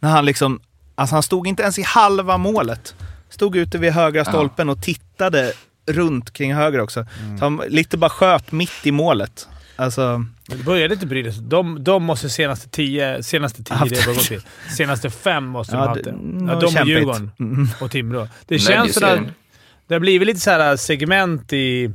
När 0.00 0.10
han 0.10 0.24
liksom, 0.24 0.60
alltså 0.94 1.16
han 1.16 1.22
stod 1.22 1.46
inte 1.46 1.62
ens 1.62 1.78
i 1.78 1.82
halva 1.82 2.38
målet. 2.38 2.94
Stod 3.28 3.56
ute 3.56 3.78
vid 3.78 3.92
högra 3.92 4.18
Ja. 4.20 4.24
stolpen 4.24 4.68
och 4.68 4.82
tittade 4.82 5.52
runt 5.86 6.30
kring 6.32 6.54
höger 6.54 6.80
också. 6.80 7.06
Så 7.38 7.44
han 7.44 7.56
lite 7.68 7.96
bara 7.96 8.10
sköt 8.10 8.52
mitt 8.52 8.86
i 8.86 8.90
målet. 8.92 9.48
Alltså, 9.76 10.24
Men 10.48 10.58
det 10.58 10.64
började 10.64 10.94
inte 10.94 11.06
Brynäs. 11.06 11.36
De, 11.38 11.84
de 11.84 12.02
måste 12.04 12.30
senaste 12.30 12.68
tio... 12.68 13.22
Senaste 13.22 13.64
tio, 13.64 13.74
Haft- 13.76 13.90
det 14.06 14.14
till. 14.14 14.40
Senaste 14.76 15.10
fem 15.10 15.44
måste 15.46 15.76
Ja, 15.76 15.80
de 15.80 15.82
ha 15.82 15.88
haft 15.94 16.04
det- 16.04 16.10
mm, 16.10 16.48
Ja, 16.48 16.60
de 16.60 16.66
och. 16.80 16.86
Djurgården 16.88 17.30
Mm. 17.40 17.68
och 17.80 17.90
Timrå. 17.90 18.28
Det 18.46 18.58
känns 18.58 18.94
som 18.94 19.04
att 19.04 19.20
det 19.86 19.94
har 19.94 20.00
blivit 20.00 20.26
lite 20.26 20.40
så 20.40 20.50
här 20.50 20.76
segment 20.76 21.52
i... 21.52 21.90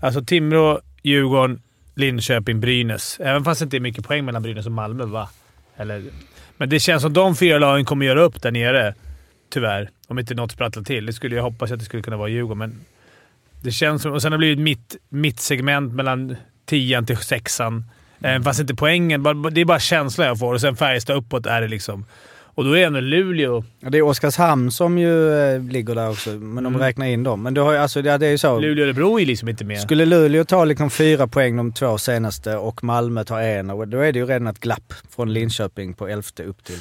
Alltså 0.00 0.24
Timrå, 0.24 0.80
Djurgården, 1.02 1.62
Linköping, 1.94 2.60
Brynäs. 2.60 3.20
Även 3.20 3.44
fast 3.44 3.60
det 3.60 3.64
inte 3.64 3.76
är 3.76 3.80
mycket 3.80 4.04
poäng 4.06 4.24
mellan 4.24 4.42
Brynäs 4.42 4.66
och 4.66 4.72
Malmö, 4.72 5.04
va? 5.04 5.28
Eller, 5.76 6.04
men 6.56 6.68
det 6.68 6.80
känns 6.80 7.02
som 7.02 7.12
de 7.12 7.36
fyra 7.36 7.58
lagen 7.58 7.84
kommer 7.84 8.06
göra 8.06 8.20
upp 8.22 8.42
där 8.42 8.50
nere. 8.50 8.94
Tyvärr. 9.50 9.90
Om 10.08 10.18
inte 10.18 10.34
något 10.34 10.52
sprattlar 10.52 10.82
till. 10.82 11.06
Det 11.06 11.12
skulle 11.12 11.36
jag 11.36 11.42
hoppas 11.42 11.72
att 11.72 11.78
det 11.78 11.84
skulle 11.84 12.02
kunna 12.02 12.16
vara 12.16 12.28
Djurgården, 12.28 12.58
men 12.58 12.80
det 13.62 13.70
känns 13.70 14.02
som... 14.02 14.12
Och 14.12 14.22
sen 14.22 14.32
har 14.32 14.38
det 14.38 14.40
blivit 14.40 14.58
mitt, 14.58 14.96
mitt 15.08 15.40
segment 15.40 15.94
mellan 15.94 16.36
tian 16.68 17.06
till 17.06 17.16
sexan. 17.16 17.84
Även 18.20 18.42
fast 18.44 18.60
inte 18.60 18.74
poängen. 18.74 19.22
Det 19.52 19.60
är 19.60 19.64
bara 19.64 19.78
känslan 19.80 20.26
jag 20.26 20.38
får. 20.38 20.54
Och 20.54 20.60
sen 20.60 20.76
Färjestad 20.76 21.16
uppåt 21.16 21.46
är 21.46 21.60
det 21.60 21.68
liksom. 21.68 22.04
Och 22.54 22.64
då 22.64 22.76
är 22.76 22.86
ändå 22.86 23.00
Luleå... 23.00 23.64
Ja, 23.80 23.90
Det 23.90 23.98
är 23.98 24.02
Oskarshamn 24.02 24.70
som 24.70 24.98
ju 24.98 25.38
eh, 25.38 25.62
ligger 25.62 25.94
där 25.94 26.10
också, 26.10 26.30
men 26.30 26.64
de 26.64 26.66
Mm. 26.74 26.80
räknar 26.80 27.06
in 27.06 27.22
dem. 27.22 27.42
Men 27.42 27.54
du 27.54 27.60
har 27.60 27.72
ju, 27.72 27.78
alltså, 27.78 28.00
ja, 28.00 28.18
det 28.18 28.26
är 28.26 28.30
ju 28.30 28.38
så. 28.38 28.58
Luleå 28.58 28.82
och 28.82 28.88
Örebro 28.88 29.20
är 29.20 29.26
liksom 29.26 29.48
inte 29.48 29.64
med. 29.64 29.80
Skulle 29.80 30.04
Luleå 30.06 30.44
ta 30.44 30.64
liksom 30.64 30.90
fyra 30.90 31.26
poäng 31.26 31.56
de 31.56 31.72
två 31.72 31.98
senaste 31.98 32.56
och 32.56 32.84
Malmö 32.84 33.24
tar 33.24 33.40
en, 33.40 33.70
och 33.70 33.88
då 33.88 33.98
är 34.00 34.12
det 34.12 34.18
ju 34.18 34.26
redan 34.26 34.46
ett 34.46 34.60
glapp 34.60 34.92
från 35.16 35.32
Linköping 35.32 35.94
på 35.94 36.08
elfte 36.08 36.42
upp 36.44 36.64
till... 36.64 36.78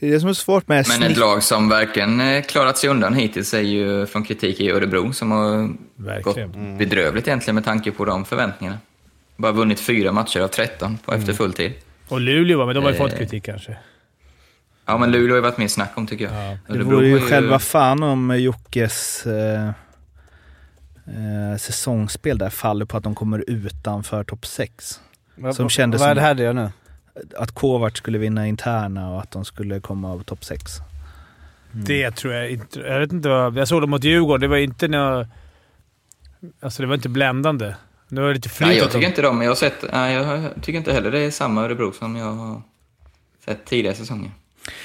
Det 0.00 0.06
är 0.08 0.10
det 0.12 0.20
som 0.20 0.28
är 0.28 0.32
svårt 0.32 0.68
med 0.68 0.86
Men 0.88 1.02
ett 1.10 1.16
lag 1.18 1.42
som 1.42 1.68
verkligen 1.68 2.20
eh, 2.20 2.42
klarat 2.42 2.78
sig 2.78 2.90
undan 2.90 3.14
hittills 3.14 3.54
är 3.54 3.60
ju 3.60 4.06
från 4.06 4.24
kritik 4.24 4.60
i 4.60 4.70
Örebro 4.70 5.12
som 5.12 5.30
har 5.30 5.70
Verkligen. 5.96 6.48
gått 6.48 6.78
bedrövligt 6.78 7.28
egentligen 7.28 7.54
med 7.54 7.64
tanke 7.64 7.90
på 7.92 8.04
de 8.04 8.24
förväntningarna. 8.24 8.78
Bara 9.40 9.52
vunnit 9.52 9.80
fyra 9.80 10.12
matcher 10.12 10.40
av 10.40 10.48
13 10.48 10.98
på 10.98 11.14
efter 11.14 11.32
full 11.32 11.52
tid. 11.52 11.72
Och 12.08 12.20
Luleå, 12.20 12.66
men 12.66 12.74
de 12.74 12.84
har 12.84 12.90
ju 12.90 12.96
fått 12.96 13.12
Eh, 13.12 13.18
kritik 13.18 13.44
kanske. 13.44 13.76
Ja, 14.86 14.98
men 14.98 15.10
Luleå 15.12 15.30
har 15.30 15.36
ju 15.36 15.42
varit 15.42 15.58
mer 15.58 15.68
snack 15.68 15.92
om 15.94 16.06
tycker 16.06 16.24
jag. 16.24 16.32
Det 16.66 16.72
Örebro 16.74 16.94
vore 16.96 17.06
ju 17.06 17.18
har 17.20 17.28
själva 17.28 17.58
fan 17.58 18.02
om 18.02 18.40
Jockes 18.40 19.26
eh, 19.26 19.68
eh, 21.06 21.56
säsongsspel 21.58 22.38
där 22.38 22.50
faller 22.50 22.84
på 22.84 22.96
att 22.96 23.02
de 23.04 23.14
kommer 23.14 23.44
utanför 23.50 24.24
topp 24.24 24.46
6. 24.46 25.00
Vad- 25.34 25.56
Som 25.56 25.64
vad- 25.64 25.70
kändes 25.72 26.00
vad 26.00 26.16
som 26.16 26.24
hade 26.24 26.42
jag 26.42 26.56
nu? 26.56 26.70
att 27.38 27.52
Kovac 27.52 27.96
skulle 27.96 28.18
vinna 28.18 28.46
interna 28.46 29.10
och 29.10 29.20
att 29.20 29.30
de 29.30 29.44
skulle 29.44 29.80
komma 29.80 30.12
av 30.12 30.22
topp 30.22 30.44
6. 30.44 30.72
Det 31.72 32.10
tror 32.10 32.34
jag 32.34 32.50
inte. 32.50 32.80
Jag 32.80 33.00
vet 33.00 33.12
inte 33.12 33.28
vad... 33.28 33.56
Jag 33.58 33.68
såg 33.68 33.80
dem 33.80 33.90
mot 33.90 34.04
Djurgården. 34.04 34.40
Det 34.40 34.48
var 34.48 34.56
inte 34.56 34.88
nå... 34.88 35.26
Alltså 36.60 36.82
det 36.82 36.86
var 36.88 36.94
inte 36.94 37.08
bländande. 37.08 37.74
Nu 38.10 38.20
var 38.20 38.28
det 38.28 38.34
lite 38.34 38.48
flyt 38.48 38.68
Nej, 38.68 38.78
jag 38.78 38.90
tycker 38.90 39.06
inte 39.06 39.22
de. 39.22 39.42
Jag, 39.42 39.50
har 39.50 39.54
sett, 39.54 39.84
nej, 39.92 40.14
jag 40.14 40.50
tycker 40.62 40.78
inte 40.78 40.92
heller 40.92 41.10
det 41.10 41.18
är 41.18 41.30
samma 41.30 41.62
Örebro 41.64 41.92
som 41.92 42.16
jag 42.16 42.32
har 42.32 42.62
sett 43.44 43.64
tidigare 43.64 43.94
säsonger. 43.96 44.30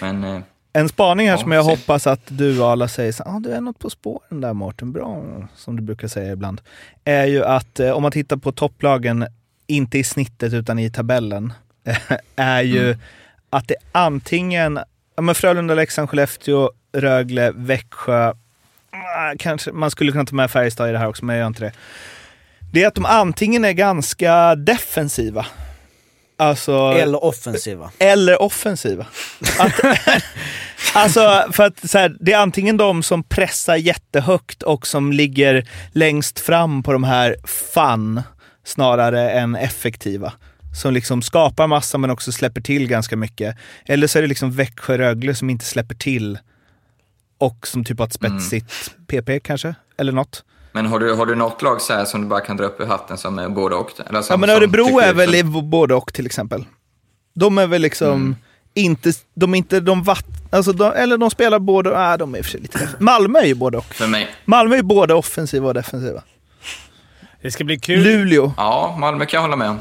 Men 0.01 0.23
eh, 0.23 0.41
En 0.73 0.89
spaning 0.89 1.27
här 1.27 1.33
Ja, 1.35 1.41
som 1.41 1.51
jag 1.51 1.65
se. 1.65 1.71
hoppas 1.71 2.07
att 2.07 2.21
du 2.27 2.59
och 2.61 2.69
alla 2.71 2.87
säger 2.87 3.11
så, 3.11 3.23
ah, 3.23 3.39
du 3.39 3.51
är 3.51 3.61
något 3.61 3.79
på 3.79 3.89
spåren 3.89 4.41
där 4.41 4.53
Mårten, 4.53 4.91
bra, 4.91 5.23
som 5.55 5.75
du 5.75 5.81
brukar 5.81 6.07
säga 6.07 6.31
ibland. 6.33 6.61
Är 7.05 7.25
ju 7.25 7.43
att 7.43 7.79
eh, 7.79 7.91
om 7.91 8.01
man 8.01 8.11
tittar 8.11 8.37
på 8.37 8.51
topplagen, 8.51 9.25
inte 9.67 9.97
i 9.97 10.03
snittet 10.03 10.53
utan 10.53 10.79
i 10.79 10.89
tabellen, 10.91 11.53
är 12.35 12.61
ju 12.61 12.85
Mm. 12.87 12.99
att 13.49 13.67
det 13.67 13.75
antingen, 13.91 14.79
ja 15.15 15.21
men 15.21 15.35
Frölunda, 15.35 15.73
Leksand, 15.75 16.09
Skellefteå, 16.09 16.71
Rögle, 16.93 17.51
Växjö, 17.55 18.33
ah, 18.91 19.33
kanske 19.39 19.71
man 19.71 19.91
skulle 19.91 20.11
kunna 20.11 20.25
ta 20.25 20.35
med 20.35 20.51
Färjestad 20.51 20.89
i 20.89 20.91
det 20.91 20.97
här 20.97 21.07
också, 21.07 21.25
men 21.25 21.35
jag 21.35 21.41
gör 21.43 21.47
inte 21.47 21.63
det. 21.63 21.71
Det 22.75 22.83
är 22.83 22.87
att 22.87 22.95
de 22.95 23.05
antingen 23.05 23.65
är 23.65 23.71
ganska 23.71 24.55
defensiva, 24.55 25.45
alltså... 26.37 26.71
Eller 26.77 27.23
offensiva. 27.23 27.91
Eller 27.99 28.41
offensiva. 28.41 29.07
Att, 29.59 29.73
alltså, 30.93 31.45
för 31.51 31.63
att 31.63 31.89
så 31.89 31.97
här, 31.97 32.17
det 32.19 32.33
är 32.33 32.37
antingen 32.37 32.77
de 32.77 33.03
som 33.03 33.23
pressar 33.23 33.75
jättehögt 33.75 34.63
och 34.63 34.87
som 34.87 35.11
ligger 35.11 35.69
längst 35.91 36.39
fram 36.39 36.83
på 36.83 36.93
de 36.93 37.03
här 37.03 37.35
fun 37.73 38.21
snarare 38.63 39.31
än 39.31 39.55
effektiva. 39.55 40.33
Som 40.81 40.93
liksom 40.93 41.21
skapar 41.21 41.67
massa 41.67 41.97
men 41.97 42.09
också 42.09 42.31
släpper 42.31 42.61
till 42.61 42.87
ganska 42.87 43.17
mycket. 43.17 43.57
Eller 43.85 44.07
så 44.07 44.17
är 44.17 44.21
det 44.21 44.27
liksom 44.27 44.51
Växjö-Rögle 44.51 45.35
som 45.35 45.49
inte 45.49 45.65
släpper 45.65 45.95
till 45.95 46.37
och 47.37 47.67
som 47.67 47.83
typ 47.83 47.99
har 47.99 48.05
ett 48.05 48.13
spetsigt 48.13 48.95
PP 49.07 49.39
kanske, 49.43 49.75
eller 49.97 50.11
något. 50.11 50.43
Men 50.75 50.85
har 50.85 50.99
du, 50.99 51.13
har 51.13 51.25
du 51.25 51.35
något 51.35 51.61
lag 51.61 51.81
så 51.81 51.93
här 51.93 52.05
som 52.05 52.21
du 52.21 52.27
bara 52.27 52.41
kan 52.41 52.57
dra 52.57 52.65
upp 52.65 52.81
ur 52.81 52.85
hatten 52.85 53.17
som 53.17 53.39
är 53.39 53.49
både 53.49 53.75
och? 53.75 53.91
Eller 54.09 54.21
som, 54.21 54.33
Ja 54.33 54.37
men 54.37 54.49
Örebro 54.49 54.85
är 54.85 54.91
liksom- 55.01 55.17
väl 55.17 55.35
i 55.35 55.43
både 55.43 55.95
och 55.95 56.13
till 56.13 56.25
exempel. 56.25 56.65
De 57.35 57.57
är 57.57 57.67
väl 57.67 57.81
liksom 57.81 58.35
inte, 58.73 59.11
de 59.33 59.53
är 59.53 59.57
inte 59.57 59.79
de 59.79 60.03
vatt, 60.03 60.25
alltså 60.51 60.73
de, 60.73 60.91
eller 60.93 61.17
de 61.17 61.29
spelar 61.31 61.59
både, 61.59 61.89
nej 61.89 62.17
de 62.17 62.33
är 62.33 62.37
i 62.37 62.41
och 62.41 62.45
för 62.45 62.51
sig 62.51 62.61
lite 62.61 62.89
Malmö 62.99 63.39
är 63.39 63.45
ju 63.45 63.53
både 63.55 63.77
och. 63.77 63.85
För 63.85 64.07
mig. 64.07 64.27
Malmö 64.45 64.75
är 64.75 64.83
både 64.83 65.13
offensiva 65.13 65.67
och 65.67 65.73
defensiva. 65.73 66.23
Det 67.41 67.51
ska 67.51 67.63
bli 67.63 67.79
kul. 67.79 68.03
Luleå. 68.03 68.53
Ja, 68.57 68.95
Malmö 68.99 69.25
kan 69.25 69.37
jag 69.37 69.41
hålla 69.41 69.55
med 69.55 69.69
om. 69.69 69.79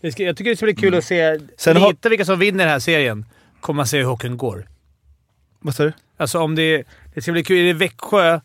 Det 0.00 0.12
ska, 0.12 0.22
jag 0.22 0.36
tycker 0.36 0.50
det 0.50 0.56
ska 0.56 0.66
bli 0.66 0.74
kul 0.74 0.94
att 0.94 1.04
se 1.04 1.38
Sen 1.56 1.74
lite 1.74 1.86
har- 1.86 2.08
vilka 2.10 2.24
som 2.24 2.38
vinner 2.38 2.64
den 2.64 2.72
här 2.72 2.78
serien. 2.80 3.26
Kommer 3.60 3.76
man 3.76 3.86
se 3.86 3.98
hur 3.98 4.04
hockeyn 4.04 4.36
går. 4.36 4.66
Vad 5.60 5.74
sa 5.74 5.82
du? 5.84 5.92
Alltså 6.16 6.38
om 6.38 6.54
det, 6.54 6.84
det 7.14 7.22
ska 7.22 7.32
bli 7.32 7.44
kul. 7.44 7.58
Är 7.58 7.64
det 7.64 7.72
Växjö 7.72 8.40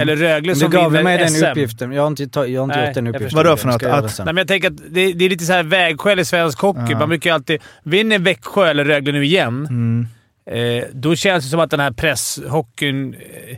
eller 0.00 0.16
Rögle 0.16 0.54
som 0.56 0.70
du 0.70 0.76
gav 0.76 0.92
vinner 0.92 1.04
mig 1.04 1.18
den 1.18 1.30
SM? 1.30 1.44
uppgiften. 1.44 1.92
Jag 1.92 2.02
har 2.02 2.06
inte, 2.06 2.22
jag 2.40 2.60
har 2.60 2.64
inte 2.64 2.76
Nej, 2.76 2.86
gjort 2.86 2.94
den 2.94 3.06
uppgiften. 3.06 3.36
Vadå 3.36 3.56
för 3.56 3.68
något? 3.68 3.82
Att-. 3.82 4.18
Nej, 4.18 4.26
men 4.26 4.36
jag 4.36 4.48
tänker 4.48 4.68
att 4.70 4.76
det, 4.76 5.12
det 5.12 5.24
är 5.24 5.28
lite 5.28 5.44
så 5.44 5.52
här 5.52 5.62
vägskäl 5.62 6.18
i 6.20 6.24
svensk 6.24 6.60
hockey. 6.60 6.80
Ja. 6.92 6.98
Man 6.98 7.08
brukar 7.08 7.30
ju 7.30 7.34
alltid... 7.34 7.60
Vinner 7.82 8.18
Växjö 8.18 8.66
eller 8.66 8.84
Rögle 8.84 9.12
nu 9.12 9.24
igen, 9.24 9.66
Mm. 9.70 10.06
Eh, 10.46 10.84
då 10.92 11.16
känns 11.16 11.44
det 11.44 11.50
som 11.50 11.60
att 11.60 11.70
den 11.70 11.80
här 11.80 11.90
presshockeyn... 11.90 13.14
Eh, 13.14 13.56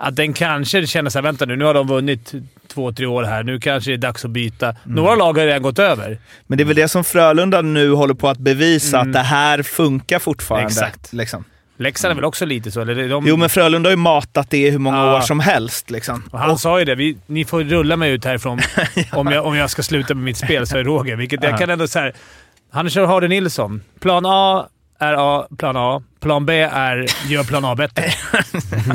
att 0.00 0.16
den 0.16 0.32
kanske 0.32 0.86
känner 0.86 1.10
såhär, 1.10 1.22
vänta 1.22 1.44
nu, 1.46 1.56
nu 1.56 1.64
har 1.64 1.74
de 1.74 1.86
vunnit 1.88 2.34
två, 2.68 2.92
tre 2.92 3.06
år 3.06 3.22
här. 3.22 3.42
Nu 3.42 3.60
kanske 3.60 3.90
det 3.90 3.94
är 3.94 3.98
dags 3.98 4.24
att 4.24 4.30
byta. 4.30 4.76
Några 4.84 5.14
lag 5.14 5.38
har 5.38 5.46
redan 5.46 5.62
gått 5.62 5.78
över. 5.78 6.18
Men 6.46 6.58
det 6.58 6.64
är 6.64 6.66
väl 6.66 6.76
det 6.76 6.88
som 6.88 7.04
Frölunda 7.04 7.62
nu 7.62 7.90
håller 7.92 8.14
på 8.14 8.28
att 8.28 8.38
bevisa, 8.38 9.00
att 9.00 9.12
det 9.12 9.18
här 9.18 9.62
funkar 9.62 10.18
fortfarande. 10.18 10.66
Exakt. 10.66 11.12
Liksom. 11.12 11.44
Leksand 11.78 12.10
är 12.10 12.14
väl 12.14 12.24
också 12.24 12.44
lite 12.46 12.70
så? 12.70 12.80
Eller 12.80 13.08
de, 13.08 13.26
Jo, 13.26 13.36
men 13.36 13.48
Frölunda 13.48 13.88
har 13.88 13.92
ju 13.92 13.96
matat 13.96 14.50
det 14.50 14.70
hur 14.70 14.78
många 14.78 14.96
Ja. 14.96 15.16
år 15.16 15.20
som 15.20 15.40
helst. 15.40 15.90
Liksom. 15.90 16.22
Och 16.30 16.38
han 16.38 16.58
sa 16.58 16.78
ju 16.78 16.84
det. 16.84 16.94
Vi, 16.94 17.16
ni 17.26 17.44
får 17.44 17.60
rulla 17.64 17.96
mig 17.96 18.10
ut 18.12 18.24
härifrån 18.24 18.60
om, 19.12 19.26
jag, 19.26 19.46
om 19.46 19.56
jag 19.56 19.70
ska 19.70 19.82
sluta 19.82 20.14
med 20.14 20.24
mitt 20.24 20.36
spel, 20.36 20.66
sa 20.66 20.82
Roger. 20.82 21.16
Vilket 21.16 21.42
jag 21.42 21.52
Ja. 21.52 21.56
kan 21.56 21.70
ändå 21.70 21.86
säga. 21.86 22.12
Han 22.72 22.90
kör 22.90 23.06
Hardy 23.06 23.28
Nilsson. 23.28 23.82
Plan 24.00 24.22
A 24.26 24.66
är 24.98 25.14
A, 25.18 25.46
plan 25.58 25.76
A. 25.76 26.02
Plan 26.20 26.46
B 26.46 26.60
är 26.60 27.06
gör 27.28 27.44
plan 27.44 27.64
A 27.64 27.74
bättre. 27.74 28.04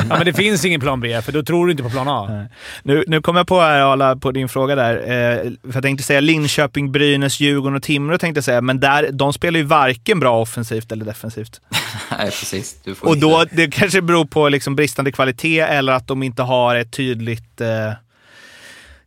ja, 0.09 0.17
men 0.17 0.25
det 0.25 0.33
finns 0.33 0.65
ingen 0.65 0.81
plan 0.81 0.99
B, 1.01 1.21
för 1.21 1.31
då 1.31 1.43
tror 1.43 1.65
du 1.65 1.71
inte 1.71 1.83
på 1.83 1.89
plan 1.89 2.07
A. 2.07 2.45
Nu, 2.83 3.03
nu 3.07 3.21
kom 3.21 3.35
jag 3.35 3.47
på 3.47 3.59
här, 3.61 3.79
Arla, 3.79 4.15
på 4.15 4.31
din 4.31 4.49
fråga 4.49 4.75
där. 4.75 4.95
Eh, 4.95 5.37
för 5.41 5.73
jag 5.73 5.83
tänkte 5.83 6.03
säga 6.03 6.19
Linköping, 6.19 6.91
Brynäs, 6.91 7.39
Djurgården 7.39 7.75
och 7.75 7.83
Timrå 7.83 8.17
tänkte 8.17 8.37
jag 8.37 8.45
säga, 8.45 8.61
men 8.61 8.79
där, 8.79 9.09
de 9.11 9.33
spelar 9.33 9.59
ju 9.59 9.65
varken 9.65 10.19
bra 10.19 10.41
offensivt 10.41 10.91
eller 10.91 11.05
defensivt. 11.05 11.61
Nej, 12.17 12.25
precis. 12.25 12.81
Du 12.83 12.95
får 12.95 13.07
Och 13.07 13.17
då, 13.17 13.45
det 13.51 13.67
kanske 13.67 14.01
beror 14.01 14.25
på 14.25 14.49
liksom 14.49 14.75
bristande 14.75 15.11
kvalitet 15.11 15.59
eller 15.59 15.93
att 15.93 16.07
de 16.07 16.23
inte 16.23 16.41
har 16.41 16.75
ett 16.75 16.91
tydligt, 16.91 17.61
eh, 17.61 17.91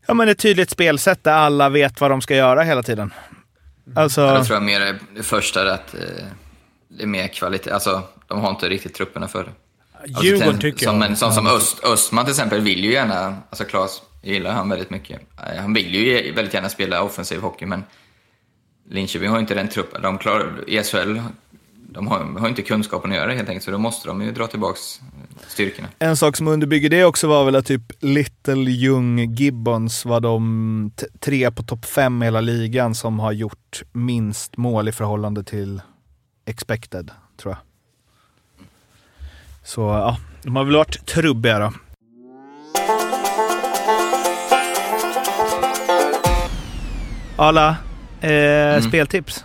ja, 0.07 0.15
men 0.15 0.29
ett 0.29 0.39
tydligt 0.39 0.71
spelsätt 0.71 1.25
där 1.25 1.33
alla 1.33 1.69
vet 1.69 2.01
vad 2.01 2.11
de 2.11 2.21
ska 2.21 2.37
göra 2.37 2.63
hela 2.63 2.83
tiden. 2.83 3.13
Alltså, 3.95 4.21
Ja, 4.21 4.35
Jag 4.35 4.47
tror 4.47 4.57
jag 4.57 4.63
mer 4.63 4.99
det 5.17 5.23
första 5.23 5.63
är 5.63 5.67
att 5.67 5.95
eh, 5.95 6.01
det 6.97 7.03
är 7.03 7.07
mer 7.07 7.29
kvalitet. 7.29 7.71
Alltså, 7.71 8.03
de 8.27 8.41
har 8.41 8.51
inte 8.51 8.69
riktigt 8.69 8.95
trupperna 8.95 9.29
för 9.29 9.45
det. 9.45 9.51
Alltså, 10.03 10.25
Djurgården 10.25 10.51
ten- 10.53 10.61
tycker 10.61 10.87
som, 10.87 11.01
jag. 11.03 11.19
Som, 11.19 11.33
som 11.33 11.47
Öst, 11.47 11.85
Östman 11.85 12.25
till 12.25 12.33
exempel 12.33 12.61
vill 12.61 12.85
ju 12.85 12.93
gärna, 12.93 13.37
alltså 13.51 13.65
Claes 13.65 14.03
gillar 14.23 14.53
han 14.53 14.69
väldigt 14.69 14.91
mycket. 14.91 15.21
Eh, 15.39 15.61
Han 15.63 15.75
vill 15.75 15.95
ju 15.95 16.33
väldigt 16.33 16.55
gärna 16.55 16.69
spela 16.69 17.03
offensiv 17.03 17.41
hockey, 17.41 17.67
men 17.67 17.85
Linköping 18.91 19.29
har 19.29 19.37
ju 19.37 19.41
inte 19.41 19.55
den 19.55 19.69
truppen. 19.69 20.03
De 20.03 20.19
klarar, 20.19 20.65
i 20.71 20.83
SHL, 20.83 21.19
de 21.91 22.07
har, 22.07 22.39
har 22.39 22.49
inte 22.49 22.63
kunskapen 22.63 23.11
att 23.11 23.17
göra 23.17 23.27
det 23.27 23.35
helt 23.35 23.49
enkelt, 23.49 23.65
så 23.65 23.71
då 23.71 23.79
måste 23.79 24.09
de 24.09 24.23
ju 24.23 24.33
dra 24.33 24.47
tillbaks 24.47 25.01
eh, 25.01 25.49
styrkorna. 25.49 25.89
En 25.99 26.17
sak 26.17 26.37
som 26.37 26.49
underbygger 26.49 26.91
det 26.91 27.05
också 27.05 27.29
var 27.29 27.45
väl 27.45 27.57
att 27.57 27.67
typ 27.67 27.83
Little 28.01 28.71
Young 28.71 29.35
Gibbons 29.35 30.05
var 30.05 30.21
de 30.21 30.91
tre 31.21 31.51
på 31.51 31.63
topp 31.63 31.85
fem 31.85 32.23
i 32.23 32.27
hela 32.27 32.41
ligan 32.41 32.95
som 32.95 33.19
har 33.19 33.33
gjort 33.33 33.83
minst 33.93 34.57
mål 34.57 34.89
i 34.89 34.93
förhållande 34.93 35.45
till 35.45 35.81
expected, 36.47 37.11
tror 37.37 37.53
jag. 37.55 37.59
Så 39.63 39.81
ja, 39.81 40.17
de 40.43 40.57
har 40.57 40.65
väl 40.65 40.77
varit 40.77 41.07
trubbiga 41.07 41.59
då. 41.59 41.73
Alla, 47.37 47.77
eh, 48.21 48.81
speltips? 48.81 49.45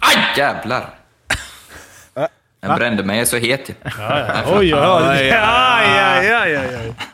Aj, 0.00 0.16
jävlar! 0.36 0.94
Den 2.60 2.76
brände 2.78 3.04
mig, 3.04 3.16
jag 3.16 3.22
är 3.22 3.26
så 3.26 3.36
het 3.36 3.68
ju. 3.68 3.74
Ja, 3.82 4.18
ja. 4.18 4.42
Oj, 4.46 4.74
oj, 4.74 4.82
oj. 6.78 6.94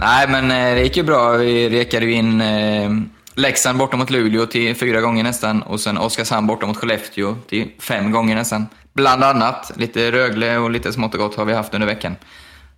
Nej, 0.00 0.28
men 0.28 0.50
eh, 0.50 0.74
det 0.74 0.82
gick 0.82 0.96
ju 0.96 1.02
bra. 1.02 1.32
Vi 1.32 1.70
rekade 1.70 2.06
ju 2.06 2.12
in 2.12 2.40
eh, 2.40 2.90
Leksand 3.38 3.78
borta 3.78 3.96
mot 3.96 4.10
Luleå 4.10 4.46
till 4.46 4.74
fyra 4.76 5.00
gånger 5.00 5.24
nästan 5.24 5.62
och 5.62 5.80
sen 5.80 5.98
Oskarshamn 5.98 6.46
borta 6.46 6.66
mot 6.66 6.76
Skellefteå 6.76 7.36
till 7.48 7.70
fem 7.78 8.10
gånger 8.10 8.34
nästan. 8.34 8.66
Bland 8.92 9.24
annat. 9.24 9.72
Lite 9.76 10.12
Rögle 10.12 10.58
och 10.58 10.70
lite 10.70 10.92
smått 10.92 11.14
och 11.14 11.20
gott 11.20 11.36
har 11.36 11.44
vi 11.44 11.52
haft 11.52 11.74
under 11.74 11.86
veckan. 11.86 12.16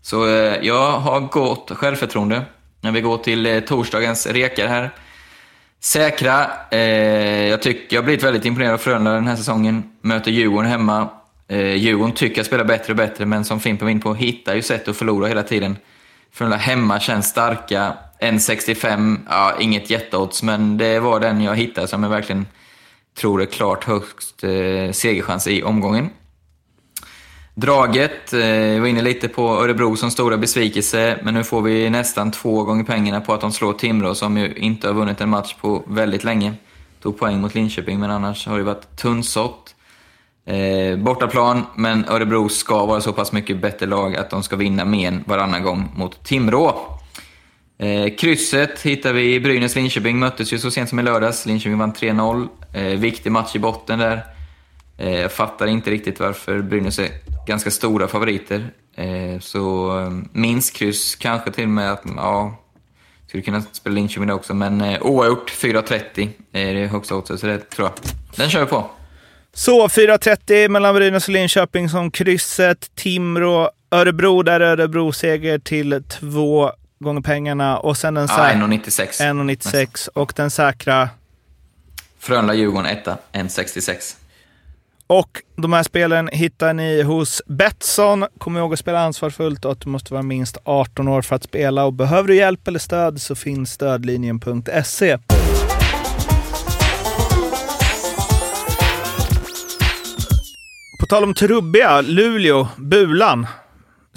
Så 0.03 0.27
eh, 0.27 0.57
jag 0.63 0.93
har 0.93 1.21
gott 1.21 1.71
självförtroende 1.75 2.43
när 2.81 2.93
vi 2.93 3.01
går 3.01 3.19
till 3.19 3.47
eh, 3.47 3.61
torsdagens 3.61 4.27
rekar 4.27 4.67
här. 4.67 4.91
Säkra. 5.81 6.51
Eh, 6.71 7.49
jag, 7.49 7.63
tyck, 7.63 7.93
jag 7.93 8.01
har 8.01 8.05
blivit 8.05 8.25
väldigt 8.25 8.45
imponerad 8.45 8.75
av 8.75 8.79
Frölunda 8.79 9.13
den 9.13 9.27
här 9.27 9.37
säsongen. 9.37 9.83
Möter 10.03 10.31
Djurgården 10.31 10.71
hemma. 10.71 11.09
Eh, 11.49 11.75
Djurgården 11.75 12.15
tycker 12.15 12.37
jag 12.37 12.47
spelar 12.47 12.65
bättre 12.65 12.93
och 12.93 12.97
bättre, 12.97 13.27
men 13.27 13.45
som 13.45 13.61
Fimpen 13.61 13.87
var 13.87 13.91
inne 13.91 14.01
på, 14.01 14.15
hittar 14.15 14.55
ju 14.55 14.63
sätt 14.63 14.89
att 14.89 14.97
förlora 14.97 15.27
hela 15.27 15.43
tiden. 15.43 15.77
Frölunda 16.33 16.57
hemma 16.57 17.01
känns 17.01 17.27
starka. 17.27 17.95
1,65, 18.21 19.19
ja, 19.29 19.55
inget 19.61 19.91
jätteodds, 19.91 20.43
men 20.43 20.79
det 20.79 21.01
var 21.01 21.21
den 21.21 21.43
jag 21.43 21.57
hittade 21.57 21.89
som 21.89 22.03
jag 22.03 22.11
verkligen 22.11 22.47
tror 23.19 23.43
är 23.43 23.47
klart 23.47 23.85
högst 23.85 24.45
eh, 24.45 24.93
segerchans 24.93 25.47
i 25.47 25.63
omgången. 25.63 26.11
Draget, 27.55 28.33
eh, 28.33 28.41
jag 28.41 28.81
var 28.81 28.87
inne 28.87 29.03
lite 29.03 29.29
på 29.29 29.49
Örebro 29.49 29.97
som 29.97 30.11
stora 30.11 30.37
besvikelse, 30.37 31.19
men 31.23 31.35
nu 31.35 31.45
får 31.45 31.63
vi 31.63 31.91
nästan 31.91 32.31
två 32.31 32.65
gånger 32.65 32.85
pengarna 32.85 33.21
på 33.21 33.35
att 33.35 33.41
de 33.41 33.53
slår 33.53 33.73
Timrå 33.73 34.15
som 34.15 34.39
ju 34.39 34.55
inte 34.55 34.87
har 34.87 34.95
vunnit 34.95 35.21
en 35.21 35.29
match 35.29 35.55
på 35.61 35.83
väldigt 35.87 36.25
länge. 36.25 36.55
Tog 37.03 37.19
poäng 37.19 37.41
mot 37.41 37.55
Linköping, 37.55 38.01
men 38.01 38.11
annars 38.11 38.47
har 38.47 38.59
det 38.59 38.65
varit 38.65 38.97
tunnsått. 38.97 39.75
Eh, 40.47 40.99
bortaplan, 40.99 41.67
men 41.77 42.05
Örebro 42.09 42.49
ska 42.49 42.87
vara 42.87 43.01
så 43.01 43.13
pass 43.13 43.33
mycket 43.33 43.61
bättre 43.61 43.87
lag 43.87 44.17
att 44.17 44.31
de 44.31 44.43
ska 44.43 44.57
vinna 44.57 44.85
mer 44.85 45.09
än 45.09 45.25
varannan 45.27 45.63
gång 45.63 45.93
mot 45.97 46.25
Timrå. 46.25 46.98
Eh, 47.79 48.15
krysset 48.15 48.83
hittar 48.83 49.13
vi 49.13 49.35
i 49.35 49.41
Brynäs-Linköping, 49.41 50.19
möttes 50.19 50.53
ju 50.53 50.59
så 50.59 50.71
sent 50.71 50.89
som 50.89 50.99
i 50.99 51.03
lördags. 51.03 51.47
Linköping 51.47 51.79
vann 51.79 51.93
3-0. 51.93 52.49
Eh, 52.73 52.83
viktig 52.83 53.33
match 53.33 53.57
i 53.57 53.59
botten 53.59 53.99
där. 53.99 54.23
Eh, 54.99 55.21
jag 55.21 55.33
fattar 55.33 55.67
inte 55.67 55.91
riktigt 55.91 56.21
varför 56.21 56.63
Brynäs 56.63 56.99
är 56.99 57.09
ganska 57.47 57.71
stora 57.71 58.09
favoriter. 58.09 58.71
Eh, 58.97 59.41
så 59.41 59.99
eh, 60.01 60.11
minst 60.33 60.77
kryss, 60.77 61.17
kanske 61.17 61.53
till 61.53 61.65
och 61.65 61.71
med 61.71 61.93
att, 61.93 62.03
ja, 62.17 62.57
skulle 63.29 63.43
kunna 63.43 63.63
spela 63.73 63.95
Linköping 63.95 64.27
där 64.27 64.35
också. 64.35 64.55
Men 64.55 64.81
eh, 64.81 65.03
oavgjort, 65.03 65.51
4.30 65.51 66.29
eh, 66.53 66.69
är 66.69 66.75
det 66.75 66.87
högsta 66.87 67.15
oddset, 67.15 67.41
så 67.41 67.47
det 67.47 67.71
tror 67.71 67.89
jag. 67.89 68.11
Den 68.37 68.51
kör 68.51 68.61
vi 68.61 68.67
på. 68.67 68.91
Så 69.53 69.89
4.30 69.89 70.69
mellan 70.69 70.95
Brynäs 70.95 71.29
och 71.29 71.33
Linköping 71.35 71.89
som 71.89 72.11
krysset. 72.11 72.91
Timrå, 72.95 73.71
Örebro, 73.91 74.43
där 74.43 74.61
är 74.61 74.71
Örebro-seger 74.71 75.59
till 75.59 76.03
2 76.09 76.71
gånger 76.99 77.21
pengarna. 77.21 77.79
Och 77.79 77.97
sen 77.97 78.15
den 78.15 78.27
Ja, 78.31 78.37
säkra... 78.37 78.67
1,96. 78.67 79.21
1,96. 79.21 80.09
Och 80.15 80.33
den 80.37 80.51
säkra. 80.51 81.09
Frölunda-Djurgården 82.21 82.87
1, 82.87 83.07
1,66. 83.33 84.17
Och 85.07 85.43
de 85.57 85.73
här 85.73 85.83
spelen 85.83 86.29
hittar 86.33 86.73
ni 86.75 87.03
hos 87.03 87.43
Betsson. 87.47 88.27
Kom 88.39 88.57
ihåg 88.57 88.73
att 88.73 88.79
spela 88.79 89.01
ansvarsfullt 89.01 89.65
och 89.65 89.73
att 89.73 89.81
du 89.81 89.91
måste 89.91 90.13
vara 90.13 90.23
minst 90.23 90.57
18 90.65 91.09
år 91.09 91.23
för 91.23 91.37
att 91.37 91.45
spela. 91.45 91.85
Och 91.85 91.93
behöver 91.93 92.29
du 92.29 92.37
hjälp 92.37 92.69
eller 92.69 92.79
stöd 92.79 93.21
så 93.21 93.35
finns 93.35 93.73
stödlinjen.se. 93.73 95.19
På 101.01 101.07
tal 101.07 101.25
om 101.25 101.35
trubbiga, 101.35 102.01
Luleå, 102.01 102.69
Bulan, 102.77 103.47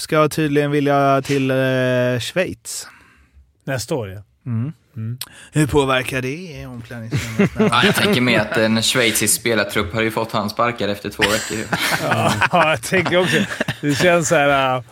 ska 0.02 0.30
tydligen 0.30 0.72
vilja 0.72 1.22
till 1.22 1.52
eh, 1.52 2.20
Schweiz. 2.20 2.88
Nästa 3.64 3.96
år, 3.96 4.10
ja. 4.10 4.22
Mm. 4.46 4.74
Hur 5.52 5.68
påverkar 5.68 6.22
det 6.22 6.28
i 6.28 6.66
omklädningsrummet? 6.66 7.52
Ja, 7.60 7.82
jag 7.86 7.96
tänker 7.96 8.22
mig 8.22 8.36
att 8.36 8.58
en 8.58 8.82
schweizisk 8.82 9.42
spelartrupp 9.42 9.94
hade 9.94 10.06
ju 10.06 10.12
fått 10.12 10.32
han 10.32 10.50
sparkad 10.50 10.90
efter 10.90 11.10
två 11.10 11.24
veckor. 11.24 11.78
Ja, 12.10 12.34
jag 12.52 12.82
tänker 12.84 13.18
också. 13.18 13.38
Det 13.82 13.96
känns 13.96 14.28
så 14.28 14.36
här... 14.36 14.76
äh, 14.78 14.84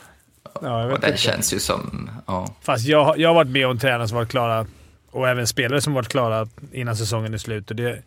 Ja, 0.62 0.82
jag 0.82 0.88
vet 0.88 0.96
Och 0.96 1.02
det 1.02 1.08
inte. 1.08 1.20
känns 1.22 1.54
ju 1.54 1.60
som... 1.60 2.10
Ja. 2.28 2.56
Fast 2.62 2.86
jag, 2.86 3.04
har- 3.06 3.18
jag 3.18 3.30
har 3.30 3.36
varit 3.36 3.50
med 3.52 3.68
om 3.68 3.80
tränare 3.80 4.08
som 4.08 4.16
varit 4.18 4.30
klara 4.30 4.66
och 5.12 5.28
även 5.30 5.48
spelare 5.48 5.82
som 5.82 5.94
varit 5.94 6.08
klara 6.08 6.48
innan 6.72 6.96
säsongen 6.96 7.34
är 7.34 7.38
slut. 7.38 7.70
Och 7.70 7.76
det, 7.76 8.02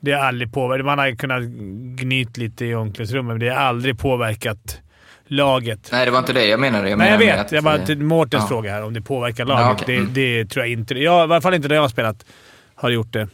det 0.00 0.12
har 0.12 0.20
aldrig 0.20 0.52
påverkat. 0.52 0.86
Man 0.86 0.98
har 0.98 1.16
kunnat 1.16 1.42
gnyt 2.02 2.36
lite 2.36 2.64
i 2.66 2.74
omklädningsrummet, 2.74 3.28
men 3.34 3.40
det 3.40 3.48
har 3.54 3.56
aldrig 3.62 3.98
påverkat 3.98 4.78
laget. 5.28 5.88
Nej, 5.92 6.04
det 6.04 6.10
var 6.10 6.18
inte 6.18 6.32
det 6.32 6.46
jag 6.46 6.60
menade. 6.60 6.90
Jag 6.90 6.98
Nej, 6.98 7.10
jag 7.10 7.18
vet. 7.18 7.38
att, 7.40 7.52
jag 7.52 7.64
bara 7.64 7.78
till 7.78 7.98
Mårtens 8.02 8.42
ja. 8.42 8.48
fråga 8.48 8.70
här, 8.72 8.82
om 8.82 8.94
det 8.94 9.00
påverkar 9.00 9.44
laget. 9.44 9.66
Ja, 9.66 9.72
okej. 9.72 9.86
det, 9.96 9.96
Mm. 10.00 10.12
det 10.14 10.44
tror 10.50 10.64
jag 10.64 10.72
inte. 10.72 10.94
Jag, 10.94 11.02
I 11.02 11.22
alla 11.22 11.40
fall 11.40 11.54
inte 11.54 11.68
när 11.68 11.74
jag 11.74 11.82
har 11.82 11.88
spelat 11.88 12.24
har 12.74 12.90
gjort 12.90 13.12
det. 13.12 13.28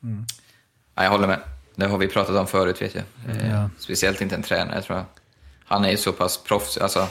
Nej, 0.00 0.24
jag 0.94 1.10
håller 1.10 1.26
med. 1.26 1.38
Det 1.74 1.86
har 1.86 1.98
vi 1.98 2.08
pratat 2.08 2.36
om 2.36 2.46
förut, 2.46 2.82
vet 2.82 2.94
jag. 2.94 3.04
Eh, 3.36 3.50
Ja. 3.50 3.70
Speciellt 3.78 4.20
inte 4.20 4.34
en 4.34 4.42
tränare, 4.42 4.82
tror 4.82 4.98
jag. 4.98 5.06
Han 5.66 5.84
är 5.84 5.90
ju 5.90 5.96
så 5.96 6.12
pass 6.12 6.44
proffs. 6.44 6.78
Alltså, 6.78 7.06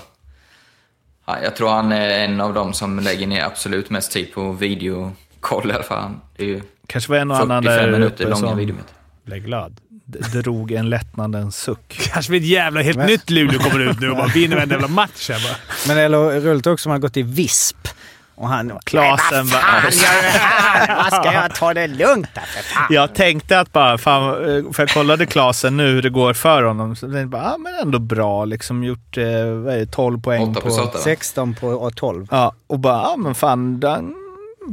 ja, 1.26 1.38
jag 1.43 1.55
tror 1.55 1.70
han 1.70 1.91
är 1.91 2.09
en 2.26 2.41
av 2.41 2.53
dem 2.53 2.74
som 2.74 2.99
lägger 2.99 3.28
ner 3.28 3.43
absolut 3.45 3.89
mest 3.89 4.11
tid 4.11 4.34
på 4.34 4.51
videokoll 4.51 5.70
i 5.72 5.74
alla 5.74 5.84
fall. 5.84 6.11
Det 6.38 6.43
är 6.43 6.47
ju 6.47 6.61
Kanske 6.88 7.11
var 7.11 7.18
en 7.18 7.32
och 7.32 7.38
annan 7.38 7.64
45 7.64 7.91
där 7.91 8.01
uppe 8.01 8.24
långa 8.24 8.36
som. 8.36 8.78
Blev 9.26 9.39
glad. 9.43 9.82
Drog 10.05 10.71
en 10.71 10.89
lättnadens 10.89 11.57
suck. 11.57 12.09
Kanske 12.13 12.29
blir 12.29 12.39
ett 12.41 12.47
jävla 12.47 12.81
helt 12.81 13.07
nytt 13.07 13.29
Luleå 13.29 13.59
kommer 13.59 13.79
ut 13.79 13.99
nu 13.99 14.09
och 14.09 14.17
bara 14.17 14.27
vinner 14.27 14.55
varenda 14.55 14.75
jävla 14.75 14.87
match 14.87 15.29
här 15.29 15.39
bara. 15.43 15.55
Men 15.87 15.97
det 15.97 16.03
är 16.03 16.41
roligt 16.41 16.67
också 16.67 16.89
om 16.89 16.91
man 16.91 16.95
har 17.01 17.07
gått 17.07 17.17
i 17.17 17.21
VISP. 17.21 17.87
Och 18.35 18.47
han... 18.47 18.79
Klasen 18.85 19.45
"Nej, 19.45 19.53
vad 19.53 19.61
fan 19.61 19.91
gör? 19.91 20.95
Vad 20.95 21.13
ska 21.13 21.33
jag 21.33 21.55
ta 21.55 21.73
det 21.73 21.87
lugnt 21.87 22.29
här 22.33 22.45
för 22.45 22.63
fan? 22.63 22.87
Jag 22.89 23.13
tänkte 23.15 23.59
att 23.59 23.71
bara, 23.71 23.97
fan, 23.97 24.29
eh, 24.29 24.71
för 24.71 24.83
jag 24.83 24.89
kollade 24.89 25.25
Klasen 25.25 25.77
nu 25.77 25.87
hur 25.87 26.01
det 26.01 26.09
går 26.09 26.33
för 26.33 26.63
honom. 26.63 26.95
Så 26.95 27.05
jag 27.05 27.27
bara, 27.29 27.41
ah, 27.53 27.57
men 27.57 27.73
ändå 27.81 27.99
bra. 27.99 28.45
Liksom 28.45 28.83
gjort 28.83 29.17
eh, 29.17 29.23
vad 29.45 29.73
är 29.73 29.77
det, 29.79 29.85
12 29.85 30.21
poäng 30.21 30.41
Åtta 30.43 30.53
på... 30.53 30.61
plus 30.61 30.77
åtta, 30.77 30.97
va? 30.97 31.03
16 31.03 31.55
på 31.55 31.67
och 31.67 31.95
12. 31.95 32.27
Ja, 32.31 32.53
och 32.67 32.79
bara, 32.79 33.01
ja 33.01 33.15
men 33.17 33.35
fan, 33.35 33.79
den 33.79 34.13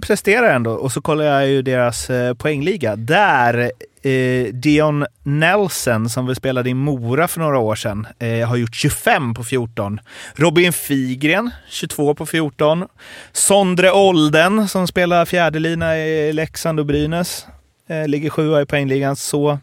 presterar 0.02 0.54
ändå. 0.54 0.70
Och 0.70 0.92
så 0.92 1.00
kollar 1.00 1.24
jag 1.24 1.48
ju 1.48 1.62
deras 1.62 2.10
eh, 2.10 2.34
poängliga. 2.34 2.96
Där 2.96 3.72
eh, 4.02 4.52
Dion 4.52 5.06
Nelson, 5.22 6.08
som 6.08 6.26
vi 6.26 6.34
spelade 6.34 6.70
i 6.70 6.74
Mora 6.74 7.28
för 7.28 7.40
några 7.40 7.58
år 7.58 7.74
sedan, 7.74 8.06
eh, 8.18 8.48
har 8.48 8.56
gjort 8.56 8.74
25 8.74 9.34
på 9.34 9.44
14. 9.44 10.00
Robin 10.34 10.72
Figren, 10.72 11.50
22 11.68 12.14
på 12.14 12.26
14. 12.26 12.88
Sondre 13.32 13.92
Olden, 13.92 14.68
som 14.68 14.86
spelar 14.86 15.24
fjärdelina 15.24 15.98
i 15.98 16.32
Leksand 16.32 16.80
och 16.80 16.86
Brynäs, 16.86 17.46
eh, 17.88 18.08
ligger 18.08 18.30
sjua 18.30 18.62
i 18.62 18.66
poängligan. 18.66 19.16
Så 19.16 19.58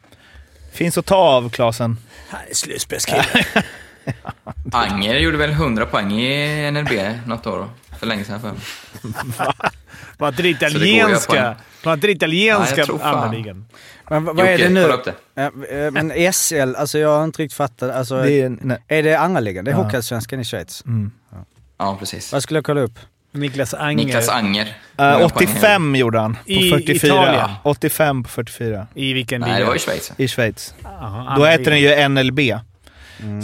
finns 0.73 0.97
att 0.97 1.05
ta 1.05 1.15
av, 1.15 1.49
Klasen. 1.49 1.97
Slutspelskille. 2.51 3.25
Anger 4.71 5.15
gjorde 5.15 5.37
väl 5.37 5.49
100 5.51 5.85
poäng 5.85 6.11
i 6.11 6.71
NLB 6.71 7.19
något 7.25 7.47
år, 7.47 7.69
för 7.99 8.07
länge 8.07 8.23
sedan 8.23 8.41
för. 8.41 8.53
Var 10.17 10.27
inte 10.27 10.41
det 10.41 10.49
italienska, 10.49 11.55
var 11.83 11.93
inte 11.93 12.07
det 12.07 12.13
italienska 12.13 12.77
jag 12.77 12.87
tror 12.87 12.97
fan. 12.97 13.15
andra 13.15 13.31
ligan? 13.37 13.65
Men 14.09 14.25
vad, 14.25 14.35
vad 14.35 14.45
är 14.45 14.51
Jocke, 14.51 14.63
det 14.63 14.69
nu? 14.69 14.81
kolla 14.81 14.93
upp 14.93 15.05
det. 15.05 15.13
Ja, 15.35 15.51
eh, 15.85 15.91
Men 15.91 16.33
SL, 16.33 16.75
alltså 16.77 16.99
jag 16.99 17.17
har 17.17 17.23
inte 17.23 17.41
riktigt 17.43 17.57
fattat. 17.57 17.91
Alltså, 17.91 18.21
Det 18.21 18.31
är, 18.31 18.45
är, 18.45 18.57
nej. 18.61 19.01
det 19.01 19.15
andra 19.15 19.39
ligan? 19.39 19.65
Det 19.65 19.71
är 19.71 19.75
Ja. 19.75 19.81
Hockeyallsvenskan 19.83 20.39
i 20.39 20.43
Schweiz. 20.43 20.83
Mm. 20.85 21.11
Ja, 21.79 21.95
precis. 21.99 22.33
Vad 22.33 22.43
skulle 22.43 22.57
jag 22.57 22.65
kolla 22.65 22.81
upp? 22.81 22.99
Niklas 23.31 23.73
Anger. 23.73 24.05
Niklas 24.05 24.29
Anger. 24.29 24.61
Eh, 24.65 24.71
Många 24.97 25.13
poäng. 25.17 25.25
85 25.35 25.95
gjorde 25.95 26.19
han 26.19 26.33
på 26.35 26.39
I 26.51 26.69
44. 26.69 27.13
Italien. 27.13 27.49
85 27.63 28.23
på 28.23 28.29
44 28.29 28.87
I 28.93 29.13
vilken 29.13 29.41
liga? 29.41 29.51
Nej, 29.51 29.61
det 29.61 29.67
var 29.67 29.75
i 29.75 29.79
Schweiz. 29.79 30.11
i 30.17 30.27
Schweiz. 30.27 30.75
Jaha, 30.83 31.23
Då 31.37 31.43
andra 31.45 31.57
den 31.57 31.63
ligan. 31.73 31.99
ju 32.01 32.09
NLB. 32.09 32.39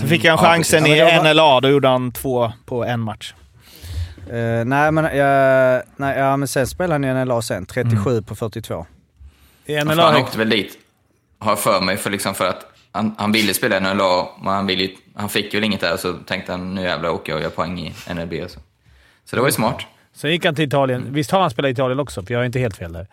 Så 0.02 0.08
fick 0.08 0.26
han 0.26 0.32
Ja, 0.32 0.38
chansen 0.38 0.80
precis. 0.84 0.96
i 0.96 1.00
Ja, 1.00 1.06
men 1.06 1.14
det 1.24 1.34
var- 1.34 1.34
NLA, 1.34 1.60
då 1.62 1.70
gjorde 1.70 1.88
han 1.88 2.12
två 2.12 2.52
på 2.66 2.86
en 2.86 3.00
match. 3.00 3.34
Eh, 4.32 4.66
nej, 4.66 4.92
men, 4.92 5.18
jag, 5.18 5.84
nej, 5.98 6.18
ja, 6.20 6.38
men 6.38 6.48
sen 6.48 6.68
spelade 6.68 6.94
han 7.08 7.18
i 7.18 7.26
NLA 7.26 7.42
sen. 7.42 7.66
37 7.66 8.22
på 8.22 8.36
42. 8.36 8.86
Ja, 9.66 9.84
han 9.88 10.00
har 10.00 10.22
åkte 10.22 10.38
väl 10.38 10.50
dit, 10.50 10.78
har 11.40 11.52
jag 11.52 11.60
för 11.60 11.82
mig, 11.82 11.98
för, 11.98 12.10
liksom 12.10 12.36
för 12.36 12.48
att 12.50 12.66
han, 12.92 13.16
han 13.18 13.32
ville 13.32 13.54
spela 13.54 13.78
i 13.78 13.80
NLA, 13.80 14.28
men 14.44 14.54
han, 14.54 14.66
ville, 14.68 14.84
ju- 14.84 14.96
han 15.16 15.30
fick 15.30 15.54
väl 15.54 15.64
inget 15.64 15.82
där, 15.82 15.98
så 15.98 16.14
tänkte 16.14 16.52
han 16.52 16.76
nu 16.76 16.82
jävlar 16.82 17.10
åker 17.10 17.32
jag 17.32 17.38
och 17.38 17.44
gör 17.44 17.50
poäng 17.50 17.80
i 17.80 18.14
NLB. 18.14 18.34
Så, 18.50 18.60
så 19.26 19.36
det 19.36 19.42
var 19.42 19.48
ju 19.48 19.52
smart. 19.54 19.82
Sen 20.14 20.32
gick 20.32 20.46
han 20.46 20.56
till 20.56 20.66
Italien. 20.68 21.06
Visst 21.10 21.32
har 21.32 21.42
han 21.42 21.50
spelat 21.50 21.70
i 21.70 21.72
Italien 21.72 22.00
också? 22.00 22.24
För 22.24 22.34
jag 22.34 22.42
är 22.42 22.46
inte 22.46 22.60
helt 22.60 22.78
fel 22.78 22.94
där. 22.94 23.08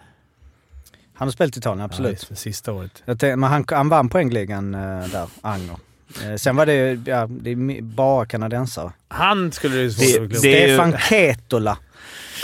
Han 1.15 1.29
har 1.29 1.33
spelat 1.33 1.57
i 1.57 1.59
Italien, 1.59 1.79
Ja, 1.79 1.85
absolut. 1.85 2.27
det, 2.29 2.37
sista 2.37 2.73
året. 2.73 3.03
Tänkte, 3.07 3.37
men 3.37 3.51
han, 3.51 3.65
han 3.69 3.89
vann 3.89 4.09
poängligan 4.09 4.75
eh, 4.75 4.81
där, 5.09 5.27
Anger. 5.43 5.77
Eh, 6.25 6.35
sen 6.37 6.57
var 6.57 6.67
det 6.67 6.75
ju 6.75 7.01
ja, 7.07 7.27
det 7.27 7.51
är 7.51 7.57
mi- 7.57 7.83
bara 7.83 8.27
kanadensare. 8.27 8.93
Han 9.09 9.53
skulle 9.53 9.77
det 9.77 9.83
ju 9.83 9.91
svårt 9.91 10.33
att 10.33 10.39
Stefan 10.39 10.97
Ketola. 11.09 11.79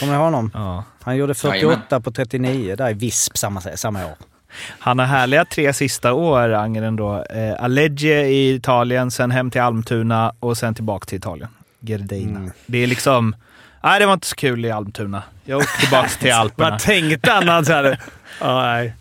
Kommer 0.01 0.12
ni 0.12 0.16
ihåg 0.16 0.24
honom? 0.24 0.51
Ja. 0.55 0.84
Han 1.03 1.16
gjorde 1.16 1.34
48 1.34 1.57
Jajamän. 1.57 2.03
på 2.03 2.11
39 2.11 2.76
där 2.76 2.90
i 2.90 2.94
Visp 2.94 3.36
samma, 3.38 3.61
samma 3.61 4.07
år. 4.07 4.14
Han 4.78 4.99
har 4.99 5.07
härliga 5.07 5.44
tre 5.44 5.72
sista 5.72 6.12
år, 6.12 6.53
Anger 6.53 6.82
ändå. 6.82 7.24
Eh, 7.30 7.64
Alleghe 7.64 8.26
i 8.26 8.55
Italien, 8.55 9.11
sen 9.11 9.30
hem 9.30 9.51
till 9.51 9.61
Almtuna 9.61 10.32
och 10.40 10.57
sen 10.59 10.74
tillbaka 10.74 11.05
till 11.07 11.18
Italien. 11.18 11.49
Gerdina. 11.80 12.38
Mm. 12.38 12.51
Det 12.66 12.78
är 12.78 12.86
liksom... 12.86 13.36
Nej, 13.82 14.01
det 14.01 14.07
var 14.07 14.12
inte 14.12 14.26
så 14.26 14.36
kul 14.36 14.64
i 14.64 14.70
Almtuna. 14.70 15.22
Jag 15.44 15.59
åkte 15.59 15.80
tillbaka 15.80 16.09
till 16.09 16.32
Alperna. 16.32 16.70
Vad 16.70 16.78
tänkte 16.80 17.30
han 17.30 17.47
när 17.47 17.53
han 17.53 17.64
såhär... 17.64 17.99
Ja, 18.40 18.62
nej. 18.62 18.92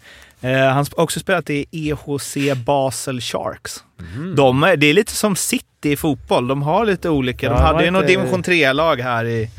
Eh, 0.41 0.59
han 0.67 0.75
har 0.75 0.99
också 0.99 1.19
spelat 1.19 1.49
i 1.49 1.65
EHC 1.71 2.37
Basel 2.65 3.21
Sharks. 3.21 3.83
Mhm. 3.99 4.35
De 4.35 4.63
är, 4.63 4.77
det 4.77 4.87
är 4.87 4.93
lite 4.93 5.11
som 5.11 5.35
City 5.35 5.91
i 5.91 5.95
fotboll. 5.97 6.47
De 6.47 6.61
har 6.61 6.85
lite 6.85 7.09
olika. 7.09 7.49
De 7.49 7.55
Ja, 7.55 7.61
hade 7.61 7.85
ju 7.85 7.91
något 7.91 8.07
division 8.07 8.43
3-lag 8.43 9.01
här 9.01 9.25
i 9.25 9.49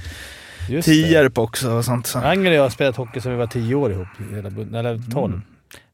Just 0.68 0.88
det. 0.88 0.92
Tierp 0.94 1.38
också 1.38 1.70
och 1.70 1.84
sånt. 1.84 2.06
Så. 2.06 2.18
Anger 2.18 2.50
och 2.50 2.56
jag 2.56 2.62
har 2.62 2.70
spelat 2.70 2.96
hockey 2.96 3.20
sedan 3.20 3.32
vi 3.32 3.38
var 3.38 3.46
tio 3.46 3.74
år 3.74 3.92
ihop. 3.92 4.08
Eller 4.74 5.10
tolv. 5.12 5.32
Mm. 5.34 5.42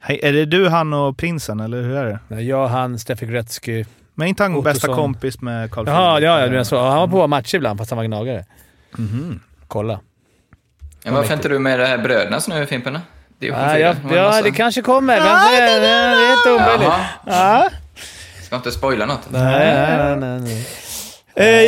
Hej, 0.00 0.20
är 0.22 0.32
det 0.32 0.44
du, 0.44 0.68
han 0.68 0.92
och 0.92 1.16
prinsen, 1.16 1.60
eller 1.60 1.82
hur 1.82 1.96
är 1.96 2.04
det? 2.04 2.18
Nej, 2.28 2.48
Jag, 2.48 2.68
han, 2.68 2.98
Steffi 2.98 3.26
Gretzky. 3.26 3.84
Men 4.14 4.28
inte 4.28 4.42
han 4.42 4.62
bästa 4.62 4.70
Ottosson. 4.88 4.96
kompis 5.04 5.40
med 5.40 5.70
Carl 5.70 5.84
Jaha, 5.86 6.14
Philip? 6.14 6.26
ja, 6.28 6.38
ja, 6.40 6.44
du 6.44 6.50
menar 6.50 6.64
så. 6.64 6.78
Han 6.82 6.98
var 6.98 7.06
på 7.06 7.16
våra 7.16 7.26
matcher 7.26 7.56
ibland 7.56 7.78
fast 7.78 7.90
han 7.90 7.96
var 7.96 8.04
gnagare. 8.04 8.44
Mhm. 8.98 9.40
Kolla. 9.68 10.00
Ja, 11.04 11.12
varför 11.12 11.34
inte 11.34 11.48
du 11.48 11.58
med 11.58 11.78
det 11.78 11.86
här 11.86 11.98
brödernas 11.98 12.48
nu, 12.48 12.66
Fimpen? 12.66 12.98
Det 13.38 13.48
är 13.48 13.76
ju 13.76 13.82
Ja, 13.82 13.88
ja, 13.88 13.94
det 14.10 14.22
massa- 14.22 14.42
det 14.42 14.50
kanske 14.50 14.82
kommer. 14.82 15.16
Vem 15.16 15.24
vet? 15.24 15.82
Det 15.82 15.88
är 15.88 16.32
inte 16.36 16.64
omöjligt. 16.64 16.92
Ska 18.42 18.56
inte 18.56 18.70
spoila 18.72 19.06
något. 19.06 19.20
Nej, 19.30 19.74
nej, 19.98 20.16
nej, 20.16 20.40
nej. 20.40 20.66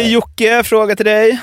Eh, 0.00 0.12
Jocke, 0.12 0.62
fråga 0.64 0.96
till 0.96 1.06
dig. 1.06 1.40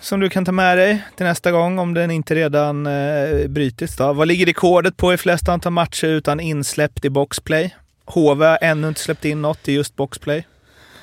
Som 0.00 0.20
du 0.20 0.28
kan 0.28 0.44
ta 0.44 0.52
med 0.52 0.78
dig 0.78 1.02
till 1.16 1.26
nästa 1.26 1.50
gång 1.50 1.78
om 1.78 1.94
den 1.94 2.10
inte 2.10 2.34
redan 2.34 2.86
eh, 2.86 3.46
brutits. 3.48 3.96
Då. 3.96 4.12
Vad 4.12 4.28
ligger 4.28 4.46
rekordet 4.46 4.96
på 4.96 5.12
i 5.12 5.16
flest 5.16 5.48
antal 5.48 5.72
matcher 5.72 6.06
utan 6.06 6.40
insläppt 6.40 7.04
i 7.04 7.10
boxplay? 7.10 7.74
HV 8.04 8.46
har 8.46 8.58
ännu 8.62 8.88
inte 8.88 9.00
släppt 9.00 9.24
in 9.24 9.42
något 9.42 9.68
i 9.68 9.72
just 9.72 9.96
boxplay. 9.96 10.46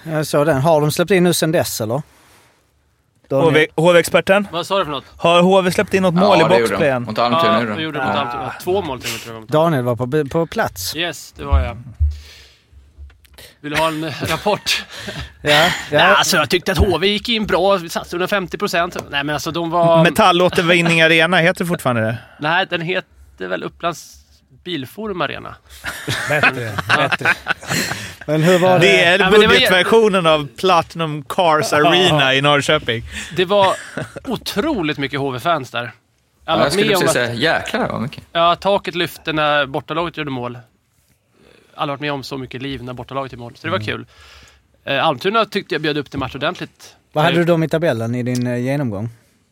Jag 0.04 0.28
såg 0.28 0.46
den. 0.46 0.62
Har 0.62 0.82
de 0.82 0.92
släppt 0.92 1.12
in 1.12 1.24
nu 1.24 1.34
sen 1.34 1.52
dess 1.52 1.82
eller? 1.82 2.02
HV 3.30 3.68
HV-experten, 3.76 4.48
Vad 4.52 4.68
sa 4.68 4.78
du 4.80 4.86
för 4.86 4.92
något? 4.92 5.04
har 5.18 5.42
HV 5.42 5.72
släppt 5.72 5.94
in 5.94 6.04
något 6.04 6.14
mål 6.14 6.38
Ja, 6.40 6.46
i 6.46 6.50
det 6.50 6.60
gjorde 6.60 6.78
de. 6.78 6.90
än? 6.90 7.04
Mot 7.04 7.20
Almtuna 7.20 7.54
Ja, 7.54 7.60
gjorde 7.62 7.72
vi 7.72 7.78
de. 7.78 7.84
gjorde 7.84 8.00
det 8.00 8.06
mot 8.06 8.16
Almtuna. 8.16 8.54
Två 8.64 8.82
mål 8.82 9.02
till 9.02 9.10
och 9.10 9.14
med 9.14 9.22
tror 9.24 9.36
jag. 9.36 9.48
Daniel 9.48 9.84
var 9.84 9.96
på, 9.96 10.30
på 10.30 10.46
plats. 10.48 10.96
Yes, 10.96 11.32
det 11.38 11.44
var 11.44 11.60
jag. 11.60 11.78
Vill 13.66 13.74
du 13.74 13.80
ha 13.80 13.88
en 13.88 14.04
eh, 14.04 14.14
rapport? 14.28 14.86
Ja, 15.42 15.52
Ja. 15.52 15.70
ja. 15.92 16.02
alltså 16.02 16.38
jag 16.38 16.50
tyckte 16.50 16.72
att 16.72 16.78
HV 16.78 17.08
gick 17.08 17.30
in 17.30 17.46
bra. 17.46 17.78
Vi 17.78 17.90
satsade 17.90 18.16
under 18.16 18.28
50 18.28 18.58
procent. 18.58 18.98
Nej 19.10 19.24
men 19.24 19.34
alltså 19.34 19.52
de 19.52 19.70
var... 19.70 20.04
Metallåtervinning 20.04 21.02
Arena 21.02 21.38
heter 21.38 21.66
fortfarande 21.66 22.02
det. 22.02 22.18
Nej, 22.40 22.66
den 22.70 22.82
heter 22.82 23.48
väl 23.48 23.64
Upplands 23.64 24.16
Bilforum 24.64 25.22
Arena. 25.22 25.56
Bättre. 26.30 26.72
bättre. 26.98 27.30
Men 28.28 28.44
hur 28.44 28.60
var 28.60 28.80
det? 28.80 28.86
Det 28.88 29.04
är 29.04 29.20
Ja, 29.20 29.30
men 29.30 29.40
det 29.40 29.48
var- 29.48 29.54
budgetversionen 29.54 30.28
av 30.28 30.48
Platinum 30.60 31.24
Cars 31.24 31.74
Arena 31.74 32.34
i 32.36 32.42
Norrköping. 32.42 33.04
Det 33.36 33.46
var 33.46 33.76
otroligt 34.28 34.98
mycket 34.98 35.20
HV-fans 35.20 35.72
där. 35.72 35.92
Jag 36.46 36.58
Ja, 36.60 36.64
jag 36.64 36.72
skulle 36.72 36.90
precis 36.90 37.08
att 37.08 37.14
säga, 37.14 37.34
jäklar 37.34 37.88
vad 37.90 38.02
mycket. 38.02 38.24
ja, 38.32 38.56
taket 38.56 38.96
lyfte 38.96 39.34
när 39.34 39.66
bortalaget 39.66 40.18
gjorde 40.18 40.32
mål. 40.32 40.58
Aldrig 41.76 41.92
varit 41.94 42.02
med 42.02 42.12
om 42.12 42.24
så 42.24 42.38
mycket 42.38 42.62
liv 42.62 42.84
när 42.84 42.94
bortalaget 42.94 43.32
gjorde 43.32 43.40
mål, 43.40 43.56
så 43.56 43.68
det 43.68 43.72
var 43.72 43.80
kul. 43.80 44.06
Eh, 44.84 45.06
Almtuna 45.06 45.46
tyckte 45.46 45.76
jag 45.76 45.82
bjöd 45.82 45.98
upp 45.98 46.10
till 46.10 46.20
match 46.20 46.36
ordentligt. 46.36 46.96
Vad 47.12 47.24
hade 47.24 47.38
du 47.38 47.44
dem 47.44 47.64
i 47.64 47.70
tabellen 47.70 48.16
i 48.16 48.24
din 48.24 48.48
eh, 48.48 48.58
genomgång? 48.58 49.10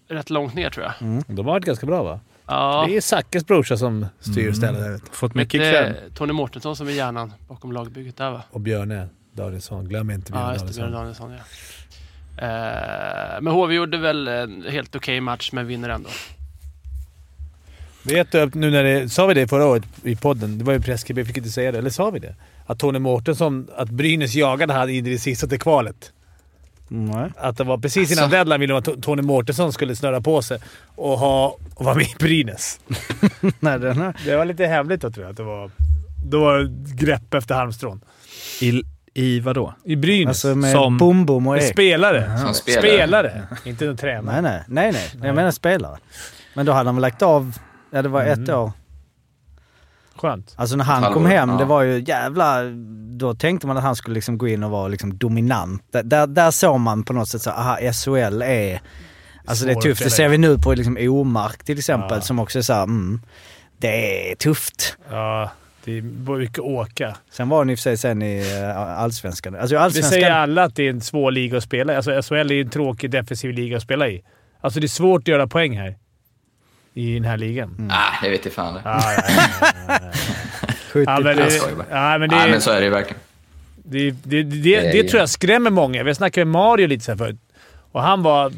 Rätt 0.09 0.29
långt 0.29 0.53
ner 0.53 0.69
tror 0.69 0.85
jag. 0.85 1.23
De 1.27 1.37
har 1.37 1.43
varit 1.43 1.65
ganska 1.65 1.85
bra 1.85 2.03
va? 2.03 2.19
Ja. 2.47 2.85
Det 2.87 2.97
är 2.97 3.01
Zackes 3.01 3.47
brorsa 3.47 3.77
som 3.77 4.05
styr 4.19 4.51
vet 4.51 5.03
du. 5.03 5.11
Fått 5.11 5.35
mycket 5.35 5.61
är 5.61 5.95
Tony 6.15 6.33
Mårtensson 6.33 6.75
som 6.75 6.87
är 6.87 6.91
hjärnan 6.91 7.33
bakom 7.47 7.71
lagbygget 7.71 8.17
där 8.17 8.31
va? 8.31 8.43
Och 8.51 8.59
Björne 8.59 9.07
Danielsson. 9.33 9.85
Glöm 9.89 10.11
inte 10.11 10.31
Björne 10.31 10.47
Ja, 10.47 10.53
just 10.53 10.67
det. 10.67 10.73
Björn 10.73 10.91
Danielsson. 10.91 11.29
Danielsson 11.29 11.47
ja. 12.37 13.35
Eh, 13.35 13.41
men 13.41 13.53
HV 13.53 13.75
gjorde 13.75 13.97
väl 13.97 14.27
en 14.27 14.63
helt 14.69 14.95
okej 14.95 15.21
match, 15.21 15.51
men 15.51 15.67
vinner 15.67 15.89
ändå. 15.89 16.09
Vet 18.03 18.31
du, 18.31 18.49
nu 18.53 18.71
när 18.71 18.83
det... 18.83 19.09
Sa 19.09 19.25
vi 19.25 19.33
det 19.33 19.47
förra 19.47 19.65
året 19.65 19.83
i 20.03 20.15
podden? 20.15 20.57
Det 20.57 20.63
var 20.63 20.73
ju 20.73 20.79
preskriberat, 20.81 21.27
jag 21.27 21.27
fick 21.27 21.37
inte 21.37 21.49
säga 21.49 21.71
det. 21.71 21.77
Eller 21.77 21.89
sa 21.89 22.09
vi 22.09 22.19
det? 22.19 22.35
Att 22.65 22.79
Tony 22.79 22.99
Mårtensson, 22.99 23.67
att 23.77 23.89
Brynäs 23.89 24.35
jagade 24.35 24.73
han 24.73 24.89
in 24.89 25.07
i 25.07 25.09
det 25.11 25.17
sista 25.19 25.47
till 25.47 25.59
kvalet. 25.59 26.11
Nej. 26.87 27.31
Att 27.37 27.57
det 27.57 27.63
var 27.63 27.77
precis 27.77 28.11
innan 28.11 28.23
Alltså. 28.23 28.35
deadline 28.35 28.59
ville 28.59 28.73
de 28.73 28.79
att 28.79 28.87
To- 28.87 29.01
Tony 29.01 29.21
Mårtensson 29.21 29.73
skulle 29.73 29.95
snurra 29.95 30.21
på 30.21 30.41
sig 30.41 30.59
och, 30.95 31.19
ha, 31.19 31.57
och 31.75 31.85
vara 31.85 31.95
med 31.95 32.03
i 32.05 32.15
Brynäs. 32.19 32.79
Nej, 33.59 33.79
den 33.79 33.97
här. 33.97 34.15
Det 34.25 34.35
var 34.37 34.45
lite 34.45 34.65
hemligt 34.65 35.01
då 35.01 35.11
tror 35.11 35.23
jag. 35.25 35.31
Att 35.31 35.37
det 35.37 35.43
var, 35.43 35.71
det 36.25 36.37
var 36.37 36.69
grepp 36.95 37.33
efter 37.33 37.55
halmstrån. 37.55 38.01
I, 38.61 38.81
I 39.13 39.39
vadå? 39.39 39.73
I 39.85 39.95
Brynäs. 39.95 40.27
Alltså 40.29 40.55
med 40.55 40.71
Som- 40.71 40.97
Bom 40.97 41.25
Bom 41.25 41.47
och 41.47 41.53
Med 41.53 41.63
Ek. 41.63 41.69
spelare. 41.73 42.37
Som 42.39 42.53
spelare. 42.53 42.81
Spelare. 42.81 43.41
Inte 43.65 43.85
någon 43.85 43.97
tränare. 43.97 44.41
Nej, 44.41 44.51
nej. 44.67 44.91
Nej, 44.91 44.91
nej. 45.15 45.27
Jag 45.27 45.35
menar 45.35 45.51
spelare. 45.51 45.97
Men 46.53 46.65
då 46.65 46.71
hade 46.71 46.87
han 46.87 46.95
väl 46.95 47.01
lagt 47.01 47.21
av... 47.21 47.57
Ja, 47.93 48.01
det 48.01 48.09
var 48.09 48.23
ett 48.23 48.37
Mm. 48.37 48.55
år. 48.59 48.71
Skönt. 50.15 50.53
Alltså 50.57 50.75
när 50.75 50.83
han 50.85 51.13
kom 51.13 51.25
hem, 51.25 51.49
ja. 51.49 51.57
det 51.57 51.65
var 51.65 51.81
ju 51.81 52.03
jävla... 52.07 52.63
Då 53.17 53.33
tänkte 53.35 53.67
man 53.67 53.77
att 53.77 53.83
han 53.83 53.95
skulle 53.95 54.13
liksom 54.13 54.37
gå 54.37 54.47
in 54.47 54.63
och 54.63 54.71
vara 54.71 54.87
liksom 54.87 55.17
dominant. 55.17 55.83
Där, 55.91 56.03
där, 56.03 56.27
där 56.27 56.51
såg 56.51 56.79
man 56.79 57.03
på 57.03 57.13
något 57.13 57.29
sätt 57.29 57.41
så 57.41 57.49
aha, 57.49 57.77
SHL 57.93 58.41
är... 58.41 58.81
Alltså 59.45 59.65
det 59.65 59.71
är 59.71 59.73
Svår 59.73 59.81
tufft. 59.81 60.03
Det 60.03 60.09
ser 60.09 60.27
vi 60.29 60.37
nu 60.37 60.57
på 60.57 60.73
liksom 60.73 60.97
Omark 60.99 61.63
till 61.63 61.77
exempel 61.77 62.17
Ja. 62.17 62.21
som 62.21 62.39
också 62.39 62.57
är 62.59 62.61
såhär, 62.63 62.83
mm, 62.83 63.21
det 63.77 64.31
är 64.31 64.35
tufft. 64.35 64.97
Ja, 65.09 65.49
det 65.83 65.97
är 65.97 66.01
mycket 66.37 66.59
åka. 66.59 67.17
Sen 67.31 67.49
var 67.49 67.57
han 67.57 67.69
i 67.69 67.73
och 67.73 67.77
för 67.79 67.81
sig 67.81 67.97
sen 67.97 68.21
i 68.21 68.59
uh, 68.61 68.77
Allsvenskan. 68.77 69.55
Alltså 69.55 69.75
Det 69.75 69.81
Allsvenskan... 69.81 70.11
säger 70.11 70.31
alla 70.31 70.63
att 70.63 70.75
det 70.75 70.83
är 70.83 70.89
en 70.89 71.01
svår 71.01 71.31
liga 71.31 71.57
att 71.57 71.63
spela 71.63 71.93
i. 71.93 71.95
Alltså 71.95 72.21
SHL 72.21 72.35
är 72.35 72.53
ju 72.53 72.61
en 72.61 72.69
tråkig 72.69 73.11
defensiv 73.11 73.51
liga 73.53 73.77
att 73.77 73.83
spela 73.83 74.07
i. 74.07 74.23
Alltså 74.61 74.79
det 74.79 74.85
är 74.85 74.87
svårt 74.87 75.21
att 75.21 75.27
göra 75.27 75.47
poäng 75.47 75.77
här. 75.77 75.95
I 76.93 77.13
den 77.13 77.25
här 77.25 77.37
ligan. 77.37 77.91
Ah, 77.91 78.23
det 78.23 78.29
vet 78.29 78.45
jag 78.45 78.53
fan. 78.53 78.79
Ja, 78.85 79.01
ja, 79.17 79.23
ja, 79.27 79.67
ja, 79.87 79.99
ja. 80.01 80.09
70 80.91 81.05
Ja, 81.11 81.19
men 81.19 81.37
Jag 81.37 81.49
det, 81.49 81.59
ja, 81.89 82.17
men 82.17 82.29
det, 82.29 82.35
Nej, 82.35 82.51
men 82.51 82.61
så 82.61 82.71
är 82.71 82.79
det 82.79 82.83
ju 82.85 82.89
verkligen. 82.91 83.21
det, 83.83 84.11
det, 84.23 84.43
det, 84.43 84.91
Det 84.91 85.03
tror 85.03 85.19
jag 85.19 85.29
skrämmer 85.29 85.69
många. 85.69 86.03
Vi 86.03 86.15
snackade 86.15 86.45
med 86.45 86.51
Mario 86.51 86.87
lite 86.87 87.03
så 87.05 87.11
här 87.11 87.17
förut. 87.17 87.39
Och 87.91 88.01
han 88.01 88.23
var, 88.23 88.51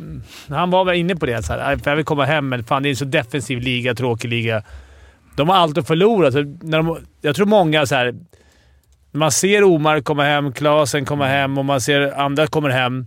han 0.50 0.70
var 0.72 0.86
väl 0.86 0.96
inne 0.96 1.16
på 1.16 1.26
det. 1.26 1.44
Så 1.44 1.54
här, 1.54 1.70
"Aj, 1.70 1.80
för 1.80 1.92
jag 1.92 1.96
vill 1.96 2.06
komma 2.06 2.26
hem, 2.26 2.50
men 2.50 2.64
fan 2.64 2.84
det 2.84 2.88
är 2.88 2.92
en 2.92 2.96
så 2.96 3.06
defensiv 3.06 3.60
liga, 3.60 3.96
tråkig 3.96 4.30
liga. 4.30 4.64
De 5.36 5.50
har 5.50 5.56
alltid 5.56 5.88
förlorat. 5.88 6.34
Så 6.34 6.44
när 6.62 6.78
de, 6.78 6.98
jag 7.22 7.36
tror 7.36 7.46
många 7.46 7.86
så 7.86 7.96
här. 7.96 8.14
När 9.12 9.20
man 9.20 9.32
ser 9.32 9.64
Omar 9.64 10.00
komma 10.02 10.24
hem, 10.24 10.54
Klasen 10.54 11.06
komma 11.06 11.28
hem 11.28 11.58
och 11.58 11.66
man 11.66 11.82
ser 11.82 12.20
andra 12.20 12.48
kommer 12.48 12.70
hem. 12.70 13.06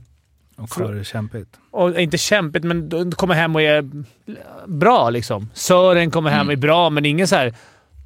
Och 0.59 0.71
har 0.75 0.93
det 0.93 1.05
kämpigt. 1.05 1.49
Och 1.71 2.01
inte 2.01 2.19
kämpigt, 2.19 2.65
men 2.65 2.89
de 2.89 3.13
kommer 3.13 3.35
hem 3.35 3.55
och 3.55 3.63
är 3.63 3.91
bra 4.67 5.11
liksom. 5.11 5.51
Sören 5.55 6.11
kommer 6.11 6.31
hem 6.31 6.47
och 6.47 6.53
är 6.53 6.57
bra, 6.57 6.91
men 6.91 7.05
ingen 7.05 7.29
så 7.29 7.37
här 7.37 7.55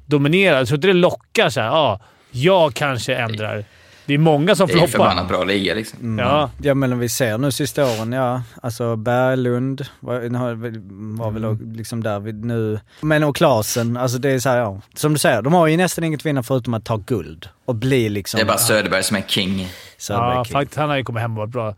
dominerar. 0.05 0.65
Så 0.65 0.75
det 0.75 0.93
lockar 0.93 1.49
så 1.49 1.59
här. 1.61 1.67
Ja, 1.67 1.99
jag 2.31 2.73
kanske 2.73 3.15
ändrar. 3.15 3.65
Det 4.05 4.13
är 4.13 4.17
många 4.17 4.55
som 4.55 4.67
Det 4.67 4.73
är 4.73 4.81
en 4.81 4.87
floppar. 4.87 5.05
förbannat 5.09 5.27
bra 5.29 5.43
liga 5.43 5.73
liksom. 5.73 5.99
Mm. 5.99 6.25
Ja. 6.25 6.49
Ja 6.61 6.73
men 6.73 6.93
om 6.93 6.99
vi 6.99 7.09
ser 7.09 7.37
nu 7.37 7.51
sista 7.51 7.85
åren, 7.85 8.11
ja. 8.11 8.41
Alltså 8.61 8.95
Berglund 8.95 9.85
var, 9.99 10.13
var, 11.17 11.31
väl 11.31 11.43
Mm. 11.43 11.73
liksom 11.73 12.03
där 12.03 12.19
vid 12.19 12.45
nu. 12.45 12.79
Men 13.01 13.23
och 13.23 13.35
Klasen, 13.35 13.97
alltså 13.97 14.17
det 14.17 14.29
är 14.29 14.39
så 14.39 14.49
här, 14.49 14.57
ja. 14.57 14.81
Som 14.95 15.13
du 15.13 15.19
säger, 15.19 15.41
de 15.41 15.53
har 15.53 15.67
ju 15.67 15.77
nästan 15.77 16.03
inget 16.03 16.25
vinna 16.25 16.43
förutom 16.43 16.73
att 16.73 16.85
ta 16.85 16.97
guld. 16.97 17.49
Och 17.65 17.75
bli 17.75 18.09
liksom... 18.09 18.37
Det 18.37 18.43
är 18.43 18.47
bara 18.47 18.57
Söderberg 18.57 19.03
som 19.03 19.17
är 19.17 19.21
king. 19.27 19.67
Söderberg 19.97 20.35
Ja, 20.35 20.43
King. 20.45 20.53
faktiskt. 20.53 20.77
Han 20.77 20.89
har 20.89 20.97
ju 20.97 21.03
kommit 21.03 21.21
hem 21.21 21.31
och 21.31 21.37
varit 21.37 21.49
bra. 21.51 21.75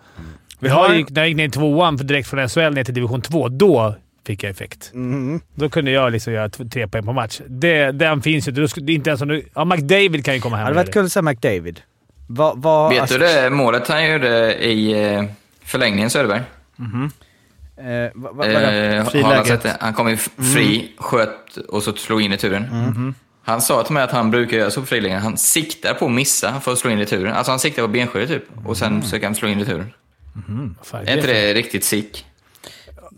Vi 0.65 0.69
Jag 0.69 0.75
har- 0.75 0.93
gick, 0.93 1.09
när 1.09 1.21
jag 1.21 1.27
gick 1.29 1.37
ner 1.37 1.47
i 1.47 1.49
tvåan 1.49 1.97
för 1.97 2.05
direkt 2.05 2.29
från 2.29 2.49
SHL 2.49 2.73
ner 2.73 2.83
till 2.83 2.93
division 2.93 3.21
2, 3.21 3.49
då 3.49 3.95
fick 4.27 4.43
jag 4.43 4.49
effekt. 4.51 4.91
Mhm. 4.93 5.41
Då 5.55 5.69
kunde 5.69 5.91
jag 5.91 6.11
liksom 6.11 6.33
göra 6.33 6.49
tre 6.49 6.87
poäng 6.87 7.03
på 7.05 7.13
match. 7.13 7.41
Det, 7.47 7.91
den 7.91 8.21
finns 8.21 8.47
ju 8.47 8.51
är 8.63 8.89
inte 8.89 9.09
ens 9.09 9.21
om 9.21 9.27
du... 9.27 9.45
Ja, 9.55 9.65
McDavid 9.65 10.25
kan 10.25 10.33
ju 10.33 10.39
komma 10.39 10.55
hem 10.55 10.63
Det 10.63 10.67
hade 10.69 10.75
varit 10.85 10.93
kul 10.93 11.05
att 11.05 11.11
se 11.11 11.21
McDavid. 11.21 11.81
Vad, 12.27 12.61
vad, 12.61 12.89
Vet 12.91 13.01
alltså, 13.01 13.17
du 13.17 13.25
det 13.25 13.49
målet 13.49 13.87
han 13.87 14.11
gjorde 14.11 14.53
i 14.65 15.03
eh, 15.15 15.23
förlängningen, 15.63 16.09
Söderberg? 16.09 16.41
Eh, 17.77 18.11
vad, 18.15 18.35
vad, 18.35 18.47
Eh, 18.47 18.53
har 18.53 19.05
Friläget. 19.05 19.25
alla 19.37 19.45
sett 19.45 19.63
det? 19.63 19.77
Han 19.79 19.93
kom 19.93 20.07
ju 20.07 20.13
f- 20.13 20.29
fri, 20.53 20.91
sköt 20.97 21.57
och 21.69 21.83
så 21.83 21.93
slog 21.93 22.21
in 22.21 22.31
returen. 22.31 23.15
Han 23.43 23.61
sa 23.61 23.83
till 23.83 23.93
mig 23.93 24.03
att 24.03 24.11
han 24.11 24.31
brukar 24.31 24.57
göra 24.57 24.71
så 24.71 24.79
på 24.81 24.85
frilägen. 24.87 25.21
Han 25.21 25.37
siktar 25.37 25.93
på 25.93 26.05
att 26.05 26.11
missa 26.11 26.59
för 26.61 26.71
att 26.71 26.77
slå 26.77 26.91
in 26.91 26.97
returen. 26.99 27.33
Alltså 27.33 27.51
han 27.51 27.59
siktar 27.59 27.81
på 27.81 27.87
benskyddet 27.87 28.29
typ. 28.29 28.43
Och 28.67 28.77
sen 28.77 29.01
försöker 29.01 29.25
han 29.25 29.35
slå 29.35 29.47
in 29.47 29.59
returen. 29.59 29.93
Fan, 30.83 31.07
Är 31.07 31.15
inte 31.17 31.27
det 31.27 31.53
riktigt 31.53 31.83
sick? 31.83 32.25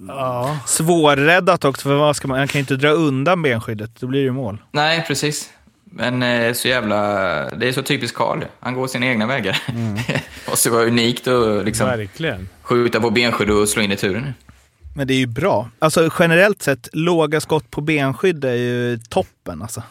Ja. 0.08 0.60
Svårräddat 0.66 1.66
också, 1.66 1.84
för 1.84 1.96
vad 1.96 2.16
ska 2.16 2.28
man, 2.28 2.38
han 2.38 2.48
kan 2.48 2.60
ju 2.60 2.62
inte 2.62 2.76
dra 2.76 2.90
undan 2.90 3.42
benskyddet. 3.42 3.92
Då 4.00 4.08
blir 4.08 4.20
det 4.20 4.26
ju 4.26 4.32
mål. 4.32 4.62
Nej, 4.72 5.04
precis. 5.08 5.50
Men 5.84 6.24
eh, 6.24 6.54
så 6.54 6.68
jävla... 6.68 6.98
Det 7.50 7.68
är 7.68 7.72
så 7.72 7.82
typiskt 7.84 8.18
Karl. 8.18 8.44
Han 8.60 8.74
går 8.74 8.88
sina 8.88 9.06
egna 9.06 9.26
vägar. 9.28 9.62
Det 10.08 10.22
måste 10.50 10.70
vara 10.70 10.84
unikt 10.86 11.28
att 11.28 11.66
liksom 11.66 11.88
Verkligen. 11.88 12.50
skjuta 12.62 13.00
på 13.02 13.10
benskydd 13.10 13.50
och 13.50 13.70
slå 13.70 13.82
in 13.82 13.90
returen. 13.92 14.34
Men 14.96 15.08
det 15.08 15.14
är 15.14 15.18
ju 15.18 15.26
bra. 15.28 15.70
Alltså 15.80 16.10
generellt 16.20 16.62
sett, 16.62 16.90
låga 16.94 17.42
skott 17.42 17.72
på 17.72 17.82
benskydd 17.82 18.46
är 18.46 18.54
ju 18.54 19.00
toppen 19.10 19.62
alltså. 19.62 19.84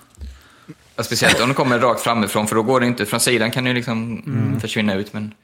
Ja, 0.96 1.02
speciellt 1.02 1.40
om 1.40 1.48
det 1.48 1.54
kommer 1.54 1.78
rakt 1.78 2.00
framifrån, 2.00 2.46
för 2.46 2.54
då 2.56 2.62
går 2.62 2.80
det 2.80 2.86
inte. 2.86 3.06
Från 3.06 3.20
sidan 3.20 3.50
kan 3.50 3.64
det 3.64 3.70
ju 3.70 3.74
liksom 3.74 4.58
försvinna 4.60 4.94
ut, 4.94 5.12
men... 5.12 5.34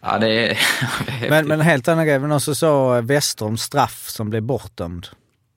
Ja, 0.00 0.18
det 0.18 0.50
är... 0.50 0.58
Men, 1.30 1.48
men 1.48 1.60
helt 1.60 1.88
annan 1.88 2.06
grej, 2.06 2.18
men 2.18 2.32
också 2.32 2.54
så 2.54 3.00
Westerholms 3.00 3.62
straff 3.62 4.08
som 4.08 4.30
blev 4.30 4.42
bortdömd. 4.42 5.06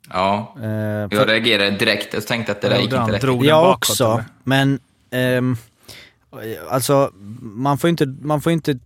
Ja, 0.09 0.55
Eh, 0.61 0.69
jag 0.69 1.13
för- 1.13 1.27
reagerade 1.27 1.71
direkt 1.71 2.13
och 2.13 2.27
tänkte 2.27 2.51
att 2.51 2.61
det 2.61 2.69
där 2.69 2.75
gick 2.75 2.93
inte 2.93 3.11
rätt. 3.11 3.23
Jag 3.23 3.63
bakåt, 3.63 3.75
också, 3.77 4.05
eller? 4.05 4.25
men 4.43 4.79
ehm, 5.11 5.57
alltså 6.69 7.11
man 7.41 7.77
får 7.77 7.89
inte, 7.89 8.05
man 8.21 8.41
får 8.41 8.51
inte 8.51 8.79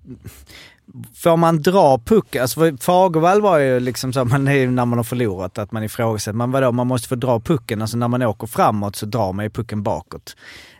Får 1.16 1.38
man 1.38 1.62
dra 1.62 1.98
pucken, 1.98 2.42
alltså 2.42 2.78
Fagervall 2.80 3.42
var 3.42 3.58
ju 3.58 3.80
liksom 3.80 4.14
så, 4.14 4.26
man 4.26 4.48
är 4.48 4.54
ju 4.54 4.72
när 4.72 4.86
man 4.86 5.00
har 5.00 5.04
förlorat, 5.04 5.58
att 5.58 5.72
man 5.72 5.84
ifrågasätter. 5.84 6.38
Men 6.38 6.52
vadå, 6.52 6.72
man 6.72 6.88
måste 6.88 7.08
få 7.08 7.16
dra 7.16 7.40
pucken, 7.40 7.82
alltså 7.82 7.98
när 7.98 8.08
man 8.08 8.22
åker 8.22 8.48
framåt 8.48 8.96
så 8.96 9.06
drar 9.06 9.34
man 9.34 9.46
ju 9.46 9.50
pucken 9.50 9.84
bakåt. 9.84 10.36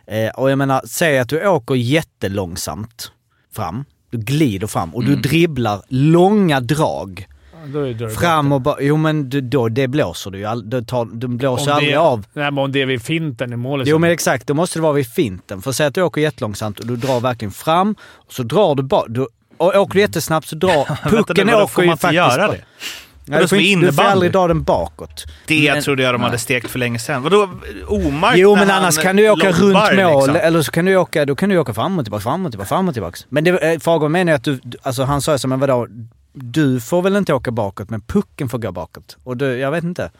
Eh, 0.06 0.28
och 0.30 0.50
jag 0.50 0.58
menar, 0.58 0.82
säg 0.86 1.18
att 1.18 1.28
du 1.28 1.46
åker 1.48 1.74
jättelångsamt 1.74 3.12
fram, 3.54 3.84
du 4.10 4.18
glider 4.18 4.66
fram 4.66 4.94
och 4.94 5.04
du 5.04 5.16
dribblar 5.16 5.82
långa 5.88 6.60
drag. 6.60 7.26
Då 7.66 7.80
är 7.80 7.94
det 7.94 8.10
Fram 8.10 8.52
och 8.52 8.60
bara, 8.60 8.76
jo 8.80 8.96
men 8.96 9.30
du, 9.30 9.40
då, 9.40 9.68
det 9.68 9.88
blåser 9.88 10.30
du 10.30 10.38
ju 10.38 10.44
aldrig, 10.44 10.70
du, 10.70 10.86
tar, 10.86 11.04
du 11.04 11.28
blåser 11.28 11.70
Om 11.70 11.76
aldrig 11.76 11.92
det, 11.94 12.00
av. 12.00 12.26
Nej, 12.32 12.44
men 12.50 12.58
om 12.58 12.72
det 12.72 12.82
är 12.82 12.86
vid 12.86 13.02
finten 13.02 13.52
i 13.52 13.56
målet. 13.56 13.88
Jo 13.88 13.94
så- 13.94 13.98
men 13.98 14.10
exakt, 14.10 14.46
då 14.46 14.54
måste 14.54 14.78
det 14.78 14.82
vara 14.82 14.92
vid 14.92 15.06
finten. 15.06 15.62
För 15.62 15.72
säg 15.72 15.86
att 15.86 15.94
du 15.94 16.02
åker 16.02 16.20
jättelångsamt 16.20 16.78
och 16.80 16.86
du 16.86 16.96
drar 16.96 17.20
verkligen 17.20 17.52
fram 17.52 17.94
och 18.26 18.32
så 18.32 18.42
drar 18.42 18.74
du 18.74 18.82
bara... 18.82 19.06
Du, 19.08 19.26
och 19.56 19.74
åker 19.76 19.94
du 19.94 20.00
jättesnabbt 20.00 20.46
så 20.46 20.56
drar... 20.56 20.74
Vänta 20.88 21.10
Pucken 21.10 21.46
nu, 21.46 21.52
vadå, 21.52 21.64
åker 21.64 21.74
får 21.74 21.84
ju 21.84 21.88
man 21.88 21.94
inte 21.94 22.00
faktiskt... 22.02 22.16
göra 22.38 22.48
det? 22.52 22.64
Nej, 23.28 23.40
du, 23.40 23.48
får 23.48 23.58
inte, 23.58 23.86
du 23.86 23.92
får 23.92 24.02
aldrig 24.02 24.32
dra 24.32 24.48
den 24.48 24.62
bakåt. 24.62 25.24
Det 25.46 25.72
Men- 25.72 25.82
trodde 25.82 26.02
jag 26.02 26.14
de 26.14 26.22
hade 26.22 26.38
stekt 26.38 26.70
för 26.70 26.78
länge 26.78 26.98
sedan. 26.98 27.22
Vadå, 27.22 27.48
Omark 27.86 28.36
Jo 28.36 28.56
men 28.56 28.70
annars 28.70 28.98
kan 28.98 29.16
du 29.16 29.30
åka 29.30 29.52
runt 29.52 29.96
mål, 29.96 30.20
liksom. 30.20 30.36
eller 30.36 30.62
så 30.62 30.72
kan 30.72 30.84
du 30.84 30.96
åka, 30.96 31.24
då 31.24 31.34
kan 31.36 31.48
du 31.48 31.58
åka 31.58 31.74
fram 31.74 31.98
och 31.98 32.04
tillbaka, 32.04 32.22
fram 32.22 32.46
och 32.46 32.52
tillbaka, 32.52 32.68
fram 32.68 32.88
och 32.88 32.94
tillbaka. 32.94 33.18
Men 33.28 33.44
det, 33.44 33.50
eh, 33.50 33.78
Fagerholm 33.78 34.12
menar 34.12 34.32
ju 34.32 34.36
att 34.36 34.44
du, 34.44 34.60
alltså 34.82 35.02
han 35.02 35.22
sa 35.22 35.32
ju 35.32 35.38
så, 35.38 35.48
men 35.48 35.60
vadå? 35.60 35.86
Du 36.32 36.80
får 36.80 37.02
väl 37.02 37.16
inte 37.16 37.34
åka 37.34 37.50
bakåt, 37.50 37.90
men 37.90 38.00
pucken 38.00 38.48
får 38.48 38.58
gå 38.58 38.72
bakåt. 38.72 39.16
Och 39.24 39.36
du, 39.36 39.58
jag 39.58 39.70
vet 39.70 39.84
inte. 39.84 40.10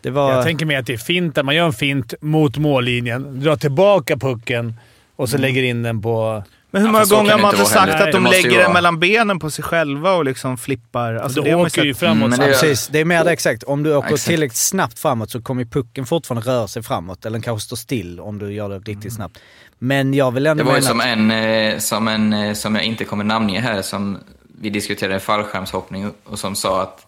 Det 0.00 0.10
var... 0.10 0.32
Jag 0.32 0.44
tänker 0.44 0.66
mig 0.66 0.76
att 0.76 0.86
det 0.86 0.92
är 0.92 0.98
finten. 0.98 1.46
Man 1.46 1.54
gör 1.54 1.66
en 1.66 1.72
fint 1.72 2.14
mot 2.20 2.58
mållinjen, 2.58 3.40
drar 3.40 3.56
tillbaka 3.56 4.16
pucken 4.16 4.74
och 5.16 5.28
så 5.28 5.38
lägger 5.38 5.62
in 5.62 5.82
den 5.82 6.02
på... 6.02 6.44
Men 6.72 6.82
hur 6.82 6.88
många 6.92 7.04
gånger 7.04 7.30
har 7.32 7.38
man 7.38 7.54
det 7.54 7.58
inte 7.60 7.70
sagt 7.70 7.92
att 8.00 8.12
de 8.12 8.24
Det 8.24 8.30
lägger 8.30 8.58
den 8.58 8.72
mellan 8.72 8.98
benen 9.00 9.38
på 9.38 9.50
sig 9.50 9.64
själva 9.64 10.12
och 10.12 10.24
liksom 10.24 10.58
flippar? 10.58 11.14
Alltså, 11.14 11.42
det 11.42 11.54
åker 11.54 11.84
ju 11.84 11.94
framåt. 11.94 12.16
Mm, 12.26 12.30
men 12.30 12.38
det- 12.40 12.46
precis. 12.46 12.88
Det 12.88 12.98
är 13.00 13.04
mer 13.04 13.24
det 13.24 13.30
exakt. 13.30 13.62
Om 13.62 13.82
du 13.82 13.94
åker 13.96 14.08
Exakt. 14.08 14.26
tillräckligt 14.26 14.56
snabbt 14.58 14.98
framåt 14.98 15.30
så 15.30 15.42
kommer 15.42 15.64
pucken 15.64 16.06
fortfarande 16.06 16.50
röra 16.50 16.68
sig 16.68 16.82
framåt. 16.82 17.24
Eller 17.26 17.32
den 17.34 17.42
kanske 17.42 17.66
står 17.66 17.76
still 17.76 18.20
om 18.20 18.38
du 18.38 18.52
gör 18.52 18.68
det 18.68 18.78
riktigt 18.78 19.12
snabbt. 19.14 19.38
Men 19.78 20.14
jag 20.14 20.30
vill 20.32 20.44
Det 20.44 20.50
ändå 20.50 20.64
var 20.64 20.72
ju 20.76 20.80
mena 20.80 20.88
som 20.88 21.00
att- 21.00 21.06
en, 21.06 21.30
eh, 21.30 21.78
som 21.78 22.08
en 22.08 22.32
eh, 22.32 22.52
som 22.54 22.74
jag 22.74 22.84
inte 22.84 23.04
kommer 23.04 23.24
namnge 23.24 23.60
här, 23.60 23.82
som 23.82 24.18
vi 24.60 24.70
diskuterade 24.70 25.20
fallskärmshoppning 25.20 26.10
och 26.24 26.38
som 26.38 26.54
sa 26.56 26.82
att 26.82 27.06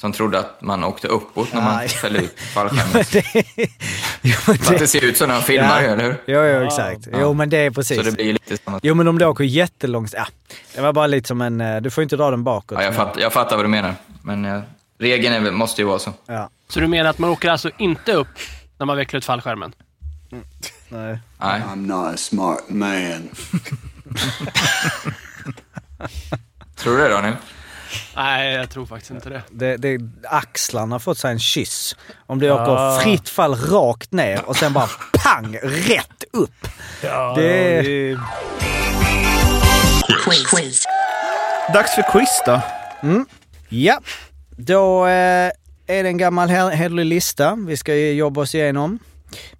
som 0.00 0.12
trodde 0.12 0.38
att 0.38 0.62
man 0.62 0.84
åkte 0.84 1.08
uppåt 1.08 1.52
när 1.52 1.60
man 1.62 1.88
föll 1.88 2.16
ut 2.16 2.40
fallskärmen. 2.54 3.04
det, 3.12 3.22
För 4.58 4.74
att 4.82 4.90
ser 4.90 5.04
ut 5.04 5.16
så 5.16 5.26
när 5.26 5.34
de 5.34 5.42
filmar, 5.42 5.82
eller 5.82 6.04
hur? 6.04 6.22
jo, 6.26 6.40
jo, 6.44 6.66
exakt. 6.66 7.08
Jo, 7.20 7.32
men 7.34 7.50
det 7.50 7.58
är 7.58 7.70
precis. 7.70 7.96
Så 7.96 8.02
det 8.02 8.12
blir 8.12 8.32
lite 8.32 8.56
samma. 8.56 8.80
Jo, 8.82 8.94
men 8.94 9.08
om 9.08 9.18
du 9.18 9.24
åker 9.24 9.44
jättelångt... 9.44 10.12
Ja, 10.16 10.26
det 10.74 10.80
var 10.80 10.92
bara 10.92 11.06
lite 11.06 11.28
som 11.28 11.40
en... 11.40 11.60
eh, 11.60 11.80
Du 11.80 11.90
får 11.90 12.02
inte 12.02 12.16
dra 12.16 12.30
den 12.30 12.44
bakåt. 12.44 12.78
Ja, 12.78 12.84
jag, 12.84 12.94
fatt, 12.94 13.16
jag 13.20 13.32
fattar 13.32 13.56
vad 13.56 13.64
du 13.64 13.68
menar, 13.68 13.94
men 14.22 14.44
eh, 14.44 14.60
regeln 14.98 15.46
är, 15.46 15.50
måste 15.50 15.82
ju 15.82 15.86
vara 15.88 15.98
så. 15.98 16.12
Ja, 16.26 16.50
Så 16.68 16.80
du 16.80 16.86
menar 16.86 17.10
att 17.10 17.18
man 17.18 17.30
åker 17.30 17.50
alltså 17.50 17.70
inte 17.78 18.12
upp 18.12 18.28
när 18.78 18.86
man 18.86 18.96
vecklar 18.96 19.18
ut 19.18 19.24
fallskärmen? 19.24 19.72
nej. 20.88 21.18
Nej. 21.38 21.62
I'm 21.74 21.76
not 21.86 22.14
a 22.14 22.16
smart 22.16 22.64
man. 22.68 23.28
Tror 26.76 26.96
du 26.96 27.02
det, 27.02 27.08
Daniel? 27.08 27.34
Nej, 28.16 28.54
jag 28.54 28.70
tror 28.70 28.86
faktiskt 28.86 29.10
inte 29.10 29.28
det. 29.30 29.42
Det, 29.50 29.76
det, 29.76 29.98
axlarna 30.24 30.94
har 30.94 31.00
fått 31.00 31.18
sig 31.18 31.30
en 31.32 31.38
kyss. 31.38 31.96
Om 32.26 32.42
Ja. 32.42 32.54
åker 32.62 33.00
fritt 33.04 33.28
fall 33.28 33.54
rakt 33.54 34.12
ner 34.12 34.44
och 34.44 34.56
sen 34.56 34.72
bara 34.72 34.88
pang, 35.24 35.56
rätt 35.62 36.24
upp. 36.32 36.68
Ja, 37.02 37.34
Det- 37.36 37.82
det... 37.82 38.18
Quiz. 40.50 40.84
Dags 41.72 41.94
för 41.94 42.02
quiz 42.12 42.42
då. 42.46 42.60
Ja, 43.68 44.00
då 44.50 45.06
eh, 45.06 45.10
är 45.86 46.02
det 46.02 46.08
en 46.08 46.18
gammal 46.18 46.48
he- 46.48 46.70
hederlig 46.70 47.04
lista 47.04 47.54
vi 47.66 47.76
ska 47.76 47.94
jobba 47.94 48.40
oss 48.40 48.54
igenom. 48.54 48.98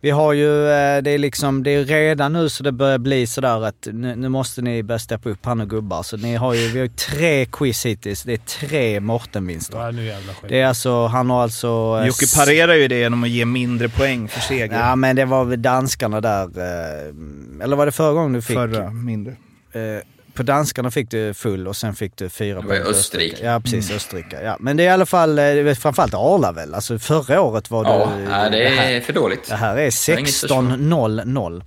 Vi 0.00 0.10
har 0.10 0.32
ju, 0.32 0.68
eh, 0.68 1.02
det 1.02 1.10
är 1.10 1.18
liksom, 1.18 1.62
det 1.62 1.70
är 1.70 1.84
redan 1.84 2.32
nu 2.32 2.48
så 2.48 2.62
det 2.62 2.72
börjar 2.72 2.98
bli 2.98 3.26
sådär 3.26 3.64
att 3.64 3.88
nu, 3.92 4.16
nu 4.16 4.28
måste 4.28 4.62
ni 4.62 4.82
börja 4.82 4.98
steppa 4.98 5.28
upp 5.28 5.44
han 5.44 5.60
och 5.60 5.70
gubbar. 5.70 6.02
Så 6.02 6.16
ni 6.16 6.34
har 6.34 6.54
ju, 6.54 6.68
vi 6.68 6.78
har 6.78 6.86
ju 6.86 6.92
tre 6.92 7.46
quiz 7.46 7.86
hittills. 7.86 8.22
Det 8.22 8.32
är 8.32 8.36
tre 8.36 9.00
Morten-vinster. 9.00 9.78
Ja, 9.78 9.90
nu 9.90 10.04
jävla 10.04 10.32
skit. 10.32 10.48
Det 10.48 10.60
är 10.60 10.66
alltså, 10.66 11.06
han 11.06 11.30
har 11.30 11.42
alltså... 11.42 11.98
eh, 12.00 12.06
Jocke 12.06 12.26
parerar 12.36 12.74
ju 12.74 12.88
det 12.88 12.98
genom 12.98 13.24
att 13.24 13.30
ge 13.30 13.44
mindre 13.44 13.88
poäng 13.88 14.28
för 14.28 14.40
seger. 14.40 14.78
Ja 14.78 14.96
men 14.96 15.16
det 15.16 15.24
var 15.24 15.44
väl 15.44 15.62
danskarna 15.62 16.20
där, 16.20 16.42
eh, 16.44 17.64
eller 17.64 17.76
var 17.76 17.86
det 17.86 17.92
förra 17.92 18.12
gången 18.12 18.32
du 18.32 18.42
fick? 18.42 18.56
Förra, 18.56 18.90
mindre. 18.90 19.32
Eh, 19.72 20.02
på 20.38 20.42
danskarna 20.44 20.90
fick 20.90 21.10
du 21.10 21.34
full 21.34 21.68
och 21.68 21.76
sen 21.76 21.94
fick 21.94 22.16
du 22.16 22.28
fyra 22.28 22.60
Det 22.60 22.66
på 22.66 22.72
Österrike. 22.72 23.44
Ja, 23.44 23.60
precis. 23.60 23.86
Mm. 23.88 23.96
Österrike. 23.96 24.40
Ja. 24.42 24.56
Men 24.60 24.76
det 24.76 24.82
är 24.82 24.86
i 24.86 24.90
alla 24.90 25.06
fall, 25.06 25.38
eh, 25.38 25.74
framförallt 25.74 26.14
Arla 26.14 26.52
väl? 26.52 26.74
Alltså 26.74 26.98
förra 26.98 27.40
året 27.40 27.70
var 27.70 27.84
Ja, 27.84 28.10
det... 28.16 28.28
nej, 28.50 28.50
det 28.50 28.68
här- 28.68 28.92
är 28.92 29.00
för 29.00 29.12
dåligt. 29.12 29.48
Det 29.48 29.54
här 29.56 29.76
är 29.76 29.80
Jag 30.08 30.14
har 30.14 30.18
inget 30.20 30.34
försvar. 30.34 30.62
16-0-0. 30.62 31.62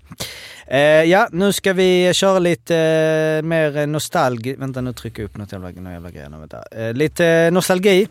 Eh, 0.68 0.80
ja, 0.80 1.28
nu 1.32 1.54
ska 1.54 1.74
vi 1.74 2.14
köra 2.14 2.40
lite 2.40 2.76
eh, 2.76 3.46
mer 3.48 3.88
nostalgi. 3.88 4.56
Vänta, 4.56 4.82
nu 4.82 4.94
trycker 4.94 5.22
jag 5.22 5.30
upp 5.30 5.38
något 5.38 5.52
jävla, 5.52 5.70
någon 5.70 5.94
jävla 5.94 6.12
grej. 6.12 6.28
Vänta. 6.30 6.64
Eh, 6.72 6.94
lite 6.94 7.50
nostalgi. 7.52 8.08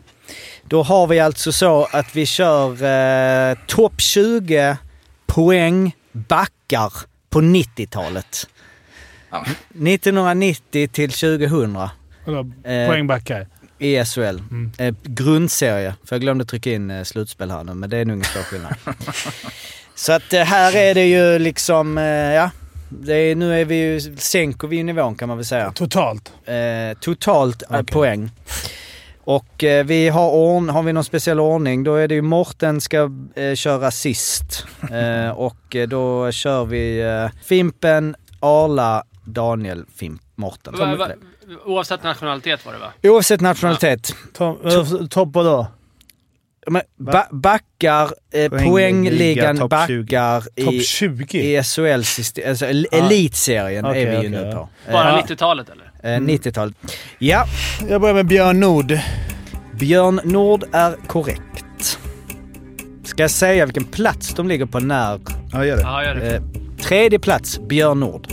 Då 0.69 0.83
har 0.83 1.07
vi 1.07 1.21
alltså 1.21 1.53
så 1.53 1.89
att 1.93 2.17
vi 2.17 2.27
kör 2.27 2.71
eh, 3.51 3.57
topp 3.67 4.01
20 4.01 4.77
poäng 5.27 5.93
backar 6.13 6.93
på 7.31 7.41
90-talet. 7.41 8.47
1990 9.75 10.89
till 10.89 11.11
2000. 11.11 11.79
Vadå, 12.25 12.51
Eh, 12.65 12.89
poängbackar? 12.89 13.47
I 13.79 14.05
SHL. 14.05 14.39
Eh, 14.79 14.95
grundserie. 15.03 15.95
För 16.05 16.17
jag 16.17 16.21
glömde 16.21 16.45
trycka 16.45 16.71
in 16.73 16.91
eh, 16.91 17.03
slutspel 17.05 17.51
här 17.51 17.65
nu, 17.65 17.75
men 17.75 17.91
det 17.91 17.97
är 17.99 18.05
nog 18.05 18.17
ingen 18.17 18.25
stor 18.25 18.43
skillnad. 18.43 18.75
Så 19.95 20.13
att 20.13 20.33
eh, 20.33 20.43
här 20.43 20.77
är 20.77 20.95
det 20.95 21.07
ju 21.07 21.39
liksom, 21.39 21.99
eh, 21.99 22.05
ja. 22.05 22.51
Det 22.89 23.15
är, 23.15 23.35
nu 23.35 23.61
är 23.61 23.65
vi 23.65 23.75
ju, 23.77 24.01
sänker 24.17 24.69
vi 24.69 24.77
ju 24.77 24.83
nivån 24.83 25.15
kan 25.15 25.29
man 25.29 25.37
väl 25.37 25.47
säga. 25.47 25.73
Totalt? 25.73 26.33
Eh, 26.45 26.99
totalt 27.01 27.63
eh, 27.71 27.83
poäng. 27.83 28.31
Och 29.25 29.65
eh, 29.65 29.85
vi 29.85 30.09
har, 30.09 30.31
ordn, 30.31 30.69
har 30.69 30.83
vi 30.83 30.93
någon 30.93 31.05
speciell 31.05 31.41
ordning, 31.41 31.85
då 31.85 31.95
är 31.95 32.09
det 32.09 32.15
ju 32.15 32.23
Morten 32.23 32.81
ska 32.81 33.11
eh, 33.37 33.55
köra 33.55 33.91
sist. 33.91 34.67
Eh, 34.93 35.31
och 35.31 35.77
eh, 35.77 35.89
då 35.89 36.33
kör 36.33 36.65
vi 36.65 37.01
eh, 37.01 37.43
Fimpen, 37.45 38.17
Arla, 38.41 39.03
Daniel, 39.31 39.85
Fimp, 39.97 40.23
Morten. 40.37 40.75
Va, 40.79 40.97
va, 40.97 41.09
oavsett 41.65 42.03
nationalitet 42.03 42.67
var 42.67 42.73
det 42.73 42.79
va? 42.79 42.93
Oavsett 43.03 43.41
nationalitet. 43.41 44.15
Topp 45.11 45.35
vadå? 45.35 45.67
Men 46.67 46.83
ba 46.99 47.25
backar, 47.31 48.03
eh, 48.33 48.49
Poängliga, 48.51 48.71
poängligan 48.71 49.57
topp 49.57 49.71
backar 49.71 50.43
i, 50.57 50.65
Topp 50.65 50.83
20? 50.85 51.39
i 51.39 51.63
SHL-systemet. 51.63 52.49
Alltså 52.51 52.67
el 52.67 52.87
Ah. 52.93 52.97
elitserien 52.97 53.85
Okej, 53.85 54.03
är 54.03 54.07
vi 54.07 54.13
ju 54.13 54.19
okej, 54.19 54.31
nu 54.31 54.37
ja. 54.53 54.53
på. 54.87 54.93
Bara 54.93 55.11
Eh, 55.11 55.17
90-talet 55.25 55.69
eller? 55.69 56.15
eh, 56.17 56.21
90-talet. 56.21 56.75
Ja. 57.19 57.45
Jag 57.89 58.01
börjar 58.01 58.15
med 58.15 58.27
Björn 58.27 58.61
Nord. 58.61 58.99
Björn 59.79 60.21
Nord 60.25 60.65
är 60.73 60.97
korrekt. 61.07 61.99
Ska 63.05 63.23
jag 63.23 63.31
säga 63.31 63.65
vilken 63.67 63.85
plats 63.85 64.35
de 64.35 64.49
ligger 64.49 64.67
på 64.67 64.81
när? 64.81 65.21
Ja, 65.53 65.65
gör 65.65 65.77
det. 65.77 65.83
Ja, 65.83 66.05
gör 66.05 66.15
det. 66.15 66.37
Eh, 66.37 66.43
tredje 66.83 67.19
plats, 67.19 67.61
Björn 67.69 68.01
Nord. 68.01 68.27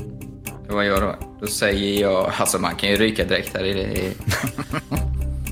Vad 0.70 0.86
gör 0.86 1.02
då? 1.02 1.16
Då 1.42 1.48
säger 1.48 2.02
jag, 2.02 2.32
alltså 2.38 2.60
man 2.60 2.76
kan 2.76 2.90
ju 2.90 2.96
ryka 2.96 3.26
direkt 3.26 3.58
här 3.58 3.64
i 3.66 3.74
det. 3.74 3.82
i- 3.82 4.14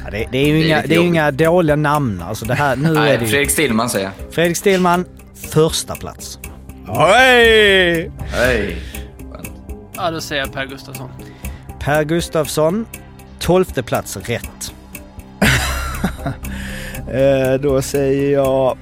Ja, 0.05 0.11
det, 0.11 0.27
det 0.31 0.37
är 0.37 0.47
ju 0.47 0.53
Det 0.53 0.63
är 0.63 0.65
inga, 0.67 0.81
det 0.81 0.95
är 0.95 0.99
inga 0.99 1.31
dåliga 1.31 1.75
namn. 1.75 2.21
Alltså 2.21 2.45
det 2.45 2.53
här, 2.53 2.75
nu 2.75 2.89
är 2.89 2.93
Nej, 2.93 3.17
det 3.17 3.23
ju... 3.25 3.29
Fredrik 3.31 3.49
Stillman 3.51 3.89
säger 3.89 4.05
jag. 4.05 4.33
Fredrik 4.33 4.57
Stillman, 4.57 5.05
första 5.51 5.95
plats. 5.95 6.39
Hej! 6.87 8.11
Hej! 8.19 8.77
Ja, 9.95 10.11
då 10.11 10.21
säger 10.21 10.41
jag 10.41 10.53
Per 10.53 10.65
Gustafsson. 10.65 11.09
Per 11.79 12.03
Gustafsson, 12.03 12.85
tolfte 13.39 13.83
plats, 13.83 14.17
rätt. 14.17 14.73
Eh, 17.11 17.53
då 17.61 17.81
säger 17.81 18.33
jag 18.33 18.77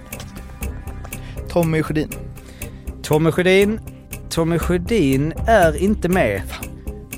Tommy 1.49 1.83
Sjödin. 1.83 2.09
Tommy 3.03 3.31
Sjödin. 3.31 3.79
Tommy 4.33 4.59
Sjödin 4.59 5.33
är 5.47 5.77
inte 5.77 6.09
med. 6.09 6.41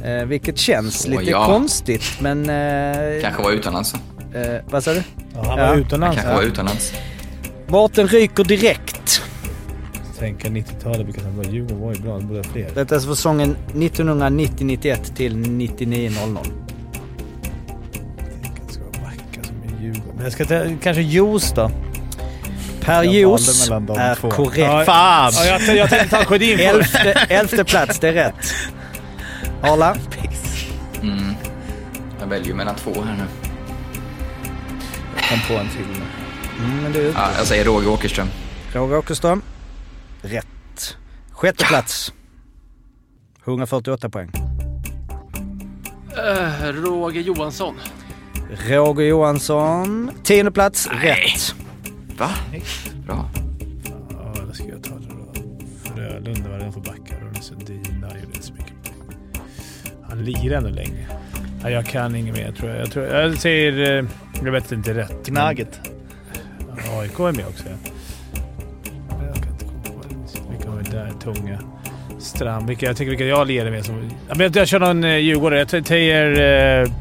Eh, 0.04 0.26
vilket 0.26 0.58
känns 0.58 1.02
Så, 1.02 1.10
lite 1.10 1.24
ja. 1.32 1.46
konstigt, 1.46 2.04
men... 2.20 2.50
Eh, 2.50 3.22
Kanske 3.22 3.44
var 3.44 3.52
utomlands. 3.52 3.94
eh, 4.34 4.62
vad 4.70 4.84
sa 4.84 4.94
du? 4.94 5.04
Ja, 5.34 5.44
han 5.48 5.60
var 5.60 5.76
utomlands. 5.76 6.18
Han 6.18 6.26
kanske 6.26 6.34
var 6.36 6.44
utomlands. 6.44 6.94
Mårten 7.68 8.08
ryker 8.08 8.44
direkt. 8.44 9.22
Tänka 10.20 10.48
90-talet, 10.48 11.08
vilka 11.08 11.22
som 11.22 11.38
var 11.38 11.44
Djurgården 11.44 11.82
var 11.82 11.94
ju 11.94 12.02
bra. 12.02 12.18
Det 12.18 12.24
borde 12.26 12.40
vara 12.40 12.52
fler. 12.54 12.70
Detta 12.76 12.96
är 12.96 12.98
alltså 12.98 13.16
säsongen 13.16 13.56
1990-91 13.74 15.16
till 15.16 15.36
99-00. 15.36 16.38
Men 20.16 20.24
jag 20.24 20.32
ska 20.32 20.46
ta, 20.46 20.64
kanske 20.84 21.02
Jos 21.02 21.54
då? 21.54 21.72
Per 22.86 23.04
de 23.88 23.98
är 24.00 24.16
två. 24.16 24.32
korrekt. 24.32 24.58
Ja, 24.58 24.86
Fan! 24.86 25.32
ja, 25.36 25.46
jag- 25.46 25.76
jag 25.78 25.90
tänkte 25.90 26.18
ta 26.18 26.26
Sjödin 26.26 26.58
först. 26.58 26.96
elfte, 26.96 27.12
elfte 27.30 27.64
plats, 27.64 28.00
det 28.00 28.08
är 28.10 28.14
rätt. 28.14 28.54
Arla? 29.62 29.96
Mm. 31.02 31.34
Jag 32.20 32.28
väljer 32.28 32.54
mellan 32.56 32.76
två 32.76 32.92
här 33.02 33.16
nu. 33.18 33.24
Jag 35.16 35.30
kom 35.30 35.40
på 35.56 35.62
en 35.62 35.70
till. 35.70 35.86
Mm, 36.66 36.84
men 36.84 36.92
du, 36.92 37.14
Ja, 37.16 37.30
jag 37.38 37.48
säger 37.48 37.66
Roger 37.66 37.90
Åkerström. 37.90 38.28
Roger 38.74 38.98
Åkerström. 38.98 39.42
Rätt. 40.22 40.98
Sjätte 41.32 41.66
plats. 41.66 42.14
148 43.46 44.10
poäng. 44.10 44.32
Uh, 46.18 46.68
Roger 46.74 47.22
Johansson. 47.22 47.76
Roger 48.68 49.06
Johansson. 49.06 50.12
Tionde 50.24 50.52
plats. 50.52 50.88
Rätt. 51.02 51.56
Va? 52.18 52.30
Bra. 53.06 53.30
Ja, 54.10 54.34
vad 54.48 54.56
ska 54.56 54.68
jag 54.68 54.84
ta 54.84 54.90
då? 54.90 55.42
Frölunda, 55.84 56.50
vad 56.50 56.62
är 56.62 56.66
det 56.66 56.72
för 56.72 56.80
backar? 56.80 57.20
Ronny 57.22 57.42
Sundin, 57.42 57.84
gjorde 58.02 58.20
inte 58.26 58.42
så 58.48 58.54
mycket. 58.54 58.74
Han 60.10 60.24
lirar 60.24 60.58
ändå 60.58 60.70
länge. 60.70 61.08
Ja, 61.64 61.70
jag 61.70 61.86
kan 61.86 62.16
inget 62.16 62.36
mer 62.36 62.52
tror 62.52 62.70
jag. 62.72 62.80
Jag, 62.82 62.92
tror, 62.92 63.06
jag 63.06 63.38
säger... 63.38 64.00
eh, 64.00 64.06
Jag 64.44 64.52
vet 64.52 64.72
inte 64.72 64.94
rätt. 64.94 65.26
Gnaget. 65.26 65.80
Men, 66.60 67.00
AIK 67.00 67.20
är 67.20 67.32
med 67.32 67.48
också. 67.48 67.64
ja. 67.70 67.92
Jag 69.26 69.36
kan 69.36 69.52
inte 69.52 69.66
komma 69.66 69.84
på 69.84 70.08
det. 70.10 70.52
Vilka 70.52 70.70
har 70.70 70.78
vi 70.78 70.84
där? 70.84 71.12
Tunga. 71.24 71.60
Strand. 72.20 72.68
Vilka, 72.68 72.86
jag 72.86 72.98
tycker 72.98 73.10
vilka 73.10 73.26
jag 73.26 73.48
lirar 73.48 73.72
med 73.72 73.86
som... 73.86 73.96
Ja, 74.28 74.36
men 74.36 74.40
jag, 74.40 74.56
jag 74.56 74.68
kör 74.68 74.80
någon 74.80 75.04
uh, 75.04 75.18
djurgårdare. 75.18 75.60
Jag 75.72 75.88
säger 75.88 76.84
uh, 76.86 76.92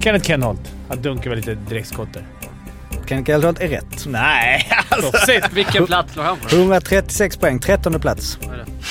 Kenneth 0.00 0.26
Kenholt. 0.26 0.74
Han 0.88 1.02
dunkar 1.02 1.30
väl 1.30 1.38
lite 1.38 1.54
direktskott 1.54 2.08
där. 2.12 2.22
Kenneth 3.12 3.30
Geldolt 3.30 3.60
är 3.60 3.68
rätt. 3.68 4.06
Nej, 4.06 4.68
Proffsigt. 4.90 5.52
Vilken 5.52 5.86
plats 5.86 6.16
låg 6.16 6.24
han 6.24 6.36
på? 6.38 6.56
136 6.56 7.36
poäng. 7.36 7.58
Trettonde 7.58 7.98
plats. 7.98 8.38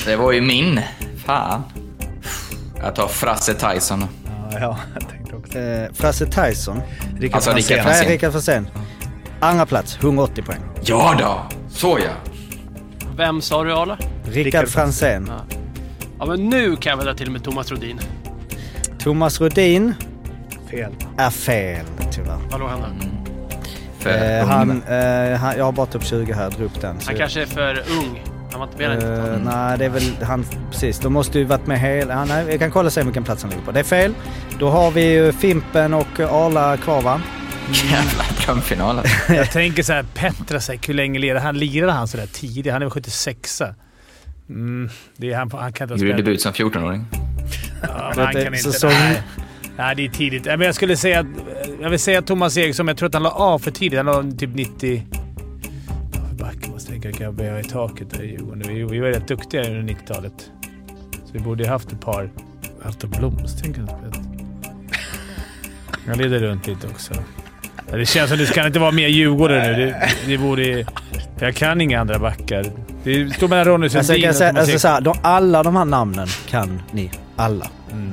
Det 0.06 0.15
var 0.15 0.31
ju 0.31 0.41
min. 0.41 0.80
Fan. 1.26 1.64
Jag 2.84 2.95
tar 2.95 3.07
Frasse 3.07 3.53
Tyson 3.53 3.99
då. 3.99 4.07
Ja, 4.52 4.60
ja, 4.60 4.77
jag 4.99 5.10
tänkte 5.10 5.35
också. 5.35 5.60
Eh, 5.60 5.91
Frasse 5.93 6.26
Tyson. 6.26 6.81
Rickard 7.19 7.35
Alltså, 7.35 7.52
Rickard 7.52 7.84
Franzén. 7.84 8.03
Nej, 8.03 8.14
Rickard 8.14 8.31
Franzén. 8.31 8.68
Andra 9.39 9.65
plats. 9.65 9.98
180 10.02 10.43
poäng. 10.43 10.60
Ja 10.84 11.15
då! 11.19 11.57
Så 11.69 11.99
ja. 11.99 12.31
Vem 13.18 13.41
sa 13.41 13.64
du 13.64 13.73
Arla? 13.73 13.98
Rickard 14.26 14.68
Franzén. 14.68 15.26
Ja. 15.30 15.56
ja, 16.19 16.26
men 16.26 16.49
nu 16.49 16.76
kan 16.76 16.89
jag 16.89 16.98
väl 16.98 17.06
ta 17.06 17.14
till 17.14 17.31
med 17.31 17.43
Thomas 17.43 17.72
Rodin. 17.72 17.99
Thomas 18.99 19.41
Rodin 19.41 19.93
Fel. 20.72 20.91
är 21.18 21.30
fel, 21.30 21.85
tyvärr. 22.11 22.38
Var 22.52 22.60
låg 22.60 22.69
han 22.69 22.80
då? 22.81 22.88
För 24.01 24.39
Eh, 24.39 24.47
han, 24.47 24.83
eh, 24.83 25.39
han, 25.39 25.57
jag 25.57 25.65
har 25.65 25.71
bara 25.71 25.85
topp 25.85 26.03
20 26.05 26.33
här, 26.33 26.49
drog 26.49 26.65
upp 26.65 26.81
den. 26.81 26.99
så- 26.99 27.09
Han 27.09 27.17
kanske 27.17 27.41
är 27.41 27.45
för 27.45 27.83
ung. 27.99 28.23
Han 28.51 28.59
var 28.59 28.67
inte 28.67 28.77
med 28.87 29.03
än. 29.03 29.33
Eh, 29.33 29.53
nej, 29.55 29.77
det 29.77 29.85
är 29.85 29.89
väl 29.89 30.03
han... 30.23 30.45
Precis, 30.71 30.99
de 30.99 31.13
måste 31.13 31.39
ju 31.39 31.45
varit 31.45 31.67
med 31.67 31.79
hela... 31.79 32.13
Ja, 32.13 32.25
nej, 32.25 32.45
jag 32.49 32.59
kan 32.59 32.71
kolla 32.71 32.87
och 32.87 32.93
se 32.93 33.03
vilken 33.03 33.23
plats 33.23 33.43
han 33.43 33.49
ligger 33.51 33.63
på. 33.65 33.71
Det 33.71 33.79
är 33.79 33.83
fel. 33.83 34.13
Då 34.59 34.69
har 34.69 34.91
vi 34.91 35.13
ju 35.13 35.31
Fimpen 35.33 35.93
och 35.93 36.19
Arla 36.19 36.77
kvar 36.77 37.01
va? 37.01 37.21
Jävla 37.91 38.23
drömfinal 38.45 38.99
alltså. 38.99 39.33
Jag 39.33 39.51
tänker 39.51 39.83
så 39.83 39.93
här, 39.93 40.03
Petrasek, 40.15 40.89
hur 40.89 40.93
länge 40.93 41.19
lirade 41.19 41.39
han? 41.39 41.57
Lirade 41.57 41.91
han 41.91 42.07
sådär 42.07 42.27
tidigt? 42.33 42.73
Han 42.73 42.81
är 42.81 42.85
väl 42.85 42.91
76 42.91 43.61
mm, 44.49 44.89
det 45.17 45.31
är 45.33 45.37
han, 45.37 45.51
han 45.51 45.73
kan 45.73 45.91
inte 45.91 46.05
Gjorde 46.05 46.17
debut 46.17 46.41
som 46.41 46.51
14-åring. 46.53 47.05
Ja, 47.81 48.13
han 48.15 48.33
kan 48.33 48.45
inte. 48.45 48.57
säsong- 48.71 48.89
Nej. 48.89 49.21
nej, 49.77 49.95
det 49.95 50.05
är 50.05 50.09
tidigt. 50.09 50.45
Men 50.45 50.61
jag 50.61 50.75
skulle 50.75 50.97
säga 50.97 51.19
att... 51.19 51.25
Jag 51.81 51.89
vill 51.89 51.99
säga 51.99 52.21
Thomas 52.21 52.57
Eriksson, 52.57 52.85
men 52.85 52.91
jag 52.91 52.97
tror 52.97 53.07
att 53.07 53.13
han 53.13 53.23
la 53.23 53.29
av 53.29 53.59
för 53.59 53.71
tidigt. 53.71 53.97
Han 53.99 54.05
la 54.05 54.23
typ 54.37 54.55
90... 54.55 55.03
Ja, 56.13 56.19
för 56.29 56.35
backen 56.35 56.71
måste 56.71 56.91
tänka. 56.91 57.11
Kan 57.11 57.25
jag 57.25 57.33
böja 57.33 57.59
i 57.59 57.63
taket 57.63 58.09
där 58.09 58.23
i 58.23 58.31
Djurgården? 58.31 58.63
Vi, 58.67 58.83
vi 58.83 58.99
var 58.99 59.07
rätt 59.07 59.27
duktiga 59.27 59.61
under 59.63 59.93
90-talet. 59.93 60.33
Så 61.25 61.33
vi 61.33 61.39
borde 61.39 61.63
ju 61.63 61.69
haft 61.69 61.91
ett 61.91 62.01
par... 62.01 62.29
Alta 62.85 63.07
Blomsten 63.07 63.73
kan 63.73 63.87
ha 63.89 63.97
spelat. 63.97 64.27
Jag 66.07 66.17
leder 66.17 66.39
runt 66.39 66.67
lite 66.67 66.87
också. 66.87 67.13
Det 67.91 68.05
känns 68.05 68.29
som 68.29 68.39
det 68.39 68.53
kan 68.53 68.67
inte 68.67 68.79
vara 68.79 68.91
mer 68.91 69.07
Djurgården 69.07 69.71
nu. 69.71 69.85
Det, 69.85 70.07
det 70.27 70.37
borde... 70.37 70.85
Jag 71.39 71.55
kan 71.55 71.81
inga 71.81 71.99
andra 72.01 72.19
backar. 72.19 72.65
Det 73.03 73.29
står 73.35 73.47
mellan 73.47 73.65
Ronny 73.65 73.85
Alltså, 73.85 74.03
Sundin 74.03 74.21
kan 74.21 74.29
och 74.29 74.37
Thomas 74.37 74.57
alltså, 74.73 74.87
Eriksson. 74.87 75.15
alla 75.21 75.63
de 75.63 75.75
här 75.75 75.85
namnen 75.85 76.27
kan 76.49 76.81
ni. 76.91 77.11
Alla. 77.35 77.69
Mm. 77.91 78.11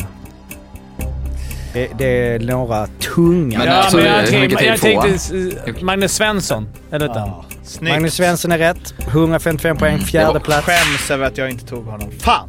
Det, 1.79 1.89
det 1.99 2.05
är 2.35 2.39
några 2.39 2.87
tunga 2.87 3.59
Men 3.59 3.67
Ja, 3.67 3.73
alltså, 3.73 3.97
men 3.97 4.07
jag, 4.07 4.23
hur 4.23 4.41
mycket 4.41 4.59
tänkte, 4.59 4.87
tid 4.87 4.93
jag 4.95 5.03
tänkte 5.21 5.71
eh, 5.71 5.85
Magnus 5.85 6.13
Svensson. 6.15 6.69
Eller 6.93 7.09
hette 7.09 7.21
han? 7.21 7.45
Snyggt. 7.65 7.93
Magnus 7.95 8.15
Svensson 8.15 8.53
är 8.53 8.59
rätt. 8.59 8.95
155 9.09 9.77
poäng. 9.77 9.99
Fjärde 9.99 10.33
Jag 10.33 10.43
plats. 10.45 10.67
skäms 10.67 11.11
över 11.11 11.27
att 11.27 11.39
jag 11.39 11.51
inte 11.51 11.67
tog 11.67 11.85
honom. 11.85 12.11
Fan! 12.21 12.49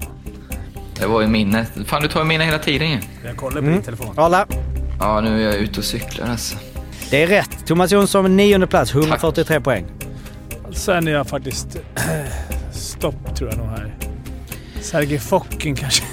Det 1.00 1.06
var 1.08 1.22
ju 1.22 1.28
minne. 1.28 1.66
Fan, 1.86 2.02
du 2.02 2.08
tar 2.08 2.20
ju 2.20 2.26
mina 2.26 2.44
hela 2.44 2.60
tiden 2.60 2.90
ju. 2.92 3.00
Jag 3.26 3.38
kollar 3.38 3.52
på 3.52 3.58
Mm. 3.60 3.74
din 3.74 3.82
telefon. 3.82 4.14
Arla. 4.18 4.46
Ja, 5.00 5.22
nu 5.22 5.42
är 5.42 5.46
jag 5.46 5.56
ute 5.56 5.80
och 5.80 5.86
cyklar 5.86 6.28
alltså. 6.28 6.56
Det 7.12 7.24
är 7.24 7.28
rätt. 7.28 7.66
Thomas 7.66 7.92
Jonsson 7.92 8.38
nionde 8.38 8.68
plats, 8.68 8.94
143 8.94 9.60
poäng. 9.62 9.86
Sen 10.72 11.08
är 11.08 11.12
jag 11.12 11.28
faktiskt... 11.28 11.78
Stopp 12.72 13.36
tror 13.36 13.50
jag 13.50 13.58
nog 13.60 13.68
här. 13.68 13.94
Sergej 14.82 15.20
Fokin 15.20 15.76
kanske. 15.76 16.04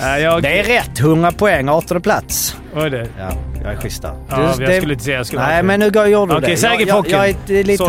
Nej, 0.00 0.22
jag... 0.22 0.42
Det 0.42 0.58
är 0.60 0.64
rätt. 0.64 1.00
100 1.00 1.32
poäng, 1.32 1.68
18 1.68 2.00
plats. 2.02 2.56
Var 2.74 2.90
det 2.90 3.08
Ja, 3.18 3.30
jag 3.62 3.72
är 3.72 3.76
schysst 3.76 4.02
där. 4.02 4.12
Ja, 4.28 4.36
Du- 4.36 4.42
jag 4.42 4.70
det- 4.70 4.76
skulle 4.76 4.92
inte 4.92 5.04
säga 5.04 5.16
jag 5.16 5.26
skulle 5.26 5.42
Nej, 5.42 5.56
ha- 5.56 5.62
men 5.62 5.80
nu 5.80 5.90
går- 5.90 6.06
gjorde 6.06 6.32
du 6.32 6.38
Okej, 6.38 6.56
det. 6.56 6.62
Jag, 6.62 6.80
jag, 6.80 7.08
jag, 7.08 7.28
är 7.58 7.64
lite. 7.64 7.84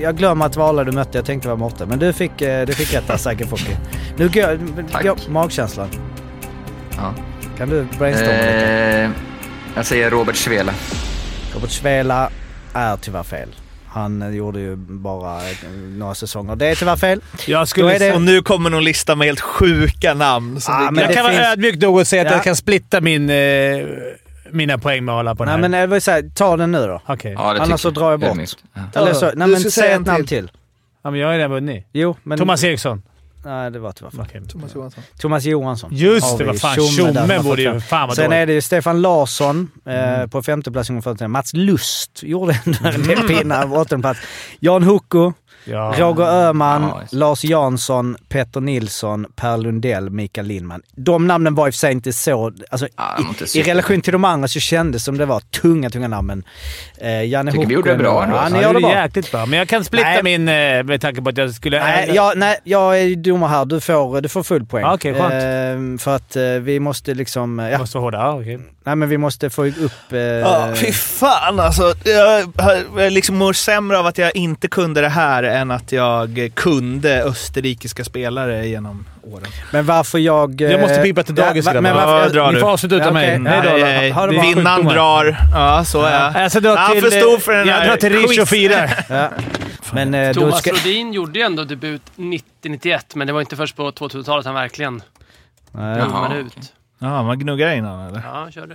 Jag 0.00 0.16
glömmer 0.16 0.46
att 0.46 0.52
det 0.52 0.58
var 0.58 0.68
alla 0.68 0.84
du 0.84 0.92
mötte. 0.92 1.18
Jag 1.18 1.24
tänkte 1.24 1.48
det 1.48 1.50
var 1.50 1.56
Morten. 1.56 1.88
Men 1.88 1.98
du 1.98 2.12
fick, 2.12 2.42
eh, 2.42 2.66
du 2.66 2.72
fick 2.72 2.94
rätt 2.94 3.06
där, 3.06 3.46
Fokin. 3.46 3.76
Nu 4.16 4.28
går, 4.28 4.58
går 5.02 5.30
magkänslan. 5.30 5.88
Ja. 6.96 7.14
Kan 7.58 7.68
du 7.68 7.86
brainstorma 7.98 8.32
lite? 8.32 8.66
Eh, 9.04 9.10
jag 9.76 9.86
säger 9.86 10.10
Robert 10.10 10.36
Svela. 10.36 10.72
Robert 11.54 11.70
Svela 11.70 12.30
är 12.74 12.96
tyvärr 12.96 13.22
fel. 13.22 13.48
Han 13.92 14.34
gjorde 14.36 14.60
ju 14.60 14.76
bara 14.76 15.40
några 15.96 16.14
säsonger. 16.14 16.56
Det 16.56 16.66
är 16.66 16.74
tyvärr 16.74 16.96
fel. 16.96 17.20
Jag 17.46 17.60
är 17.78 17.98
det- 17.98 18.12
Och 18.14 18.22
nu 18.22 18.42
kommer 18.42 18.70
någon 18.70 18.84
lista 18.84 19.14
med 19.16 19.26
helt 19.26 19.40
sjuka 19.40 20.14
namn. 20.14 20.60
Som 20.60 20.74
Ah, 20.74 20.90
men 20.90 20.96
jag 21.02 21.10
det 21.10 21.14
kan 21.14 21.24
vara 21.24 21.32
finns- 21.34 21.46
ödmjuk 21.46 21.82
nog 21.82 21.96
och 21.96 22.06
säga 22.06 22.22
att 22.22 22.28
Ja. 22.28 22.34
jag 22.34 22.44
kan 22.44 22.56
splitta 22.56 23.00
min, 23.00 23.30
eh, 23.30 23.36
mina 24.50 24.78
poäng 24.78 25.04
med 25.04 25.14
alla 25.14 25.34
på 25.34 25.44
den 25.44 25.52
Nej 25.52 25.62
här. 25.62 25.68
men 25.68 25.80
jag 25.80 25.88
vill 25.88 26.00
säga, 26.00 26.30
ta 26.34 26.56
den 26.56 26.72
nu 26.72 26.86
då. 26.86 27.02
Okej. 27.06 27.32
Ja, 27.32 27.56
Annars 27.60 27.80
så 27.80 27.90
drar 27.90 28.10
jag 28.10 28.20
bort. 28.20 28.38
Ja. 28.94 29.00
Eller 29.00 29.12
så, 29.14 29.30
nej 29.34 29.48
men 29.48 29.60
säg 29.60 29.88
ett 29.88 29.96
en 29.96 30.02
namn 30.02 30.16
till. 30.16 30.26
till. 30.26 30.50
Ja, 31.04 31.10
men 31.10 31.20
jag 31.20 31.28
har 31.28 31.34
redan 31.34 31.50
vunnit. 31.50 31.86
Jo, 31.92 32.16
men... 32.22 32.38
Thomas 32.38 32.64
Eriksson. 32.64 33.02
Nej, 33.44 33.70
det 33.70 33.78
var 33.78 33.92
tyvärr 33.92 34.10
fel. 34.10 34.20
Okej. 34.20 34.42
Thomas 34.48 34.74
Johansson. 34.74 35.02
Thomas 35.18 35.44
Johansson. 35.44 35.90
Just 35.92 36.38
det, 36.38 36.44
vad 36.44 36.60
fan. 36.60 36.76
Tjomme 36.76 37.40
borde 37.42 37.62
ju... 37.62 37.80
Fan 37.80 38.08
vad 38.08 38.16
Sen 38.16 38.32
är 38.32 38.46
det 38.46 38.52
ju 38.52 38.60
Stefan 38.60 39.02
Larsson 39.02 39.70
eh, 39.86 40.26
på 40.26 40.42
femte 40.42 40.72
plats 40.72 40.90
ungefär. 40.90 41.10
40. 41.10 41.28
Mats 41.28 41.52
Lust 41.54 42.22
gjorde 42.22 42.60
ändå 42.66 42.78
en 42.88 43.02
del 43.02 43.28
pinnar 43.28 43.66
på 43.66 43.74
åttonde 43.74 44.02
plats. 44.02 44.20
Jan 44.60 44.82
Hucko, 44.82 45.32
Ja. 45.64 45.94
Roger 45.98 46.24
Öhman, 46.24 46.82
Ja. 46.82 47.02
Lars 47.10 47.44
Jansson, 47.44 48.16
Petter 48.28 48.60
Nilsson, 48.60 49.26
Per 49.36 49.56
Lundell, 49.58 50.10
Mikael 50.10 50.46
Lindman. 50.46 50.82
De 50.96 51.26
namnen 51.26 51.54
var 51.54 51.66
i 51.66 51.70
och 51.70 51.74
för 51.74 51.78
sig 51.78 51.92
inte 51.92 52.12
så... 52.12 52.52
Alltså, 52.70 52.88
Ja, 52.96 53.16
inte 53.18 53.58
i, 53.58 53.60
I 53.60 53.62
relation 53.62 54.00
till 54.00 54.12
de 54.12 54.24
andra 54.24 54.48
så 54.48 54.60
kändes 54.60 55.02
det 55.02 55.04
som 55.04 55.18
det 55.18 55.26
var 55.26 55.40
tunga, 55.40 55.90
tunga 55.90 56.08
namn. 56.08 56.26
Men, 56.26 56.44
eh, 56.98 57.24
Janne 57.24 57.52
Tycker 57.52 57.66
vi 57.66 57.74
Hucko 57.74 57.88
gjorde 57.88 57.98
det 57.98 58.04
bra 58.04 58.24
ändå- 58.24 58.36
Ja, 58.36 58.48
ni 58.48 58.56
Ja, 58.56 58.62
gör 58.62 58.74
det 58.74 58.80
bra. 58.80 58.90
jäkligt 58.90 59.30
bra. 59.32 59.46
Men 59.46 59.58
jag 59.58 59.68
kan 59.68 59.84
splitta 59.84 60.04
Nej. 60.08 60.22
min 60.22 60.48
eh, 60.48 60.82
med 60.82 61.00
tanke 61.00 61.22
på 61.22 61.28
att 61.30 61.36
jag 61.36 61.54
skulle... 61.54 61.78
Nej, 61.84 62.10
jag, 62.14 62.38
nej, 62.38 62.56
jag 62.64 63.00
är 63.00 63.16
domare 63.16 63.48
här. 63.50 63.64
Du 63.64 63.80
får, 63.80 64.20
du 64.20 64.28
får 64.28 64.42
full 64.42 64.66
poäng. 64.66 64.82
Ja, 64.84 64.94
okej, 64.94 65.14
skönt. 65.14 65.32
Ehm, 65.32 65.98
för 65.98 66.16
att 66.16 66.36
eh, 66.36 66.42
vi 66.44 66.80
måste 66.80 67.14
liksom... 67.14 67.60
eh, 67.60 67.70
Ja, 67.70 67.78
Måste 67.78 67.98
vara 67.98 68.04
hårda. 68.04 68.18
Ja, 68.18 68.40
okej. 68.40 68.58
nej, 68.84 68.96
men 68.96 69.08
vi 69.08 69.18
måste 69.18 69.50
få 69.50 69.66
upp... 69.66 70.12
Eh, 70.12 70.18
Ja, 70.20 70.68
fy 70.74 70.92
fan 70.92 71.60
alltså. 71.60 71.94
Jag, 72.04 72.52
jag 72.96 73.12
liksom 73.12 73.36
mår 73.36 73.52
sämre 73.52 73.98
av 73.98 74.06
att 74.06 74.18
jag 74.18 74.36
inte 74.36 74.68
kunde 74.68 75.00
det 75.00 75.08
här 75.08 75.42
än 75.52 75.70
att 75.70 75.92
jag 75.92 76.50
kunde 76.54 77.22
österrikiska 77.22 78.04
spelare 78.04 78.66
genom 78.66 79.06
åren. 79.22 79.46
men 79.72 79.86
varför 79.86 80.18
jag... 80.18 80.60
eh, 80.60 80.70
Jag 80.70 80.80
måste 80.80 81.02
pipa 81.02 81.22
till 81.22 81.34
dagis, 81.34 81.66
va- 81.66 81.72
grabbar. 81.72 81.82
men 81.82 81.94
varför, 81.96 82.22
Ja, 82.26 82.28
dra 82.42 82.48
Ni 82.48 82.54
du. 82.54 82.60
får 82.60 82.70
avsluta 82.70 82.94
utan 82.94 83.06
Ja, 83.06 83.12
mig. 83.12 83.38
Nej, 83.38 83.60
då. 83.64 83.70
nej, 83.76 84.10
ha. 84.10 84.26
Vinnaren 84.26 84.84
drar. 84.84 85.36
Ja, 85.52 85.84
så 85.84 86.02
är 86.02 86.12
jag. 86.34 86.52
Jag 86.54 86.62
dra 86.62 86.76
Han 86.76 86.92
till... 86.92 87.02
får 87.02 87.10
stå 87.10 87.38
för 87.38 87.52
den 87.52 87.66
jag 87.68 87.74
här 87.74 87.88
drar 87.88 87.96
till 87.96 88.12
Riche 88.12 88.42
och 88.42 88.48
firar. 88.48 88.90
Ja. 89.08 89.28
Men 89.92 90.14
eh, 90.14 90.32
Thomas 90.32 90.58
ska... 90.58 90.70
Rodin 90.70 91.12
gjorde 91.12 91.38
ju 91.38 91.44
ändå 91.44 91.64
debut 91.64 92.02
90-91, 92.16 93.00
men 93.14 93.26
det 93.26 93.32
var 93.32 93.40
inte 93.40 93.56
först 93.56 93.76
på 93.76 93.90
2000-talet 93.90 94.46
han 94.46 94.54
verkligen 94.54 95.02
blommade 95.72 96.38
ut. 96.38 96.72
Ja, 96.98 97.22
man 97.22 97.38
gnuggar 97.38 97.74
innan 97.74 98.08
eller? 98.08 98.22
Ja, 98.24 98.30
han 98.40 98.52
körde. 98.52 98.74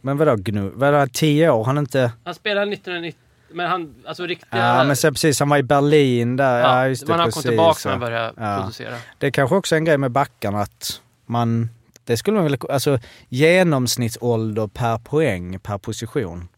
men 0.00 0.16
vadå 0.18 0.36
gnu? 0.36 0.72
Vadå, 0.74 1.06
tio 1.12 1.50
år? 1.50 1.64
Han 1.64 1.78
inte... 1.78 2.12
Han 2.24 2.34
spelade 2.34 2.72
1990, 2.72 3.18
men 3.54 3.70
han, 3.70 3.94
alltså 4.06 4.26
riktiga... 4.26 4.58
Ja, 4.76 4.84
men 4.84 4.96
så 4.96 5.08
precis. 5.12 5.40
Han 5.40 5.48
var 5.48 5.56
i 5.56 5.62
Berlin 5.62 6.36
där. 6.36 6.60
Ja, 6.60 6.78
Ja, 6.82 6.88
just 6.88 7.06
det 7.06 7.12
när 7.12 7.18
han 7.18 7.26
precis. 7.26 7.42
kom 7.42 7.50
tillbaka 7.50 7.80
ja. 7.84 7.90
han 7.90 8.00
började 8.00 8.32
Ja. 8.36 8.58
producera. 8.60 8.94
Det 9.18 9.26
är 9.26 9.30
kanske 9.30 9.56
också 9.56 9.76
en 9.76 9.84
grej 9.84 9.98
med 9.98 10.10
backarna 10.10 10.60
att 10.60 11.00
man... 11.26 11.70
Det 12.04 12.16
skulle 12.16 12.34
man 12.36 12.44
väl... 12.44 12.56
Alltså 12.70 12.98
genomsnittsålder 13.28 14.66
per 14.66 14.98
poäng 14.98 15.58
per 15.58 15.78
position. 15.78 16.48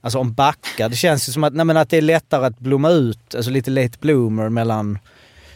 Alltså 0.00 0.18
om 0.18 0.34
backar, 0.34 0.88
det 0.88 0.96
känns 0.96 1.28
ju 1.28 1.32
som 1.32 1.44
att, 1.44 1.52
nej, 1.54 1.64
men 1.66 1.76
att 1.76 1.90
det 1.90 1.96
är 1.96 2.02
lättare 2.02 2.46
att 2.46 2.58
blomma 2.58 2.90
ut, 2.90 3.34
alltså 3.34 3.50
lite 3.50 3.70
late 3.70 3.98
bloomer 4.00 4.48
mellan 4.48 4.98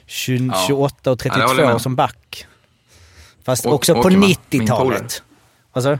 20, 0.06 0.50
Ja. 0.54 0.64
28 0.68 1.10
och 1.10 1.20
Ja, 1.26 1.34
det 1.34 1.42
håller 1.42 1.44
jag 1.46 1.56
32 1.56 1.72
med. 1.72 1.80
som 1.80 1.96
back. 1.96 2.46
Fast 3.44 3.66
Å- 3.66 3.70
också 3.70 3.94
på 3.94 4.00
Åkerman, 4.00 4.20
min 4.20 4.36
polare. 4.66 4.66
90-talet. 4.66 5.22
Vad 5.72 5.84
sa 5.84 5.90
du? 5.90 5.98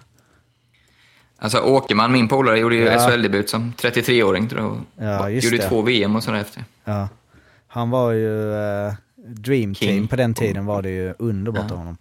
Alltså 1.40 1.59
Åkerman, 1.59 2.12
min 2.12 2.28
polare, 2.28 2.59
gjorde 2.59 2.77
ju 2.77 2.85
Ja. 2.85 2.98
SHL-debut 2.98 3.51
som 3.51 3.73
33-åring 3.78 4.48
tror 4.48 4.62
jag. 4.97 5.09
Ja, 5.09 5.28
gjorde 5.28 5.56
det. 5.56 5.69
två 5.69 5.82
VM 5.82 6.16
och 6.16 6.23
sådär 6.23 6.39
efter. 6.39 6.65
Ja. 6.85 7.09
Han 7.69 7.90
var 7.90 8.12
ju 8.12 8.55
eh, 8.55 8.93
Dream 9.16 9.74
Team. 9.74 9.74
King. 9.74 10.09
På 10.09 10.16
den 10.16 10.35
tiden 10.35 10.66
var 10.66 10.82
det 10.82 10.90
ju 10.90 11.15
underbart 11.19 11.70
av 11.70 11.77
honom. 11.78 11.97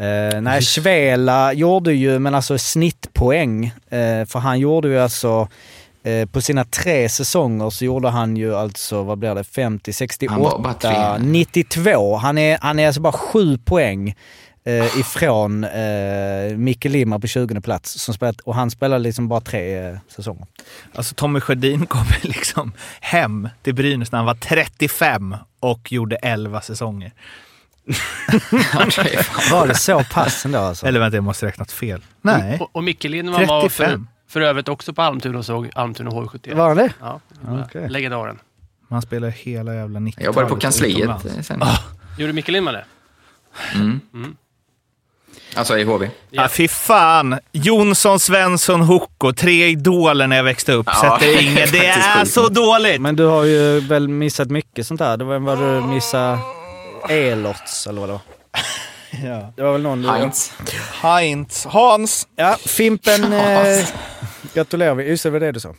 Uh, 0.00 0.40
nej, 0.40 0.62
Svela 0.62 1.52
gjorde 1.52 1.92
ju, 1.92 2.18
men 2.18 2.34
alltså 2.34 2.58
snittpoäng. 2.58 3.64
eh, 3.66 4.24
för 4.26 4.38
han 4.38 4.58
gjorde 4.58 4.88
ju 4.88 4.98
alltså, 4.98 5.48
eh, 6.02 6.28
på 6.28 6.40
sina 6.40 6.64
tre 6.64 7.08
säsonger 7.08 7.70
så 7.70 7.84
gjorde 7.84 8.08
han 8.08 8.36
ju 8.36 8.54
alltså, 8.54 9.02
vad 9.02 9.18
blir 9.18 9.34
det, 9.34 9.44
50, 9.44 9.92
Han 10.28 10.40
var 10.40 10.58
bara 10.58 10.72
68, 10.72 11.16
tre. 11.18 11.26
92. 11.26 12.16
Han 12.16 12.38
är, 12.38 12.58
han 12.60 12.78
är 12.78 12.86
alltså 12.86 13.00
bara 13.00 13.12
sju 13.12 13.58
poäng 13.58 14.14
eh, 14.64 14.98
ifrån 14.98 15.64
eh, 15.64 16.56
Micke 16.56 16.84
Limar 16.84 17.18
på 17.18 17.26
20 17.26 17.60
plats. 17.60 17.90
Som 18.00 18.14
spelat, 18.14 18.40
och 18.40 18.54
han 18.54 18.70
spelade 18.70 19.02
liksom 19.02 19.28
bara 19.28 19.40
tre 19.40 19.88
eh, 19.88 19.98
säsonger. 20.08 20.46
Alltså 20.94 21.14
Tommy 21.14 21.40
Sjödin 21.40 21.86
kom 21.86 22.06
liksom 22.22 22.72
hem 23.00 23.48
till 23.62 23.74
Brynäs 23.74 24.12
när 24.12 24.16
han 24.16 24.26
var 24.26 24.34
35 24.34 25.36
och 25.60 25.92
gjorde 25.92 26.16
11 26.16 26.60
säsonger. 26.60 27.12
Var 29.50 29.66
det 29.66 29.74
så 29.74 30.04
pass 30.04 30.44
ändå 30.44 30.58
alltså? 30.58 30.86
Eller 30.86 31.00
vänta, 31.00 31.16
jag 31.16 31.24
måste 31.24 31.46
ha 31.46 31.48
räknat 31.48 31.72
fel. 31.72 32.02
Nej. 32.20 32.58
Och, 32.60 32.76
och 32.76 32.84
Micke 32.84 33.04
Lindman 33.04 33.46
var 33.46 33.68
för, 33.68 33.84
35. 33.84 34.08
för 34.28 34.40
övrigt 34.40 34.68
också 34.68 34.94
på 34.94 35.02
Almtuna 35.02 35.38
och 35.38 35.46
såg 35.46 35.70
Almtuna 35.74 36.10
H71. 36.10 36.54
Var 36.54 36.68
han 36.68 36.76
det? 36.76 36.92
Ja, 37.00 37.20
Okej. 37.64 37.88
legendaren. 37.88 38.38
Man 38.88 39.02
spelar 39.02 39.28
hela 39.28 39.74
jävla 39.74 40.00
90-talet. 40.00 40.14
Jag 40.16 40.26
jobbade 40.26 40.48
på 40.48 40.56
kansliet 40.56 41.10
sen. 41.46 41.62
Gjorde 42.18 42.32
Micke 42.32 42.48
Lindman 42.48 42.74
det? 42.74 42.84
Mm. 43.74 44.00
Mm. 44.14 44.36
Alltså 45.54 45.78
i 45.78 45.84
HV. 45.84 46.10
Ja, 46.30 46.48
fy 46.48 46.68
fan. 46.68 47.38
Jonsson, 47.52 48.20
Svensson, 48.20 48.80
Hocko. 48.80 49.32
Tre 49.32 49.66
idoler 49.68 50.26
när 50.26 50.36
jag 50.36 50.44
växte 50.44 50.72
upp. 50.72 50.86
Ja, 50.86 51.18
Sätter 51.20 51.42
ingen. 51.42 51.68
Det 51.72 51.86
är 51.86 52.24
så 52.24 52.48
dåligt! 52.48 53.00
Men 53.00 53.16
du 53.16 53.24
har 53.24 53.44
ju 53.44 53.80
väl 53.80 54.08
missat 54.08 54.50
mycket 54.50 54.86
sånt 54.86 55.00
här. 55.00 55.16
Det 55.16 55.24
var 55.24 55.38
vad 55.38 55.58
du 55.58 55.86
missade 55.86 56.38
Elots 57.08 57.86
eller 57.86 58.00
vad 58.00 58.08
det 58.08 58.12
var. 58.12 58.20
Ja. 59.24 59.52
Det 59.56 59.62
var 59.62 59.72
väl 59.72 59.82
någon. 59.82 60.04
Heinz. 60.04 60.52
Heinz. 61.02 61.64
Hans. 61.66 62.28
Ja, 62.36 62.56
Fimpen 62.66 63.32
eh, 63.32 63.86
gratulerar 64.54 64.94
vi. 64.94 65.08
Just 65.08 65.22
det, 65.22 65.30
var 65.30 65.40
det 65.40 65.52
du 65.52 65.60
sa. 65.60 65.74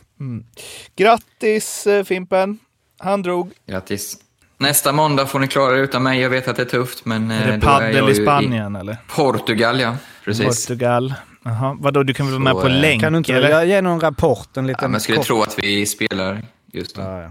Grattis 0.96 1.86
eh, 1.86 2.04
Fimpen. 2.04 2.58
Han 2.98 3.22
drog. 3.22 3.50
Grattis. 3.66 4.16
Nästa 4.58 4.92
måndag 4.92 5.26
får 5.26 5.38
ni 5.38 5.46
klara 5.48 5.78
er 5.78 5.82
utan 5.82 6.02
mig. 6.02 6.20
Jag 6.20 6.30
vet 6.30 6.48
att 6.48 6.56
det 6.56 6.62
är 6.62 6.66
tufft, 6.66 7.04
men 7.04 7.30
Är 7.30 7.46
det 7.46 7.54
eh, 7.54 7.60
paddel 7.60 7.96
jag 7.96 8.10
i 8.10 8.14
Spanien 8.14 8.76
eller? 8.76 8.96
Portugal, 9.16 9.80
ja. 9.80 9.96
Precis. 10.24 10.66
Portugal. 10.66 11.14
Jaha. 11.44 11.76
Vadå, 11.80 12.02
du 12.02 12.14
kan 12.14 12.26
väl 12.26 12.32
vara 12.42 12.54
med 12.54 12.62
på 12.62 12.68
eh, 12.68 12.80
länk 12.80 13.00
Kan 13.02 13.12
du 13.12 13.18
inte 13.18 13.34
eller? 13.34 13.48
jag 13.50 13.66
ge 13.66 13.80
någon 13.80 14.00
rapport? 14.00 14.56
En 14.56 14.64
Ja, 14.64 14.68
liten 14.68 14.90
men 14.90 14.92
jag 14.92 15.02
skulle 15.02 15.16
kort- 15.18 15.26
tro 15.26 15.42
att 15.42 15.58
vi 15.58 15.86
spelar 15.86 16.42
just 16.72 16.96
då. 16.96 17.02
Ja, 17.02 17.22
ja. 17.22 17.30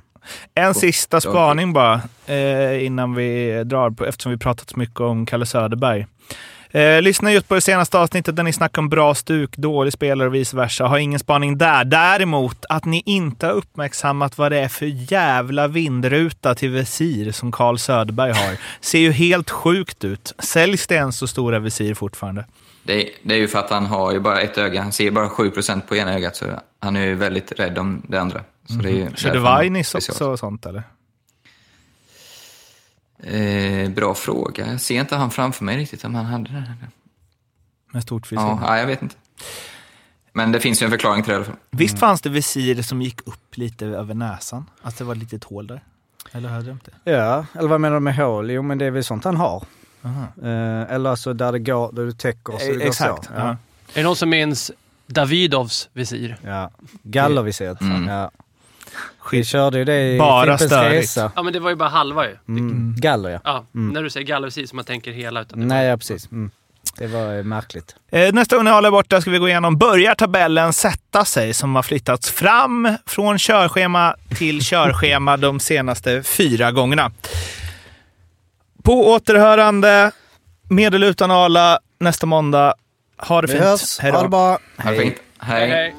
En 0.56 0.74
sista 0.74 1.18
Ja. 1.18 1.22
spaning 1.22 1.74
bara 1.74 2.02
eh, 2.26 2.86
innan 2.86 3.16
vi 3.16 3.64
drar, 3.64 3.90
på, 3.90 4.06
eftersom 4.06 4.32
vi 4.32 4.38
pratat 4.38 4.70
så 4.70 4.80
mycket 4.80 5.00
om 5.00 5.26
Kalle 5.26 5.46
Söderberg. 5.46 6.08
Eh, 6.74 7.02
lyssna 7.02 7.34
just 7.34 7.48
på 7.48 7.56
det 7.56 7.62
senaste 7.62 7.98
avsnittet 7.98 8.36
där 8.36 8.44
ni 8.44 8.54
snackar 8.54 8.82
om 8.82 8.90
bra 8.90 9.16
stuk, 9.16 9.58
dålig 9.58 9.94
spelare 9.94 10.28
och 10.28 10.36
vice 10.36 10.56
versa. 10.56 10.86
Har 10.86 10.98
ingen 10.98 11.20
spaning 11.20 11.58
där. 11.58 11.86
Däremot 11.86 12.66
att 12.70 12.86
ni 12.86 13.04
inte 13.06 13.46
har 13.46 13.54
uppmärksammat 13.54 14.38
vad 14.38 14.52
det 14.52 14.60
är 14.60 14.68
för 14.68 15.12
jävla 15.12 15.68
vindruta 15.68 16.56
till 16.56 16.70
visir 16.70 17.32
som 17.32 17.52
Carl 17.52 17.78
Söderberg 17.78 18.32
har. 18.32 18.58
Ser 18.82 19.00
ju 19.00 19.12
helt 19.12 19.50
sjukt 19.50 20.04
ut. 20.04 20.34
Säljs 20.40 20.88
det 20.88 20.96
ens 20.96 21.18
så 21.18 21.28
stora 21.28 21.60
visir 21.60 21.94
fortfarande? 21.94 22.46
Det, 22.84 23.10
det 23.24 23.36
är 23.36 23.40
ju 23.40 23.48
för 23.48 23.60
att 23.60 23.70
han 23.70 23.86
har 23.86 24.12
ju 24.12 24.20
bara 24.20 24.42
ett 24.42 24.58
öga. 24.58 24.82
Han 24.82 24.92
ser 24.92 25.12
bara 25.12 25.28
7% 25.28 25.82
på 25.82 25.96
ena 25.96 26.14
ögat, 26.14 26.36
så 26.36 26.46
han 26.80 26.96
är 26.96 27.06
ju 27.06 27.16
väldigt 27.16 27.60
rädd 27.60 27.78
om 27.78 28.02
det 28.08 28.18
andra. 28.22 28.42
Så 28.66 28.74
det 28.74 28.90
är 28.90 28.94
ju 28.94 29.10
han 29.24 29.32
har 29.32 29.38
Vainis 29.38 29.96
också 29.96 30.32
och 30.32 30.40
sånt 30.40 30.66
eller? 30.66 30.84
Eh, 33.24 33.90
bra 33.90 34.14
fråga. 34.14 34.68
Jag 34.72 34.82
ser 34.82 35.00
inte 35.00 35.16
han 35.16 35.32
framför 35.32 35.66
mig 35.66 35.78
riktigt 35.78 36.04
om 36.06 36.16
han 36.16 36.26
hade 36.26 36.44
det. 36.52 36.74
Med 37.92 38.04
stort 38.04 38.32
visir. 38.32 38.44
Ja, 38.44 38.60
nej, 38.62 38.80
jag 38.80 38.88
vet 38.88 39.02
inte. 39.02 39.16
Men 40.32 40.52
det 40.52 40.60
finns 40.60 40.82
ju 40.82 40.86
en 40.86 40.92
förklaring 40.92 41.24
till 41.24 41.30
det 41.30 41.34
i 41.34 41.36
alla 41.36 41.46
fall. 41.46 41.56
Visst 41.72 42.00
fanns 42.00 42.22
det 42.22 42.30
visir 42.30 42.82
som 42.82 43.02
gick 43.02 43.28
upp 43.28 43.58
lite 43.58 43.86
över 43.86 44.14
näsan? 44.14 44.66
Att 44.82 44.98
det 44.98 45.04
var 45.04 45.14
ett 45.14 45.20
litet 45.20 45.44
hål 45.44 45.68
där? 45.68 45.84
Eller 46.32 46.50
har 46.50 46.56
jag 46.56 46.66
drömt 46.66 46.90
det? 47.04 47.12
Ja, 47.12 47.46
eller 47.54 47.70
vad 47.70 47.82
menar 47.82 47.94
du 47.96 48.00
med 48.00 48.16
hål? 48.16 48.52
Jo, 48.52 48.62
men 48.62 48.78
det 48.78 48.86
är 48.86 48.92
väl 48.92 49.04
sånt 49.04 49.24
han 49.24 49.38
har. 49.38 49.64
Eh, 50.44 50.92
eller 50.94 51.10
alltså 51.10 51.34
där 51.34 51.52
det 51.52 51.60
går, 51.60 51.92
där 51.92 52.06
du 52.06 52.12
täcker 52.12 52.58
så 52.58 52.66
det 52.66 52.74
går 52.74 52.82
Exakt. 52.88 53.26
så. 53.26 53.32
Ja. 53.36 53.40
Ja. 53.40 53.50
Är 53.50 53.58
det 53.94 54.04
någon 54.04 54.16
som 54.16 54.30
minns 54.30 54.72
Davidovs 55.08 55.90
visir? 55.94 56.38
Ja. 56.42 56.72
Gallerviset. 57.04 57.82
Mm. 57.82 58.08
Ja. 58.08 58.32
Vi 59.32 59.44
körde 59.44 59.78
ju 59.78 59.86
det 59.86 60.14
i 60.16 60.20
Bara 60.20 60.44
Fimpens 60.58 60.72
störigt. 60.72 61.04
Resa. 61.04 61.32
Ja, 61.36 61.44
men 61.44 61.54
det 61.54 61.60
var 61.60 61.70
ju 61.70 61.76
bara 61.76 61.90
halva 61.90 62.26
ju. 62.26 62.38
Mm. 62.48 62.96
Galler 62.98 63.30
ja. 63.30 63.40
Ja, 63.44 63.66
Mm. 63.76 63.94
när 63.94 64.04
du 64.04 64.10
säger 64.10 64.26
gallervisir 64.28 64.66
så 64.66 64.76
man 64.76 64.86
tänker 64.86 65.12
hela. 65.12 65.42
Utan 65.42 65.60
det 65.60 65.66
Nej, 65.66 65.88
ja 65.88 65.98
precis. 65.98 66.32
Mm. 66.32 66.52
Det 66.98 67.08
var 67.08 67.38
eh, 67.38 67.44
märkligt. 67.44 67.96
Eh, 68.12 68.34
Nästa 68.34 68.56
gång 68.56 68.66
ni 68.66 68.72
håller 68.72 68.92
borta 68.92 69.22
ska 69.22 69.32
vi 69.32 69.38
gå 69.38 69.48
igenom 69.50 69.78
börjar 69.78 70.16
tabellen 70.16 70.74
sätta 70.74 71.26
sig 71.26 71.54
som 71.54 71.76
har 71.76 71.84
flyttats 71.84 72.30
fram 72.32 72.96
från 73.06 73.38
körschema 73.40 74.16
till 74.38 74.62
körschema 74.66 75.38
de 75.38 75.60
senaste 75.60 76.24
fyra 76.24 76.72
gångerna. 76.72 77.12
På 78.84 79.12
återhörande, 79.12 80.12
med 80.70 80.96
eller 80.96 81.08
utan 81.08 81.32
Arla, 81.32 81.80
nästa 82.00 82.26
måndag. 82.26 82.74
Ha 83.18 83.42
det 83.42 83.48
Vi 83.48 83.54
fint. 83.54 83.64
hörs. 83.66 84.00
Hej 84.00 84.12
Ha 84.12 84.18
då. 84.18 84.24
det 84.24 84.30
bra. 84.30 84.58
Ha 84.78 84.92
det 84.92 84.98
fint. 85.00 85.16
Hej. 85.40 85.70
Hej. 85.70 85.96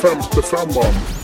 Femte 0.00 0.40
femman. 0.42 1.19